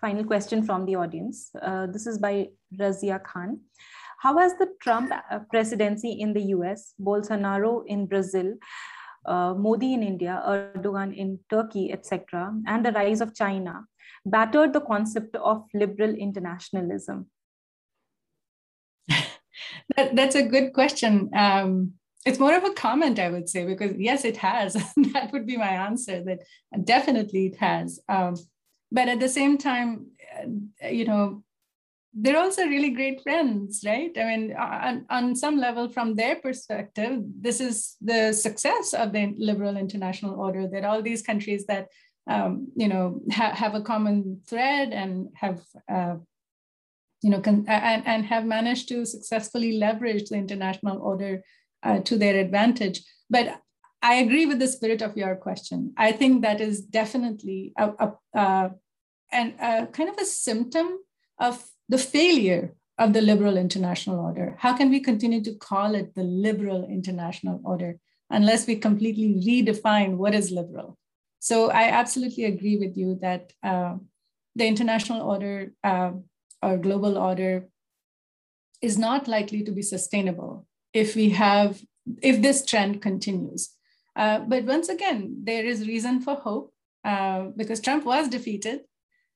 final 0.00 0.24
question 0.24 0.64
from 0.64 0.86
the 0.86 0.96
audience. 0.96 1.50
Uh, 1.60 1.86
this 1.86 2.06
is 2.06 2.18
by 2.18 2.48
Razia 2.78 3.22
Khan. 3.22 3.60
How 4.18 4.38
has 4.38 4.54
the 4.58 4.68
Trump 4.80 5.12
uh, 5.12 5.40
presidency 5.50 6.12
in 6.12 6.32
the 6.32 6.42
US, 6.56 6.94
Bolsonaro 7.00 7.84
in 7.86 8.06
Brazil, 8.06 8.54
uh, 9.26 9.54
Modi 9.54 9.94
in 9.94 10.02
India, 10.02 10.42
Erdogan 10.46 11.14
in 11.16 11.38
Turkey, 11.50 11.92
etc., 11.92 12.52
and 12.66 12.84
the 12.84 12.92
rise 12.92 13.20
of 13.20 13.34
China 13.34 13.84
battered 14.24 14.72
the 14.72 14.80
concept 14.80 15.36
of 15.36 15.64
liberal 15.74 16.14
internationalism? 16.14 17.26
that, 19.08 20.14
that's 20.14 20.34
a 20.34 20.42
good 20.42 20.72
question. 20.72 21.30
Um, 21.34 21.94
it's 22.24 22.38
more 22.38 22.56
of 22.56 22.64
a 22.64 22.72
comment, 22.74 23.18
I 23.18 23.30
would 23.30 23.48
say, 23.48 23.64
because 23.64 23.94
yes, 23.98 24.24
it 24.24 24.36
has. 24.38 24.74
that 25.12 25.32
would 25.32 25.46
be 25.46 25.56
my 25.56 25.70
answer. 25.70 26.22
That 26.22 26.40
definitely 26.84 27.46
it 27.46 27.56
has. 27.56 28.00
Um, 28.08 28.36
but 28.92 29.08
at 29.08 29.20
the 29.20 29.28
same 29.28 29.58
time, 29.58 30.06
uh, 30.84 30.88
you 30.88 31.04
know, 31.04 31.42
they're 32.14 32.38
also 32.38 32.66
really 32.66 32.90
great 32.90 33.22
friends, 33.22 33.82
right? 33.86 34.10
I 34.16 34.24
mean, 34.24 34.54
on, 34.54 35.06
on 35.08 35.34
some 35.34 35.56
level, 35.56 35.88
from 35.88 36.14
their 36.14 36.36
perspective, 36.36 37.22
this 37.40 37.58
is 37.58 37.96
the 38.02 38.34
success 38.34 38.92
of 38.92 39.12
the 39.12 39.34
liberal 39.38 39.78
international 39.78 40.38
order. 40.38 40.68
That 40.68 40.84
all 40.84 41.00
these 41.00 41.22
countries 41.22 41.64
that 41.66 41.88
um, 42.26 42.68
you 42.76 42.88
know 42.88 43.20
ha- 43.32 43.54
have 43.54 43.74
a 43.74 43.82
common 43.82 44.40
thread 44.46 44.92
and 44.92 45.28
have 45.34 45.60
uh, 45.90 46.16
you 47.22 47.30
know 47.30 47.40
con- 47.40 47.64
and, 47.68 48.06
and 48.06 48.26
have 48.26 48.44
managed 48.44 48.88
to 48.88 49.04
successfully 49.06 49.78
leverage 49.78 50.28
the 50.28 50.36
international 50.36 51.00
order 51.00 51.42
uh, 51.82 52.00
to 52.00 52.16
their 52.16 52.36
advantage. 52.38 53.02
But 53.30 53.60
I 54.02 54.14
agree 54.14 54.46
with 54.46 54.58
the 54.58 54.68
spirit 54.68 55.00
of 55.00 55.16
your 55.16 55.36
question. 55.36 55.92
I 55.96 56.12
think 56.12 56.42
that 56.42 56.60
is 56.60 56.80
definitely 56.80 57.72
a, 57.78 57.90
a, 57.98 58.12
a, 58.34 58.70
a 59.32 59.86
kind 59.86 60.08
of 60.08 60.18
a 60.18 60.24
symptom 60.24 60.98
of 61.38 61.64
the 61.88 61.98
failure 61.98 62.74
of 62.98 63.12
the 63.12 63.20
liberal 63.20 63.56
international 63.56 64.18
order. 64.18 64.56
How 64.58 64.76
can 64.76 64.90
we 64.90 65.00
continue 65.00 65.42
to 65.44 65.54
call 65.54 65.94
it 65.94 66.14
the 66.14 66.24
liberal 66.24 66.84
international 66.84 67.60
order 67.64 67.98
unless 68.28 68.66
we 68.66 68.76
completely 68.76 69.34
redefine 69.46 70.16
what 70.16 70.34
is 70.34 70.50
liberal? 70.50 70.98
So 71.42 71.70
I 71.70 71.88
absolutely 71.88 72.44
agree 72.44 72.76
with 72.76 72.96
you 72.96 73.18
that 73.20 73.52
uh, 73.64 73.96
the 74.54 74.64
international 74.64 75.22
order 75.22 75.72
uh, 75.82 76.12
or 76.62 76.76
global 76.78 77.18
order 77.18 77.66
is 78.80 78.96
not 78.96 79.26
likely 79.26 79.64
to 79.64 79.72
be 79.72 79.82
sustainable 79.82 80.68
if 80.94 81.16
we 81.16 81.30
have 81.30 81.82
if 82.22 82.40
this 82.42 82.64
trend 82.64 83.02
continues. 83.02 83.70
Uh, 84.14 84.38
but 84.38 84.64
once 84.66 84.88
again, 84.88 85.42
there 85.42 85.64
is 85.64 85.88
reason 85.88 86.20
for 86.20 86.36
hope 86.36 86.72
uh, 87.04 87.46
because 87.56 87.80
Trump 87.80 88.04
was 88.04 88.28
defeated, 88.28 88.82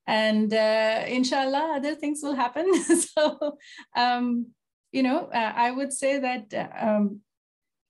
and 0.06 0.54
uh, 0.54 1.02
inshallah, 1.08 1.74
other 1.74 1.96
things 1.96 2.20
will 2.22 2.36
happen. 2.36 2.72
so, 2.84 3.58
um, 3.96 4.46
you 4.92 5.02
know, 5.02 5.26
uh, 5.34 5.52
I 5.56 5.72
would 5.72 5.92
say 5.92 6.20
that 6.20 6.70
um, 6.80 7.20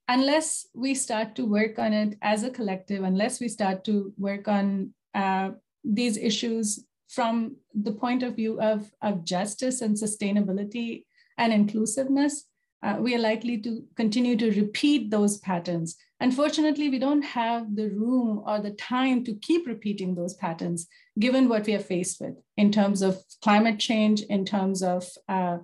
unless 0.08 0.66
we 0.74 0.94
start 0.94 1.34
to 1.36 1.44
work 1.44 1.78
on 1.78 1.92
it 1.92 2.16
as 2.22 2.42
a 2.42 2.50
collective, 2.50 3.02
unless 3.02 3.40
we 3.40 3.48
start 3.48 3.84
to 3.84 4.12
work 4.16 4.48
on 4.48 4.94
uh, 5.14 5.50
these 5.84 6.16
issues 6.16 6.84
from 7.08 7.56
the 7.74 7.92
point 7.92 8.22
of 8.22 8.36
view 8.36 8.60
of, 8.60 8.90
of 9.02 9.24
justice 9.24 9.80
and 9.80 9.96
sustainability 9.96 11.04
and 11.38 11.52
inclusiveness, 11.52 12.44
uh, 12.82 12.96
we 13.00 13.14
are 13.14 13.18
likely 13.18 13.58
to 13.58 13.82
continue 13.96 14.36
to 14.36 14.50
repeat 14.52 15.10
those 15.10 15.38
patterns. 15.38 15.96
Unfortunately, 16.20 16.88
we 16.88 16.98
don't 16.98 17.22
have 17.22 17.74
the 17.74 17.90
room 17.90 18.42
or 18.46 18.60
the 18.60 18.70
time 18.70 19.24
to 19.24 19.34
keep 19.34 19.66
repeating 19.66 20.14
those 20.14 20.34
patterns, 20.34 20.86
given 21.18 21.48
what 21.48 21.66
we 21.66 21.74
are 21.74 21.80
faced 21.80 22.20
with 22.20 22.34
in 22.56 22.70
terms 22.70 23.02
of 23.02 23.22
climate 23.42 23.78
change, 23.78 24.22
in 24.22 24.44
terms 24.44 24.82
of, 24.82 25.06
uh, 25.28 25.58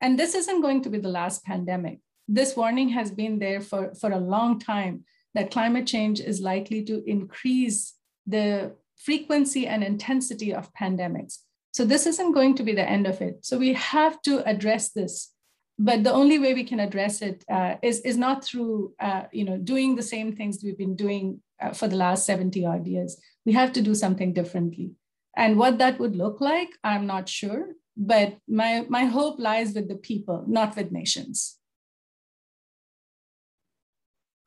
and 0.00 0.18
this 0.18 0.34
isn't 0.34 0.62
going 0.62 0.82
to 0.82 0.90
be 0.90 0.98
the 0.98 1.08
last 1.08 1.44
pandemic. 1.44 2.00
This 2.28 2.56
warning 2.56 2.88
has 2.90 3.10
been 3.10 3.38
there 3.38 3.60
for, 3.60 3.94
for 3.94 4.10
a 4.10 4.18
long 4.18 4.58
time 4.58 5.04
that 5.34 5.50
climate 5.50 5.86
change 5.86 6.20
is 6.20 6.40
likely 6.40 6.82
to 6.84 7.02
increase 7.08 7.94
the 8.26 8.74
frequency 8.96 9.66
and 9.66 9.82
intensity 9.82 10.54
of 10.54 10.72
pandemics. 10.74 11.38
So 11.72 11.84
this 11.84 12.06
isn't 12.06 12.32
going 12.32 12.54
to 12.56 12.62
be 12.62 12.72
the 12.72 12.88
end 12.88 13.06
of 13.06 13.20
it. 13.20 13.44
So 13.44 13.58
we 13.58 13.72
have 13.74 14.22
to 14.22 14.48
address 14.48 14.92
this. 14.92 15.32
But 15.76 16.04
the 16.04 16.12
only 16.12 16.38
way 16.38 16.54
we 16.54 16.62
can 16.62 16.78
address 16.78 17.20
it 17.20 17.44
uh, 17.50 17.74
is 17.82 18.00
is 18.02 18.16
not 18.16 18.44
through 18.44 18.94
uh, 19.00 19.24
you 19.32 19.44
know 19.44 19.58
doing 19.58 19.96
the 19.96 20.04
same 20.04 20.36
things 20.36 20.62
we've 20.62 20.78
been 20.78 20.94
doing 20.94 21.42
uh, 21.60 21.72
for 21.72 21.88
the 21.88 21.96
last 21.96 22.26
70 22.26 22.64
odd 22.64 22.86
years. 22.86 23.20
We 23.44 23.54
have 23.54 23.72
to 23.72 23.82
do 23.82 23.96
something 23.96 24.32
differently. 24.32 24.92
And 25.36 25.58
what 25.58 25.78
that 25.78 25.98
would 25.98 26.14
look 26.14 26.40
like 26.40 26.68
i'm 26.84 27.06
not 27.06 27.28
sure. 27.28 27.74
But 27.96 28.38
my 28.46 28.86
my 28.88 29.06
hope 29.06 29.40
lies 29.40 29.74
with 29.74 29.88
the 29.88 29.96
people 29.96 30.44
not 30.46 30.76
with 30.76 30.92
nations 30.92 31.58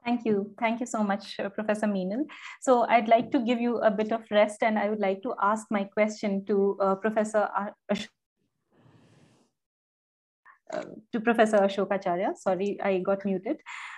Thank 0.07 0.23
you. 0.23 0.53
Thank 0.57 0.79
you 0.79 0.85
so 0.85 1.03
much, 1.03 1.38
uh, 1.38 1.49
Professor 1.49 1.85
Meenal. 1.85 2.23
So 2.61 2.85
I'd 2.88 3.09
like 3.09 3.29
to 3.31 3.39
give 3.39 3.59
you 3.59 3.79
a 3.79 3.91
bit 3.91 4.13
of 4.13 4.21
rest 4.31 4.63
and 4.63 4.79
I 4.79 4.89
would 4.89 5.01
like 5.01 5.21
to 5.23 5.34
ask 5.41 5.67
my 5.69 5.84
question 5.84 6.45
to 6.45 6.77
uh, 6.81 6.95
Professor 6.95 7.49
Ash 7.91 8.07
uh, 10.73 10.84
to 11.11 11.19
Professor 11.19 11.57
Ashok 11.57 11.93
Acharya. 11.93 12.31
Sorry, 12.38 12.79
I 12.81 12.99
got 12.99 13.25
muted. 13.25 13.57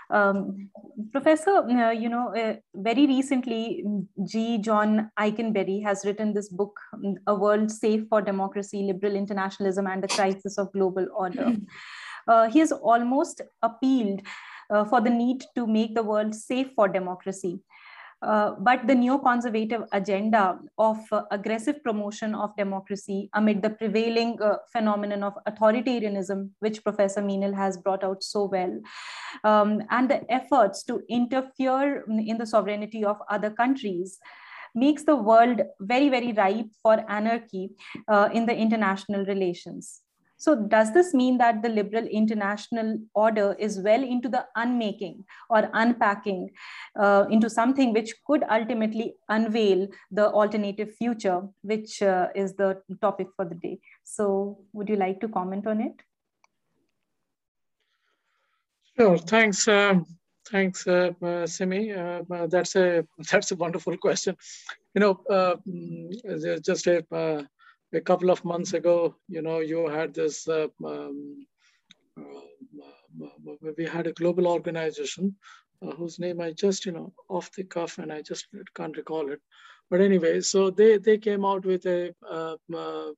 Um, 0.10 0.72
Professor, 1.12 1.58
uh, 1.58 1.92
you 1.92 2.10
know, 2.10 2.36
uh, 2.36 2.56
very 2.74 3.06
recently, 3.06 3.84
G. 4.28 4.58
John 4.58 5.12
Ikenberry 5.20 5.84
has 5.84 6.06
written 6.06 6.34
this 6.34 6.50
book, 6.50 6.80
A 7.28 7.36
World 7.36 7.70
Safe 7.70 8.08
for 8.10 8.20
Democracy, 8.20 8.82
Liberal 8.82 9.16
Internationalism, 9.16 9.86
and 9.86 10.02
the 10.02 10.08
Crisis 10.08 10.58
of 10.58 10.72
Global 10.74 11.06
Order. 11.16 11.56
Uh, 12.28 12.48
he 12.48 12.60
has 12.60 12.72
almost 12.72 13.42
appealed 13.64 14.22
for 14.90 15.02
the 15.02 15.10
need 15.10 15.44
to 15.56 15.66
make 15.66 15.96
the 15.96 16.04
world 16.04 16.36
safe 16.36 16.72
for 16.76 16.88
democracy. 16.88 17.60
Uh, 18.22 18.52
but 18.60 18.86
the 18.86 18.94
neoconservative 18.94 19.88
agenda 19.94 20.60
of 20.78 20.98
uh, 21.14 21.22
aggressive 21.32 21.82
promotion 21.84 22.36
of 22.36 22.54
democracy 22.58 23.30
amid 23.34 23.62
the 23.62 23.70
prevailing 23.70 24.38
uh, 24.42 24.58
phenomenon 24.74 25.24
of 25.24 25.34
authoritarianism, 25.48 26.50
which 26.60 26.84
Professor 26.84 27.22
Meenal 27.22 27.56
has 27.56 27.78
brought 27.78 28.04
out 28.04 28.22
so 28.22 28.44
well, 28.44 28.78
um, 29.46 29.82
and 29.90 30.10
the 30.10 30.30
efforts 30.30 30.84
to 30.84 31.02
interfere 31.08 32.04
in 32.10 32.38
the 32.38 32.46
sovereignty 32.46 33.06
of 33.06 33.18
other 33.30 33.50
countries 33.50 34.20
makes 34.76 35.04
the 35.04 35.16
world 35.16 35.62
very, 35.80 36.10
very 36.10 36.34
ripe 36.34 36.70
for 36.84 37.04
anarchy 37.10 37.70
uh, 38.10 38.28
in 38.34 38.46
the 38.46 38.56
international 38.56 39.24
relations. 39.26 40.02
So 40.40 40.56
does 40.56 40.94
this 40.94 41.14
mean 41.14 41.38
that 41.40 41.62
the 41.62 41.68
liberal 41.68 42.06
international 42.06 42.98
order 43.14 43.58
is 43.60 43.82
well 43.82 44.02
into 44.02 44.30
the 44.30 44.46
unmaking 44.56 45.26
or 45.50 45.70
unpacking 45.74 46.52
uh, 46.98 47.26
into 47.30 47.50
something 47.50 47.92
which 47.92 48.14
could 48.26 48.46
ultimately 48.50 49.16
unveil 49.28 49.90
the 50.12 50.32
alternative 50.32 50.96
future, 50.96 51.42
which 51.62 52.02
uh, 52.02 52.28
is 52.36 52.54
the 52.54 52.82
topic 53.02 53.28
for 53.36 53.44
the 53.44 53.56
day? 53.56 53.80
So 54.06 54.60
would 54.72 54.88
you 54.88 54.96
like 54.96 55.20
to 55.20 55.28
comment 55.28 55.68
on 55.68 55.82
it? 55.82 56.02
Sure, 58.98 59.18
thanks. 59.18 59.68
Um, 59.68 60.06
thanks, 60.50 60.88
uh, 60.88 61.12
uh, 61.22 61.48
Simi. 61.48 61.92
Uh, 61.92 62.22
uh 62.34 62.48
that's 62.48 62.78
a 62.78 63.06
that's 63.32 63.52
a 63.52 63.58
wonderful 63.58 63.98
question. 63.98 64.38
You 64.96 65.02
know, 65.02 65.20
uh, 65.30 65.56
mm, 65.68 66.64
just 66.64 66.88
a 66.88 67.04
a 67.94 68.02
couple 68.02 68.30
of 68.30 68.46
months 68.46 68.74
ago, 68.74 69.16
you 69.28 69.42
know, 69.42 69.60
you 69.60 69.88
had 69.88 70.14
this, 70.14 70.48
uh, 70.48 70.68
um, 70.86 71.46
uh, 72.18 73.54
we 73.78 73.86
had 73.86 74.08
a 74.08 74.14
global 74.14 74.48
organization 74.48 75.36
uh, 75.82 75.92
whose 75.92 76.20
name 76.20 76.42
I 76.42 76.52
just, 76.52 76.86
you 76.86 76.92
know, 76.92 77.14
off 77.30 77.52
the 77.54 77.64
cuff 77.64 77.98
and 77.98 78.12
I 78.12 78.22
just 78.22 78.48
can't 78.76 78.96
recall 78.96 79.32
it. 79.32 79.42
But 79.90 80.02
anyway, 80.02 80.42
so 80.42 80.70
they, 80.70 80.98
they 80.98 81.18
came 81.18 81.44
out 81.44 81.66
with 81.66 81.86
a, 81.88 82.14
uh, 82.30 82.58
uh, 82.74 83.12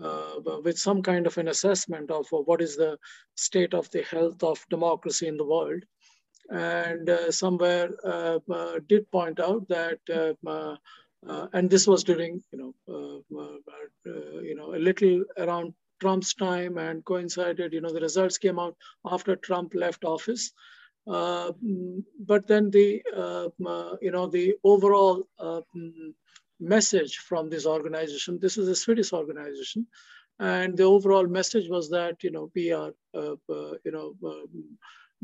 uh, 0.00 0.60
with 0.64 0.78
some 0.78 1.02
kind 1.02 1.26
of 1.26 1.38
an 1.38 1.48
assessment 1.48 2.10
of 2.10 2.26
what 2.30 2.60
is 2.60 2.76
the 2.76 2.98
state 3.34 3.74
of 3.74 3.90
the 3.90 4.02
health 4.02 4.42
of 4.44 4.64
democracy 4.70 5.26
in 5.26 5.36
the 5.36 5.44
world. 5.44 5.82
And 6.50 7.08
somewhere 7.30 7.88
did 8.88 9.10
point 9.10 9.40
out 9.40 9.66
that 9.68 9.98
uh, 11.28 11.46
and 11.52 11.70
this 11.70 11.86
was 11.86 12.02
during, 12.04 12.42
you 12.52 12.58
know, 12.58 13.22
uh, 13.36 14.10
uh, 14.10 14.40
you 14.40 14.54
know, 14.56 14.74
a 14.74 14.78
little 14.78 15.24
around 15.38 15.72
Trump's 16.00 16.34
time 16.34 16.78
and 16.78 17.04
coincided, 17.04 17.72
you 17.72 17.80
know, 17.80 17.92
the 17.92 18.00
results 18.00 18.38
came 18.38 18.58
out 18.58 18.76
after 19.04 19.36
Trump 19.36 19.74
left 19.74 20.04
office. 20.04 20.52
Uh, 21.06 21.52
but 22.26 22.46
then 22.46 22.70
the, 22.70 23.02
uh, 23.16 23.48
you 24.00 24.10
know, 24.10 24.26
the 24.26 24.54
overall 24.64 25.26
message 26.60 27.18
from 27.18 27.50
this 27.50 27.66
organization, 27.66 28.38
this 28.40 28.56
is 28.58 28.68
a 28.68 28.74
Swedish 28.74 29.12
organization, 29.12 29.86
and 30.38 30.76
the 30.76 30.84
overall 30.84 31.26
message 31.26 31.68
was 31.68 31.90
that, 31.90 32.22
you 32.22 32.30
know, 32.30 32.50
we 32.54 32.72
are, 32.72 32.92
you 33.14 33.92
know, 33.92 34.14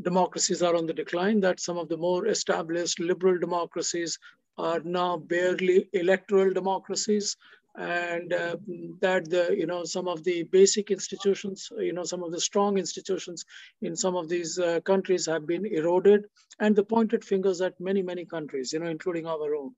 democracies 0.01 0.61
are 0.61 0.75
on 0.75 0.85
the 0.85 0.93
decline, 0.93 1.41
that 1.41 1.59
some 1.59 1.77
of 1.77 1.89
the 1.89 1.97
more 1.97 2.27
established 2.27 2.99
liberal 2.99 3.37
democracies 3.37 4.17
are 4.59 4.81
now 4.83 5.17
barely 5.17 5.89
electoral 5.93 6.53
democracies 6.53 7.35
and 7.79 8.33
uh, 8.33 8.57
that 8.99 9.29
the 9.29 9.55
you 9.57 9.65
know 9.65 9.83
some 9.83 10.07
of 10.07 10.23
the 10.23 10.43
basic 10.43 10.91
institutions 10.91 11.69
you 11.77 11.93
know 11.93 12.03
some 12.03 12.23
of 12.23 12.31
the 12.31 12.41
strong 12.41 12.77
institutions 12.77 13.45
in 13.81 13.95
some 13.95 14.15
of 14.15 14.27
these 14.27 14.57
uh, 14.59 14.79
countries 14.81 15.25
have 15.25 15.45
been 15.47 15.65
eroded 15.65 16.25
and 16.59 16.75
the 16.75 16.83
pointed 16.83 17.23
fingers 17.23 17.61
at 17.61 17.79
many 17.79 18.01
many 18.01 18.25
countries 18.25 18.73
you 18.73 18.79
know 18.79 18.89
including 18.97 19.25
our 19.25 19.55
own. 19.55 19.73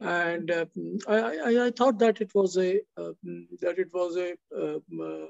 And 0.00 0.50
uh, 0.50 0.66
I, 1.06 1.16
I, 1.16 1.66
I, 1.66 1.70
thought 1.70 1.98
that 2.00 2.20
it 2.20 2.32
was 2.34 2.56
a 2.56 2.80
uh, 2.96 3.12
that 3.60 3.78
it 3.78 3.88
was 3.94 4.16
a, 4.16 4.34
um, 4.60 5.28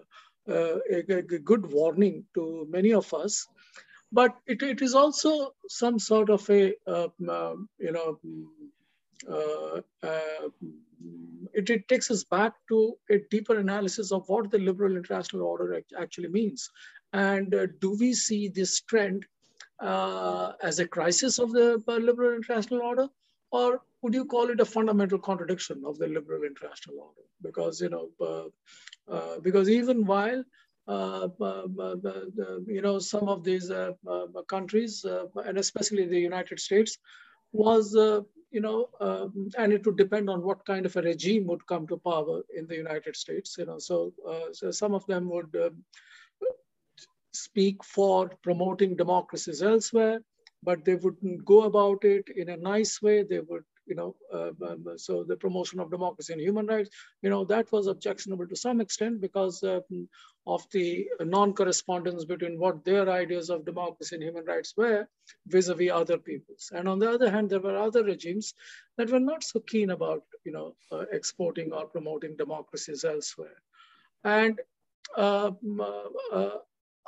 uh, 0.49 0.79
a, 0.91 1.19
a, 1.19 1.23
good 1.23 1.71
warning 1.71 2.25
to 2.35 2.67
many 2.71 2.95
of 2.95 3.13
us. 3.13 3.47
But 4.11 4.35
it, 4.47 4.63
it 4.63 4.81
is 4.81 4.95
also 4.95 5.53
some 5.69 5.99
sort 5.99 6.31
of 6.31 6.49
a 6.49 6.73
you 6.89 7.13
know 7.19 7.67
uh, 7.79 7.91
uh, 7.91 8.62
Uh, 9.29 9.81
uh, 10.03 10.49
it, 11.55 11.69
it, 11.69 11.89
takes 11.89 12.11
us 12.11 12.25
back 12.25 12.55
to 12.69 12.95
a 13.11 13.19
deeper 13.31 13.59
analysis 13.59 14.11
of 14.11 14.29
what 14.29 14.51
the 14.51 14.59
liberal 14.59 14.97
international 14.97 15.43
order 15.43 15.81
actually 15.99 16.29
means. 16.29 16.71
And 17.13 17.55
uh, 17.55 17.67
do 17.81 17.97
we 17.99 18.15
see 18.15 18.49
this 18.49 18.81
trend 18.81 19.27
uh, 19.81 20.53
as 20.63 20.79
a 20.79 20.87
crisis 20.87 21.39
of 21.39 21.53
the 21.53 21.83
liberal 21.87 22.35
international 22.35 22.83
order? 22.83 23.09
Or 23.51 23.83
would 24.01 24.15
you 24.15 24.25
call 24.25 24.51
it 24.51 24.61
a 24.61 24.65
fundamental 24.65 25.19
contradiction 25.19 25.83
of 25.85 25.99
the 25.99 26.09
liberal 26.09 26.43
international 26.45 26.99
order? 26.99 27.21
Because, 27.43 27.81
you 27.81 27.91
know, 27.91 28.09
uh, 29.09 29.41
because 29.41 29.69
even 29.69 30.07
while 30.07 30.43
uh, 30.89 31.29
you 32.67 32.81
know, 32.83 32.99
some 32.99 33.29
of 33.29 33.45
these 33.45 33.71
uh, 33.71 33.93
countries, 34.49 35.05
and 35.45 35.59
especially 35.59 36.07
the 36.07 36.19
United 36.19 36.59
States, 36.59 36.99
was 37.53 37.95
you 38.53 38.61
know, 38.61 38.89
um, 39.01 39.49
and 39.59 39.73
it 39.73 39.85
would 39.87 39.97
depend 39.97 40.29
on 40.29 40.43
what 40.43 40.65
kind 40.67 40.87
of 40.87 40.95
a 40.97 41.03
regime 41.03 41.47
would 41.47 41.67
come 41.67 41.87
to 41.87 41.97
power 41.97 42.43
in 42.55 42.67
the 42.67 42.77
United 42.77 43.17
States, 43.17 43.57
you 43.59 43.67
know. 43.67 43.79
So, 43.79 44.13
uh, 44.29 44.53
so 44.53 44.71
some 44.71 44.95
of 44.95 45.07
them 45.07 45.29
would 45.31 45.57
uh, 45.57 45.71
speak 47.33 47.83
for 47.83 48.31
promoting 48.43 48.95
democracies 48.97 49.63
elsewhere, 49.63 50.21
but 50.63 50.85
they 50.85 50.97
wouldn't 50.97 51.45
go 51.45 51.63
about 51.63 52.05
it 52.05 52.29
in 52.37 52.51
a 52.51 52.57
nice 52.57 53.01
way. 53.01 53.23
They 53.23 53.41
would 53.41 53.65
you 53.87 53.95
know, 53.95 54.15
uh, 54.33 54.51
um, 54.67 54.87
so 54.97 55.25
the 55.25 55.37
promotion 55.37 55.81
of 55.81 55.91
democracy 55.91 56.33
and 56.33 56.43
human 56.43 56.67
rights, 56.67 56.91
you 57.23 57.31
know, 57.31 57.45
that 57.45 57.71
was 57.73 57.87
objectionable 57.87 58.47
to 58.47 58.57
some 58.57 58.81
extent 58.81 59.21
because 59.21 59.63
uh, 59.63 59.81
of 60.47 60.65
the 60.73 61.07
non-correspondence 61.21 62.25
between 62.25 62.59
what 62.59 62.85
their 62.85 63.09
ideas 63.11 63.51
of 63.51 63.65
democracy 63.65 64.17
and 64.17 64.25
human 64.25 64.45
rights 64.45 64.75
were 64.77 65.07
vis-a-vis 65.47 65.91
-vis 65.91 66.01
other 66.01 66.19
people's. 66.19 66.71
And 66.77 66.89
on 66.89 66.99
the 66.99 67.11
other 67.11 67.31
hand, 67.31 67.51
there 67.51 67.65
were 67.67 67.77
other 67.77 68.05
regimes 68.05 68.55
that 68.97 69.11
were 69.11 69.27
not 69.33 69.45
so 69.45 69.61
keen 69.61 69.91
about, 69.91 70.25
you 70.45 70.53
know, 70.53 70.69
uh, 70.93 71.05
exporting 71.19 71.73
or 71.73 71.87
promoting 71.87 72.37
democracies 72.37 73.05
elsewhere. 73.05 73.59
And 74.25 74.61
uh, 75.17 75.51
uh, 76.33 76.59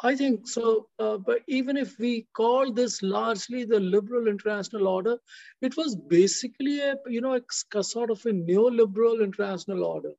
I 0.02 0.14
think 0.16 0.46
so. 0.48 0.88
Uh, 0.98 1.16
but 1.18 1.42
even 1.46 1.76
if 1.76 1.98
we 1.98 2.26
call 2.34 2.72
this 2.72 3.02
largely 3.02 3.64
the 3.64 3.80
liberal 3.80 4.26
international 4.28 4.86
order, 4.88 5.18
it 5.62 5.76
was 5.76 5.96
basically 5.96 6.80
a 6.80 6.96
you 7.06 7.20
know 7.20 7.34
a, 7.34 7.42
a 7.78 7.82
sort 7.84 8.10
of 8.10 8.24
a 8.26 8.30
neoliberal 8.30 9.22
international 9.22 9.84
order, 9.84 10.12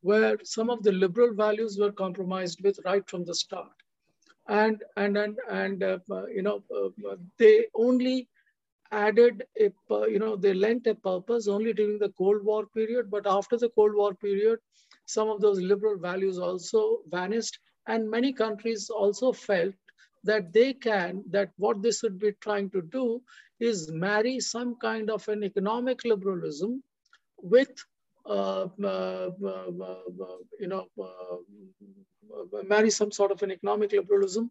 where 0.00 0.38
some 0.44 0.70
of 0.70 0.82
the 0.82 0.92
liberal 0.92 1.34
values 1.34 1.78
were 1.78 1.92
compromised 1.92 2.60
with 2.62 2.78
right 2.84 3.08
from 3.08 3.24
the 3.24 3.34
start, 3.34 3.72
and 4.48 4.82
and 4.96 5.16
and 5.16 5.38
and 5.48 5.82
uh, 5.82 5.98
you 6.34 6.42
know 6.42 6.62
uh, 6.74 7.16
they 7.38 7.66
only 7.74 8.28
added 8.92 9.44
a 9.60 9.70
you 10.14 10.18
know 10.18 10.36
they 10.36 10.52
lent 10.54 10.86
a 10.86 10.94
purpose 10.94 11.48
only 11.48 11.72
during 11.72 11.98
the 11.98 12.10
Cold 12.18 12.44
War 12.44 12.66
period, 12.66 13.10
but 13.10 13.26
after 13.26 13.56
the 13.56 13.70
Cold 13.70 13.94
War 13.94 14.14
period, 14.14 14.58
some 15.06 15.28
of 15.28 15.40
those 15.40 15.60
liberal 15.60 15.98
values 15.98 16.38
also 16.38 17.00
vanished 17.08 17.58
and 17.86 18.10
many 18.10 18.32
countries 18.32 18.90
also 18.90 19.32
felt 19.32 19.74
that 20.24 20.52
they 20.52 20.72
can, 20.72 21.24
that 21.30 21.50
what 21.56 21.82
they 21.82 21.90
should 21.90 22.18
be 22.18 22.32
trying 22.40 22.70
to 22.70 22.82
do 22.82 23.20
is 23.60 23.90
marry 23.90 24.38
some 24.40 24.76
kind 24.76 25.10
of 25.10 25.26
an 25.28 25.42
economic 25.42 26.04
liberalism 26.04 26.82
with, 27.38 27.70
uh, 28.26 28.66
uh, 28.82 29.30
uh, 29.44 30.02
you 30.60 30.68
know, 30.68 30.86
uh, 31.00 32.62
marry 32.64 32.90
some 32.90 33.10
sort 33.10 33.32
of 33.32 33.42
an 33.42 33.50
economic 33.50 33.92
liberalism 33.92 34.50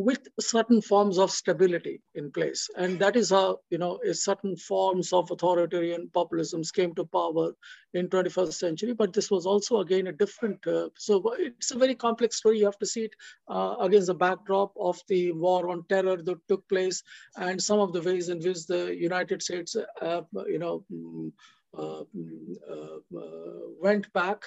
with 0.00 0.28
certain 0.40 0.80
forms 0.80 1.18
of 1.18 1.30
stability 1.30 2.00
in 2.14 2.30
place. 2.30 2.70
And 2.74 2.98
that 3.00 3.16
is 3.16 3.28
how, 3.28 3.58
you 3.68 3.76
know, 3.76 3.98
certain 4.12 4.56
forms 4.56 5.12
of 5.12 5.30
authoritarian 5.30 6.08
populisms 6.14 6.72
came 6.72 6.94
to 6.94 7.04
power 7.04 7.52
in 7.92 8.08
21st 8.08 8.54
century. 8.54 8.94
But 8.94 9.12
this 9.12 9.30
was 9.30 9.44
also, 9.44 9.80
again, 9.80 10.06
a 10.06 10.12
different, 10.12 10.66
uh, 10.66 10.88
so 10.96 11.34
it's 11.38 11.72
a 11.72 11.78
very 11.78 11.94
complex 11.94 12.36
story. 12.36 12.60
You 12.60 12.64
have 12.64 12.78
to 12.78 12.86
see 12.86 13.02
it 13.02 13.14
uh, 13.48 13.76
against 13.78 14.06
the 14.06 14.14
backdrop 14.14 14.72
of 14.80 14.98
the 15.08 15.32
war 15.32 15.68
on 15.68 15.84
terror 15.90 16.16
that 16.16 16.48
took 16.48 16.66
place 16.70 17.02
and 17.36 17.62
some 17.62 17.78
of 17.78 17.92
the 17.92 18.00
ways 18.00 18.30
in 18.30 18.38
which 18.38 18.66
the 18.66 18.96
United 18.96 19.42
States, 19.42 19.76
uh, 20.00 20.22
you 20.46 20.58
know, 20.58 20.82
mm, 20.90 21.30
uh, 21.76 22.04
mm, 22.16 22.56
uh, 22.68 23.18
uh, 23.18 23.60
went 23.82 24.10
back 24.14 24.44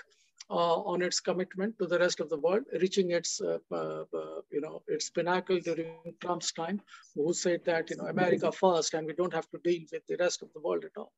on 0.50 1.02
its 1.02 1.20
commitment 1.20 1.78
to 1.80 1.88
the 1.88 2.00
rest 2.00 2.20
of 2.20 2.30
the 2.30 2.38
world, 2.38 2.64
reaching 2.82 3.12
its, 3.12 3.42
uh, 3.42 3.58
uh, 3.72 4.04
you 4.52 4.62
know, 4.62 4.82
its 4.88 5.10
pinnacle 5.10 5.60
during 5.60 5.96
Trump's 6.20 6.52
time, 6.52 6.82
who 7.16 7.34
said 7.34 7.62
that, 7.66 7.90
you 7.90 7.98
know, 7.98 8.06
America 8.06 8.52
first, 8.52 8.94
and 8.94 9.08
we 9.08 9.14
don't 9.14 9.34
have 9.34 9.50
to 9.50 9.60
deal 9.64 9.82
with 9.92 10.06
the 10.08 10.18
rest 10.18 10.42
of 10.42 10.50
the 10.54 10.62
world 10.62 10.84
at 10.86 10.98
all. 10.98 11.12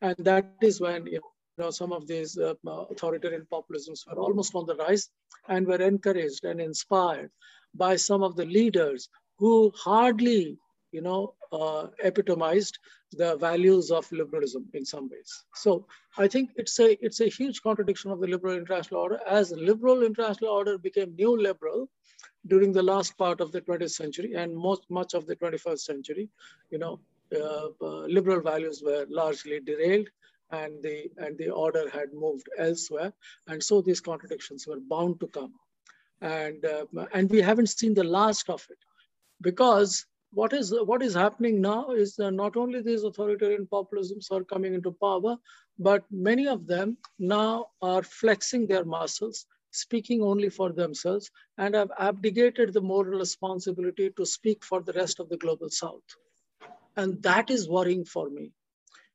And 0.00 0.16
that 0.18 0.46
is 0.62 0.80
when, 0.80 1.06
you 1.06 1.20
know, 1.58 1.70
some 1.70 1.92
of 1.92 2.06
these 2.06 2.38
uh, 2.38 2.54
authoritarian 2.66 3.46
populisms 3.52 4.06
were 4.06 4.20
almost 4.20 4.54
on 4.54 4.66
the 4.66 4.76
rise 4.76 5.08
and 5.48 5.66
were 5.66 5.82
encouraged 5.82 6.44
and 6.44 6.60
inspired 6.60 7.30
by 7.74 7.96
some 7.96 8.22
of 8.22 8.36
the 8.36 8.46
leaders 8.46 9.08
who 9.38 9.72
hardly, 9.76 10.58
you 10.92 11.02
know, 11.02 11.34
uh, 11.52 11.86
epitomized 12.02 12.78
the 13.12 13.36
values 13.36 13.90
of 13.90 14.10
liberalism 14.12 14.68
in 14.74 14.84
some 14.84 15.08
ways. 15.08 15.44
So 15.54 15.86
I 16.16 16.28
think 16.28 16.50
it's 16.56 16.78
a 16.78 17.04
it's 17.04 17.20
a 17.20 17.28
huge 17.28 17.62
contradiction 17.62 18.10
of 18.10 18.20
the 18.20 18.26
liberal 18.26 18.56
international 18.56 19.00
order 19.00 19.20
as 19.26 19.50
liberal 19.52 20.02
international 20.02 20.50
order 20.50 20.76
became 20.78 21.16
neoliberal 21.16 21.88
during 22.46 22.72
the 22.72 22.82
last 22.82 23.16
part 23.16 23.40
of 23.40 23.52
the 23.52 23.60
20th 23.60 23.90
century 23.90 24.34
and 24.34 24.54
most 24.54 24.82
much 24.90 25.14
of 25.14 25.26
the 25.26 25.36
21st 25.36 25.80
century. 25.80 26.28
You 26.70 26.78
know, 26.78 27.00
uh, 27.34 27.68
uh, 27.80 28.06
liberal 28.06 28.40
values 28.40 28.82
were 28.84 29.06
largely 29.08 29.60
derailed 29.60 30.08
and 30.50 30.82
the 30.82 31.10
and 31.18 31.36
the 31.38 31.50
order 31.50 31.88
had 31.90 32.12
moved 32.12 32.48
elsewhere, 32.58 33.12
and 33.48 33.62
so 33.62 33.82
these 33.82 34.00
contradictions 34.00 34.66
were 34.66 34.80
bound 34.80 35.20
to 35.20 35.26
come, 35.28 35.52
and 36.20 36.64
uh, 36.64 36.86
and 37.12 37.30
we 37.30 37.40
haven't 37.40 37.68
seen 37.68 37.94
the 37.94 38.04
last 38.04 38.48
of 38.48 38.66
it 38.70 38.78
because 39.42 40.06
what 40.32 40.52
is 40.52 40.74
what 40.84 41.02
is 41.02 41.14
happening 41.14 41.60
now 41.60 41.90
is 41.90 42.18
not 42.18 42.56
only 42.56 42.82
these 42.82 43.04
authoritarian 43.04 43.66
populisms 43.66 44.30
are 44.30 44.44
coming 44.44 44.74
into 44.74 44.92
power, 44.92 45.36
but 45.78 46.04
many 46.10 46.46
of 46.48 46.66
them 46.66 46.96
now 47.18 47.68
are 47.80 48.02
flexing 48.02 48.66
their 48.66 48.84
muscles, 48.84 49.46
speaking 49.70 50.22
only 50.22 50.50
for 50.50 50.72
themselves, 50.72 51.30
and 51.56 51.74
have 51.74 51.90
abdicated 51.98 52.72
the 52.72 52.80
moral 52.80 53.18
responsibility 53.18 54.10
to 54.16 54.26
speak 54.26 54.64
for 54.64 54.82
the 54.82 54.92
rest 54.92 55.18
of 55.20 55.28
the 55.28 55.36
global 55.36 55.70
south. 55.70 56.02
And 56.96 57.22
that 57.22 57.50
is 57.50 57.68
worrying 57.68 58.04
for 58.04 58.28
me. 58.28 58.52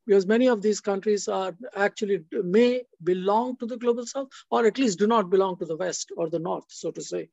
Because 0.05 0.25
many 0.25 0.47
of 0.49 0.61
these 0.61 0.81
countries 0.81 1.27
are 1.27 1.55
actually 1.75 2.25
may 2.31 2.83
belong 3.03 3.55
to 3.57 3.65
the 3.65 3.77
global 3.77 4.05
south, 4.05 4.27
or 4.49 4.65
at 4.65 4.77
least 4.77 4.99
do 4.99 5.07
not 5.07 5.29
belong 5.29 5.57
to 5.59 5.65
the 5.65 5.77
west 5.77 6.11
or 6.17 6.29
the 6.29 6.39
north, 6.39 6.65
so 6.67 6.91
to 6.91 7.01
say. 7.01 7.29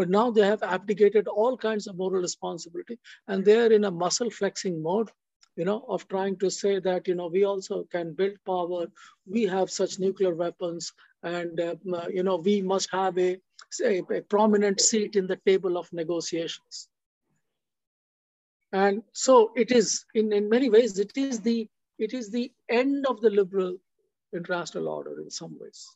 But 0.00 0.08
now 0.08 0.30
they 0.30 0.46
have 0.46 0.62
abdicated 0.62 1.28
all 1.28 1.58
kinds 1.58 1.86
of 1.86 1.98
moral 1.98 2.22
responsibility 2.22 2.98
and 3.28 3.44
they're 3.44 3.70
in 3.70 3.84
a 3.84 3.90
muscle 3.90 4.30
flexing 4.30 4.82
mode, 4.82 5.10
you 5.56 5.66
know, 5.66 5.84
of 5.88 6.08
trying 6.08 6.38
to 6.38 6.50
say 6.50 6.80
that, 6.80 7.06
you 7.06 7.14
know, 7.14 7.26
we 7.26 7.44
also 7.44 7.84
can 7.92 8.14
build 8.14 8.36
power. 8.46 8.86
We 9.26 9.42
have 9.42 9.70
such 9.70 9.98
nuclear 9.98 10.34
weapons 10.34 10.90
and, 11.22 11.60
uh, 11.60 11.74
you 12.08 12.22
know, 12.22 12.36
we 12.36 12.62
must 12.62 12.88
have 12.92 13.18
a, 13.18 13.36
say, 13.70 14.02
a 14.10 14.22
prominent 14.22 14.80
seat 14.80 15.16
in 15.16 15.26
the 15.26 15.38
table 15.44 15.76
of 15.76 15.92
negotiations. 15.92 16.88
And 18.72 19.02
so 19.12 19.52
it 19.54 19.70
is, 19.70 20.06
in, 20.14 20.32
in 20.32 20.48
many 20.48 20.70
ways, 20.70 20.98
it 20.98 21.12
is 21.14 21.40
the 21.40 21.68
it 21.98 22.14
is 22.14 22.30
the 22.30 22.50
end 22.70 23.04
of 23.06 23.20
the 23.20 23.28
liberal 23.28 23.76
international 24.32 24.88
order 24.88 25.20
in 25.20 25.28
some 25.30 25.58
ways. 25.60 25.94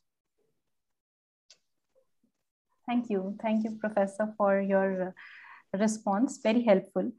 Thank 2.87 3.11
you. 3.11 3.37
Thank 3.43 3.65
you, 3.65 3.79
Professor, 3.81 4.35
for 4.37 4.61
your 4.61 5.15
response. 5.73 6.39
Very 6.43 6.63
helpful. 6.63 7.11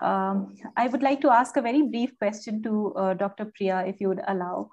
Um, 0.00 0.54
I 0.76 0.86
would 0.86 1.02
like 1.02 1.20
to 1.22 1.30
ask 1.30 1.56
a 1.56 1.62
very 1.62 1.82
brief 1.82 2.16
question 2.18 2.62
to 2.62 2.94
uh, 2.94 3.14
Dr. 3.14 3.52
Priya, 3.56 3.84
if 3.86 4.00
you 4.00 4.08
would 4.08 4.22
allow. 4.28 4.70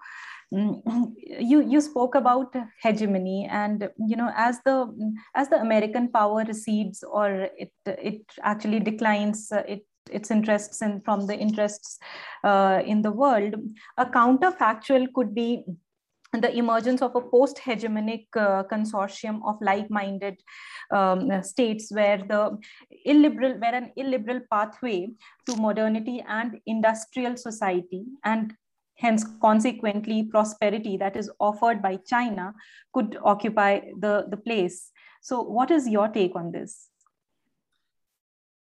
Mm, 0.53 0.81
you 1.17 1.61
you 1.61 1.81
spoke 1.81 2.13
about 2.13 2.55
hegemony, 2.81 3.47
and 3.49 3.89
you 3.97 4.15
know 4.15 4.31
as 4.35 4.59
the 4.65 4.75
as 5.33 5.49
the 5.49 5.59
American 5.59 6.11
power 6.11 6.43
recedes 6.47 7.03
or 7.03 7.49
it 7.57 7.71
it 7.87 8.21
actually 8.43 8.79
declines, 8.79 9.51
uh, 9.51 9.63
it 9.67 9.85
its 10.11 10.29
interests 10.29 10.83
and 10.83 11.03
from 11.03 11.25
the 11.25 11.35
interests 11.35 11.97
uh, 12.43 12.81
in 12.85 13.01
the 13.01 13.11
world, 13.11 13.55
a 13.97 14.05
counterfactual 14.05 15.11
could 15.13 15.33
be 15.33 15.65
the 16.41 16.55
emergence 16.55 17.01
of 17.01 17.15
a 17.15 17.21
post-hegemonic 17.21 18.25
uh, 18.35 18.63
consortium 18.71 19.39
of 19.45 19.55
like-minded 19.61 20.41
um, 20.91 21.43
states 21.43 21.91
where 21.91 22.17
the 22.17 22.57
illiberal 23.05 23.57
where 23.59 23.75
an 23.75 23.91
illiberal 23.95 24.41
pathway 24.51 25.09
to 25.45 25.55
modernity 25.57 26.23
and 26.27 26.59
industrial 26.65 27.37
society 27.37 28.05
and 28.23 28.53
hence 28.97 29.25
consequently 29.41 30.23
prosperity 30.23 30.97
that 30.97 31.15
is 31.15 31.29
offered 31.39 31.81
by 31.81 31.97
china 32.07 32.53
could 32.93 33.17
occupy 33.23 33.79
the 33.99 34.25
the 34.29 34.37
place. 34.37 34.91
So 35.21 35.41
what 35.41 35.71
is 35.71 35.87
your 35.87 36.07
take 36.07 36.35
on 36.35 36.51
this? 36.51 36.89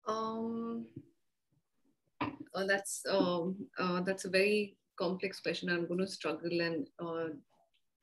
Um 0.07 0.87
uh, 2.55 2.67
that's 2.67 3.03
um, 3.11 3.57
uh, 3.79 4.01
that's 4.03 4.25
a 4.25 4.31
very 4.31 4.77
complex 4.97 5.41
question. 5.41 5.69
I'm 5.69 5.87
going 5.87 6.01
to 6.01 6.07
struggle 6.07 6.61
and 6.61 6.87
uh, 7.01 7.29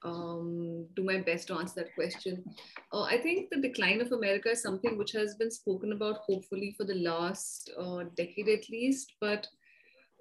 um, 0.04 0.86
do 0.96 1.04
my 1.04 1.20
best 1.20 1.48
to 1.48 1.56
answer 1.56 1.82
that 1.82 1.96
question. 1.96 2.44
Uh, 2.92 3.04
I 3.04 3.18
think 3.18 3.50
the 3.50 3.62
decline 3.62 4.02
of 4.02 4.12
America 4.12 4.50
is 4.50 4.62
something 4.62 4.98
which 4.98 5.12
has 5.12 5.36
been 5.36 5.52
spoken 5.52 5.92
about, 5.92 6.18
hopefully, 6.28 6.74
for 6.78 6.86
the 6.86 6.96
last 6.96 7.72
uh, 7.78 8.04
decade 8.16 8.50
at 8.50 8.70
least, 8.70 9.14
but 9.20 9.48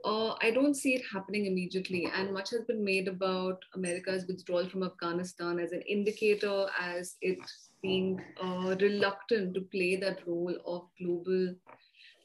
uh, 0.05 0.35
I 0.41 0.51
don't 0.51 0.75
see 0.75 0.95
it 0.95 1.03
happening 1.13 1.47
immediately. 1.47 2.11
And 2.15 2.33
much 2.33 2.51
has 2.51 2.65
been 2.65 2.85
made 2.85 3.09
about 3.09 3.63
America's 3.75 4.27
withdrawal 4.27 4.69
from 4.69 4.83
Afghanistan 4.83 5.59
as 5.59 5.73
an 5.73 5.83
indicator, 5.83 6.67
as 6.81 7.17
it 7.21 7.39
being 7.83 8.23
uh, 8.43 8.77
reluctant 8.81 9.55
to 9.55 9.61
play 9.63 9.97
that 9.97 10.27
role 10.27 10.55
of 10.67 10.89
global 10.99 11.55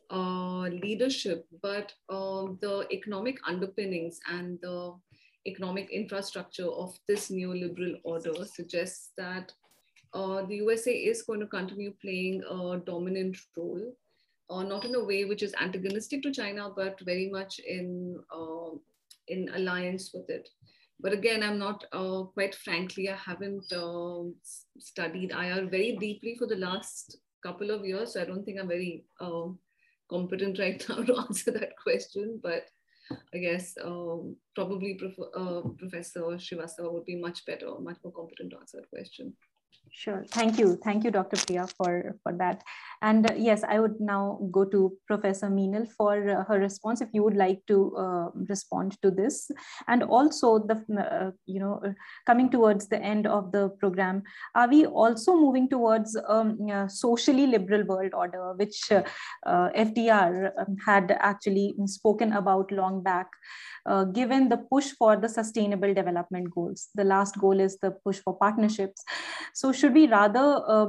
uh, 0.10 0.70
leadership. 0.70 1.46
But 1.62 1.94
um, 2.10 2.58
the 2.62 2.88
economic 2.92 3.40
underpinnings 3.48 4.20
and 4.30 4.60
the 4.62 4.94
economic 5.48 5.90
infrastructure 5.92 6.68
of 6.68 6.98
this 7.08 7.30
neoliberal 7.30 7.96
order 8.04 8.34
suggests 8.46 9.12
that 9.18 9.52
uh, 10.14 10.46
the 10.46 10.56
USA 10.56 10.92
is 10.92 11.24
going 11.24 11.42
to 11.42 11.48
continue 11.48 11.94
playing 12.02 12.42
a 12.50 12.78
dominant 12.78 13.38
role, 13.58 13.94
uh, 14.50 14.64
not 14.64 14.86
in 14.86 14.96
a 14.96 15.04
way 15.04 15.26
which 15.26 15.44
is 15.44 15.54
antagonistic 15.62 16.22
to 16.24 16.32
China, 16.32 16.70
but 16.76 17.00
very 17.02 17.30
much 17.30 17.60
in, 17.60 18.18
uh, 18.34 18.72
in 19.28 19.50
alliance 19.56 20.12
with 20.14 20.30
it. 20.30 20.48
But 21.02 21.12
again, 21.12 21.44
I'm 21.44 21.60
not, 21.60 21.84
uh, 21.92 22.24
quite 22.24 22.56
frankly, 22.56 23.10
I 23.10 23.16
haven't 23.16 23.72
um, 23.74 24.36
studied 24.80 25.32
IR 25.32 25.68
very 25.68 25.98
deeply 26.00 26.36
for 26.40 26.48
the 26.48 26.56
last 26.56 27.18
couple 27.44 27.70
of 27.70 27.86
years. 27.86 28.14
So 28.14 28.22
I 28.22 28.26
don't 28.26 28.46
think 28.46 28.60
I'm 28.60 28.70
very 28.70 29.04
um, 29.20 29.60
competent 30.10 30.60
right 30.60 30.84
now 30.90 31.04
to 31.04 31.18
answer 31.18 31.52
that 31.52 31.74
question. 31.82 32.40
But 32.42 32.68
I 33.34 33.38
guess 33.38 33.76
um, 33.84 34.36
probably 34.56 34.96
Prof 34.96 35.14
uh, 35.36 35.62
Professor 35.78 36.22
Shrivastava 36.22 36.92
would 36.92 37.06
be 37.06 37.16
much 37.16 37.46
better, 37.46 37.68
much 37.80 37.98
more 38.04 38.14
competent 38.14 38.52
to 38.52 38.58
answer 38.60 38.78
that 38.78 38.90
question. 38.90 39.34
Sure. 39.98 40.26
Thank 40.32 40.60
you. 40.60 40.78
Thank 40.84 41.06
you, 41.06 41.10
Dr. 41.10 41.38
Priya, 41.38 41.68
for, 41.78 42.18
for 42.22 42.34
that. 42.34 42.62
And 43.02 43.32
uh, 43.32 43.34
yes, 43.38 43.64
I 43.64 43.80
would 43.80 44.02
now 44.02 44.40
go 44.52 44.66
to 44.66 44.92
Professor 45.08 45.48
Meenal 45.48 45.90
for 45.90 46.30
uh, 46.30 46.44
her 46.44 46.60
response, 46.60 47.00
if 47.00 47.08
you 47.14 47.24
would 47.24 47.38
like 47.38 47.62
to 47.68 47.96
uh, 47.96 48.30
respond 48.50 49.02
to 49.04 49.10
this. 49.10 49.50
And 49.88 50.04
also, 50.04 50.60
the 50.60 50.84
uh, 51.00 51.32
you 51.46 51.62
know, 51.62 51.80
uh, 51.86 51.92
coming 52.28 52.50
towards 52.50 52.90
the 52.90 53.02
end 53.02 53.26
of 53.26 53.54
the 53.54 53.70
program, 53.80 54.24
are 54.54 54.68
we 54.68 54.86
also 54.86 55.34
moving 55.34 55.70
towards 55.70 56.20
um, 56.28 56.60
a 56.70 56.90
socially 56.90 57.48
liberal 57.48 57.86
world 57.86 58.14
order, 58.14 58.54
which 58.58 58.92
uh, 58.92 59.02
FDR 59.46 60.52
um, 60.60 60.76
had 60.86 61.18
actually 61.22 61.74
spoken 61.86 62.34
about 62.34 62.70
long 62.70 63.02
back? 63.02 63.28
uh, 63.86 64.04
given 64.04 64.50
the 64.50 64.58
push 64.58 64.92
for 64.98 65.16
the 65.16 65.30
sustainable 65.30 65.94
development 65.94 66.50
goals. 66.54 66.90
The 66.96 67.04
last 67.04 67.38
goal 67.38 67.60
is 67.60 67.78
the 67.78 67.92
push 67.92 68.20
for 68.20 68.36
partnerships. 68.38 69.04
So 69.54 69.65
should 69.72 69.94
we 69.94 70.08
rather 70.08 70.62
uh, 70.68 70.88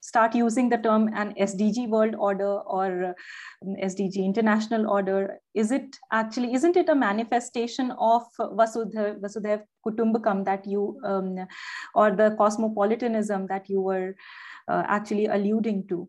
start 0.00 0.34
using 0.34 0.68
the 0.68 0.78
term 0.78 1.08
an 1.14 1.32
SDG 1.40 1.88
world 1.88 2.14
order 2.18 2.58
or 2.58 3.14
SDG 3.64 4.16
international 4.16 4.88
order? 4.90 5.38
Is 5.54 5.70
it 5.70 5.96
actually, 6.10 6.54
isn't 6.54 6.76
it 6.76 6.88
a 6.88 6.94
manifestation 6.94 7.92
of 7.92 8.22
Vasudhaiva, 8.38 9.20
Vasudhaiva 9.20 9.62
Kutumbakam 9.86 10.44
that 10.44 10.66
you, 10.66 11.00
um, 11.04 11.46
or 11.94 12.10
the 12.10 12.34
cosmopolitanism 12.36 13.46
that 13.46 13.68
you 13.68 13.80
were 13.80 14.14
uh, 14.68 14.82
actually 14.86 15.26
alluding 15.26 15.86
to? 15.88 16.08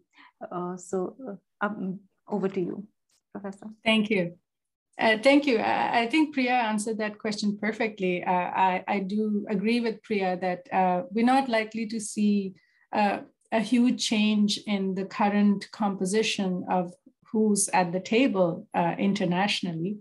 Uh, 0.51 0.75
so 0.75 1.15
uh, 1.27 1.65
um, 1.65 1.99
over 2.27 2.49
to 2.49 2.59
you, 2.59 2.87
Professor. 3.31 3.67
Thank 3.85 4.09
you. 4.09 4.37
Uh, 4.99 5.17
thank 5.17 5.47
you. 5.47 5.57
I, 5.57 6.01
I, 6.01 6.07
think 6.07 6.33
Priya 6.33 6.51
answered 6.51 6.99
that 6.99 7.17
question 7.17 7.57
perfectly. 7.57 8.23
Uh, 8.23 8.31
I, 8.31 8.83
I, 8.87 8.99
do 8.99 9.43
agree 9.49 9.79
with 9.79 10.03
Priya 10.03 10.37
that 10.39 10.71
uh, 10.71 11.03
we're 11.09 11.25
not 11.25 11.49
likely 11.49 11.87
to 11.87 11.99
see 11.99 12.53
uh, 12.91 13.21
a 13.51 13.59
huge 13.59 14.05
change 14.05 14.59
in 14.67 14.93
the 14.93 15.05
current 15.05 15.67
composition 15.71 16.63
of 16.69 16.93
who's 17.31 17.69
at 17.69 17.91
the 17.91 17.99
table 17.99 18.67
uh, 18.75 18.93
internationally. 18.99 19.97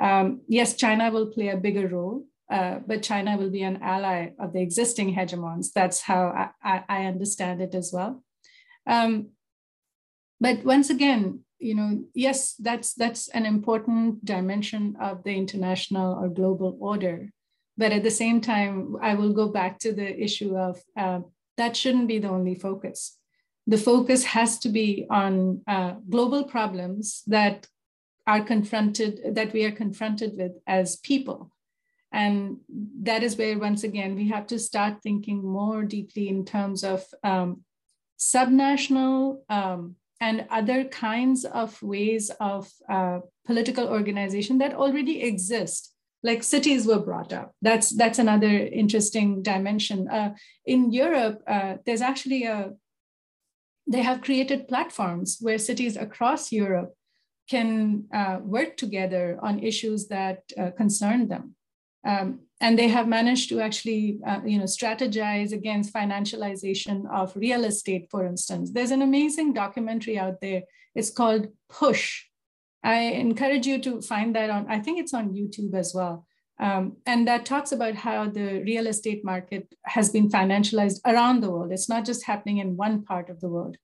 Um, 0.00 0.40
yes, 0.48 0.74
China 0.74 1.12
will 1.12 1.26
play 1.26 1.48
a 1.48 1.56
bigger 1.56 1.86
role, 1.86 2.24
uh, 2.50 2.80
but 2.84 3.04
China 3.04 3.36
will 3.36 3.50
be 3.50 3.62
an 3.62 3.78
ally 3.80 4.30
of 4.40 4.52
the 4.52 4.60
existing 4.60 5.14
hegemons. 5.14 5.72
That's 5.72 6.00
how 6.00 6.50
I, 6.64 6.82
I 6.88 7.04
understand 7.04 7.62
it 7.62 7.76
as 7.76 7.92
well. 7.92 8.24
Um, 8.88 9.28
but 10.40 10.64
once 10.64 10.90
again, 10.90 11.44
you 11.62 11.74
know, 11.74 12.04
yes, 12.14 12.54
that's 12.54 12.94
that's 12.94 13.28
an 13.28 13.46
important 13.46 14.24
dimension 14.24 14.96
of 15.00 15.22
the 15.22 15.34
international 15.34 16.18
or 16.18 16.28
global 16.28 16.76
order. 16.80 17.30
But 17.76 17.92
at 17.92 18.02
the 18.02 18.10
same 18.10 18.40
time, 18.40 18.96
I 19.00 19.14
will 19.14 19.32
go 19.32 19.48
back 19.48 19.78
to 19.80 19.92
the 19.92 20.20
issue 20.20 20.56
of 20.56 20.82
uh, 20.96 21.20
that 21.56 21.76
shouldn't 21.76 22.08
be 22.08 22.18
the 22.18 22.28
only 22.28 22.54
focus. 22.54 23.16
The 23.66 23.78
focus 23.78 24.24
has 24.24 24.58
to 24.60 24.68
be 24.68 25.06
on 25.08 25.62
uh, 25.68 25.92
global 26.10 26.44
problems 26.44 27.22
that 27.28 27.68
are 28.26 28.42
confronted, 28.42 29.34
that 29.34 29.52
we 29.52 29.64
are 29.64 29.72
confronted 29.72 30.32
with 30.36 30.52
as 30.66 30.96
people. 30.96 31.50
And 32.12 32.58
that 33.02 33.22
is 33.22 33.36
where, 33.36 33.58
once 33.58 33.84
again, 33.84 34.14
we 34.16 34.28
have 34.28 34.46
to 34.48 34.58
start 34.58 35.02
thinking 35.02 35.42
more 35.42 35.82
deeply 35.84 36.28
in 36.28 36.44
terms 36.44 36.84
of 36.84 37.04
um, 37.24 37.62
subnational 38.18 39.38
um, 39.48 39.96
and 40.22 40.46
other 40.50 40.84
kinds 40.84 41.44
of 41.44 41.82
ways 41.82 42.30
of 42.38 42.70
uh, 42.88 43.18
political 43.44 43.88
organization 43.88 44.58
that 44.58 44.72
already 44.72 45.20
exist. 45.22 45.92
Like 46.22 46.44
cities 46.44 46.86
were 46.86 47.00
brought 47.00 47.32
up. 47.32 47.52
That's 47.60 47.90
that's 47.90 48.20
another 48.20 48.54
interesting 48.82 49.42
dimension. 49.42 50.08
Uh, 50.08 50.34
in 50.64 50.92
europe 50.92 51.42
uh, 51.54 51.74
there's 51.84 52.04
actually 52.10 52.44
a 52.44 52.70
they 53.94 54.02
have 54.02 54.22
created 54.22 54.68
platforms 54.68 55.38
where 55.40 55.58
cities 55.58 55.96
across 55.96 56.52
europe 56.52 56.94
can 57.50 58.04
uh, 58.14 58.38
work 58.56 58.76
together 58.76 59.38
on 59.42 59.58
issues 59.70 60.06
that 60.08 60.38
uh, 60.56 60.70
concern 60.82 61.26
them. 61.28 61.56
Um, 62.06 62.28
and 62.62 62.78
they 62.78 62.88
have 62.88 63.08
managed 63.08 63.48
to 63.48 63.60
actually 63.60 64.20
uh, 64.26 64.40
you 64.46 64.56
know 64.56 64.64
strategize 64.64 65.52
against 65.52 65.92
financialization 65.92 67.10
of 67.12 67.36
real 67.36 67.64
estate 67.64 68.06
for 68.10 68.24
instance. 68.24 68.70
There's 68.72 68.92
an 68.92 69.02
amazing 69.02 69.52
documentary 69.52 70.18
out 70.18 70.40
there. 70.40 70.62
It's 70.94 71.10
called 71.10 71.48
push. 71.68 72.24
I 72.84 72.98
encourage 73.26 73.66
you 73.66 73.78
to 73.82 74.00
find 74.02 74.34
that 74.34 74.50
on 74.50 74.66
i 74.68 74.78
think 74.80 74.98
it's 74.98 75.14
on 75.14 75.34
youtube 75.34 75.74
as 75.74 75.92
well. 75.94 76.26
Um, 76.58 76.96
and 77.06 77.26
that 77.26 77.44
talks 77.44 77.72
about 77.72 77.94
how 77.94 78.28
the 78.28 78.62
real 78.62 78.86
estate 78.86 79.24
market 79.24 79.74
has 79.84 80.10
been 80.10 80.28
financialized 80.28 81.00
around 81.04 81.40
the 81.40 81.50
world. 81.50 81.72
It's 81.72 81.88
not 81.88 82.04
just 82.04 82.24
happening 82.24 82.58
in 82.58 82.76
one 82.76 83.04
part 83.04 83.30
of 83.30 83.40
the 83.40 83.48
world. 83.48 83.76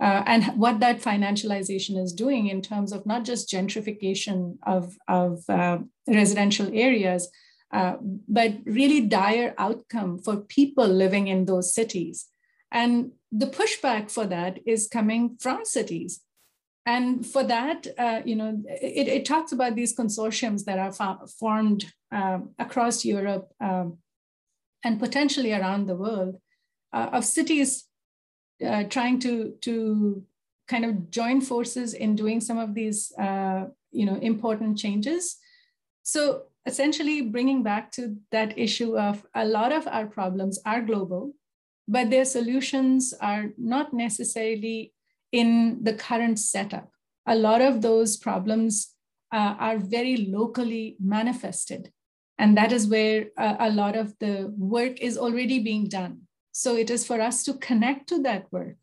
Uh, 0.00 0.22
and 0.26 0.44
what 0.56 0.80
that 0.80 1.02
financialization 1.02 2.02
is 2.02 2.12
doing 2.12 2.46
in 2.46 2.62
terms 2.62 2.92
of 2.92 3.04
not 3.04 3.24
just 3.24 3.50
gentrification 3.50 4.56
of, 4.66 4.96
of 5.08 5.44
uh, 5.48 5.78
residential 6.08 6.70
areas, 6.72 7.28
uh, 7.72 7.96
but 8.28 8.58
really 8.66 9.00
dire 9.00 9.54
outcome 9.56 10.18
for 10.18 10.36
people 10.36 10.86
living 10.86 11.28
in 11.28 11.46
those 11.46 11.74
cities. 11.74 12.26
And 12.70 13.12
the 13.30 13.46
pushback 13.46 14.10
for 14.10 14.26
that 14.26 14.60
is 14.66 14.88
coming 14.88 15.36
from 15.40 15.64
cities. 15.64 16.20
And 16.84 17.24
for 17.24 17.44
that, 17.44 17.86
uh, 17.96 18.22
you 18.24 18.36
know, 18.36 18.62
it, 18.66 19.08
it, 19.08 19.24
talks 19.24 19.52
about 19.52 19.76
these 19.76 19.94
consortiums 19.94 20.64
that 20.64 20.78
are 20.78 21.26
formed 21.28 21.92
um, 22.10 22.50
across 22.58 23.04
Europe 23.04 23.52
um, 23.60 23.98
and 24.84 24.98
potentially 24.98 25.52
around 25.52 25.86
the 25.86 25.94
world 25.94 26.40
uh, 26.92 27.10
of 27.12 27.24
cities 27.24 27.84
uh, 28.66 28.84
trying 28.84 29.20
to, 29.20 29.54
to 29.60 30.24
kind 30.66 30.84
of 30.84 31.10
join 31.10 31.40
forces 31.40 31.94
in 31.94 32.16
doing 32.16 32.40
some 32.40 32.58
of 32.58 32.74
these, 32.74 33.12
uh, 33.18 33.66
you 33.92 34.04
know, 34.04 34.16
important 34.16 34.76
changes. 34.76 35.36
So 36.02 36.46
essentially 36.66 37.22
bringing 37.22 37.62
back 37.62 37.90
to 37.92 38.16
that 38.30 38.58
issue 38.58 38.96
of 38.96 39.26
a 39.34 39.44
lot 39.44 39.72
of 39.72 39.86
our 39.86 40.06
problems 40.06 40.58
are 40.64 40.80
global, 40.80 41.34
but 41.88 42.10
their 42.10 42.24
solutions 42.24 43.12
are 43.20 43.50
not 43.58 43.92
necessarily 43.92 44.92
in 45.32 45.82
the 45.82 45.94
current 45.94 46.38
setup. 46.38 46.90
A 47.26 47.34
lot 47.34 47.60
of 47.60 47.82
those 47.82 48.16
problems 48.16 48.94
uh, 49.32 49.56
are 49.58 49.78
very 49.78 50.16
locally 50.16 50.96
manifested. 51.00 51.90
And 52.38 52.56
that 52.56 52.72
is 52.72 52.86
where 52.86 53.26
uh, 53.36 53.56
a 53.58 53.70
lot 53.70 53.96
of 53.96 54.14
the 54.18 54.52
work 54.56 55.00
is 55.00 55.16
already 55.16 55.60
being 55.60 55.88
done. 55.88 56.22
So 56.52 56.76
it 56.76 56.90
is 56.90 57.06
for 57.06 57.20
us 57.20 57.44
to 57.44 57.54
connect 57.54 58.08
to 58.08 58.22
that 58.22 58.46
work 58.52 58.76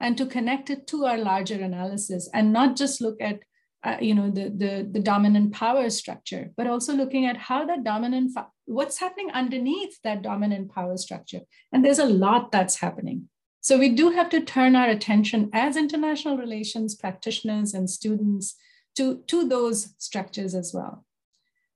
and 0.00 0.16
to 0.18 0.26
connect 0.26 0.70
it 0.70 0.86
to 0.88 1.06
our 1.06 1.16
larger 1.16 1.54
analysis 1.54 2.28
and 2.34 2.52
not 2.52 2.76
just 2.76 3.00
look 3.00 3.16
at 3.20 3.40
uh, 3.84 3.98
you 4.00 4.14
know 4.14 4.30
the, 4.30 4.48
the 4.48 4.88
the 4.90 5.00
dominant 5.00 5.52
power 5.52 5.90
structure 5.90 6.50
but 6.56 6.66
also 6.66 6.94
looking 6.94 7.26
at 7.26 7.36
how 7.36 7.64
that 7.66 7.84
dominant 7.84 8.32
what's 8.66 8.98
happening 8.98 9.30
underneath 9.32 10.00
that 10.02 10.22
dominant 10.22 10.72
power 10.74 10.96
structure. 10.96 11.40
And 11.72 11.84
there's 11.84 11.98
a 11.98 12.06
lot 12.06 12.50
that's 12.50 12.76
happening. 12.76 13.28
So 13.60 13.78
we 13.78 13.90
do 13.90 14.10
have 14.10 14.28
to 14.30 14.40
turn 14.40 14.76
our 14.76 14.88
attention 14.88 15.50
as 15.52 15.76
international 15.76 16.36
relations 16.36 16.94
practitioners 16.94 17.74
and 17.74 17.88
students 17.88 18.56
to 18.96 19.22
to 19.26 19.48
those 19.48 19.94
structures 19.98 20.54
as 20.54 20.72
well. 20.74 21.04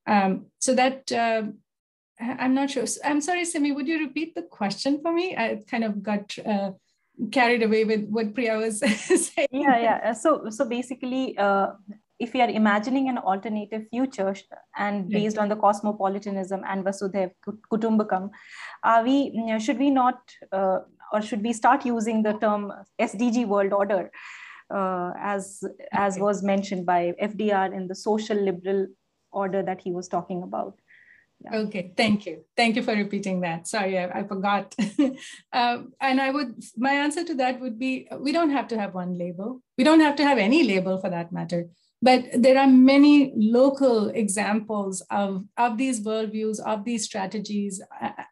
Um, 0.07 0.47
so 0.59 0.73
that 0.75 1.11
uh, 1.11 1.43
i'm 2.19 2.53
not 2.53 2.71
sure. 2.71 2.85
I'm 3.03 3.21
sorry 3.21 3.45
simi 3.45 3.71
would 3.71 3.87
you 3.87 3.99
repeat 3.99 4.35
the 4.35 4.43
question 4.43 5.01
for 5.01 5.11
me? 5.11 5.35
I 5.35 5.61
kind 5.69 5.83
of 5.83 6.03
got 6.03 6.37
uh, 6.45 6.71
carried 7.31 7.63
away 7.63 7.83
with 7.83 8.07
what 8.09 8.33
Priya 8.33 8.57
was 8.57 8.79
saying. 9.29 9.47
Yeah, 9.51 9.79
yeah. 9.79 10.13
So, 10.13 10.49
so 10.49 10.65
basically, 10.65 11.37
uh, 11.37 11.71
if 12.19 12.33
we 12.33 12.41
are 12.41 12.49
imagining 12.49 13.07
an 13.09 13.17
alternative 13.17 13.87
future 13.89 14.35
and 14.77 15.09
based 15.09 15.37
on 15.37 15.47
the 15.47 15.55
cosmopolitanism 15.55 16.61
and 16.67 16.83
Vasudhaiva 16.83 17.31
Kutumbakam, 17.71 18.29
are 18.83 19.03
we 19.03 19.31
should 19.59 19.79
we 19.79 19.89
not 19.89 20.19
uh, 20.51 20.79
or 21.13 21.21
should 21.21 21.41
we 21.41 21.53
start 21.53 21.85
using 21.85 22.21
the 22.21 22.33
term 22.33 22.73
SDG 22.99 23.47
world 23.47 23.71
order 23.71 24.11
uh, 24.73 25.11
as 25.17 25.63
as 25.93 26.19
was 26.19 26.43
mentioned 26.43 26.85
by 26.85 27.13
FDR 27.21 27.73
in 27.73 27.87
the 27.87 27.95
social 27.95 28.37
liberal 28.37 28.87
order 29.31 29.63
that 29.63 29.79
he 29.81 29.91
was 29.91 30.09
talking 30.09 30.43
about? 30.43 30.77
Yeah. 31.41 31.55
Okay, 31.59 31.93
thank 31.95 32.25
you. 32.25 32.43
Thank 32.57 32.75
you 32.75 32.83
for 32.83 32.93
repeating 32.93 33.41
that. 33.41 33.67
Sorry, 33.67 33.97
I, 33.97 34.19
I 34.19 34.23
forgot. 34.27 34.75
um, 35.53 35.93
and 36.01 36.19
I 36.19 36.31
would, 36.31 36.61
my 36.75 36.91
answer 36.91 37.23
to 37.23 37.33
that 37.35 37.61
would 37.61 37.79
be 37.79 38.09
we 38.19 38.31
don't 38.33 38.49
have 38.49 38.67
to 38.69 38.77
have 38.79 38.93
one 38.93 39.17
label. 39.17 39.61
We 39.77 39.85
don't 39.85 40.01
have 40.01 40.17
to 40.17 40.23
have 40.23 40.37
any 40.37 40.63
label 40.63 40.97
for 40.97 41.09
that 41.09 41.31
matter. 41.31 41.69
But 42.01 42.25
there 42.33 42.57
are 42.57 42.67
many 42.67 43.33
local 43.35 44.09
examples 44.09 45.01
of, 45.11 45.45
of 45.57 45.77
these 45.77 46.01
worldviews, 46.01 46.59
of 46.65 46.85
these 46.85 47.03
strategies, 47.05 47.81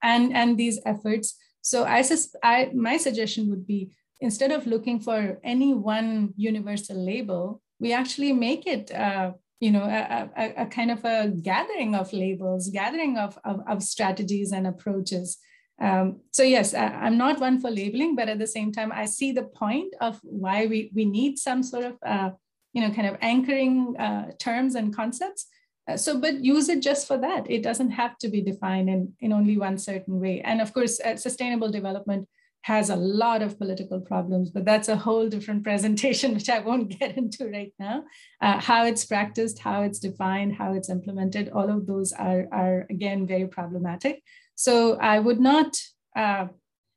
and, 0.01 0.34
and 0.34 0.57
these 0.57 0.79
efforts. 0.85 1.35
So 1.61 1.84
I, 1.84 2.01
sus- 2.01 2.35
I, 2.43 2.71
my 2.73 2.97
suggestion 2.97 3.49
would 3.49 3.67
be 3.67 3.91
instead 4.21 4.51
of 4.51 4.67
looking 4.67 4.99
for 4.99 5.39
any 5.43 5.73
one 5.73 6.34
universal 6.38 6.95
label, 6.97 7.61
we 7.79 7.93
actually 7.93 8.34
make 8.34 8.65
it 8.65 8.91
uh, 8.91 9.31
you 9.59 9.71
know 9.71 9.84
a, 9.84 10.29
a, 10.38 10.63
a, 10.63 10.65
kind 10.67 10.91
of 10.91 11.03
a 11.03 11.29
gathering 11.29 11.95
of 11.95 12.13
labels 12.13 12.69
gathering 12.69 13.17
of, 13.17 13.39
of, 13.43 13.61
of 13.67 13.84
strategies 13.84 14.51
and 14.51 14.67
approaches. 14.67 15.38
Um, 15.79 16.21
so 16.31 16.43
yes 16.43 16.73
I, 16.73 17.07
am 17.07 17.17
not 17.17 17.39
one 17.39 17.59
for 17.59 17.69
labeling 17.69 18.15
but 18.15 18.29
at 18.29 18.39
the 18.39 18.47
same 18.47 18.71
time 18.71 18.91
i 18.91 19.05
see 19.05 19.31
the 19.31 19.43
point 19.43 19.93
of 20.01 20.19
why 20.23 20.65
we, 20.65 20.89
we 20.95 21.05
need 21.05 21.38
some 21.38 21.61
sort 21.61 21.85
of 21.85 21.97
uh, 22.03 22.31
you 22.77 22.81
know 22.81 22.93
kind 22.93 23.07
of 23.07 23.17
anchoring 23.21 23.95
uh, 23.97 24.31
terms 24.38 24.75
and 24.75 24.95
concepts. 24.95 25.47
Uh, 25.88 25.97
so 25.97 26.19
but 26.19 26.43
use 26.43 26.69
it 26.69 26.81
just 26.81 27.07
for 27.07 27.17
that. 27.17 27.49
It 27.49 27.63
doesn't 27.63 27.89
have 27.91 28.17
to 28.19 28.29
be 28.29 28.41
defined 28.41 28.88
in, 28.88 29.13
in 29.19 29.34
only 29.34 29.57
one 29.57 29.79
certain 29.79 30.19
way. 30.19 30.41
And 30.41 30.61
of 30.61 30.73
course 30.75 30.99
uh, 30.99 31.15
sustainable 31.15 31.71
development 31.71 32.27
has 32.61 32.89
a 32.89 32.95
lot 32.95 33.41
of 33.41 33.57
political 33.57 34.01
problems, 34.01 34.49
but 34.49 34.65
that's 34.65 34.89
a 34.89 34.95
whole 34.95 35.29
different 35.29 35.63
presentation, 35.69 36.34
which 36.34 36.49
I 36.49 36.59
won't 36.59 36.99
get 36.99 37.17
into 37.17 37.49
right 37.49 37.73
now. 37.79 38.03
Uh, 38.41 38.59
how 38.59 38.85
it's 38.85 39.05
practiced, 39.05 39.59
how 39.59 39.84
it's 39.84 39.99
defined, 39.99 40.55
how 40.55 40.73
it's 40.73 40.89
implemented, 40.89 41.49
all 41.49 41.69
of 41.69 41.88
those 41.88 42.11
are, 42.13 42.47
are 42.51 42.85
again, 42.89 43.25
very 43.25 43.47
problematic. 43.47 44.21
So 44.55 44.97
I 44.97 45.19
would 45.19 45.39
not 45.39 45.77
uh, 46.15 46.47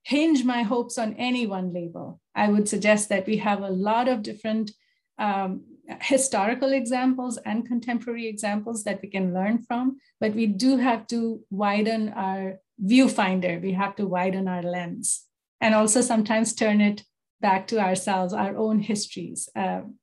hinge 0.03 0.45
my 0.45 0.63
hopes 0.63 0.99
on 0.99 1.15
any 1.15 1.47
one 1.47 1.73
label. 1.73 2.21
I 2.35 2.49
would 2.49 2.69
suggest 2.69 3.09
that 3.11 3.27
we 3.27 3.37
have 3.37 3.63
a 3.63 3.71
lot 3.71 4.09
of 4.09 4.23
different 4.23 4.73
um, 5.19 5.65
historical 6.01 6.73
examples 6.73 7.39
and 7.45 7.67
contemporary 7.67 8.27
examples 8.27 8.85
that 8.85 9.01
we 9.03 9.09
can 9.09 9.35
learn 9.35 9.63
from, 9.63 9.99
but 10.21 10.35
we 10.35 10.47
do 10.47 10.79
have 10.79 11.07
to 11.09 11.43
widen 11.51 12.09
our 12.11 12.59
viewfinder. 12.83 13.61
We 13.61 13.73
have 13.73 13.97
to 13.97 14.07
widen 14.07 14.49
our 14.49 14.63
lens 14.63 15.27
and 15.61 15.75
also 15.75 16.01
sometimes 16.01 16.55
turn 16.55 16.81
it 16.81 17.05
back 17.41 17.67
to 17.69 17.79
ourselves, 17.79 18.33
our 18.33 18.57
own 18.57 18.81
histories. 18.81 19.49
Um, 19.57 19.97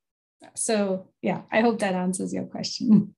so, 0.56 1.10
yeah, 1.22 1.42
I 1.52 1.62
hope 1.62 1.80
that 1.80 1.96
answers 1.96 2.34
your 2.34 2.46
question. 2.46 3.14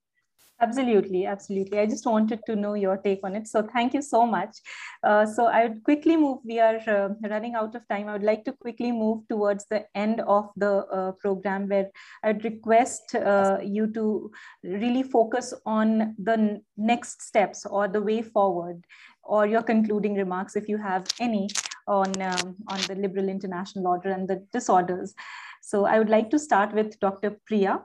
Absolutely, 0.62 1.24
absolutely. 1.24 1.78
I 1.78 1.86
just 1.86 2.04
wanted 2.04 2.40
to 2.44 2.54
know 2.54 2.74
your 2.74 2.98
take 2.98 3.20
on 3.24 3.34
it. 3.34 3.48
So, 3.48 3.66
thank 3.72 3.94
you 3.94 4.02
so 4.02 4.26
much. 4.26 4.58
Uh, 5.02 5.24
so, 5.24 5.46
I 5.46 5.66
would 5.66 5.82
quickly 5.84 6.18
move. 6.18 6.38
We 6.44 6.60
are 6.60 6.76
uh, 6.86 7.08
running 7.30 7.54
out 7.54 7.74
of 7.74 7.88
time. 7.88 8.08
I 8.08 8.12
would 8.12 8.22
like 8.22 8.44
to 8.44 8.52
quickly 8.52 8.92
move 8.92 9.26
towards 9.28 9.64
the 9.70 9.86
end 9.94 10.20
of 10.20 10.50
the 10.56 10.84
uh, 10.86 11.12
program, 11.12 11.66
where 11.66 11.90
I'd 12.22 12.44
request 12.44 13.14
uh, 13.14 13.58
you 13.62 13.86
to 13.94 14.30
really 14.62 15.02
focus 15.02 15.54
on 15.64 16.14
the 16.22 16.60
next 16.76 17.22
steps 17.22 17.64
or 17.64 17.88
the 17.88 18.02
way 18.02 18.20
forward, 18.20 18.84
or 19.22 19.46
your 19.46 19.62
concluding 19.62 20.14
remarks, 20.14 20.56
if 20.56 20.68
you 20.68 20.76
have 20.76 21.06
any 21.20 21.48
on, 21.90 22.22
um, 22.22 22.56
on 22.68 22.80
the 22.86 22.94
liberal 22.94 23.28
international 23.28 23.86
order 23.88 24.10
and 24.10 24.28
the 24.28 24.46
disorders. 24.52 25.14
So 25.60 25.84
I 25.84 25.98
would 25.98 26.08
like 26.08 26.30
to 26.30 26.38
start 26.38 26.72
with 26.72 26.98
Dr. 27.00 27.36
Priya. 27.46 27.82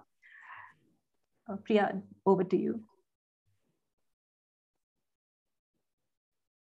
Uh, 1.49 1.56
Priya, 1.57 2.02
over 2.26 2.44
to 2.44 2.57
you. 2.57 2.84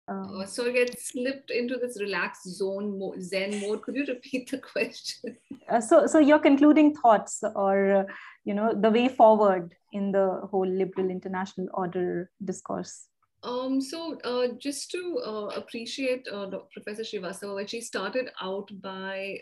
Um, 0.06 0.40
uh, 0.40 0.47
so 0.47 0.70
get 0.70 1.01
slipped 1.01 1.51
into 1.51 1.77
this 1.77 1.98
relaxed 1.98 2.47
zone, 2.47 3.01
Zen 3.20 3.61
mode. 3.61 3.82
Could 3.82 3.97
you 3.97 4.05
repeat 4.06 4.51
the 4.51 4.59
question? 4.59 5.36
Uh, 5.69 5.81
so, 5.81 6.06
so 6.06 6.19
your 6.19 6.39
concluding 6.39 6.94
thoughts, 6.94 7.43
or 7.55 7.93
uh, 7.93 8.05
you 8.44 8.52
know, 8.52 8.74
the 8.74 8.90
way 8.90 9.09
forward 9.09 9.74
in 9.93 10.12
the 10.12 10.43
whole 10.51 10.66
liberal 10.66 11.11
international 11.11 11.69
order 11.73 12.31
discourse. 12.44 13.09
Um, 13.45 13.79
so 13.79 14.19
uh, 14.25 14.49
just 14.59 14.91
to 14.93 15.21
uh, 15.25 15.47
appreciate 15.55 16.27
uh, 16.33 16.49
Professor 16.73 17.03
Shrivastava, 17.03 17.69
she 17.69 17.83
started 17.83 18.31
out 18.41 18.71
by 18.81 19.39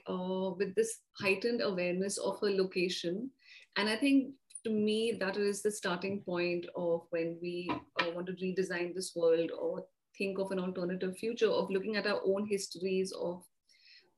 with 0.59 0.74
this 0.74 0.99
heightened 1.20 1.62
awareness 1.62 2.19
of 2.19 2.41
her 2.41 2.51
location, 2.51 3.31
and 3.77 3.89
I 3.89 3.97
think 3.97 4.35
to 4.65 4.70
me 4.70 5.16
that 5.20 5.37
is 5.37 5.62
the 5.62 5.70
starting 5.70 6.20
point 6.20 6.66
of 6.74 7.03
when 7.11 7.39
we 7.41 7.70
want 8.15 8.27
to 8.27 8.33
redesign 8.33 8.93
this 8.93 9.12
world 9.15 9.51
or 9.57 9.85
think 10.19 10.39
of 10.39 10.51
an 10.51 10.59
alternative 10.59 11.16
future 11.16 11.51
of 11.51 11.70
looking 11.70 11.97
at 11.97 12.07
our 12.07 12.20
own 12.24 12.47
histories 12.47 13.12
of 13.12 13.45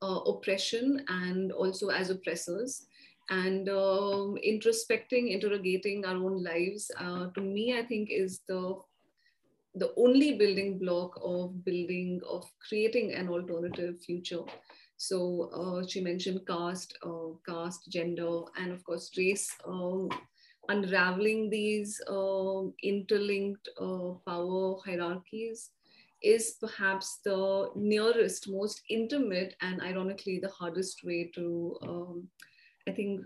uh, 0.03 0.21
oppression 0.27 1.05
and 1.09 1.53
also 1.53 1.89
as 1.89 2.09
oppressors. 2.11 2.87
And 3.31 3.71
um, 3.71 4.37
introspecting 4.47 5.31
interrogating 5.31 6.05
our 6.05 6.17
own 6.17 6.43
lives 6.45 6.91
uh, 7.01 7.29
to 7.35 7.41
me 7.41 7.75
i 7.79 7.83
think 7.83 8.11
is 8.11 8.43
the 8.47 8.79
the 9.75 9.93
only 9.97 10.37
building 10.39 10.79
block 10.79 11.19
of 11.23 11.65
building 11.65 12.21
of 12.29 12.45
creating 12.69 13.13
an 13.13 13.29
alternative 13.29 14.01
future 14.01 14.43
so 14.97 15.51
uh, 15.53 15.87
she 15.87 16.01
mentioned 16.01 16.41
caste 16.47 16.97
uh, 17.05 17.31
caste 17.49 17.91
gender 17.91 18.43
and 18.57 18.73
of 18.73 18.85
course 18.85 19.11
race 19.17 19.51
um, 19.67 20.09
unraveling 20.69 21.51
these 21.51 22.01
um, 22.09 22.73
interlinked 22.83 23.69
uh, 23.81 24.13
power 24.27 24.77
hierarchies 24.85 25.71
is 26.25 26.57
perhaps 26.59 27.21
the 27.25 27.71
nearest, 27.77 28.49
most 28.49 28.81
intimate, 28.89 29.55
and 29.61 29.83
ironically, 29.83 30.41
the 30.41 30.49
hardest 30.49 31.05
way 31.05 31.31
to, 31.35 31.77
um, 31.83 32.29
I 32.89 32.93
think, 32.93 33.21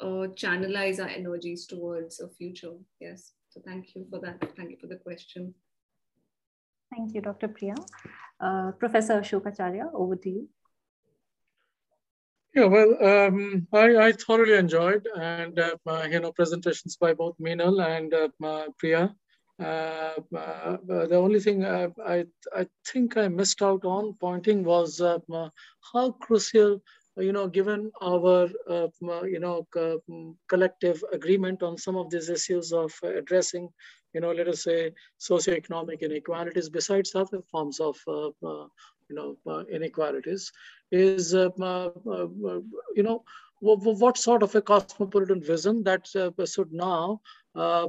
uh, 0.00 0.32
channelize 0.34 0.98
our 0.98 1.08
energies 1.08 1.66
towards 1.66 2.20
a 2.20 2.28
future. 2.28 2.72
Yes. 3.00 3.32
So 3.50 3.60
thank 3.64 3.94
you 3.94 4.06
for 4.10 4.18
that. 4.20 4.40
Thank 4.56 4.70
you 4.70 4.78
for 4.80 4.86
the 4.86 4.96
question. 4.96 5.54
Thank 6.90 7.14
you, 7.14 7.20
Dr. 7.20 7.48
Priya. 7.48 7.74
Uh, 8.40 8.72
Professor 8.72 9.20
Ashok 9.20 9.46
Acharya, 9.46 9.90
over 9.92 10.16
to 10.16 10.30
you. 10.30 10.48
Yeah, 12.54 12.64
well, 12.64 12.96
um, 13.04 13.68
I, 13.72 13.96
I, 14.08 14.12
thoroughly 14.12 14.54
enjoyed 14.54 15.06
and 15.14 15.58
uh, 15.58 15.76
you 16.10 16.18
know 16.20 16.32
presentations 16.32 16.96
by 16.96 17.12
both 17.12 17.36
Meenal 17.38 17.80
and 17.84 18.12
uh, 18.14 18.68
Priya. 18.78 19.14
Uh, 19.60 20.14
uh, 20.36 20.76
the 20.86 21.16
only 21.16 21.40
thing 21.40 21.64
I, 21.64 21.88
I, 22.06 22.24
I, 22.56 22.66
think 22.86 23.16
I 23.16 23.26
missed 23.26 23.60
out 23.60 23.84
on 23.84 24.14
pointing 24.20 24.62
was 24.62 25.00
uh, 25.00 25.18
how 25.92 26.12
crucial, 26.12 26.80
you 27.16 27.32
know, 27.32 27.48
given 27.48 27.90
our, 28.00 28.48
you 29.26 29.40
know, 29.40 29.66
collective 30.48 31.02
agreement 31.12 31.64
on 31.64 31.76
some 31.76 31.96
of 31.96 32.08
these 32.08 32.28
issues 32.28 32.72
of 32.72 32.92
addressing, 33.02 33.68
you 34.14 34.20
know, 34.20 34.32
let 34.32 34.48
us 34.48 34.64
say 34.64 34.92
socioeconomic 35.20 36.00
inequalities 36.00 36.68
besides 36.68 37.14
other 37.14 37.40
forms 37.50 37.80
of, 37.80 37.96
uh, 38.06 38.28
uh, 38.28 38.66
you 39.08 39.16
know, 39.16 39.36
uh, 39.46 39.64
inequalities 39.66 40.52
is, 40.90 41.32
you 41.32 43.02
know, 43.02 43.24
what 43.60 44.16
sort 44.16 44.42
of 44.42 44.54
a 44.54 44.62
cosmopolitan 44.62 45.42
vision 45.42 45.82
that 45.82 46.06
should 46.46 46.72
now 46.72 47.20
uh, 47.54 47.86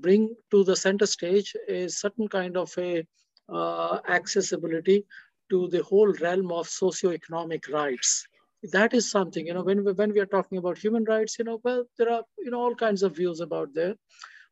bring 0.00 0.34
to 0.50 0.64
the 0.64 0.76
center 0.76 1.06
stage 1.06 1.54
a 1.68 1.88
certain 1.88 2.28
kind 2.28 2.56
of 2.56 2.72
a 2.78 3.06
uh, 3.48 3.98
accessibility 4.08 5.04
to 5.50 5.68
the 5.68 5.82
whole 5.82 6.12
realm 6.20 6.50
of 6.50 6.68
socio-economic 6.68 7.68
rights. 7.68 8.26
That 8.72 8.94
is 8.94 9.10
something, 9.10 9.46
you 9.46 9.54
know, 9.54 9.62
when 9.62 9.84
we, 9.84 9.92
when 9.92 10.12
we 10.12 10.20
are 10.20 10.26
talking 10.26 10.56
about 10.58 10.78
human 10.78 11.04
rights, 11.04 11.38
you 11.38 11.44
know, 11.44 11.60
well, 11.62 11.84
there 11.98 12.10
are, 12.10 12.22
you 12.38 12.50
know, 12.50 12.60
all 12.60 12.74
kinds 12.74 13.02
of 13.02 13.14
views 13.14 13.40
about 13.40 13.74
there. 13.74 13.94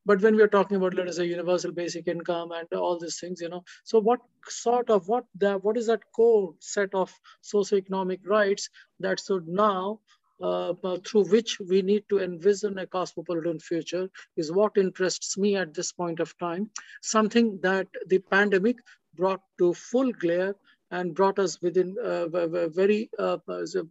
But 0.04 0.20
when 0.20 0.36
we 0.36 0.42
are 0.42 0.48
talking 0.48 0.76
about, 0.76 0.94
let 0.94 1.08
us 1.08 1.16
say, 1.16 1.26
universal 1.26 1.72
basic 1.72 2.08
income 2.08 2.50
and 2.52 2.66
all 2.72 2.98
these 2.98 3.20
things, 3.20 3.40
you 3.40 3.48
know, 3.48 3.64
so 3.84 4.00
what 4.00 4.20
sort 4.48 4.90
of, 4.90 5.08
what 5.08 5.24
that, 5.36 5.62
what 5.62 5.76
is 5.76 5.86
that 5.86 6.00
core 6.14 6.54
set 6.60 6.94
of 6.94 7.12
socio-economic 7.40 8.20
rights 8.26 8.68
that 9.00 9.20
should 9.20 9.46
now 9.46 10.00
uh, 10.42 10.74
through 11.06 11.24
which 11.30 11.58
we 11.60 11.82
need 11.82 12.04
to 12.08 12.18
envision 12.18 12.78
a 12.78 12.86
cosmopolitan 12.86 13.60
future 13.60 14.08
is 14.36 14.50
what 14.50 14.76
interests 14.76 15.38
me 15.38 15.56
at 15.56 15.72
this 15.72 15.92
point 15.92 16.18
of 16.18 16.36
time. 16.38 16.68
Something 17.00 17.60
that 17.62 17.86
the 18.08 18.18
pandemic 18.18 18.76
brought 19.14 19.40
to 19.58 19.72
full 19.74 20.10
glare 20.12 20.54
and 20.92 21.14
brought 21.14 21.38
us 21.38 21.60
within 21.62 21.96
uh, 22.04 22.26
very, 22.68 23.10
uh, 23.18 23.38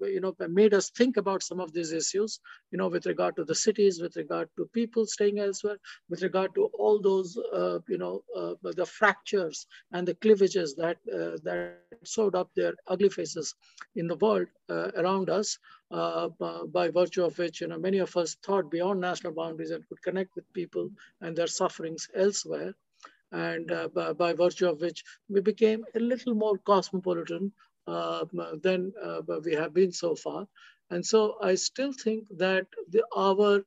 you 0.01 0.19
know, 0.21 0.35
made 0.49 0.73
us 0.73 0.91
think 0.91 1.17
about 1.17 1.41
some 1.41 1.59
of 1.59 1.73
these 1.73 1.91
issues, 1.91 2.39
you 2.71 2.77
know, 2.77 2.87
with 2.87 3.07
regard 3.07 3.35
to 3.35 3.43
the 3.43 3.55
cities, 3.55 3.99
with 4.01 4.15
regard 4.15 4.47
to 4.55 4.69
people 4.71 5.05
staying 5.07 5.39
elsewhere, 5.39 5.77
with 6.09 6.21
regard 6.21 6.53
to 6.55 6.65
all 6.77 7.01
those, 7.01 7.37
uh, 7.53 7.79
you 7.89 7.97
know, 7.97 8.23
uh, 8.37 8.53
the 8.61 8.85
fractures 8.85 9.65
and 9.91 10.07
the 10.07 10.15
cleavages 10.15 10.75
that 10.75 10.97
uh, 11.11 11.37
that 11.43 11.79
showed 12.03 12.35
up 12.35 12.49
their 12.55 12.73
ugly 12.87 13.09
faces 13.09 13.55
in 13.95 14.07
the 14.07 14.15
world 14.17 14.47
uh, 14.69 14.91
around 14.95 15.29
us, 15.29 15.57
by 15.89 16.89
virtue 16.93 17.25
of 17.25 17.37
which, 17.37 17.61
you 17.61 17.67
know, 17.67 17.79
many 17.79 17.97
of 17.97 18.15
us 18.15 18.35
thought 18.45 18.69
beyond 18.69 19.01
national 19.01 19.33
boundaries 19.33 19.71
and 19.71 19.87
could 19.89 20.01
connect 20.03 20.35
with 20.35 20.53
people 20.53 20.89
and 21.21 21.35
their 21.35 21.47
sufferings 21.47 22.07
elsewhere 22.15 22.73
and 23.31 23.71
uh, 23.71 23.87
by, 23.87 24.13
by, 24.13 24.33
virtue 24.33 24.67
of 24.67 24.81
which 24.81 25.03
we 25.29 25.41
became 25.41 25.85
a 25.95 25.99
little 25.99 26.33
more 26.33 26.57
cosmopolitan 26.57 27.51
uh, 27.87 28.25
than 28.61 28.93
uh, 29.01 29.21
we 29.43 29.53
have 29.53 29.73
been 29.73 29.91
so 29.91 30.15
far. 30.15 30.47
And 30.89 31.05
so 31.05 31.37
I 31.41 31.55
still 31.55 31.93
think 31.93 32.25
that 32.37 32.67
the, 32.89 33.03
our 33.15 33.63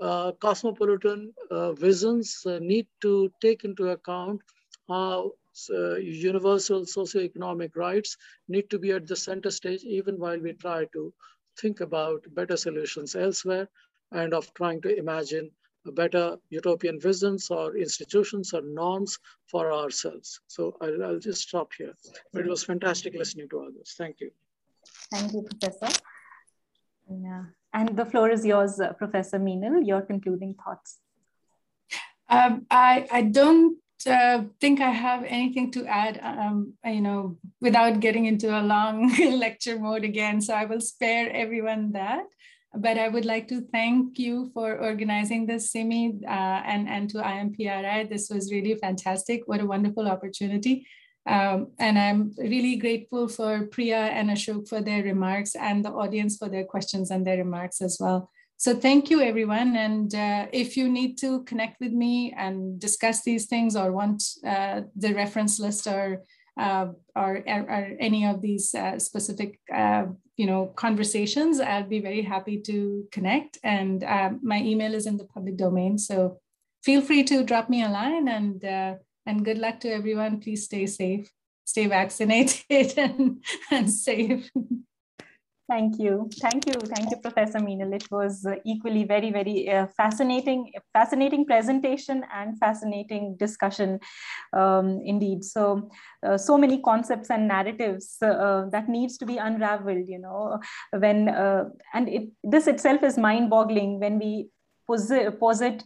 uh, 0.00 0.32
cosmopolitan 0.32 1.32
uh, 1.50 1.72
visions 1.72 2.42
uh, 2.46 2.58
need 2.60 2.86
to 3.00 3.30
take 3.40 3.64
into 3.64 3.88
account 3.88 4.40
how 4.88 5.32
universal 6.00 6.82
socioeconomic 6.82 7.76
rights 7.76 8.16
need 8.48 8.68
to 8.70 8.78
be 8.78 8.90
at 8.90 9.06
the 9.06 9.14
center 9.14 9.50
stage, 9.52 9.84
even 9.84 10.18
while 10.18 10.38
we 10.40 10.52
try 10.52 10.84
to 10.92 11.12
think 11.60 11.80
about 11.80 12.22
better 12.34 12.56
solutions 12.56 13.14
elsewhere 13.14 13.68
and 14.10 14.34
of 14.34 14.52
trying 14.54 14.82
to 14.82 14.96
imagine 14.96 15.48
better 15.92 16.36
utopian 16.50 17.00
visions 17.00 17.50
or 17.50 17.76
institutions 17.76 18.54
or 18.54 18.62
norms 18.62 19.18
for 19.46 19.72
ourselves. 19.72 20.40
So 20.46 20.76
I'll, 20.80 21.04
I'll 21.04 21.18
just 21.18 21.48
stop 21.48 21.72
here. 21.76 21.94
But 22.32 22.42
it 22.42 22.48
was 22.48 22.64
fantastic 22.64 23.14
listening 23.14 23.48
to 23.50 23.58
all 23.58 23.70
this. 23.76 23.94
Thank 23.96 24.20
you. 24.20 24.30
Thank 25.12 25.32
you, 25.32 25.42
Professor. 25.42 26.00
Yeah. 27.10 27.44
And 27.72 27.96
the 27.96 28.06
floor 28.06 28.30
is 28.30 28.46
yours, 28.46 28.80
uh, 28.80 28.92
Professor 28.92 29.38
Meenal, 29.38 29.86
your 29.86 30.02
concluding 30.02 30.54
thoughts. 30.54 30.98
Um, 32.28 32.66
I, 32.70 33.06
I 33.10 33.22
don't 33.22 33.78
uh, 34.06 34.44
think 34.60 34.80
I 34.80 34.90
have 34.90 35.24
anything 35.24 35.70
to 35.72 35.86
add, 35.86 36.20
um, 36.22 36.74
you 36.84 37.00
know, 37.00 37.36
without 37.60 38.00
getting 38.00 38.26
into 38.26 38.58
a 38.58 38.62
long 38.62 39.14
lecture 39.38 39.78
mode 39.78 40.04
again. 40.04 40.40
So 40.40 40.54
I 40.54 40.64
will 40.64 40.80
spare 40.80 41.30
everyone 41.32 41.92
that 41.92 42.24
but 42.76 42.98
I 42.98 43.08
would 43.08 43.24
like 43.24 43.48
to 43.48 43.60
thank 43.60 44.18
you 44.18 44.50
for 44.54 44.78
organizing 44.78 45.46
this, 45.46 45.70
Simi, 45.70 46.20
uh, 46.26 46.62
and, 46.64 46.88
and 46.88 47.08
to 47.10 47.18
IMPRI. 47.18 48.08
This 48.08 48.30
was 48.30 48.52
really 48.52 48.74
fantastic. 48.74 49.42
What 49.46 49.60
a 49.60 49.66
wonderful 49.66 50.08
opportunity. 50.08 50.86
Um, 51.26 51.68
and 51.78 51.98
I'm 51.98 52.34
really 52.36 52.76
grateful 52.76 53.28
for 53.28 53.66
Priya 53.66 53.96
and 53.96 54.28
Ashok 54.28 54.68
for 54.68 54.82
their 54.82 55.02
remarks 55.02 55.54
and 55.54 55.84
the 55.84 55.90
audience 55.90 56.36
for 56.36 56.48
their 56.48 56.64
questions 56.64 57.10
and 57.10 57.26
their 57.26 57.38
remarks 57.38 57.80
as 57.80 57.96
well. 57.98 58.30
So 58.56 58.74
thank 58.74 59.10
you, 59.10 59.20
everyone. 59.20 59.76
And 59.76 60.14
uh, 60.14 60.46
if 60.52 60.76
you 60.76 60.88
need 60.88 61.18
to 61.18 61.42
connect 61.44 61.80
with 61.80 61.92
me 61.92 62.34
and 62.36 62.78
discuss 62.78 63.22
these 63.22 63.46
things 63.46 63.74
or 63.74 63.92
want 63.92 64.22
uh, 64.46 64.82
the 64.96 65.14
reference 65.14 65.58
list 65.58 65.86
or 65.86 66.22
uh, 66.56 66.86
or, 67.16 67.42
or, 67.46 67.96
any 67.98 68.26
of 68.26 68.40
these 68.40 68.74
uh, 68.74 68.98
specific 68.98 69.58
uh, 69.74 70.04
you 70.36 70.46
know 70.46 70.66
conversations 70.76 71.60
i'd 71.60 71.88
be 71.88 72.00
very 72.00 72.22
happy 72.22 72.60
to 72.60 73.06
connect. 73.12 73.58
And 73.62 74.04
uh, 74.04 74.30
my 74.42 74.58
email 74.58 74.94
is 74.94 75.06
in 75.06 75.16
the 75.16 75.24
public 75.24 75.56
domain. 75.56 75.98
So 75.98 76.38
feel 76.82 77.00
free 77.00 77.24
to 77.24 77.44
drop 77.44 77.68
me 77.68 77.82
a 77.82 77.88
line 77.88 78.28
and 78.28 78.64
uh, 78.64 78.94
and 79.26 79.44
good 79.44 79.58
luck 79.58 79.80
to 79.80 79.92
everyone. 79.92 80.40
Please 80.40 80.64
stay 80.64 80.86
safe 80.86 81.30
stay 81.64 81.86
vaccinated 81.86 82.92
and, 82.98 83.42
and 83.70 83.90
safe 83.90 84.50
Thank 85.66 85.98
you. 85.98 86.28
Thank 86.42 86.66
you. 86.66 86.74
Thank 86.74 87.10
you, 87.10 87.16
Professor 87.16 87.58
Meenal. 87.58 87.94
It 87.94 88.06
was 88.10 88.44
uh, 88.44 88.56
equally 88.66 89.04
very, 89.04 89.30
very 89.30 89.70
uh, 89.70 89.86
fascinating, 89.96 90.70
fascinating 90.92 91.46
presentation 91.46 92.22
and 92.34 92.58
fascinating 92.58 93.36
discussion 93.38 93.98
um, 94.52 95.00
indeed. 95.02 95.42
So, 95.42 95.88
uh, 96.22 96.36
so 96.36 96.58
many 96.58 96.82
concepts 96.82 97.30
and 97.30 97.48
narratives 97.48 98.18
uh, 98.20 98.66
that 98.72 98.90
needs 98.90 99.16
to 99.18 99.24
be 99.26 99.38
unraveled, 99.38 100.06
you 100.06 100.18
know, 100.18 100.58
when, 100.92 101.30
uh, 101.30 101.64
and 101.94 102.10
it, 102.10 102.28
this 102.42 102.66
itself 102.66 103.02
is 103.02 103.16
mind 103.16 103.48
boggling 103.48 104.00
when 104.00 104.18
we 104.18 104.48
posit, 104.86 105.40
posit 105.40 105.82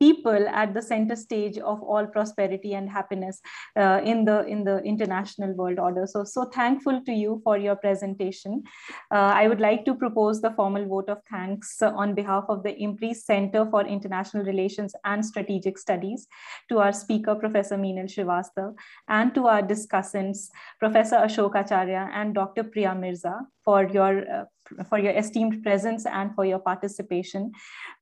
people 0.00 0.48
at 0.48 0.72
the 0.74 0.82
center 0.82 1.14
stage 1.14 1.58
of 1.58 1.82
all 1.82 2.06
prosperity 2.06 2.74
and 2.74 2.88
happiness 2.88 3.40
uh, 3.76 4.00
in 4.02 4.24
the 4.24 4.44
in 4.46 4.64
the 4.64 4.78
international 4.82 5.52
world 5.52 5.78
order. 5.78 6.06
So 6.06 6.24
so 6.24 6.46
thankful 6.46 7.02
to 7.04 7.12
you 7.12 7.40
for 7.44 7.58
your 7.58 7.76
presentation. 7.76 8.62
Uh, 9.10 9.32
I 9.42 9.46
would 9.48 9.60
like 9.60 9.84
to 9.84 9.94
propose 9.94 10.40
the 10.40 10.52
formal 10.52 10.86
vote 10.86 11.08
of 11.08 11.18
thanks 11.30 11.82
on 11.82 12.14
behalf 12.14 12.44
of 12.48 12.62
the 12.62 12.74
IMPRI 12.86 13.14
Center 13.14 13.66
for 13.70 13.86
International 13.86 14.44
Relations 14.44 14.94
and 15.04 15.24
Strategic 15.24 15.78
Studies 15.78 16.26
to 16.68 16.78
our 16.78 16.92
speaker, 16.92 17.34
Professor 17.34 17.76
Meenal 17.76 18.10
Srivastav, 18.14 18.74
and 19.08 19.34
to 19.34 19.46
our 19.46 19.62
discussants, 19.62 20.48
Professor 20.78 21.16
Ashok 21.16 21.60
Acharya 21.60 22.10
and 22.14 22.34
Dr. 22.34 22.64
Priya 22.64 22.94
Mirza 22.94 23.40
for 23.64 23.84
your 23.84 24.30
uh, 24.30 24.44
for 24.88 24.98
your 24.98 25.12
esteemed 25.12 25.62
presence 25.62 26.06
and 26.06 26.34
for 26.34 26.44
your 26.44 26.58
participation. 26.58 27.52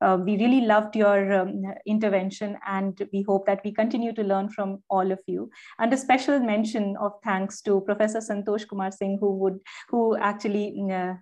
Uh, 0.00 0.18
we 0.22 0.36
really 0.36 0.62
loved 0.62 0.96
your 0.96 1.32
um, 1.32 1.62
intervention 1.86 2.58
and 2.66 3.08
we 3.12 3.22
hope 3.22 3.46
that 3.46 3.60
we 3.64 3.72
continue 3.72 4.12
to 4.12 4.22
learn 4.22 4.48
from 4.48 4.82
all 4.88 5.10
of 5.10 5.20
you. 5.26 5.50
And 5.78 5.92
a 5.92 5.96
special 5.96 6.38
mention 6.40 6.96
of 7.00 7.12
thanks 7.24 7.60
to 7.62 7.80
Professor 7.82 8.18
Santosh 8.18 8.68
Kumar 8.68 8.90
Singh 8.90 9.18
who 9.20 9.36
would 9.38 9.58
who 9.88 10.16
actually 10.16 10.74
uh, 10.92 11.14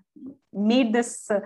made 0.52 0.93
this 0.93 1.31
uh, 1.31 1.40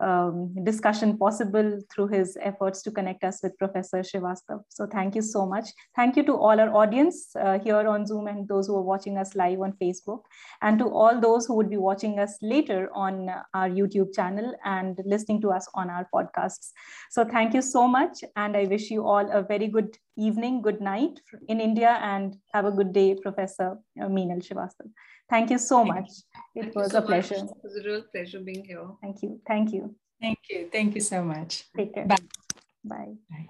um, 0.00 0.54
discussion 0.64 1.16
possible 1.16 1.80
through 1.92 2.08
his 2.08 2.36
efforts 2.40 2.82
to 2.82 2.90
connect 2.90 3.24
us 3.24 3.40
with 3.42 3.56
Professor 3.58 3.98
Srivastav. 3.98 4.62
So 4.68 4.86
thank 4.86 5.14
you 5.14 5.22
so 5.22 5.46
much. 5.46 5.70
Thank 5.94 6.16
you 6.16 6.24
to 6.24 6.32
all 6.32 6.60
our 6.60 6.74
audience 6.74 7.34
uh, 7.36 7.58
here 7.58 7.86
on 7.88 8.06
Zoom 8.06 8.26
and 8.26 8.48
those 8.48 8.66
who 8.66 8.76
are 8.76 8.82
watching 8.82 9.18
us 9.18 9.34
live 9.34 9.60
on 9.60 9.72
Facebook 9.82 10.22
and 10.62 10.78
to 10.78 10.86
all 10.88 11.20
those 11.20 11.46
who 11.46 11.54
would 11.56 11.70
be 11.70 11.76
watching 11.76 12.18
us 12.18 12.36
later 12.42 12.88
on 12.94 13.28
our 13.54 13.68
YouTube 13.68 14.14
channel 14.14 14.54
and 14.64 14.98
listening 15.04 15.40
to 15.42 15.50
us 15.50 15.68
on 15.74 15.90
our 15.90 16.08
podcasts. 16.14 16.70
So 17.10 17.24
thank 17.24 17.54
you 17.54 17.62
so 17.62 17.86
much. 17.86 18.24
And 18.36 18.56
I 18.56 18.64
wish 18.64 18.90
you 18.90 19.06
all 19.06 19.30
a 19.30 19.42
very 19.42 19.68
good 19.68 19.96
evening, 20.26 20.62
good 20.62 20.80
night 20.80 21.20
in 21.48 21.60
India 21.60 21.98
and 22.02 22.36
have 22.52 22.64
a 22.66 22.70
good 22.70 22.92
day, 22.92 23.14
Professor 23.14 23.78
uh, 24.00 24.06
Meenal 24.06 24.42
Srivastav. 24.46 24.90
Thank 25.28 25.50
you 25.50 25.58
so 25.58 25.78
Thank 25.78 25.94
much. 25.94 26.10
You. 26.54 26.62
It 26.62 26.64
Thank 26.64 26.74
was 26.76 26.94
a 26.94 27.02
pleasure. 27.02 27.36
Much. 27.36 27.50
It 27.50 27.64
was 27.64 27.76
a 27.76 27.88
real 27.88 28.02
pleasure 28.12 28.40
being 28.40 28.64
here. 28.64 28.86
Thank 29.00 29.22
you. 29.22 29.40
Thank 29.46 29.72
you. 29.72 29.94
Thank 30.20 30.38
you. 30.50 30.68
Thank 30.72 30.94
you 30.94 31.00
so 31.00 31.22
much. 31.22 31.64
Take 31.76 31.94
care. 31.94 32.06
Bye. 32.06 32.16
Bye. 32.84 33.14
Bye. 33.30 33.48